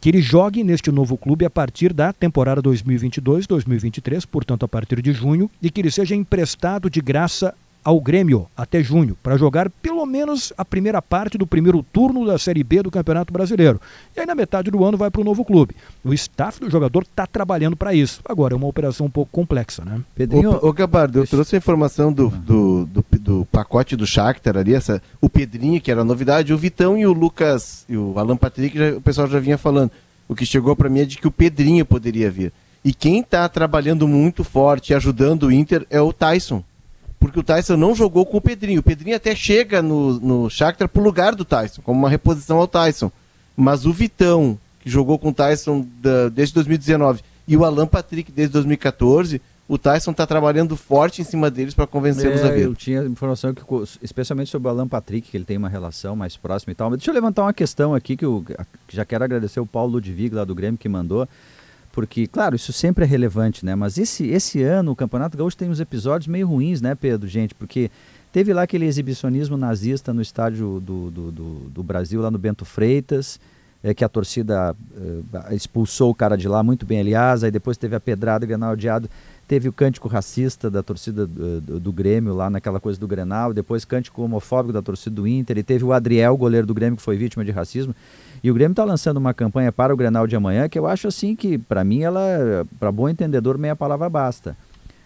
Que 0.02 0.08
ele 0.08 0.20
jogue 0.20 0.64
neste 0.64 0.90
novo 0.90 1.16
clube 1.16 1.44
a 1.44 1.50
partir 1.50 1.92
da 1.92 2.12
temporada 2.12 2.60
2022-2023, 2.60 4.26
portanto 4.26 4.64
a 4.64 4.68
partir 4.68 5.00
de 5.00 5.12
junho, 5.12 5.48
e 5.62 5.70
que 5.70 5.80
ele 5.80 5.92
seja 5.92 6.16
emprestado 6.16 6.90
de 6.90 7.00
graça 7.00 7.54
ao 7.84 8.00
Grêmio 8.00 8.46
até 8.56 8.82
junho, 8.82 9.16
para 9.22 9.36
jogar 9.36 9.68
pelo 9.68 10.04
menos 10.06 10.52
a 10.56 10.64
primeira 10.64 11.02
parte 11.02 11.36
do 11.36 11.46
primeiro 11.46 11.82
turno 11.92 12.24
da 12.26 12.38
Série 12.38 12.62
B 12.62 12.82
do 12.82 12.90
Campeonato 12.90 13.32
Brasileiro. 13.32 13.80
E 14.16 14.20
aí 14.20 14.26
na 14.26 14.34
metade 14.34 14.70
do 14.70 14.84
ano 14.84 14.96
vai 14.96 15.10
para 15.10 15.20
o 15.20 15.24
novo 15.24 15.44
clube. 15.44 15.74
O 16.04 16.12
staff 16.14 16.60
do 16.60 16.70
jogador 16.70 17.02
está 17.02 17.26
trabalhando 17.26 17.76
para 17.76 17.92
isso. 17.94 18.20
Agora 18.24 18.54
é 18.54 18.56
uma 18.56 18.66
operação 18.66 19.06
um 19.06 19.10
pouco 19.10 19.30
complexa, 19.32 19.84
né? 19.84 20.00
Pedrinho, 20.14 20.52
Ô, 20.62 20.68
ô 20.68 20.72
Gabardo, 20.72 21.18
eu 21.18 21.26
trouxe 21.26 21.56
a 21.56 21.58
informação 21.58 22.12
do, 22.12 22.28
do, 22.28 22.86
do, 22.86 23.04
do 23.18 23.44
pacote 23.46 23.96
do 23.96 24.06
Shakhtar 24.06 24.56
ali, 24.56 24.74
essa, 24.74 25.02
o 25.20 25.28
Pedrinho, 25.28 25.80
que 25.80 25.90
era 25.90 26.02
a 26.02 26.04
novidade, 26.04 26.52
o 26.52 26.58
Vitão 26.58 26.96
e 26.96 27.06
o 27.06 27.12
Lucas, 27.12 27.84
e 27.88 27.96
o 27.96 28.18
Alan 28.18 28.36
Patrick, 28.36 28.76
já- 28.78 28.96
o 28.96 29.00
pessoal 29.00 29.26
já 29.28 29.38
vinha 29.40 29.58
falando. 29.58 29.90
O 30.28 30.34
que 30.34 30.46
chegou 30.46 30.74
para 30.76 30.88
mim 30.88 31.00
é 31.00 31.04
de 31.04 31.18
que 31.18 31.26
o 31.26 31.30
Pedrinho 31.32 31.84
poderia 31.84 32.30
vir. 32.30 32.52
E 32.84 32.92
quem 32.94 33.20
está 33.20 33.48
trabalhando 33.48 34.08
muito 34.08 34.42
forte 34.42 34.90
e 34.90 34.94
ajudando 34.94 35.44
o 35.44 35.52
Inter 35.52 35.86
é 35.90 36.00
o 36.00 36.12
Tyson. 36.12 36.64
Porque 37.22 37.38
o 37.40 37.42
Tyson 37.42 37.76
não 37.76 37.94
jogou 37.94 38.26
com 38.26 38.36
o 38.36 38.40
Pedrinho. 38.40 38.80
O 38.80 38.82
Pedrinho 38.82 39.16
até 39.16 39.34
chega 39.34 39.80
no, 39.80 40.18
no 40.20 40.50
Shakhtar 40.50 40.88
pro 40.88 41.02
lugar 41.02 41.34
do 41.34 41.44
Tyson, 41.44 41.80
como 41.82 41.98
uma 41.98 42.08
reposição 42.10 42.58
ao 42.58 42.66
Tyson. 42.66 43.10
Mas 43.56 43.86
o 43.86 43.92
Vitão, 43.92 44.58
que 44.80 44.90
jogou 44.90 45.18
com 45.18 45.28
o 45.28 45.32
Tyson 45.32 45.86
da- 46.02 46.28
desde 46.28 46.54
2019, 46.54 47.22
e 47.46 47.56
o 47.56 47.64
Alan 47.64 47.86
Patrick 47.86 48.30
desde 48.32 48.52
2014, 48.54 49.40
o 49.68 49.78
Tyson 49.78 50.10
está 50.10 50.26
trabalhando 50.26 50.76
forte 50.76 51.22
em 51.22 51.24
cima 51.24 51.50
deles 51.50 51.72
para 51.74 51.86
convencê-los 51.86 52.42
a 52.42 52.48
É, 52.48 52.52
vir. 52.52 52.62
eu 52.62 52.74
tinha 52.74 53.04
informação 53.04 53.54
que, 53.54 53.62
especialmente 54.02 54.50
sobre 54.50 54.68
o 54.68 54.70
Alan 54.70 54.88
Patrick, 54.88 55.30
que 55.30 55.36
ele 55.36 55.44
tem 55.44 55.56
uma 55.56 55.68
relação 55.68 56.16
mais 56.16 56.36
próxima 56.36 56.72
e 56.72 56.74
tal. 56.74 56.90
Mas 56.90 56.98
deixa 56.98 57.10
eu 57.10 57.14
levantar 57.14 57.42
uma 57.42 57.52
questão 57.52 57.94
aqui 57.94 58.16
que 58.16 58.24
eu 58.24 58.44
já 58.88 59.04
quero 59.04 59.22
agradecer 59.24 59.60
o 59.60 59.66
Paulo 59.66 59.92
Ludwig 59.92 60.34
lá 60.34 60.44
do 60.44 60.54
Grêmio 60.54 60.76
que 60.78 60.88
mandou. 60.88 61.28
Porque, 61.92 62.26
claro, 62.26 62.56
isso 62.56 62.72
sempre 62.72 63.04
é 63.04 63.06
relevante, 63.06 63.64
né? 63.64 63.74
Mas 63.74 63.98
esse, 63.98 64.26
esse 64.26 64.62
ano 64.62 64.92
o 64.92 64.96
Campeonato 64.96 65.36
Gaúcho 65.36 65.56
tem 65.56 65.68
uns 65.68 65.78
episódios 65.78 66.26
meio 66.26 66.48
ruins, 66.48 66.80
né, 66.80 66.94
Pedro, 66.94 67.28
gente? 67.28 67.54
Porque 67.54 67.90
teve 68.32 68.52
lá 68.54 68.62
aquele 68.62 68.86
exibicionismo 68.86 69.58
nazista 69.58 70.12
no 70.14 70.22
estádio 70.22 70.80
do, 70.80 71.10
do, 71.10 71.30
do, 71.30 71.54
do 71.68 71.82
Brasil, 71.82 72.22
lá 72.22 72.30
no 72.30 72.38
Bento 72.38 72.64
Freitas, 72.64 73.38
é, 73.84 73.92
que 73.92 74.04
a 74.04 74.08
torcida 74.08 74.74
eh, 74.96 75.54
expulsou 75.54 76.10
o 76.10 76.14
cara 76.14 76.36
de 76.36 76.48
lá, 76.48 76.62
muito 76.62 76.86
bem, 76.86 77.00
aliás. 77.00 77.44
Aí 77.44 77.50
depois 77.50 77.76
teve 77.76 77.94
a 77.94 78.00
pedrada, 78.00 78.44
o 78.44 78.48
Grenal 78.48 78.72
odiado. 78.72 79.10
Teve 79.48 79.68
o 79.68 79.72
cântico 79.72 80.08
racista 80.08 80.70
da 80.70 80.82
torcida 80.82 81.26
do, 81.26 81.60
do- 81.60 81.80
do 81.80 81.92
Grêmio, 81.92 82.34
lá 82.34 82.48
naquela 82.48 82.80
coisa 82.80 82.98
do 82.98 83.06
Grenal. 83.06 83.52
Depois 83.52 83.84
cântico 83.84 84.22
homofóbico 84.22 84.72
da 84.72 84.80
torcida 84.80 85.14
do 85.16 85.26
Inter. 85.26 85.58
E 85.58 85.62
teve 85.62 85.84
o 85.84 85.92
Adriel, 85.92 86.36
goleiro 86.36 86.66
do 86.66 86.72
Grêmio, 86.72 86.96
que 86.96 87.02
foi 87.02 87.16
vítima 87.16 87.44
de 87.44 87.50
racismo. 87.50 87.94
E 88.42 88.50
o 88.50 88.54
Grêmio 88.54 88.72
está 88.72 88.84
lançando 88.84 89.18
uma 89.18 89.34
campanha 89.34 89.70
para 89.70 89.92
o 89.92 89.96
Grenal 89.96 90.26
de 90.26 90.34
amanhã 90.34 90.68
que 90.68 90.78
eu 90.78 90.86
acho 90.86 91.06
assim 91.06 91.36
que, 91.36 91.58
para 91.58 91.84
mim, 91.84 92.00
ela, 92.02 92.66
para 92.80 92.90
bom 92.90 93.08
entendedor, 93.08 93.58
meia 93.58 93.76
palavra 93.76 94.08
basta. 94.08 94.56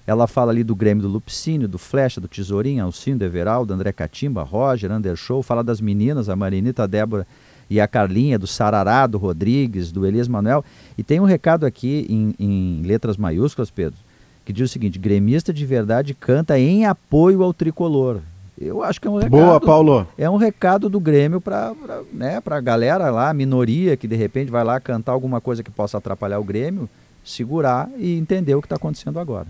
Ela 0.07 0.29
fala 0.29 0.53
ali 0.53 0.63
do 0.63 0.77
Grêmio 0.77 1.03
do 1.03 1.09
Lupicínio, 1.09 1.67
do 1.67 1.79
Flecha, 1.79 2.21
do 2.21 2.29
Tesourinho, 2.29 2.85
Alcindo, 2.85 3.25
Everaldo, 3.25 3.75
André 3.75 3.93
Catimba, 3.93 4.43
Roger, 4.45 4.93
Andershow, 4.93 5.43
fala 5.43 5.65
das 5.65 5.81
meninas, 5.81 6.29
a 6.29 6.37
Marinita, 6.37 6.85
a 6.85 6.87
Débora 6.87 7.27
e 7.69 7.81
a 7.81 7.89
Carlinha, 7.89 8.39
do 8.39 8.47
Sarará, 8.47 9.05
do 9.09 9.19
Rodrigues, 9.19 9.91
do 9.91 10.07
Elias 10.07 10.29
Manuel. 10.29 10.65
E 10.97 11.03
tem 11.03 11.19
um 11.19 11.25
recado 11.25 11.67
aqui 11.67 12.07
em, 12.09 12.35
em 12.39 12.83
letras 12.87 13.17
maiúsculas, 13.17 13.69
Pedro, 13.69 13.99
que 14.47 14.53
diz 14.53 14.71
o 14.71 14.73
seguinte: 14.73 14.99
gremista 14.99 15.53
de 15.53 15.67
verdade 15.67 16.15
canta 16.15 16.59
em 16.59 16.87
apoio 16.87 17.43
ao 17.43 17.53
tricolor. 17.53 18.21
Eu 18.59 18.83
acho 18.83 18.99
que 18.99 19.07
é 19.07 19.11
um 19.11 19.17
recado. 19.17 19.31
Boa, 19.31 19.61
Paulo. 19.61 20.09
É 20.17 20.31
um 20.31 20.37
recado 20.39 20.89
do 20.89 20.99
Grêmio 20.99 21.43
para 21.43 21.75
né, 22.11 22.41
a 22.47 22.61
galera 22.61 23.11
lá, 23.11 23.29
a 23.29 23.35
minoria 23.35 23.99
que 23.99 24.09
de 24.09 24.17
repente 24.17 24.51
vai 24.51 24.65
lá 24.65 24.81
cantar 24.81 25.13
alguma 25.13 25.43
coisa 25.43 25.63
que 25.63 25.71
possa 25.71 25.99
atrapalhar 25.99 26.39
o 26.39 26.45
Grêmio, 26.45 26.89
segurar 27.23 27.91
e 27.99 28.17
entender 28.17 28.55
o 28.55 28.63
que 28.63 28.67
está 28.67 28.77
acontecendo 28.77 29.19
agora. 29.21 29.47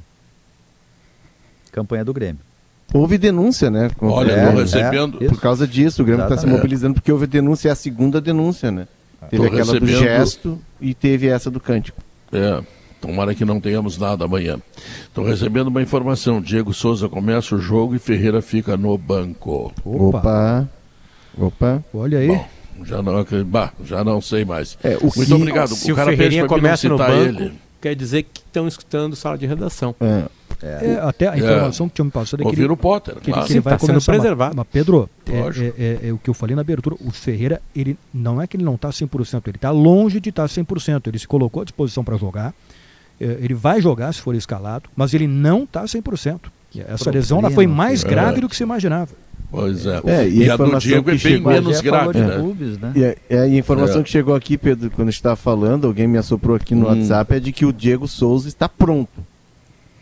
Campanha 1.70 2.04
do 2.04 2.12
Grêmio. 2.12 2.40
Houve 2.92 3.18
denúncia, 3.18 3.70
né? 3.70 3.90
Olha, 4.00 4.32
É, 4.32 4.34
estou 4.36 4.44
Grêmio. 4.46 4.62
recebendo. 4.64 5.24
é. 5.24 5.28
Por 5.28 5.40
causa 5.40 5.66
disso, 5.68 6.02
o 6.02 6.04
Grêmio 6.04 6.24
está 6.24 6.36
se 6.38 6.46
mobilizando, 6.46 6.94
porque 6.94 7.12
houve 7.12 7.26
denúncia, 7.26 7.68
é 7.68 7.72
a 7.72 7.76
segunda 7.76 8.20
denúncia, 8.20 8.70
né? 8.72 8.88
Teve 9.30 9.42
Tô 9.48 9.48
aquela 9.54 9.78
do 9.78 9.84
recebendo- 9.86 9.98
gesto 9.98 10.58
e 10.80 10.94
teve 10.94 11.26
essa 11.28 11.50
do 11.50 11.60
cântico. 11.60 12.00
É, 12.32 12.62
tomara 13.06 13.34
que 13.34 13.44
não 13.44 13.60
tenhamos 13.60 13.96
nada 13.98 14.24
amanhã. 14.24 14.58
Estou 15.04 15.24
recebendo 15.24 15.68
uma 15.68 15.82
informação. 15.82 16.40
Diego 16.40 16.72
Souza 16.74 17.08
começa 17.08 17.54
o 17.54 17.58
jogo 17.58 17.94
e 17.94 17.98
Ferreira 17.98 18.42
fica 18.42 18.76
no 18.76 18.96
banco. 18.98 19.72
Opa, 19.84 20.18
Opa! 20.18 20.68
Opa! 21.38 21.84
olha 21.94 22.18
aí. 22.18 22.28
Bom, 22.28 22.46
já 22.84 23.02
não, 23.02 23.24
bah, 23.46 23.72
já 23.84 24.04
não 24.04 24.20
sei 24.20 24.44
mais. 24.44 24.76
É, 24.82 24.96
o 24.98 25.02
Muito 25.04 25.24
que- 25.24 25.32
obrigado. 25.34 25.68
Se 25.68 25.92
o, 25.92 25.94
cara 25.94 26.06
pede 26.10 26.16
Ferreirinha 26.18 26.46
começa 26.46 26.88
no 26.88 26.98
banco, 26.98 27.12
ele. 27.42 27.52
quer 27.80 27.94
dizer 27.94 28.22
que 28.24 28.40
estão 28.40 28.66
escutando 28.66 29.14
sala 29.16 29.36
de 29.38 29.46
redação. 29.46 29.94
É, 30.00 30.24
É, 30.62 30.98
até 31.02 31.28
a 31.28 31.36
informação 31.36 31.86
que 31.86 31.96
tinha 31.96 32.04
me 32.06 32.10
passado 32.10 32.40
é 32.42 32.46
que 32.50 32.58
ele, 32.62 32.72
o 32.72 32.76
Potter, 32.78 33.16
que 33.16 33.26
ele, 33.28 33.32
claro. 33.34 33.46
que 33.46 33.52
ele 33.52 33.58
Sim, 33.58 33.62
vai 33.62 33.74
tá 33.74 33.78
sendo 33.78 33.88
começar. 33.88 34.12
mas- 34.12 34.20
preservado. 34.22 34.56
Mas, 34.56 34.66
Pedro, 34.72 35.10
é, 35.26 35.32
é- 35.38 35.74
é- 36.06 36.08
é 36.08 36.12
o 36.12 36.16
que 36.18 36.30
eu 36.30 36.34
falei 36.34 36.56
na 36.56 36.62
abertura. 36.62 36.96
O 36.98 37.10
Ferreira, 37.10 37.60
ele 37.74 37.98
não 38.12 38.40
é 38.40 38.46
que 38.46 38.56
ele 38.56 38.64
não 38.64 38.74
está 38.76 38.90
100%, 38.90 39.48
ele 39.48 39.58
está 39.58 39.70
longe 39.70 40.18
de 40.18 40.30
estar 40.30 40.48
100%. 40.48 41.08
Ele 41.10 41.18
se 41.18 41.28
colocou 41.28 41.60
à 41.60 41.64
disposição 41.66 42.02
para 42.02 42.16
jogar. 42.16 42.54
É, 43.20 43.24
ele 43.40 43.54
vai 43.54 43.80
jogar 43.80 44.12
se 44.12 44.20
for 44.20 44.34
escalado, 44.34 44.88
mas 44.96 45.12
ele 45.14 45.26
não 45.26 45.64
está 45.64 45.84
100%. 45.84 46.40
Essa 46.88 47.10
lesão 47.10 47.38
ela 47.38 47.50
foi 47.50 47.66
mais 47.66 48.04
grave 48.04 48.40
do 48.40 48.48
que 48.48 48.56
se 48.56 48.62
imaginava. 48.62 49.10
Pois 49.50 49.86
é. 49.86 50.00
É, 50.04 50.28
e, 50.28 50.38
e 50.44 50.50
a 50.50 50.54
a 50.54 50.56
do 50.56 50.64
informação 50.64 50.78
Diego 50.90 51.10
é 51.10 51.16
que 51.16 51.22
bem 51.24 51.32
chegou- 51.36 51.52
menos 51.52 51.80
falou 51.80 52.12
grave, 52.12 52.20
né? 52.20 52.34
clubes, 52.38 52.78
né? 52.78 52.92
E 52.96 53.04
a, 53.34 53.46
e 53.46 53.54
a 53.54 53.58
informação 53.58 54.00
É. 54.00 54.02
que 54.02 54.10
chegou 54.10 54.34
aqui, 54.34 54.58
Pedro, 54.58 54.90
quando 54.90 55.08
a 55.08 55.10
gente 55.10 55.18
estava 55.20 55.36
falando, 55.36 55.86
alguém 55.86 56.06
me 56.06 56.18
assoprou 56.18 56.56
aqui 56.56 56.74
no 56.74 56.86
Hum. 56.86 56.88
WhatsApp, 56.90 57.34
é 57.34 57.40
de 57.40 57.52
que 57.52 57.64
o 57.64 57.72
Diego 57.72 58.06
Souza 58.08 58.48
está 58.48 58.68
pronto. 58.68 59.08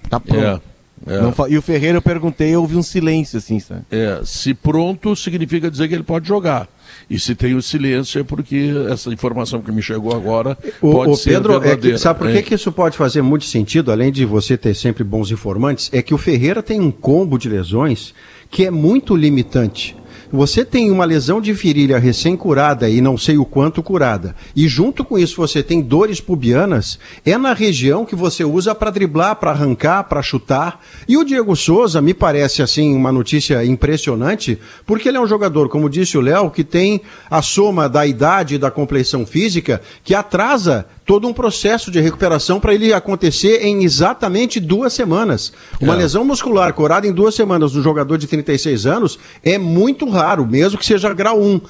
Está 0.02 0.18
pronto. 0.18 0.62
É, 1.06 1.28
é. 1.28 1.32
Fa- 1.32 1.48
e 1.48 1.56
o 1.58 1.62
Ferreira, 1.62 1.98
eu 1.98 2.02
perguntei, 2.02 2.50
eu 2.54 2.60
ouvi 2.62 2.76
um 2.76 2.82
silêncio, 2.82 3.38
assim, 3.38 3.58
sabe? 3.60 3.82
É, 3.90 4.20
se 4.24 4.54
pronto 4.54 5.14
significa 5.14 5.70
dizer 5.70 5.88
que 5.88 5.94
ele 5.94 6.02
pode 6.02 6.26
jogar. 6.26 6.68
E 7.10 7.18
se 7.18 7.34
tem 7.34 7.54
o 7.54 7.62
silêncio 7.62 8.20
é 8.20 8.24
porque 8.24 8.70
essa 8.90 9.10
informação 9.12 9.60
que 9.60 9.72
me 9.72 9.82
chegou 9.82 10.14
agora 10.14 10.56
O, 10.80 10.92
pode 10.92 11.10
o 11.12 11.16
ser 11.16 11.30
Pedro, 11.30 11.54
é 11.54 11.58
verdadeira. 11.58 11.96
que, 11.96 12.02
sabe 12.02 12.18
por 12.20 12.30
hein? 12.30 12.42
que 12.42 12.54
isso 12.54 12.70
pode 12.70 12.96
fazer 12.96 13.20
muito 13.22 13.44
sentido, 13.46 13.90
além 13.90 14.12
de 14.12 14.24
você 14.24 14.56
ter 14.56 14.74
sempre 14.74 15.02
bons 15.02 15.30
informantes? 15.30 15.90
É 15.92 16.00
que 16.02 16.14
o 16.14 16.18
Ferreira 16.18 16.62
tem 16.62 16.80
um 16.80 16.90
combo 16.90 17.38
de 17.38 17.48
lesões 17.48 18.14
que 18.50 18.64
é 18.64 18.70
muito 18.70 19.16
limitante. 19.16 19.96
Você 20.34 20.64
tem 20.64 20.90
uma 20.90 21.04
lesão 21.04 21.40
de 21.40 21.52
virilha 21.52 21.96
recém-curada 21.96 22.90
e 22.90 23.00
não 23.00 23.16
sei 23.16 23.38
o 23.38 23.44
quanto 23.44 23.80
curada, 23.84 24.34
e 24.56 24.66
junto 24.66 25.04
com 25.04 25.16
isso 25.16 25.36
você 25.36 25.62
tem 25.62 25.80
dores 25.80 26.20
pubianas, 26.20 26.98
é 27.24 27.38
na 27.38 27.52
região 27.52 28.04
que 28.04 28.16
você 28.16 28.42
usa 28.42 28.74
para 28.74 28.90
driblar, 28.90 29.36
para 29.36 29.52
arrancar, 29.52 30.02
para 30.02 30.20
chutar. 30.22 30.80
E 31.06 31.16
o 31.16 31.22
Diego 31.22 31.54
Souza 31.54 32.02
me 32.02 32.12
parece 32.12 32.62
assim 32.62 32.96
uma 32.96 33.12
notícia 33.12 33.64
impressionante, 33.64 34.58
porque 34.84 35.08
ele 35.08 35.18
é 35.18 35.20
um 35.20 35.26
jogador, 35.28 35.68
como 35.68 35.88
disse 35.88 36.18
o 36.18 36.20
Léo, 36.20 36.50
que 36.50 36.64
tem 36.64 37.02
a 37.30 37.40
soma 37.40 37.88
da 37.88 38.04
idade 38.04 38.56
e 38.56 38.58
da 38.58 38.72
compleição 38.72 39.24
física 39.24 39.80
que 40.02 40.16
atrasa 40.16 40.84
todo 41.04 41.28
um 41.28 41.32
processo 41.34 41.90
de 41.90 42.00
recuperação 42.00 42.58
para 42.58 42.74
ele 42.74 42.92
acontecer 42.92 43.62
em 43.62 43.84
exatamente 43.84 44.58
duas 44.58 44.92
semanas. 44.92 45.52
Uma 45.80 45.94
É. 45.94 45.98
lesão 45.98 46.24
muscular 46.24 46.72
curada 46.72 47.06
em 47.06 47.12
duas 47.12 47.34
semanas 47.34 47.74
no 47.74 47.82
jogador 47.82 48.16
de 48.16 48.26
36 48.26 48.86
anos 48.86 49.18
é 49.42 49.58
muito 49.58 50.08
raro, 50.08 50.46
mesmo 50.46 50.78
que 50.78 50.86
seja 50.86 51.12
grau 51.12 51.40
1. 51.40 51.60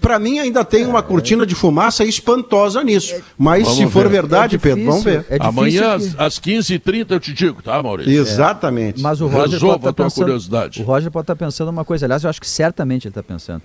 Para 0.00 0.18
mim 0.18 0.40
ainda 0.40 0.64
tem 0.64 0.84
uma 0.84 1.00
cortina 1.00 1.46
de 1.46 1.54
fumaça 1.54 2.04
espantosa 2.04 2.82
nisso. 2.82 3.14
Mas 3.38 3.62
Vamos 3.62 3.78
se 3.78 3.86
for 3.86 4.02
ver. 4.04 4.10
verdade, 4.22 4.58
Pedro, 4.58 4.84
vamos 4.84 5.04
ver. 5.04 5.24
É 5.30 5.38
difícil 5.38 5.46
Amanhã, 5.48 5.80
que- 5.98 6.06
às, 6.06 6.18
às 6.18 6.38
15h30, 6.40 7.14
eu 7.14 7.20
te 7.20 7.32
digo, 7.32 7.62
tá, 7.62 7.80
Maurício? 7.80 8.12
Exatamente. 8.12 9.00
Mas 9.00 9.20
o 9.20 9.26
Roger 9.28 9.50
Resolva 9.50 9.78
pode 9.78 9.78
a 9.78 9.80
tua 9.80 9.90
estar 9.90 10.04
pensando, 10.04 10.24
curiosidade. 10.24 10.82
O 10.82 10.84
Roger 10.84 11.10
pode 11.10 11.22
estar 11.24 11.36
pensando 11.36 11.68
uma 11.68 11.84
coisa. 11.84 12.04
Aliás, 12.06 12.24
eu 12.24 12.30
acho 12.30 12.40
que 12.40 12.48
certamente 12.48 13.04
ele 13.06 13.10
está 13.12 13.22
pensando. 13.22 13.62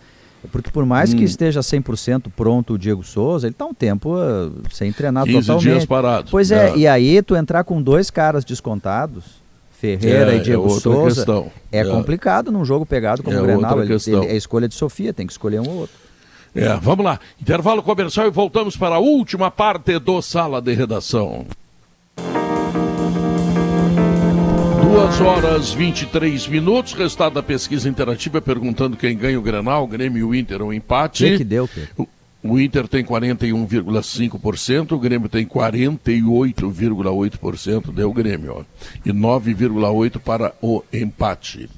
Porque 0.51 0.69
por 0.71 0.85
mais 0.85 1.13
Hum. 1.13 1.17
que 1.17 1.23
esteja 1.23 1.61
100% 1.61 2.29
pronto 2.35 2.73
o 2.73 2.77
Diego 2.77 3.03
Souza, 3.03 3.47
ele 3.47 3.53
está 3.53 3.65
um 3.65 3.73
tempo 3.73 4.15
ah, 4.17 4.49
sem 4.71 4.91
treinar 4.91 5.23
15 5.25 5.39
totalmente. 5.47 5.63
dias 5.63 5.85
parado. 5.85 6.27
Pois 6.31 6.51
é, 6.51 6.69
É. 6.71 6.77
e 6.77 6.87
aí 6.87 7.21
tu 7.21 7.35
entrar 7.35 7.63
com 7.63 7.81
dois 7.81 8.09
caras 8.09 8.43
descontados, 8.45 9.43
Ferreira 9.71 10.33
É, 10.33 10.37
e 10.37 10.39
Diego 10.41 10.65
é 10.67 10.79
Souza, 10.79 11.15
questão. 11.15 11.51
é, 11.71 11.79
É. 11.79 11.85
complicado 11.85 12.51
num 12.51 12.63
jogo 12.65 12.85
pegado 12.85 13.21
como 13.21 13.35
É 13.35 13.39
o 13.41 13.43
Grenal. 13.43 13.81
Ele, 13.83 13.93
ele- 13.93 14.25
é 14.27 14.35
escolha 14.35 14.67
de 14.67 14.73
Sofia, 14.75 15.13
tem 15.13 15.27
que 15.27 15.33
escolher 15.33 15.59
um 15.59 15.67
ou 15.69 15.75
outro. 15.81 15.95
É, 16.55 16.73
vamos 16.77 17.03
lá. 17.03 17.19
Intervalo 17.41 17.83
comercial 17.83 18.25
e 18.27 18.29
voltamos 18.29 18.77
para 18.77 18.95
a 18.95 18.99
última 18.99 19.51
parte 19.51 19.99
do 19.99 20.21
Sala 20.21 20.61
de 20.61 20.73
Redação. 20.73 21.45
Duas 24.95 25.19
horas 25.19 25.73
23 25.73 26.47
minutos. 26.47 26.93
Resultado 26.93 27.33
da 27.33 27.43
pesquisa 27.43 27.89
interativa 27.89 28.39
perguntando 28.41 28.95
quem 28.95 29.17
ganha 29.17 29.37
o 29.37 29.41
Grenal, 29.41 29.85
Grêmio, 29.85 30.33
Inter 30.33 30.61
ou 30.61 30.69
O 30.69 30.73
empate. 30.73 31.25
que, 31.25 31.39
que 31.39 31.43
deu, 31.43 31.67
Pedro? 31.67 31.89
O- 31.97 32.07
O 32.47 32.57
Inter 32.57 32.87
tem 32.87 33.03
41,5%, 33.03 34.93
o 34.93 34.99
Grêmio 34.99 35.27
tem 35.27 35.45
48,8%, 35.45 37.91
deu 37.91 38.09
o 38.09 38.13
Grêmio, 38.13 38.59
ó, 38.59 38.63
e 39.05 39.11
9,8% 39.11 40.17
para 40.19 40.53
o 40.61 40.81
empate. 40.93 41.69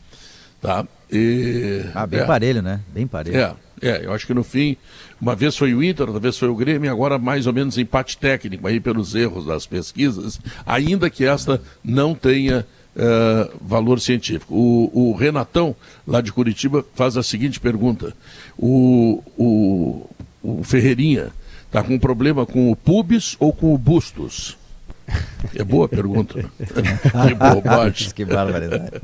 Tá? 0.62 0.86
E, 1.12 1.86
Ah, 1.96 2.06
bem 2.06 2.20
é. 2.20 2.26
parelho, 2.26 2.62
né? 2.62 2.82
Bem 2.94 3.08
parelho. 3.08 3.36
É, 3.38 3.56
é, 3.82 4.06
eu 4.06 4.14
acho 4.14 4.28
que 4.28 4.34
no 4.36 4.44
fim, 4.44 4.78
uma 5.20 5.36
vez 5.36 5.58
foi 5.58 5.74
o 5.74 5.84
Inter, 5.84 6.06
outra 6.06 6.20
vez 6.22 6.38
foi 6.38 6.50
o 6.50 6.56
Grêmio, 6.56 6.92
agora 6.92 7.18
mais 7.18 7.48
ou 7.48 7.54
menos 7.54 7.80
empate 7.80 8.16
técnico 8.18 8.68
aí 8.68 8.80
pelos 8.80 9.16
erros 9.16 9.48
das 9.48 9.66
pesquisas, 9.66 10.40
ainda 10.66 11.10
que 11.10 11.26
esta 11.26 11.60
não 11.84 12.14
tenha 12.14 12.64
eh, 12.98 13.52
valor 13.62 14.00
científico. 14.00 14.56
O, 14.56 15.12
o 15.12 15.16
Renatão, 15.16 15.76
lá 16.06 16.20
de 16.20 16.32
Curitiba, 16.32 16.84
faz 16.96 17.16
a 17.16 17.22
seguinte 17.22 17.60
pergunta. 17.60 18.12
O, 18.58 19.22
o, 19.38 20.10
o 20.42 20.64
Ferreirinha 20.64 21.28
está 21.68 21.84
com 21.84 22.00
problema 22.00 22.44
com 22.44 22.72
o 22.72 22.76
pubis 22.76 23.36
ou 23.40 23.54
com 23.54 23.72
o 23.72 23.78
bustos? 23.78 24.58
É 25.56 25.64
boa 25.64 25.88
pergunta. 25.88 26.44
que 26.58 27.36
bobagem. 27.36 28.10
que 28.16 28.26
barbaridade. 28.26 29.00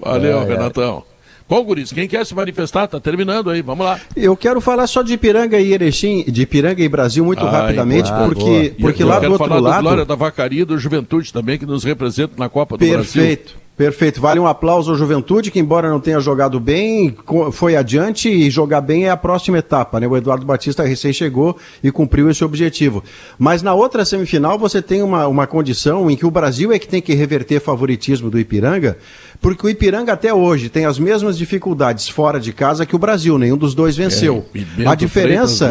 Valeu, 0.00 0.40
ai. 0.40 0.48
Renatão. 0.48 1.04
Bom, 1.48 1.64
Guris, 1.64 1.92
quem 1.92 2.06
quer 2.06 2.26
se 2.26 2.34
manifestar, 2.34 2.86
tá 2.86 3.00
terminando 3.00 3.48
aí, 3.48 3.62
vamos 3.62 3.86
lá. 3.86 3.98
Eu 4.14 4.36
quero 4.36 4.60
falar 4.60 4.86
só 4.86 5.02
de 5.02 5.14
Ipiranga 5.14 5.58
e 5.58 5.72
Erechim, 5.72 6.22
de 6.24 6.42
Ipiranga 6.42 6.82
e 6.82 6.88
Brasil 6.88 7.24
muito 7.24 7.44
Ai, 7.46 7.50
rapidamente, 7.50 8.10
boa, 8.10 8.26
porque, 8.26 8.44
boa. 8.44 8.74
Porque 8.80 9.02
eu 9.02 9.08
lá 9.08 9.18
do 9.18 9.32
outro 9.32 9.48
falar 9.48 9.60
lado. 9.60 9.76
do 9.76 9.82
Glória 9.82 10.04
da 10.04 10.14
Vacaria 10.14 10.62
e 10.62 10.64
do 10.66 10.76
Juventude 10.76 11.32
também, 11.32 11.58
que 11.58 11.64
nos 11.64 11.84
representa 11.84 12.34
na 12.36 12.50
Copa 12.50 12.76
do 12.76 12.86
Brasil. 12.86 13.22
Perfeito. 13.22 13.68
Perfeito. 13.78 14.20
Vale 14.20 14.40
um 14.40 14.46
aplauso 14.46 14.90
ao 14.90 14.96
Juventude, 14.96 15.52
que 15.52 15.60
embora 15.60 15.88
não 15.88 16.00
tenha 16.00 16.18
jogado 16.18 16.58
bem, 16.58 17.16
foi 17.52 17.76
adiante 17.76 18.28
e 18.28 18.50
jogar 18.50 18.80
bem 18.80 19.06
é 19.06 19.10
a 19.10 19.16
próxima 19.16 19.58
etapa, 19.58 20.00
né? 20.00 20.08
O 20.08 20.16
Eduardo 20.16 20.44
Batista 20.44 20.82
recém 20.82 21.12
chegou 21.12 21.56
e 21.80 21.92
cumpriu 21.92 22.28
esse 22.28 22.44
objetivo. 22.44 23.04
Mas 23.38 23.62
na 23.62 23.74
outra 23.74 24.04
semifinal 24.04 24.58
você 24.58 24.82
tem 24.82 25.00
uma, 25.00 25.28
uma 25.28 25.46
condição 25.46 26.10
em 26.10 26.16
que 26.16 26.26
o 26.26 26.30
Brasil 26.30 26.72
é 26.72 26.78
que 26.80 26.88
tem 26.88 27.00
que 27.00 27.14
reverter 27.14 27.60
favoritismo 27.60 28.28
do 28.28 28.40
Ipiranga, 28.40 28.98
porque 29.40 29.66
o 29.66 29.70
Ipiranga 29.70 30.12
até 30.12 30.34
hoje 30.34 30.68
tem 30.68 30.84
as 30.84 30.98
mesmas 30.98 31.38
dificuldades 31.38 32.08
fora 32.08 32.40
de 32.40 32.52
casa 32.52 32.84
que 32.84 32.96
o 32.96 32.98
Brasil, 32.98 33.38
nenhum 33.38 33.56
dos 33.56 33.74
dois 33.74 33.96
venceu. 33.96 34.44
É, 34.54 34.58
e 34.58 34.64
Bento 34.64 34.90
a 34.90 34.94
diferença 34.94 35.68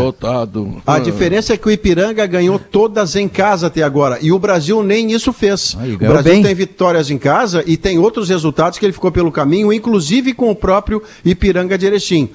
a 0.86 0.96
Ah, 0.96 1.00
diferença 1.00 1.54
é 1.54 1.58
que 1.58 1.68
o 1.68 1.72
Ipiranga 1.72 2.26
ganhou 2.26 2.58
todas 2.58 3.16
em 3.16 3.28
casa 3.28 3.68
até 3.68 3.84
agora. 3.84 4.20
E 4.22 4.32
o 4.32 4.40
Brasil 4.40 4.82
nem 4.84 5.12
isso 5.12 5.34
fez. 5.34 5.74
O 5.74 5.98
Brasil 5.98 6.32
bem. 6.32 6.44
tem 6.44 6.56
vitórias 6.56 7.10
em 7.12 7.18
casa 7.18 7.64
e 7.68 7.76
tem 7.76 8.00
outros 8.00 8.30
resultados 8.30 8.80
que 8.80 8.86
ele 8.86 8.94
ficou 8.94 9.12
pelo 9.12 9.32
caminho, 9.32 9.74
inclusive 9.74 10.34
com 10.34 10.50
o 10.50 10.56
próprio 10.56 11.04
Ipiranga 11.26 11.78
de 11.78 11.86
Erechim. 11.86 12.30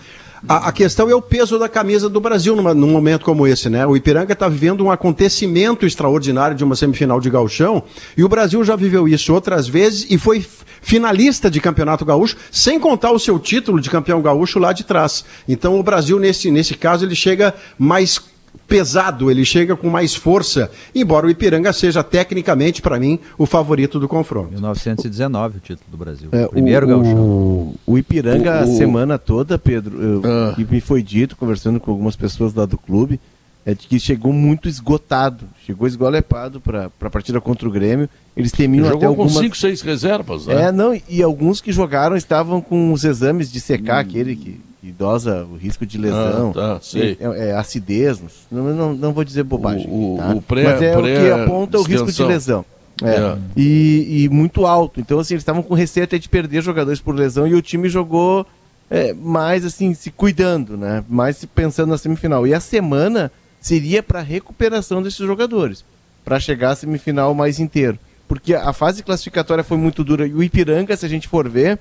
A, 0.48 0.68
a 0.68 0.72
questão 0.72 1.08
é 1.08 1.14
o 1.14 1.22
peso 1.22 1.56
da 1.58 1.68
camisa 1.68 2.08
do 2.08 2.20
Brasil 2.20 2.56
numa- 2.56 2.74
num 2.74 2.90
momento 2.90 3.24
como 3.24 3.46
esse, 3.46 3.70
né? 3.70 3.86
O 3.86 3.96
Ipiranga 3.96 4.32
está 4.32 4.48
vivendo 4.48 4.84
um 4.84 4.90
acontecimento 4.90 5.86
extraordinário 5.86 6.56
de 6.56 6.64
uma 6.64 6.74
semifinal 6.74 7.20
de 7.20 7.30
gauchão 7.30 7.82
e 8.16 8.24
o 8.24 8.28
Brasil 8.28 8.64
já 8.64 8.74
viveu 8.74 9.06
isso 9.06 9.32
outras 9.32 9.68
vezes 9.68 10.06
e 10.10 10.18
foi 10.18 10.44
finalista 10.80 11.48
de 11.48 11.60
campeonato 11.60 12.04
gaúcho, 12.04 12.36
sem 12.50 12.80
contar 12.80 13.12
o 13.12 13.18
seu 13.18 13.38
título 13.38 13.80
de 13.80 13.88
campeão 13.88 14.20
gaúcho 14.20 14.58
lá 14.58 14.72
de 14.72 14.82
trás. 14.82 15.24
Então 15.48 15.78
o 15.78 15.82
Brasil, 15.82 16.18
nesse, 16.18 16.50
nesse 16.50 16.74
caso, 16.74 17.04
ele 17.04 17.14
chega 17.14 17.54
mais 17.78 18.20
pesado, 18.68 19.30
ele 19.30 19.44
chega 19.44 19.76
com 19.76 19.90
mais 19.90 20.14
força, 20.14 20.70
embora 20.94 21.26
o 21.26 21.30
Ipiranga 21.30 21.72
seja 21.72 22.02
tecnicamente, 22.02 22.80
para 22.80 22.98
mim, 22.98 23.18
o 23.36 23.44
favorito 23.44 24.00
do 24.00 24.08
confronto. 24.08 24.52
1919 24.52 25.58
o 25.58 25.60
título 25.60 25.86
do 25.90 25.96
Brasil. 25.96 26.28
É, 26.32 26.46
Primeiro 26.48 26.86
o, 26.86 26.88
gauchão. 26.88 27.14
o, 27.16 27.74
o 27.86 27.98
Ipiranga, 27.98 28.50
O- 28.60 28.62
a 28.62 28.66
semana 28.66 29.18
toda, 29.18 29.58
Pedro, 29.58 30.00
eu- 30.02 30.22
Ah. 30.24 30.52
que 30.54 30.64
me 30.64 30.80
foi 30.80 31.02
dito, 31.02 31.36
conversando 31.36 31.78
com 31.78 31.90
algumas 31.90 32.16
pessoas 32.16 32.54
lá 32.54 32.64
do 32.64 32.78
clube, 32.78 33.20
é 33.64 33.74
de 33.74 33.86
que 33.86 33.98
chegou 34.00 34.32
muito 34.32 34.68
esgotado. 34.68 35.44
Chegou 35.64 35.86
esgolepado 35.86 36.60
para 36.60 36.90
a 37.00 37.10
partida 37.10 37.40
contra 37.40 37.68
o 37.68 37.70
Grêmio. 37.70 38.08
Eles 38.36 38.50
temiam 38.52 38.84
até 38.86 38.92
Jogou 38.92 39.16
com 39.16 39.22
algumas... 39.22 39.42
5, 39.44 39.56
6 39.56 39.80
reservas, 39.82 40.46
né? 40.46 40.62
É, 40.64 40.72
não, 40.72 40.98
e 41.08 41.22
alguns 41.22 41.60
que 41.60 41.70
jogaram 41.72 42.16
estavam 42.16 42.60
com 42.60 42.92
os 42.92 43.04
exames 43.04 43.52
de 43.52 43.60
secar, 43.60 43.98
aquele 44.00 44.34
que 44.34 44.60
idosa, 44.82 45.44
o 45.44 45.56
risco 45.56 45.86
de 45.86 45.96
lesão. 45.96 46.48
Hum. 46.48 46.52
Ah, 46.56 46.74
tá, 46.74 46.80
sei. 46.82 47.16
É, 47.20 47.50
é, 47.50 47.52
acidez, 47.56 48.20
não, 48.50 48.74
não, 48.74 48.94
não 48.94 49.12
vou 49.12 49.22
dizer 49.22 49.44
bobagem. 49.44 49.86
O- 49.88 50.14
o- 50.14 50.18
tá? 50.18 50.34
o 50.34 50.42
pré- 50.42 50.64
Mas 50.64 50.82
é 50.82 50.96
o 50.98 51.02
pré- 51.02 51.20
que 51.20 51.30
aponta 51.30 51.78
o 51.78 51.82
risco 51.82 52.10
de 52.10 52.24
lesão. 52.24 52.64
É. 53.02 53.10
É. 53.16 53.38
E, 53.56 54.24
e 54.24 54.28
muito 54.28 54.66
alto. 54.66 55.00
Então, 55.00 55.18
assim, 55.18 55.34
eles 55.34 55.42
estavam 55.42 55.62
com 55.62 55.74
receio 55.74 56.04
até 56.04 56.18
de 56.18 56.28
perder 56.28 56.62
jogadores 56.62 57.00
por 57.00 57.14
lesão 57.14 57.46
e 57.46 57.54
o 57.54 57.62
time 57.62 57.88
jogou 57.88 58.46
é, 58.90 59.12
mais, 59.14 59.64
assim, 59.64 59.94
se 59.94 60.10
cuidando, 60.10 60.76
né? 60.76 61.02
Mais 61.08 61.44
pensando 61.44 61.90
na 61.90 61.98
semifinal. 61.98 62.46
E 62.46 62.52
a 62.54 62.60
semana 62.60 63.30
seria 63.62 64.02
para 64.02 64.20
recuperação 64.20 65.02
desses 65.02 65.24
jogadores, 65.26 65.82
para 66.22 66.38
chegar 66.38 66.72
à 66.72 66.76
semifinal 66.76 67.32
mais 67.34 67.58
inteiro. 67.58 67.98
Porque 68.28 68.54
a 68.54 68.72
fase 68.72 69.02
classificatória 69.02 69.64
foi 69.64 69.78
muito 69.78 70.04
dura 70.04 70.26
e 70.26 70.34
o 70.34 70.42
Ipiranga, 70.42 70.94
se 70.96 71.06
a 71.06 71.08
gente 71.08 71.28
for 71.28 71.48
ver, 71.48 71.78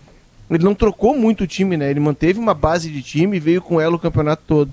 ele 0.49 0.63
não 0.63 0.75
trocou 0.75 1.17
muito 1.17 1.43
o 1.43 1.47
time, 1.47 1.75
né? 1.75 1.89
Ele 1.89 1.99
manteve 1.99 2.39
uma 2.39 2.53
base 2.53 2.89
de 2.89 3.01
time 3.01 3.37
e 3.37 3.39
veio 3.39 3.61
com 3.61 3.81
ela 3.81 3.95
o 3.95 3.99
campeonato 3.99 4.43
todo. 4.47 4.71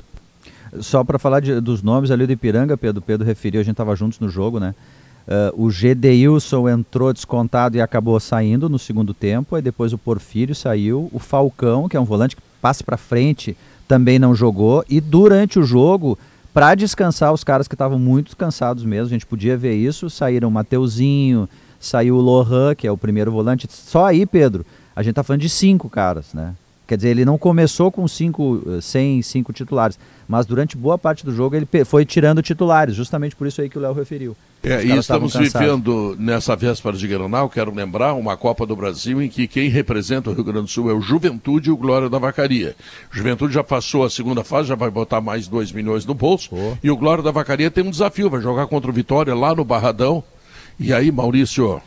Só 0.81 1.03
para 1.03 1.19
falar 1.19 1.41
de- 1.41 1.61
dos 1.61 1.83
nomes 1.83 2.11
ali 2.11 2.27
do 2.27 2.33
Ipiranga, 2.33 2.77
Pedro, 2.77 3.01
Pedro 3.01 3.27
referiu, 3.27 3.61
a 3.61 3.65
gente 3.65 3.73
estava 3.73 3.97
juntos 3.97 4.21
no 4.21 4.29
jogo, 4.29 4.61
né? 4.61 4.75
Ah, 5.27 5.53
o 5.55 5.71
Gedeilson 5.71 6.69
entrou 6.69 7.13
descontado 7.13 7.77
e 7.77 7.81
acabou 7.81 8.19
saindo 8.19 8.69
no 8.69 8.79
segundo 8.79 9.13
tempo. 9.15 9.55
Aí 9.55 9.63
depois 9.63 9.93
o 9.93 9.99
Porfírio 9.99 10.55
saiu. 10.55 11.09
O 11.13 11.19
Falcão, 11.19 11.89
que 11.89 11.97
é 11.97 12.01
um 12.01 12.05
volante 12.05 12.35
que 12.35 12.43
passa 12.61 12.83
para 12.83 12.97
frente, 12.97 13.57
também 13.87 14.19
não 14.19 14.35
jogou. 14.35 14.85
E 14.89 15.01
durante 15.01 15.59
o 15.59 15.63
jogo, 15.63 16.19
para 16.53 16.75
descansar 16.75 17.33
os 17.33 17.45
caras 17.45 17.69
que 17.69 17.75
estavam 17.75 17.99
muito 17.99 18.37
cansados 18.37 18.85
mesmo, 18.85 19.07
a 19.07 19.11
gente 19.11 19.27
podia 19.27 19.57
ver 19.57 19.75
isso. 19.75 20.11
Saíram 20.11 20.49
o 20.49 20.53
Mateuzinho, 20.53 21.49
saiu 21.79 22.17
o 22.17 22.21
Lohan, 22.21 22.75
que 22.75 22.87
é 22.87 22.93
o 22.93 22.99
primeiro 22.99 23.31
volante. 23.31 23.67
Só 23.71 24.07
aí, 24.07 24.27
Pedro, 24.27 24.65
a 24.95 25.03
gente 25.03 25.15
tá 25.15 25.23
falando 25.23 25.43
de 25.43 25.49
cinco 25.49 25.89
caras, 25.89 26.35
né? 26.35 26.55
Quer 26.89 26.97
dizer, 26.97 27.11
ele 27.11 27.25
não 27.27 27.37
começou 27.37 27.93
com 27.93 28.09
cinco, 28.09 28.63
eh, 28.67 28.81
sem 28.81 29.21
cinco 29.21 29.53
titulares, 29.53 29.99
mas 30.27 30.47
durante 30.47 30.75
boa 30.75 30.97
parte 30.97 31.23
do 31.23 31.35
jogo 31.35 31.55
ele 31.55 31.69
foi 31.85 32.07
tirando 32.07 32.41
titulares, 32.41 32.95
justamente 32.95 33.37
por 33.37 33.47
isso 33.47 33.61
aí 33.61 33.69
que 33.69 33.77
o 33.77 33.81
Léo 33.81 33.93
referiu. 33.93 34.35
É, 34.63 34.83
e 34.83 34.97
estamos 34.97 35.37
vivendo 35.37 36.17
nessa 36.19 36.57
véspera 36.57 36.97
de 36.97 37.07
Granal, 37.07 37.51
quero 37.51 37.75
lembrar, 37.75 38.15
uma 38.15 38.39
Copa 38.39 38.65
do 38.65 38.75
Brasil 38.75 39.21
em 39.21 39.29
que 39.29 39.47
quem 39.47 39.69
representa 39.69 40.31
o 40.31 40.33
Rio 40.33 40.43
Grande 40.43 40.63
do 40.63 40.71
Sul 40.71 40.91
é 40.91 40.95
o 40.95 41.01
Juventude 41.03 41.69
e 41.69 41.73
o 41.73 41.77
Glória 41.77 42.09
da 42.09 42.19
Vacaria. 42.19 42.75
Juventude 43.11 43.53
já 43.53 43.63
passou 43.63 44.03
a 44.03 44.09
segunda 44.09 44.43
fase, 44.43 44.71
já 44.71 44.75
vai 44.75 44.91
botar 44.91 45.21
mais 45.21 45.47
2 45.47 45.73
milhões 45.73 46.07
no 46.07 46.15
bolso. 46.15 46.49
E 46.83 46.91
o 46.91 46.97
Glória 46.97 47.23
da 47.23 47.31
Vacaria 47.31 47.71
tem 47.71 47.85
um 47.85 47.91
desafio, 47.91 48.31
vai 48.31 48.41
jogar 48.41 48.67
contra 48.67 48.91
o 48.91 48.95
Vitória 48.95 49.35
lá 49.35 49.55
no 49.55 49.63
Barradão. 49.63 50.25
E 50.81 50.91
aí, 50.91 51.13
Maurício, 51.13 51.83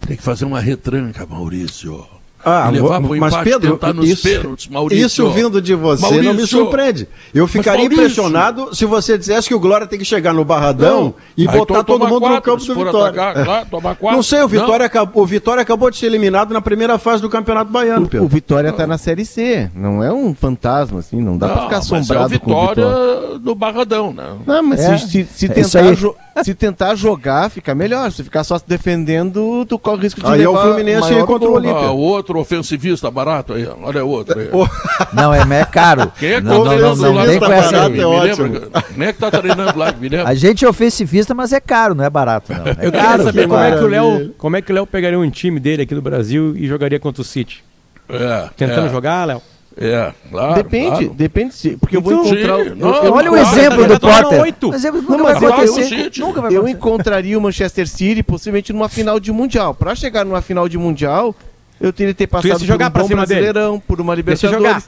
tem 0.00 0.16
que 0.16 0.22
fazer 0.22 0.44
uma 0.46 0.58
retranca, 0.58 1.24
Maurício. 1.24 2.04
Ah, 2.44 2.68
e 2.70 2.74
levar 2.74 3.00
mas 3.00 3.32
empate, 3.32 3.44
Pedro, 3.44 3.72
tentar 3.72 3.92
nos 3.92 4.08
isso, 4.08 4.22
pênaltis, 4.22 4.68
Maurício. 4.68 5.06
isso 5.06 5.30
vindo 5.30 5.62
de 5.62 5.74
você 5.74 6.02
não 6.10 6.10
me 6.18 6.22
Maurício. 6.24 6.46
surpreende. 6.48 7.08
Eu 7.32 7.46
ficaria 7.46 7.80
Maurício. 7.80 8.02
impressionado 8.04 8.74
se 8.74 8.84
você 8.84 9.16
dissesse 9.16 9.46
que 9.48 9.54
o 9.54 9.60
Glória 9.60 9.86
tem 9.86 9.98
que 9.98 10.04
chegar 10.04 10.32
no 10.32 10.44
Barradão 10.44 11.14
e 11.36 11.48
Aí 11.48 11.56
botar 11.56 11.76
to- 11.78 11.84
todo 11.84 12.00
mundo 12.08 12.14
no 12.20 12.20
quatro, 12.28 12.42
campo 12.42 12.60
se 12.60 12.68
do 12.68 12.74
Vitória. 12.74 13.22
atacar, 13.22 13.44
claro, 13.44 13.66
tomar 13.70 13.94
quatro. 13.94 14.16
Não 14.16 14.22
sei, 14.22 14.38
o 14.38 14.42
Não. 14.42 14.48
Vitória, 14.48 14.86
acabou, 14.86 15.22
o 15.22 15.26
Vitória 15.26 15.62
acabou 15.62 15.90
de 15.90 15.96
ser 15.98 16.06
eliminado 16.06 16.52
na 16.52 16.60
primeira 16.60 16.98
fase 16.98 17.22
do 17.22 17.30
Campeonato 17.30 17.70
Baiano, 17.70 18.06
O 18.06 18.08
Pedro. 18.08 18.26
Vitória 18.28 18.72
tá 18.72 18.86
na 18.86 18.98
Série 18.98 19.24
C, 19.24 19.70
não 19.74 20.02
é 20.02 20.12
um 20.12 20.34
fantasma, 20.34 20.98
assim, 20.98 21.20
não 21.20 21.38
dá 21.38 21.46
pra 21.48 21.56
Não, 21.56 21.62
ficar 21.64 21.76
mas 21.78 21.90
é 21.90 21.94
o 21.94 21.96
assombrado 21.98 22.40
com 22.40 22.50
o 22.52 22.60
Vitória 22.68 22.84
Vitória. 22.86 23.38
no 23.44 23.54
Barradão, 23.54 24.12
né? 24.12 24.24
Não, 24.46 24.62
mas 24.64 24.80
É, 24.80 24.98
se, 24.98 25.06
se- 25.08 25.28
se 25.32 25.46
é 25.46 25.48
tentar 25.48 25.78
aí. 25.80 25.94
jo- 25.94 26.14
se 26.42 26.54
tentar 26.54 26.94
jogar, 26.94 27.50
fica 27.50 27.74
melhor. 27.74 28.10
Se 28.10 28.24
ficar 28.24 28.42
só 28.42 28.58
se 28.58 28.64
defendendo, 28.66 29.66
tu 29.66 29.78
corre 29.78 29.96
o 29.98 30.00
risco 30.00 30.20
de 30.20 30.26
Aí 30.26 30.42
é 30.42 30.48
o 30.48 30.52
levar 30.52 30.64
Fluminense 30.64 31.14
contra 31.26 31.34
o 31.48 31.52
gol. 31.52 31.56
Olímpia. 31.56 31.86
Ah, 31.88 31.92
o 31.92 31.98
outro 32.36 32.56
ofensivista 32.56 33.10
barato 33.10 33.54
aí, 33.54 33.66
olha 33.82 34.04
o 34.04 34.08
outro 34.08 34.38
aí. 34.38 34.48
Não, 35.12 35.32
é, 35.32 35.40
é 35.60 35.64
caro. 35.64 36.10
Quem 36.18 36.32
é 36.32 36.40
que 36.40 36.40
não, 36.42 36.50
tá 36.50 36.56
não, 36.58 36.64
não, 36.64 36.70
treinando 36.70 37.02
não, 37.02 37.12
no 37.12 37.38
com 37.40 37.52
essa 37.52 37.72
Barato? 37.72 38.00
É 38.00 38.06
ótimo. 38.06 38.60
Quem 38.94 39.06
é 39.06 39.12
que 39.12 39.18
tá 39.18 39.30
treinando 39.30 39.78
lá? 39.78 39.92
Me 39.92 40.08
lembra? 40.08 40.28
A 40.28 40.34
gente 40.34 40.64
é 40.64 40.68
ofensivista, 40.68 41.34
mas 41.34 41.52
é 41.52 41.60
caro, 41.60 41.94
não 41.94 42.04
é 42.04 42.10
barato, 42.10 42.52
não. 42.52 42.66
É 42.66 42.70
Eu 42.70 42.92
queria 42.92 43.02
caro. 43.02 43.22
saber 43.24 43.42
que 43.42 43.48
como 43.48 43.62
é, 43.62 43.76
que 43.76 43.84
o. 43.84 43.86
Léo, 43.86 44.34
como 44.38 44.56
é 44.56 44.62
que 44.62 44.72
o 44.72 44.74
Léo 44.74 44.86
pegaria 44.86 45.18
um 45.18 45.30
time 45.30 45.60
dele 45.60 45.82
aqui 45.82 45.94
do 45.94 46.02
Brasil 46.02 46.54
e 46.56 46.66
jogaria 46.66 46.98
contra 46.98 47.20
o 47.22 47.24
City. 47.24 47.62
É, 48.08 48.48
Tentando 48.56 48.86
é, 48.86 48.90
jogar, 48.90 49.26
Léo? 49.26 49.42
É, 49.76 50.12
claro. 50.30 50.54
Depende, 50.54 50.88
claro. 50.90 51.14
depende 51.14 51.54
se. 51.54 51.76
Porque 51.78 51.96
eu 51.96 52.02
vou 52.02 52.12
Então, 52.12 52.26
encontrar. 52.26 52.56
sim, 52.58 52.68
eu- 52.70 52.76
não, 52.76 53.04
eu, 53.04 53.12
Olha 53.14 53.30
o 53.30 53.34
Claro, 53.34 53.58
exemplo 53.58 53.82
tá 53.82 53.94
do 53.94 54.00
Potter. 54.00 54.70
O 54.70 54.74
exemplo 54.74 55.02
Não, 55.02 55.10
nunca 55.10 55.22
mas 55.24 55.40
vai 55.40 55.48
eu- 55.48 55.54
acontecer. 55.54 55.94
eu- 56.18 56.26
Nunca 56.26 56.40
vai 56.42 56.52
eu 56.52 56.56
acontecer. 56.58 56.76
encontraria 56.76 57.38
o 57.38 57.40
Manchester 57.40 57.88
City 57.88 58.22
possivelmente 58.22 58.72
numa 58.72 58.88
final 58.88 59.18
de 59.18 59.32
Mundial. 59.32 59.74
Pra 59.74 59.94
chegar 59.94 60.24
numa 60.26 60.42
final 60.42 60.68
de 60.68 60.76
Mundial, 60.76 61.34
eu 61.82 61.92
teria 61.92 62.14
que 62.14 62.18
ter 62.18 62.26
passado 62.26 62.58
se 62.58 62.64
jogar 62.66 62.90
por 62.90 62.94
pra 62.94 63.02
um 63.02 63.04
bom 63.04 63.08
cima 63.08 63.26
dele? 63.26 63.40
Brasileirão, 63.42 63.80
por 63.80 64.00
uma 64.00 64.14
Libertadores. 64.14 64.64
jogar. 64.64 64.82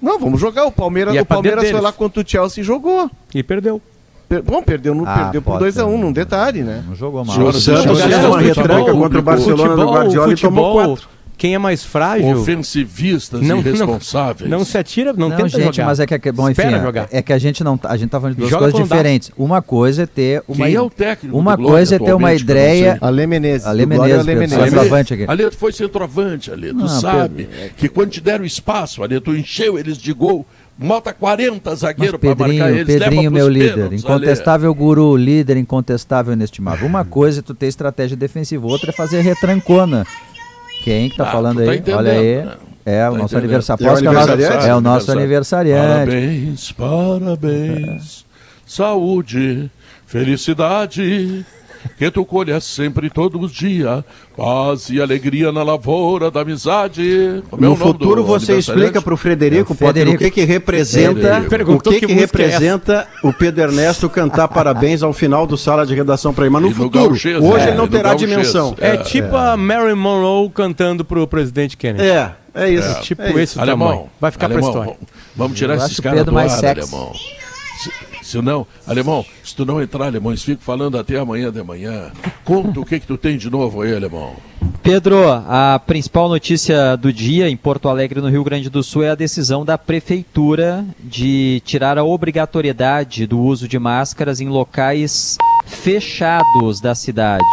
Não, 0.00 0.18
vamos 0.18 0.40
jogar. 0.40 0.64
O 0.64 0.72
Palmeiras, 0.72 1.14
o 1.20 1.24
Palmeiras 1.26 1.70
foi 1.70 1.80
lá 1.80 1.92
contra 1.92 2.22
o 2.22 2.24
Chelsea 2.26 2.62
e 2.62 2.64
jogou. 2.64 3.10
E 3.34 3.42
perdeu. 3.42 3.80
Per- 4.28 4.42
Bom, 4.42 4.62
perdeu, 4.62 4.94
no, 4.94 5.06
Ah, 5.06 5.14
perdeu 5.24 5.42
por 5.42 5.52
Potter, 5.58 5.68
2x1, 5.68 5.90
não- 5.90 5.98
num 5.98 6.12
detalhe, 6.12 6.62
né? 6.62 6.82
Não 6.88 6.94
jogou 6.96 7.22
mal. 7.24 7.38
O 7.38 7.52
Santos 7.52 8.00
fez 8.00 8.24
uma 8.24 8.38
futebol, 8.38 8.38
retranca 8.38 8.92
contra 8.92 9.18
o 9.18 9.22
Barcelona 9.22 9.76
do 9.76 9.90
Guardiola 9.90 10.32
e 10.32 10.36
tomou 10.36 10.72
quatro. 10.72 11.08
Quem 11.42 11.54
é 11.56 11.58
mais 11.58 11.82
frágil 11.84 12.38
Ofensivistas 12.38 13.40
Não, 13.40 13.56
não- 13.56 13.58
irresponsáveis. 13.58 14.48
não 14.48 14.64
se 14.64 14.78
atira, 14.78 15.12
não, 15.12 15.28
Não, 15.28 15.36
tenta 15.36 15.48
gente, 15.48 15.74
jogar. 15.74 15.86
mas 15.86 15.98
é 15.98 16.06
que, 16.06 16.16
que- 16.16 16.30
bom, 16.30 16.48
enfim, 16.48 16.62
é- 16.62 16.80
jogar. 16.80 17.08
é 17.10 17.20
que 17.20 17.32
a 17.32 17.38
gente 17.38 17.64
não 17.64 17.76
tá- 17.76 17.90
a 17.90 17.96
gente 17.96 18.10
tá 18.10 18.20
falando 18.20 18.34
de 18.36 18.42
duas 18.42 18.50
Joga 18.50 18.60
coisas 18.62 18.78
quando 18.80 18.88
dá. 18.88 18.94
diferentes. 18.94 19.32
Uma 19.36 19.60
coisa 19.60 20.04
é 20.04 20.06
ter 20.06 20.40
uma 20.46 20.66
Quem 20.66 20.74
é 20.76 20.80
o 20.80 20.88
técnico 20.88 21.36
uma 21.36 21.56
coisa 21.56 21.96
é 21.96 21.98
ter 21.98 22.14
uma 22.14 22.28
não 22.28 22.36
ideia? 22.36 22.96
Ale 23.00 23.26
Menezes. 23.26 23.66
Ale 23.66 23.86
Menezes, 23.86 24.12
Ale 24.20 24.24
Pedro, 24.24 24.40
Menezes. 24.40 24.64
centroavante 24.64 25.14
aqui. 25.14 25.24
Ali 25.26 25.50
tu 25.50 25.56
foi 25.56 25.72
centroavante, 25.72 26.52
ali. 26.52 26.68
Tu 26.68 26.74
Não, 26.76 26.86
sabe 26.86 27.48
que 27.76 27.88
quando 27.88 28.10
te 28.10 28.20
deram 28.20 28.44
espaço, 28.44 29.02
ali, 29.02 29.20
tu 29.20 29.34
encheu 29.34 29.76
eles 29.76 29.98
de 29.98 30.12
gol. 30.12 30.46
Mota 30.78 31.12
40 31.12 31.70
Mas 31.70 31.80
zagueiros 31.80 32.18
para 32.20 32.28
marcar 32.30 32.44
Pedrinho, 32.46 32.68
eles. 32.68 32.86
Pedrinho, 32.98 33.30
meu 33.32 33.48
líder, 33.48 33.74
pênaltis, 33.74 34.04
incontestável 34.04 34.74
guru, 34.74 35.16
líder 35.16 35.56
incontestável 35.56 36.32
inestimável. 36.32 36.86
Uma 36.86 37.04
coisa 37.04 37.40
é 37.40 37.42
tu 37.42 37.52
ter 37.52 37.66
estratégia 37.66 38.16
defensiva, 38.16 38.64
outra 38.66 38.90
é 38.90 38.92
fazer 38.92 39.20
retrancona. 39.22 40.06
Quem 40.82 41.08
que 41.10 41.16
tá 41.16 41.24
Ah, 41.24 41.32
falando 41.32 41.64
tá 41.64 41.70
aí? 41.70 41.82
Olha 41.94 42.12
aí. 42.12 42.36
né? 42.44 42.52
É 42.84 43.08
o 43.08 43.12
Tá 43.12 43.18
nosso 43.18 43.34
entendendo. 43.36 43.44
aniversário. 43.44 43.84
É 43.84 43.86
o 43.86 43.90
Aposto 43.90 44.02
que 44.02 44.06
é 44.06 44.10
o 44.10 44.12
nosso- 44.14 44.30
aniversariante? 44.32 44.68
É 44.68 44.74
o 44.74 44.80
nosso 44.80 45.12
aniversariante. 45.12 45.88
Parabéns, 46.10 46.72
parabéns. 46.72 48.24
Saúde, 48.66 49.70
felicidade. 50.06 51.46
Que 51.98 52.10
tu 52.10 52.24
colhas 52.24 52.64
sempre, 52.64 53.10
todos 53.10 53.42
os 53.42 53.52
dias, 53.52 54.04
paz 54.36 54.88
e 54.90 55.00
alegria 55.00 55.50
na 55.52 55.62
lavoura 55.62 56.30
da 56.30 56.40
amizade. 56.40 57.42
Como 57.50 57.64
é 57.64 57.68
No 57.68 57.74
o 57.74 57.76
futuro 57.76 58.24
você 58.24 58.56
explica 58.58 59.00
para 59.02 59.14
o 59.14 59.16
Frederico, 59.16 59.72
É 59.72 59.74
o 59.74 59.76
Potter, 59.76 59.88
Federico. 60.06 60.14
o 60.16 60.18
que 60.18 60.30
que 60.30 60.44
representa, 60.44 61.38
o 61.68 61.78
que 61.80 62.00
que 62.00 62.06
que 62.06 62.12
é 62.12 62.14
representa 62.16 63.08
o 63.22 63.32
Pedro 63.32 63.62
Ernesto 63.64 64.08
cantar 64.08 64.48
parabéns 64.48 65.02
ao 65.02 65.12
final 65.12 65.46
do 65.46 65.56
sala 65.56 65.84
de 65.86 65.94
redação 65.94 66.32
para 66.34 66.44
ele. 66.44 66.52
Mas 66.52 66.62
no 66.62 66.68
E 66.68 66.70
no 66.70 66.76
futuro, 66.76 67.08
gauchês, 67.08 67.36
hoje 67.42 67.64
é, 67.64 67.68
ele 67.68 67.76
não 67.76 67.88
terá 67.88 68.14
dimensão. 68.14 68.74
É, 68.78 68.94
É, 68.94 68.96
tipo 68.98 69.34
a 69.36 69.56
Marilyn 69.56 69.94
Monroe 69.96 70.50
cantando 70.50 71.04
pro 71.04 71.26
presidente 71.26 71.76
Kennedy. 71.76 72.04
É, 72.08 72.32
é 72.54 72.70
isso. 72.70 72.88
É 72.88 72.94
tipo 73.00 73.22
é 73.22 73.28
isso. 73.30 73.38
esse 73.38 73.58
o 73.58 73.60
Alemão, 73.62 73.88
tamanho. 73.88 74.10
Vai 74.20 74.30
ficar 74.30 74.46
alemão, 74.46 74.72
pra 74.72 74.80
história. 74.82 75.00
Vamos 75.36 75.56
tirar 75.58 75.74
Eu 75.74 75.84
esses 75.84 75.98
o 75.98 76.02
caras 76.02 76.24
do 76.24 76.32
mais 76.32 76.52
ar, 76.52 76.58
sexy. 76.58 76.94
alemão. 76.94 77.12
Se, 78.22 78.40
não, 78.40 78.66
alemão, 78.86 79.24
se 79.44 79.54
tu 79.54 79.66
não 79.66 79.82
entrar, 79.82 80.06
alemão, 80.06 80.30
eles 80.30 80.42
ficam 80.42 80.62
falando 80.64 80.96
até 80.96 81.18
amanhã 81.18 81.52
de 81.52 81.62
manhã. 81.62 82.12
Conta 82.44 82.80
o 82.80 82.84
que 82.84 83.00
que 83.00 83.06
tu 83.06 83.18
tem 83.18 83.36
de 83.36 83.50
novo 83.50 83.82
aí, 83.82 83.94
alemão. 83.94 84.34
Pedro, 84.82 85.30
a 85.30 85.80
principal 85.86 86.28
notícia 86.28 86.96
do 86.96 87.12
dia 87.12 87.48
em 87.48 87.56
Porto 87.56 87.88
Alegre, 87.88 88.20
no 88.20 88.28
Rio 88.28 88.42
Grande 88.42 88.70
do 88.70 88.82
Sul, 88.82 89.04
é 89.04 89.10
a 89.10 89.14
decisão 89.14 89.64
da 89.64 89.76
Prefeitura 89.76 90.84
de 90.98 91.62
tirar 91.64 91.98
a 91.98 92.04
obrigatoriedade 92.04 93.26
do 93.26 93.38
uso 93.38 93.68
de 93.68 93.78
máscaras 93.78 94.40
em 94.40 94.48
locais 94.48 95.36
fechados 95.66 96.80
da 96.80 96.94
cidade. 96.94 97.44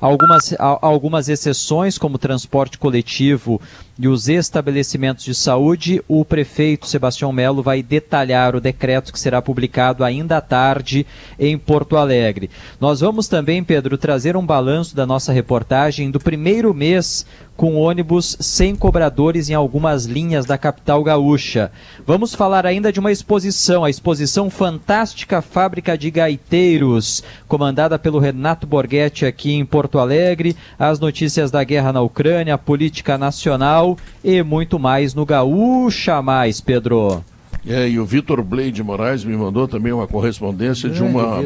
Algumas, 0.00 0.52
algumas 0.58 1.28
exceções, 1.28 1.96
como 1.96 2.18
transporte 2.18 2.76
coletivo 2.76 3.60
e 4.02 4.08
os 4.08 4.28
estabelecimentos 4.28 5.24
de 5.24 5.32
saúde, 5.32 6.02
o 6.08 6.24
prefeito 6.24 6.88
Sebastião 6.88 7.30
Melo 7.30 7.62
vai 7.62 7.84
detalhar 7.84 8.56
o 8.56 8.60
decreto 8.60 9.12
que 9.12 9.20
será 9.20 9.40
publicado 9.40 10.02
ainda 10.02 10.38
à 10.38 10.40
tarde 10.40 11.06
em 11.38 11.56
Porto 11.56 11.96
Alegre. 11.96 12.50
Nós 12.80 12.98
vamos 12.98 13.28
também, 13.28 13.62
Pedro, 13.62 13.96
trazer 13.96 14.36
um 14.36 14.44
balanço 14.44 14.96
da 14.96 15.06
nossa 15.06 15.32
reportagem 15.32 16.10
do 16.10 16.18
primeiro 16.18 16.74
mês 16.74 17.24
com 17.56 17.76
ônibus 17.76 18.36
sem 18.40 18.74
cobradores 18.74 19.48
em 19.48 19.54
algumas 19.54 20.06
linhas 20.06 20.46
da 20.46 20.58
capital 20.58 21.04
gaúcha. 21.04 21.70
Vamos 22.04 22.34
falar 22.34 22.66
ainda 22.66 22.92
de 22.92 22.98
uma 22.98 23.12
exposição, 23.12 23.84
a 23.84 23.90
exposição 23.90 24.50
Fantástica 24.50 25.40
Fábrica 25.42 25.96
de 25.96 26.10
Gaiteiros, 26.10 27.22
comandada 27.46 27.98
pelo 27.98 28.18
Renato 28.18 28.66
Borghetti 28.66 29.26
aqui 29.26 29.52
em 29.52 29.64
Porto 29.64 29.98
Alegre, 29.98 30.56
as 30.78 30.98
notícias 30.98 31.50
da 31.50 31.62
guerra 31.62 31.92
na 31.92 32.00
Ucrânia, 32.00 32.54
a 32.54 32.58
política 32.58 33.16
nacional 33.16 33.91
e 34.24 34.42
muito 34.42 34.78
mais 34.78 35.14
no 35.14 35.24
Gaúcha 35.26 36.20
Mais, 36.22 36.60
Pedro. 36.60 37.24
É, 37.66 37.88
e 37.88 37.98
o 38.00 38.04
Vitor 38.04 38.42
Blade 38.42 38.82
Moraes 38.82 39.24
me 39.24 39.36
mandou 39.36 39.68
também 39.68 39.92
uma 39.92 40.06
correspondência 40.08 40.90
de 40.90 41.02
uma 41.02 41.42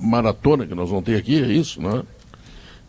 maratona 0.00 0.66
que 0.66 0.74
nós 0.74 0.88
vamos 0.88 1.04
ter 1.04 1.16
aqui, 1.16 1.42
é 1.42 1.46
isso, 1.46 1.80
né? 1.82 2.02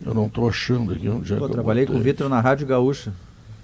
Eu 0.04 0.14
não 0.14 0.26
estou 0.26 0.48
achando 0.48 0.92
aqui 0.92 1.08
onde 1.08 1.32
é 1.32 1.36
Pô, 1.36 1.44
que 1.44 1.50
eu 1.50 1.54
trabalhei 1.54 1.84
com 1.84 1.94
o. 1.94 1.98
Vitor 2.00 2.28
na 2.28 2.40
Rádio 2.40 2.66
Gaúcha. 2.66 3.12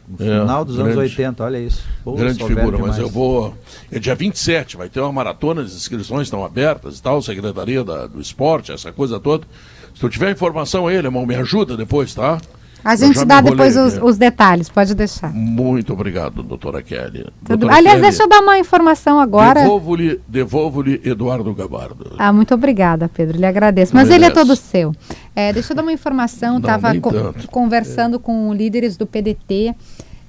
No 0.07 0.25
É, 0.25 0.41
final 0.41 0.65
dos 0.65 0.79
anos 0.79 0.95
grande. 0.95 1.11
80, 1.11 1.43
olha 1.45 1.59
isso. 1.59 1.83
Grande 2.15 2.45
figura, 2.45 2.79
mas 2.79 2.99
eu 2.99 3.09
vou. 3.09 3.55
É 3.91 3.99
dia 3.99 4.15
27, 4.15 4.77
vai 4.77 4.89
ter 4.89 5.01
uma 5.01 5.11
maratona, 5.11 5.63
as 5.63 5.75
inscrições 5.75 6.27
estão 6.29 6.45
abertas 6.45 6.99
e 6.99 7.03
tal, 7.03 7.21
Secretaria 7.23 7.83
da- 7.83 8.07
do 8.07 8.21
Esporte, 8.21 8.71
essa 8.71 8.93
coisa 8.93 9.19
toda. 9.19 9.47
Se 9.95 10.01
tu 10.01 10.09
tiver 10.11 10.31
informação 10.31 10.87
aí, 10.87 10.97
irmão, 10.97 11.25
me 11.27 11.35
ajuda 11.35 11.77
depois, 11.77 12.15
tá? 12.15 12.39
A 12.87 12.95
gente 12.95 13.25
dá 13.25 13.41
depois 13.41 13.77
os, 13.77 13.99
os 14.01 14.17
detalhes, 14.17 14.69
pode 14.69 14.95
deixar. 14.95 15.33
Muito 15.35 15.93
obrigado, 15.93 16.41
doutora 16.43 16.81
Kelly. 16.83 17.27
Doutora 17.43 17.75
Aliás, 17.75 17.97
Kelly, 17.99 18.11
deixa 18.11 18.23
eu 18.23 18.29
dar 18.29 18.41
uma 18.41 18.57
informação 18.59 19.19
agora. 19.19 19.63
Devolvo-lhe 19.63 20.21
devolvo 20.29 20.89
Eduardo 20.89 21.53
Gabardo. 21.53 22.15
Ah, 22.17 22.33
muito 22.33 22.55
obrigada, 22.55 23.11
Pedro. 23.13 23.39
Lhe 23.39 23.47
agradeço. 23.47 23.93
Mas 23.93 24.09
ele 24.09 24.25
é 24.25 24.29
Merece. 24.29 24.35
todo 24.35 24.55
seu. 24.55 24.93
É, 25.35 25.53
deixa 25.53 25.73
eu 25.73 25.77
dar 25.77 25.83
uma 25.83 25.93
informação. 25.93 26.59
Estava 26.59 26.95
tanto. 26.95 27.49
conversando 27.49 28.21
com 28.21 28.55
líderes 28.55 28.97
do 28.97 29.05
PDT. 29.05 29.75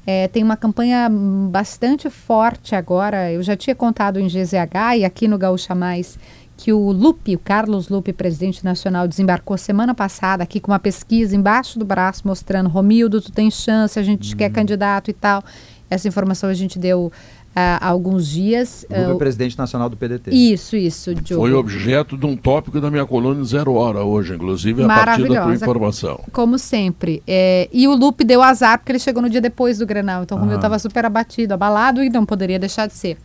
É, 0.09 0.27
tem 0.29 0.41
uma 0.41 0.55
campanha 0.55 1.09
bastante 1.51 2.09
forte 2.09 2.73
agora. 2.73 3.31
Eu 3.31 3.43
já 3.43 3.55
tinha 3.55 3.75
contado 3.75 4.19
em 4.19 4.27
GZH 4.27 4.97
e 4.97 5.05
aqui 5.05 5.27
no 5.27 5.38
Gaúcha 5.38 5.75
Mais 5.75 6.17
que 6.57 6.73
o 6.73 6.91
Lupe, 6.91 7.35
o 7.35 7.39
Carlos 7.39 7.88
Lupe, 7.88 8.11
presidente 8.11 8.65
nacional, 8.65 9.07
desembarcou 9.07 9.55
semana 9.57 9.93
passada 9.93 10.41
aqui 10.43 10.59
com 10.59 10.71
uma 10.71 10.79
pesquisa 10.79 11.35
embaixo 11.35 11.77
do 11.77 11.85
braço 11.85 12.23
mostrando 12.27 12.67
Romildo, 12.67 13.21
tu 13.21 13.31
tem 13.31 13.51
chance, 13.51 13.97
a 13.99 14.03
gente 14.03 14.34
Hum. 14.34 14.38
quer 14.38 14.49
candidato 14.49 15.09
e 15.11 15.13
tal. 15.13 15.43
Essa 15.89 16.07
informação 16.07 16.49
a 16.49 16.53
gente 16.53 16.77
deu 16.79 17.11
ah, 17.55 17.77
há 17.81 17.88
alguns 17.88 18.27
dias. 18.27 18.85
Lupe 18.89 19.01
Ah, 19.01 19.13
é 19.13 19.15
presidente 19.15 19.57
nacional 19.57 19.89
do 19.89 19.95
PDT. 19.97 20.29
isso, 20.31 20.75
isso, 20.75 21.15
Diogo. 21.15 21.43
Foi 21.43 21.53
objeto 21.53 22.15
de 22.17 22.25
um 22.25 22.35
tópico 22.35 22.79
da 22.81 22.91
minha 22.91 23.05
coluna 23.05 23.43
Zero 23.43 23.73
Hora 23.75 24.03
hoje, 24.03 24.35
inclusive, 24.35 24.84
a 24.84 24.88
partir 24.88 25.21
da 25.21 25.27
tua 25.27 25.35
Maravilhosa. 25.35 25.65
informação. 25.65 26.19
Como 26.31 26.59
sempre. 26.59 27.23
É, 27.27 27.67
e 27.71 27.88
o 27.88 27.95
Lupe 27.95 28.23
deu 28.23 28.43
azar 28.43 28.77
porque 28.79 28.91
ele 28.91 28.99
chegou 28.99 29.21
no 29.23 29.29
dia 29.29 29.41
depois 29.41 29.77
do 29.79 29.85
Grenal. 29.88 30.23
Então 30.23 30.38
o 30.38 30.41
Romeu 30.41 30.57
estava 30.57 30.77
super 30.77 31.05
abatido, 31.05 31.53
abalado 31.53 32.03
e 32.03 32.09
não 32.09 32.25
poderia 32.25 32.59
deixar 32.59 32.85
de 32.88 32.93
ser. 32.93 33.17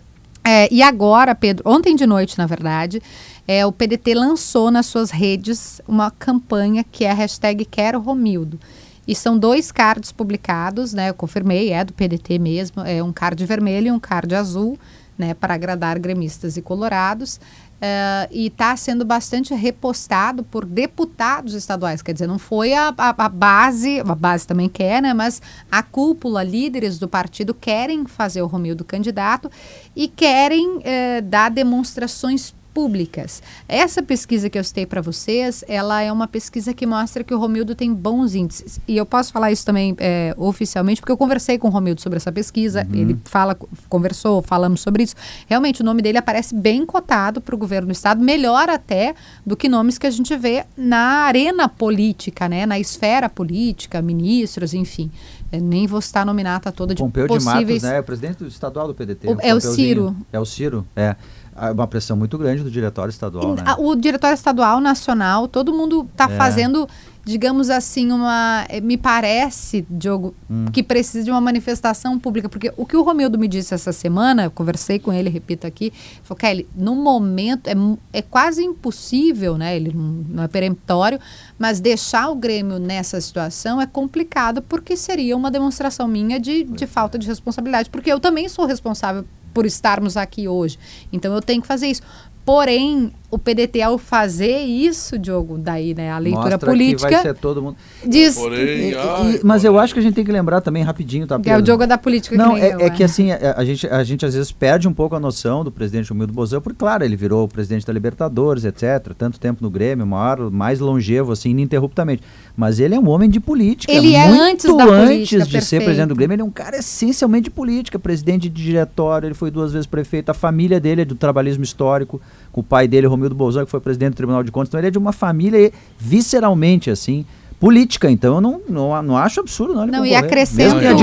É, 0.44 0.73
e 0.73 0.82
agora, 0.82 1.35
Pedro, 1.35 1.62
ontem 1.70 1.94
de 1.94 2.05
noite, 2.05 2.36
na 2.36 2.47
verdade, 2.47 3.01
é, 3.47 3.64
o 3.64 3.73
PDT 3.73 4.14
lançou 4.14 4.70
nas 4.70 4.86
suas 4.86 5.10
redes 5.10 5.81
uma 5.86 6.10
campanha 6.10 6.85
que 6.85 7.05
é 7.05 7.10
a 7.10 7.14
hashtag 7.14 7.64
Quero 7.64 8.01
Romildo. 8.01 8.59
E 9.06 9.14
são 9.14 9.36
dois 9.36 9.73
cards 9.73 10.12
publicados, 10.12 10.93
né? 10.93 11.10
Eu 11.10 11.14
confirmei, 11.14 11.73
é 11.73 11.85
do 11.85 11.93
PDT 11.93 12.39
mesmo, 12.39 12.82
é 12.82 13.02
um 13.02 13.12
card 13.12 13.44
vermelho 13.44 13.89
e 13.89 13.90
um 13.90 13.98
card 13.98 14.35
azul, 14.35 14.78
né? 15.19 15.35
Para 15.35 15.55
agradar 15.55 15.98
gremistas 15.98 16.56
e 16.56 16.62
colorados. 16.62 17.40
Eh, 17.84 18.28
e 18.30 18.46
está 18.46 18.76
sendo 18.76 19.04
bastante 19.04 19.52
repostado 19.52 20.44
por 20.44 20.64
deputados 20.64 21.52
estaduais. 21.52 22.00
Quer 22.00 22.12
dizer, 22.12 22.28
não 22.28 22.38
foi 22.38 22.72
a, 22.74 22.94
a, 22.96 23.24
a 23.24 23.28
base, 23.28 23.98
a 23.98 24.14
base 24.14 24.46
também 24.46 24.68
quer, 24.68 25.02
né? 25.02 25.12
Mas 25.12 25.42
a 25.68 25.82
cúpula, 25.82 26.44
líderes 26.44 27.00
do 27.00 27.09
partido 27.09 27.52
querem 27.52 28.06
fazer 28.06 28.40
o 28.40 28.46
Romildo 28.46 28.84
candidato 28.84 29.50
e 29.96 30.06
querem 30.06 30.78
eh, 30.84 31.22
dar 31.22 31.50
demonstrações 31.50 32.54
públicas. 32.74 33.43
Essa 33.69 34.03
pesquisa 34.03 34.49
que 34.51 34.59
eu 34.59 34.65
citei 34.65 34.86
para 34.86 35.01
vocês, 35.01 35.65
ela 35.69 36.03
é 36.03 36.11
uma 36.11 36.27
pesquisa 36.27 36.73
que 36.74 36.86
mostra 36.86 37.23
que 37.23 37.35
o 37.35 37.39
Romildo 37.39 37.74
tem 37.74 37.93
bons 37.93 38.35
índices. 38.35 38.81
E 38.89 38.97
eu 38.97 39.05
posso 39.07 39.32
falar 39.32 39.53
isso 39.53 39.65
também 39.65 39.94
é, 39.99 40.35
oficialmente, 40.36 41.01
porque 41.01 41.12
eu 41.12 41.16
conversei 41.16 41.59
com 41.59 41.69
o 41.69 41.70
Romildo 41.70 42.01
sobre 42.01 42.16
essa 42.16 42.32
pesquisa, 42.32 42.86
Uhum. 42.93 43.01
ele 43.01 43.19
fala, 43.24 43.57
conversou, 43.89 44.43
falamos 44.43 44.81
sobre 44.81 45.03
isso. 45.03 45.15
Realmente, 45.47 45.82
o 45.82 45.85
nome 45.85 46.03
dele 46.03 46.19
aparece 46.19 46.55
bem 46.55 46.85
cotado 46.86 47.40
para 47.40 47.55
o 47.55 47.59
governo 47.59 47.89
do 47.89 47.93
estado, 47.93 48.23
melhor 48.23 48.69
até 48.69 49.15
do 49.44 49.57
que 49.57 49.69
nomes 49.69 49.99
que 49.99 50.07
a 50.07 50.11
gente 50.11 50.35
vê 50.36 50.65
na 50.77 51.24
arena 51.27 51.69
política, 51.69 52.49
né? 52.49 52.66
na 52.66 52.78
esfera 52.78 53.28
política, 53.28 54.01
ministros, 54.03 54.74
enfim. 54.74 55.11
Eu 55.51 55.61
nem 55.61 55.86
vou 55.86 56.01
citar 56.01 56.23
a 56.23 56.27
nominata 56.27 56.73
toda 56.73 56.94
de 56.94 57.03
Pompeu 57.03 57.27
de 57.27 57.32
Matos, 57.35 57.44
possíveis... 57.53 57.82
né? 57.82 57.97
É 57.99 58.01
o 58.01 58.03
presidente 58.05 58.47
estadual 58.47 58.89
do 58.89 58.94
PDT. 58.94 59.28
O- 59.28 59.36
é 59.40 59.55
o. 59.55 59.61
Ciro. 59.61 60.16
É 60.32 60.40
o 60.40 60.47
Ciro, 60.47 60.86
é. 60.97 61.15
Ah, 61.55 61.70
Uma 61.73 61.87
pressão 61.87 62.16
muito 62.16 62.39
grande 62.39 62.62
do 62.62 62.70
diretório 62.70 63.11
estadual, 63.11 63.55
né? 63.55 63.62
O 63.79 63.95
diretório 63.95 64.35
estadual, 64.35 64.81
nacional, 64.81 65.47
todo 65.47 65.73
mundo 65.73 66.09
está 66.11 66.24
É. 66.24 66.37
fazendo, 66.37 66.89
digamos 67.24 67.69
assim, 67.69 68.11
uma. 68.11 68.65
eh, 68.70 68.81
Me 68.81 68.97
parece, 68.97 69.87
Diogo, 69.91 70.35
Hum. 70.51 70.65
que 70.73 70.83
precisa 70.83 71.23
de 71.23 71.31
uma 71.31 71.41
manifestação 71.43 72.19
pública. 72.19 72.49
Porque 72.49 72.73
o 72.77 72.87
que 72.87 72.97
o 72.97 73.03
Romildo 73.03 73.39
me 73.39 73.47
disse 73.47 73.74
essa 73.74 73.93
semana, 73.93 74.45
eu 74.45 74.51
conversei 74.51 74.99
com 74.99 75.12
ele, 75.12 75.29
repito 75.29 75.66
aqui, 75.66 75.93
falou, 76.23 76.39
Kelly, 76.39 76.66
no 76.74 76.95
momento 76.97 77.69
é, 77.69 77.74
é 78.15 78.23
quase 78.23 78.65
impossível, 78.65 79.59
né? 79.59 79.77
Ele 79.77 79.93
não, 79.95 80.05
não 80.37 80.43
é 80.45 80.49
peremptório, 80.49 81.20
mas 81.59 81.81
deixar 81.81 82.31
o 82.31 82.35
Grêmio 82.35 82.79
nessa 82.79 83.20
situação 83.20 83.79
é 83.81 83.87
complicado 83.87 84.62
porque 84.62 84.97
seria 84.97 85.37
uma 85.37 85.51
demonstração 85.51 86.09
minha 86.09 86.41
de, 86.41 86.65
de 86.65 86.87
falta 86.87 87.19
de 87.19 87.27
responsabilidade. 87.27 87.91
Porque 87.91 88.11
eu 88.11 88.19
também 88.19 88.49
sou 88.49 88.65
responsável 88.66 89.24
por 89.53 89.66
estarmos 89.66 90.16
aqui 90.16 90.49
hoje. 90.49 90.79
Então 91.12 91.35
eu 91.35 91.41
tenho 91.41 91.61
que 91.61 91.69
fazer 91.69 91.89
isso. 91.89 92.03
Porém, 92.45 93.12
o 93.32 93.38
PDT, 93.38 93.80
ao 93.80 93.96
fazer 93.96 94.59
isso, 94.59 95.18
Diogo, 95.18 95.56
daí, 95.56 95.94
né, 95.94 96.10
a 96.12 96.18
leitura 96.18 96.50
Mostra 96.50 96.70
política, 96.70 97.09
Que 97.09 97.14
vai 97.14 97.22
ser 97.22 97.34
todo 97.34 97.62
mundo. 97.62 97.76
diz. 98.06 98.34
Porém, 98.34 98.92
ai, 98.94 99.36
e- 99.36 99.40
mas 99.42 99.64
eu 99.64 99.78
acho 99.78 99.94
que 99.94 100.00
a 100.00 100.02
gente 100.02 100.12
tem 100.14 100.22
que 100.24 100.30
lembrar 100.30 100.60
também 100.60 100.82
rapidinho, 100.82 101.26
tá? 101.26 101.40
Que 101.40 101.48
é 101.48 101.56
o? 101.56 101.62
Diogo 101.62 101.86
da 101.86 101.96
política 101.96 102.36
Não, 102.36 102.54
que 102.54 102.60
nem 102.60 102.70
é, 102.70 102.74
eu, 102.74 102.80
é 102.80 102.90
que 102.90 103.02
assim, 103.02 103.32
a, 103.32 103.54
a 103.56 103.64
gente, 103.64 103.86
a 103.86 104.04
gente 104.04 104.26
às 104.26 104.34
vezes 104.34 104.52
perde 104.52 104.86
um 104.86 104.92
pouco 104.92 105.16
a 105.16 105.20
noção 105.20 105.64
do 105.64 105.72
presidente 105.72 106.12
Humildo 106.12 106.32
Bozão, 106.32 106.60
porque, 106.60 106.78
claro, 106.78 107.04
ele 107.04 107.16
virou 107.16 107.44
o 107.44 107.48
presidente 107.48 107.86
da 107.86 107.92
Libertadores, 107.92 108.64
etc. 108.66 109.14
Tanto 109.16 109.40
tempo 109.40 109.62
no 109.62 109.70
Grêmio, 109.70 110.06
maior, 110.06 110.50
mais 110.50 110.78
longevo, 110.78 111.32
assim, 111.32 111.50
ininterruptamente. 111.50 112.22
Mas 112.54 112.78
ele 112.80 112.94
é 112.94 113.00
um 113.00 113.09
homem 113.09 113.30
de 113.30 113.40
política. 113.40 113.90
Ele 113.90 114.14
é 114.14 114.28
antes 114.28 114.66
da 114.76 114.84
antes 114.84 115.06
política, 115.09 115.38
de 115.44 115.50
ser 115.50 115.50
perfeito. 115.52 115.84
presidente 115.84 116.09
do 116.10 116.14
Grêmio, 116.14 116.34
ele 116.34 116.42
é 116.42 116.44
um 116.44 116.50
cara 116.50 116.76
essencialmente 116.76 117.44
de 117.44 117.50
política, 117.50 117.98
presidente 117.98 118.48
de 118.50 118.62
diretório, 118.62 119.26
ele 119.26 119.34
foi 119.34 119.50
duas 119.50 119.72
vezes 119.72 119.86
prefeito, 119.86 120.28
a 120.28 120.34
família 120.34 120.78
dele 120.78 121.00
é 121.00 121.04
do 121.06 121.14
trabalhismo 121.14 121.64
histórico, 121.64 122.20
com 122.53 122.61
o 122.61 122.65
pai 122.65 122.87
dele, 122.87 123.07
Romildo 123.07 123.35
Bolzão, 123.35 123.65
que 123.65 123.70
foi 123.70 123.81
presidente 123.81 124.11
do 124.12 124.16
Tribunal 124.16 124.43
de 124.45 124.53
Contas, 124.53 124.69
então 124.69 124.79
ele 124.79 124.89
é 124.89 124.91
de 124.91 124.99
uma 124.99 125.12
família 125.12 125.73
visceralmente, 125.99 126.91
assim, 126.91 127.24
política, 127.59 128.11
então 128.11 128.35
eu 128.35 128.41
não, 128.41 128.61
não, 128.69 129.03
não 129.03 129.16
acho 129.16 129.39
absurdo 129.41 129.73
não 129.73 129.85
ele 129.85 129.93
Não, 129.93 130.05
e 130.05 130.09
concorrer. 130.11 130.24
acrescento 130.27 130.57
Mesmo 130.74 130.81
que 130.81 130.87
a 130.87 130.95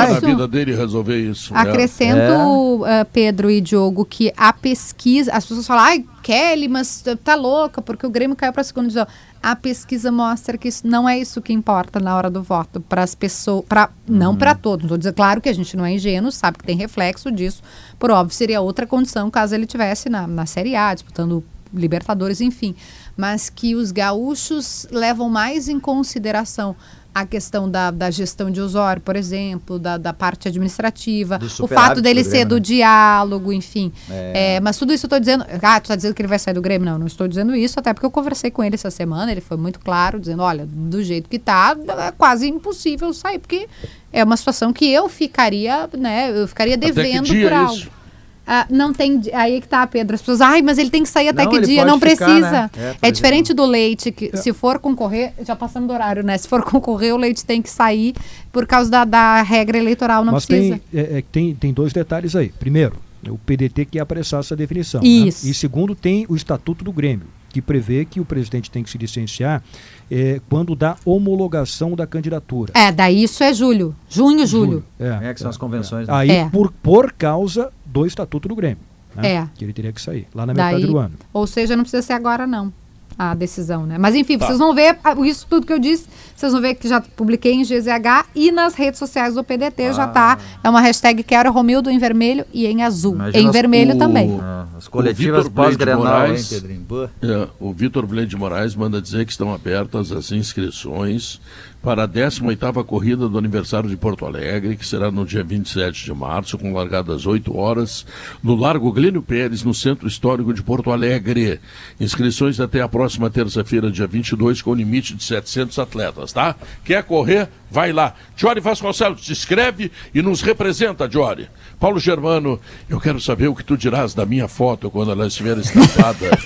a 0.00 0.12
isso- 0.12 0.26
vida 0.26 0.46
dele 0.48 0.74
resolver 0.74 1.18
isso. 1.18 1.52
né? 1.52 1.58
Acrescento, 1.60 2.84
ah, 2.86 3.04
Pedro 3.12 3.50
e 3.50 3.60
Diogo, 3.60 4.04
que 4.04 4.32
a 4.36 4.52
pesquisa, 4.52 5.32
as 5.32 5.44
pessoas 5.44 5.66
falam, 5.66 5.82
ai, 5.84 6.04
Kelly, 6.22 6.68
mas 6.68 7.02
tá- 7.02 7.16
tá 7.22 7.34
louca, 7.34 7.82
porque 7.82 8.06
o 8.06 8.10
Grêmio 8.10 8.36
caiu 8.36 8.52
para 8.52 8.60
a 8.60 8.64
segunda 8.64 8.86
divisão. 8.88 9.06
A 9.46 9.54
pesquisa 9.54 10.10
mostra 10.10 10.56
que 10.56 10.68
isso 10.68 10.86
não 10.86 11.06
é 11.06 11.18
isso 11.18 11.42
que 11.42 11.52
importa 11.52 12.00
na 12.00 12.16
hora 12.16 12.30
do 12.30 12.42
voto 12.42 12.80
para 12.80 13.02
as 13.02 13.14
pessoas, 13.14 13.62
para 13.68 13.90
não 14.08 14.34
para 14.34 14.54
todos. 14.54 14.88
Vou 14.88 14.96
dizer, 14.96 15.12
claro 15.12 15.38
que 15.38 15.50
a 15.50 15.52
gente 15.52 15.76
não 15.76 15.84
é 15.84 15.92
ingênuo, 15.92 16.32
sabe 16.32 16.56
que 16.56 16.64
tem 16.64 16.74
reflexo 16.74 17.30
disso. 17.30 17.62
Por 17.98 18.10
óbvio, 18.10 18.34
seria 18.34 18.62
outra 18.62 18.86
condição 18.86 19.30
caso 19.30 19.54
ele 19.54 19.66
tivesse 19.66 20.08
na, 20.08 20.26
na 20.26 20.46
Série 20.46 20.74
A, 20.74 20.94
disputando 20.94 21.44
Libertadores, 21.74 22.40
enfim. 22.40 22.74
Mas 23.14 23.50
que 23.50 23.74
os 23.74 23.92
gaúchos 23.92 24.86
levam 24.90 25.28
mais 25.28 25.68
em 25.68 25.78
consideração 25.78 26.74
a 27.14 27.24
questão 27.24 27.70
da, 27.70 27.92
da 27.92 28.10
gestão 28.10 28.50
de 28.50 28.60
Osório, 28.60 29.00
por 29.00 29.14
exemplo, 29.14 29.78
da, 29.78 29.96
da 29.96 30.12
parte 30.12 30.48
administrativa, 30.48 31.38
o 31.60 31.66
fato 31.68 32.02
dele 32.02 32.24
do 32.24 32.28
ser 32.28 32.44
do 32.44 32.56
né? 32.56 32.60
diálogo, 32.60 33.52
enfim. 33.52 33.92
É. 34.10 34.56
É, 34.56 34.60
mas 34.60 34.76
tudo 34.76 34.92
isso 34.92 35.06
eu 35.06 35.08
estou 35.08 35.20
dizendo. 35.20 35.44
Ah, 35.62 35.80
tu 35.80 35.84
está 35.84 35.94
dizendo 35.96 36.12
que 36.12 36.20
ele 36.20 36.28
vai 36.28 36.38
sair 36.38 36.54
do 36.54 36.60
Grêmio? 36.60 36.84
Não, 36.84 36.98
não 36.98 37.06
estou 37.06 37.28
dizendo 37.28 37.54
isso, 37.54 37.78
até 37.78 37.94
porque 37.94 38.04
eu 38.04 38.10
conversei 38.10 38.50
com 38.50 38.64
ele 38.64 38.74
essa 38.74 38.90
semana, 38.90 39.30
ele 39.30 39.40
foi 39.40 39.56
muito 39.56 39.78
claro, 39.78 40.18
dizendo, 40.18 40.42
olha, 40.42 40.66
do 40.66 41.02
jeito 41.04 41.28
que 41.28 41.38
tá, 41.38 41.76
é 41.98 42.10
quase 42.10 42.48
impossível 42.48 43.12
sair, 43.12 43.38
porque 43.38 43.68
é 44.12 44.24
uma 44.24 44.36
situação 44.36 44.72
que 44.72 44.90
eu 44.90 45.08
ficaria, 45.08 45.88
né? 45.96 46.30
Eu 46.36 46.48
ficaria 46.48 46.76
devendo 46.76 47.28
por 47.28 47.36
é 47.36 47.54
algo. 47.54 47.74
isso? 47.74 48.03
Ah, 48.46 48.66
não 48.70 48.92
tem. 48.92 49.20
Aí 49.32 49.60
que 49.60 49.66
tá, 49.68 49.86
Pedro. 49.86 50.14
As 50.14 50.20
pessoas, 50.20 50.40
ai, 50.40 50.60
mas 50.60 50.76
ele 50.78 50.90
tem 50.90 51.02
que 51.02 51.08
sair 51.08 51.28
até 51.28 51.44
Não, 51.44 51.50
que 51.50 51.60
dia? 51.62 51.84
Não 51.84 51.98
ficar, 51.98 52.26
precisa. 52.26 52.50
né? 52.50 52.70
É, 52.76 52.80
É, 52.80 52.88
exemplo. 52.90 53.12
diferente 53.12 53.54
do 53.54 53.64
leite, 53.64 54.12
que 54.12 54.36
se 54.36 54.52
for 54.52 54.78
concorrer, 54.78 55.32
já 55.46 55.56
passamos 55.56 55.88
do 55.88 55.94
horário, 55.94 56.22
né? 56.22 56.36
Se 56.36 56.46
for 56.46 56.62
concorrer, 56.62 57.14
o 57.14 57.16
leite 57.16 57.44
tem 57.44 57.62
que 57.62 57.70
sair 57.70 58.14
por 58.52 58.66
causa 58.66 58.90
da, 58.90 59.04
da 59.04 59.42
regra 59.42 59.78
eleitoral, 59.78 60.24
não 60.24 60.32
Mas 60.34 60.44
precisa. 60.46 60.80
tem, 60.92 61.00
é, 61.00 61.18
é, 61.18 61.24
tem, 61.32 61.54
tem 61.54 61.72
dois 61.72 61.92
detalhes 61.92 62.36
aí. 62.36 62.50
Primeiro, 62.58 62.96
o 63.28 63.38
PDT 63.38 63.86
quer 63.86 64.00
apressar 64.00 64.40
essa 64.40 64.54
definição. 64.54 65.00
né? 65.00 65.06
Isso. 65.08 65.48
E 65.48 65.54
segundo, 65.54 65.94
tem 65.94 66.26
o 66.28 66.36
Estatuto 66.36 66.84
do 66.84 66.92
Grêmio, 66.92 67.26
que 67.48 67.62
prevê 67.62 68.04
que 68.04 68.20
o 68.20 68.24
presidente 68.26 68.70
tem 68.70 68.82
que 68.82 68.90
se 68.90 68.98
licenciar 68.98 69.62
é, 70.10 70.40
quando 70.48 70.74
dá 70.74 70.96
homologação 71.04 71.94
da 71.96 72.06
candidatura. 72.06 72.72
É, 72.74 72.90
daí 72.92 73.22
isso 73.22 73.42
é 73.42 73.52
julho. 73.52 73.94
Junho, 74.08 74.46
julho. 74.46 74.84
É, 74.98 75.28
É, 75.30 75.34
que 75.34 75.40
são 75.40 75.50
as 75.50 75.56
convenções. 75.56 76.06
né? 76.08 76.14
Aí, 76.14 76.30
É. 76.30 76.48
por, 76.48 76.72
por 76.82 77.12
causa 77.12 77.72
do 77.84 78.06
Estatuto 78.06 78.48
do 78.48 78.54
Grêmio. 78.54 78.78
né? 79.14 79.32
É. 79.34 79.48
Que 79.54 79.64
ele 79.64 79.72
teria 79.72 79.92
que 79.92 80.00
sair, 80.00 80.26
lá 80.34 80.44
na 80.44 80.52
metade 80.52 80.80
Daí, 80.82 80.86
do 80.86 80.98
ano. 80.98 81.14
ou 81.32 81.46
seja, 81.46 81.76
não 81.76 81.84
precisa 81.84 82.02
ser 82.02 82.12
agora, 82.14 82.46
não. 82.46 82.72
A 83.16 83.32
decisão, 83.34 83.86
né? 83.86 83.96
Mas 83.96 84.14
enfim, 84.16 84.36
Tá. 84.38 84.46
vocês 84.46 84.58
vão 84.58 84.74
ver 84.74 84.98
ah, 85.04 85.14
isso 85.24 85.46
tudo 85.48 85.64
que 85.66 85.72
eu 85.72 85.78
disse. 85.78 86.08
Vocês 86.34 86.50
vão 86.52 86.60
ver 86.60 86.74
que 86.74 86.88
já 86.88 87.00
publiquei 87.00 87.52
em 87.52 87.62
GZH 87.62 88.26
e 88.34 88.50
nas 88.50 88.74
redes 88.74 88.98
sociais 88.98 89.34
do 89.34 89.44
PDT 89.44 89.92
já 89.92 90.08
tá. 90.08 90.36
É 90.64 90.68
uma 90.68 90.80
hashtag 90.80 91.22
Quero 91.22 91.52
Romildo 91.52 91.88
em 91.90 91.98
vermelho 91.98 92.44
e 92.52 92.66
em 92.66 92.82
azul. 92.82 93.14
Imagina 93.14 93.42
em 93.44 93.46
as- 93.46 93.52
vermelho 93.52 93.94
o- 93.94 93.98
também. 93.98 94.36
Ah, 94.42 94.66
as 94.76 94.88
coletivas 94.88 95.48
pós-grenal, 95.48 96.26
hein, 96.34 96.42
Pedrinho? 96.48 96.84
É, 97.22 97.48
o 97.60 97.72
Vitor 97.72 98.04
Blade 98.04 98.26
de 98.26 98.36
Moraes 98.36 98.74
manda 98.74 99.00
dizer 99.00 99.24
que 99.24 99.30
estão 99.30 99.54
abertas 99.54 100.10
as 100.10 100.32
inscrições 100.32 101.40
para 101.84 102.04
a 102.04 102.08
18ª 102.08 102.82
corrida 102.82 103.28
do 103.28 103.36
aniversário 103.36 103.90
de 103.90 103.96
Porto 103.96 104.24
Alegre, 104.24 104.74
que 104.74 104.86
será 104.86 105.10
no 105.10 105.26
dia 105.26 105.44
27 105.44 106.06
de 106.06 106.14
março, 106.14 106.56
com 106.56 106.72
largada 106.72 107.14
às 107.14 107.26
8 107.26 107.54
horas, 107.54 108.06
no 108.42 108.56
Largo 108.56 108.90
Glênio 108.90 109.20
Pérez, 109.20 109.62
no 109.62 109.74
Centro 109.74 110.08
Histórico 110.08 110.54
de 110.54 110.62
Porto 110.62 110.90
Alegre. 110.90 111.60
Inscrições 112.00 112.58
até 112.58 112.80
a 112.80 112.88
próxima 112.88 113.28
terça-feira, 113.28 113.90
dia 113.90 114.06
22, 114.06 114.62
com 114.62 114.74
limite 114.74 115.14
de 115.14 115.22
700 115.22 115.78
atletas, 115.78 116.32
tá? 116.32 116.56
Quer 116.82 117.02
correr? 117.02 117.50
Vai 117.70 117.92
lá. 117.92 118.14
Diori 118.36 118.60
Vasconcelos, 118.60 119.20
te 119.20 119.32
escreve 119.32 119.90
e 120.14 120.22
nos 120.22 120.42
representa, 120.42 121.08
Diori. 121.08 121.48
Paulo 121.80 121.98
Germano, 121.98 122.60
eu 122.88 123.00
quero 123.00 123.20
saber 123.20 123.48
o 123.48 123.54
que 123.54 123.64
tu 123.64 123.76
dirás 123.76 124.14
da 124.14 124.24
minha 124.24 124.46
foto 124.46 124.88
quando 124.88 125.10
ela 125.10 125.26
estiver 125.26 125.58
estampada. 125.58 126.30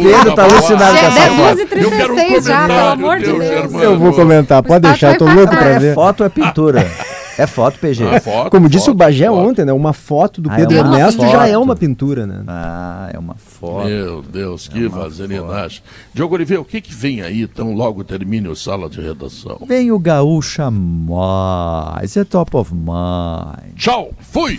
Pedro 0.00 0.34
tá 0.36 0.44
alucinado 0.44 0.98
com 0.98 1.06
essa 1.06 1.20
é 1.20 1.30
foto. 1.30 1.74
10h36 1.74 1.82
Eu 1.82 1.90
quero 1.90 2.14
um 2.14 2.40
já, 2.40 2.68
pelo 2.68 2.78
comentário 2.78 2.92
amor 2.92 3.18
de 3.18 3.24
Deus. 3.24 3.44
Germano. 3.44 3.84
Eu 3.84 3.98
vou 3.98 4.12
comentar, 4.12 4.62
pode 4.62 4.77
Status 4.78 5.00
deixar, 5.00 5.18
tô 5.18 5.24
vai 5.26 5.34
louco 5.34 5.54
pra 5.56 5.64
É 5.66 5.78
ver. 5.78 5.94
foto 5.94 6.20
ou 6.20 6.26
é 6.26 6.28
pintura? 6.28 6.90
É 7.38 7.46
foto, 7.46 7.78
PG. 7.78 8.04
Ah, 8.04 8.20
foto, 8.20 8.50
Como 8.50 8.68
disse 8.68 8.86
foto, 8.86 8.94
o 8.96 8.98
Bagé 8.98 9.28
foto. 9.28 9.38
ontem, 9.48 9.64
né? 9.64 9.72
Uma 9.72 9.92
foto 9.92 10.40
do 10.40 10.50
Ah, 10.50 10.56
Pedro 10.56 10.74
é 10.76 10.80
Ernesto 10.80 11.22
foto. 11.22 11.30
já 11.30 11.46
é 11.46 11.56
uma 11.56 11.76
pintura, 11.76 12.26
né? 12.26 12.42
Ah, 12.48 13.10
é 13.14 13.16
uma 13.18 13.36
foto. 13.36 13.86
Meu 13.86 14.22
Deus, 14.22 14.66
que 14.66 14.88
vaselinagem. 14.88 15.80
Diogo 16.12 16.34
Oliveira, 16.34 16.60
o 16.60 16.64
que, 16.64 16.80
que 16.80 16.92
vem 16.92 17.22
aí 17.22 17.46
tão 17.46 17.74
logo 17.74 18.02
termine 18.02 18.48
o 18.48 18.56
sala 18.56 18.90
de 18.90 19.00
redação? 19.00 19.56
Vem 19.68 19.92
o 19.92 20.00
Gaúcha 20.00 20.68
Mais, 20.68 22.16
é 22.16 22.24
top 22.24 22.56
of 22.56 22.74
mind. 22.74 23.72
Tchau, 23.76 24.10
fui! 24.20 24.58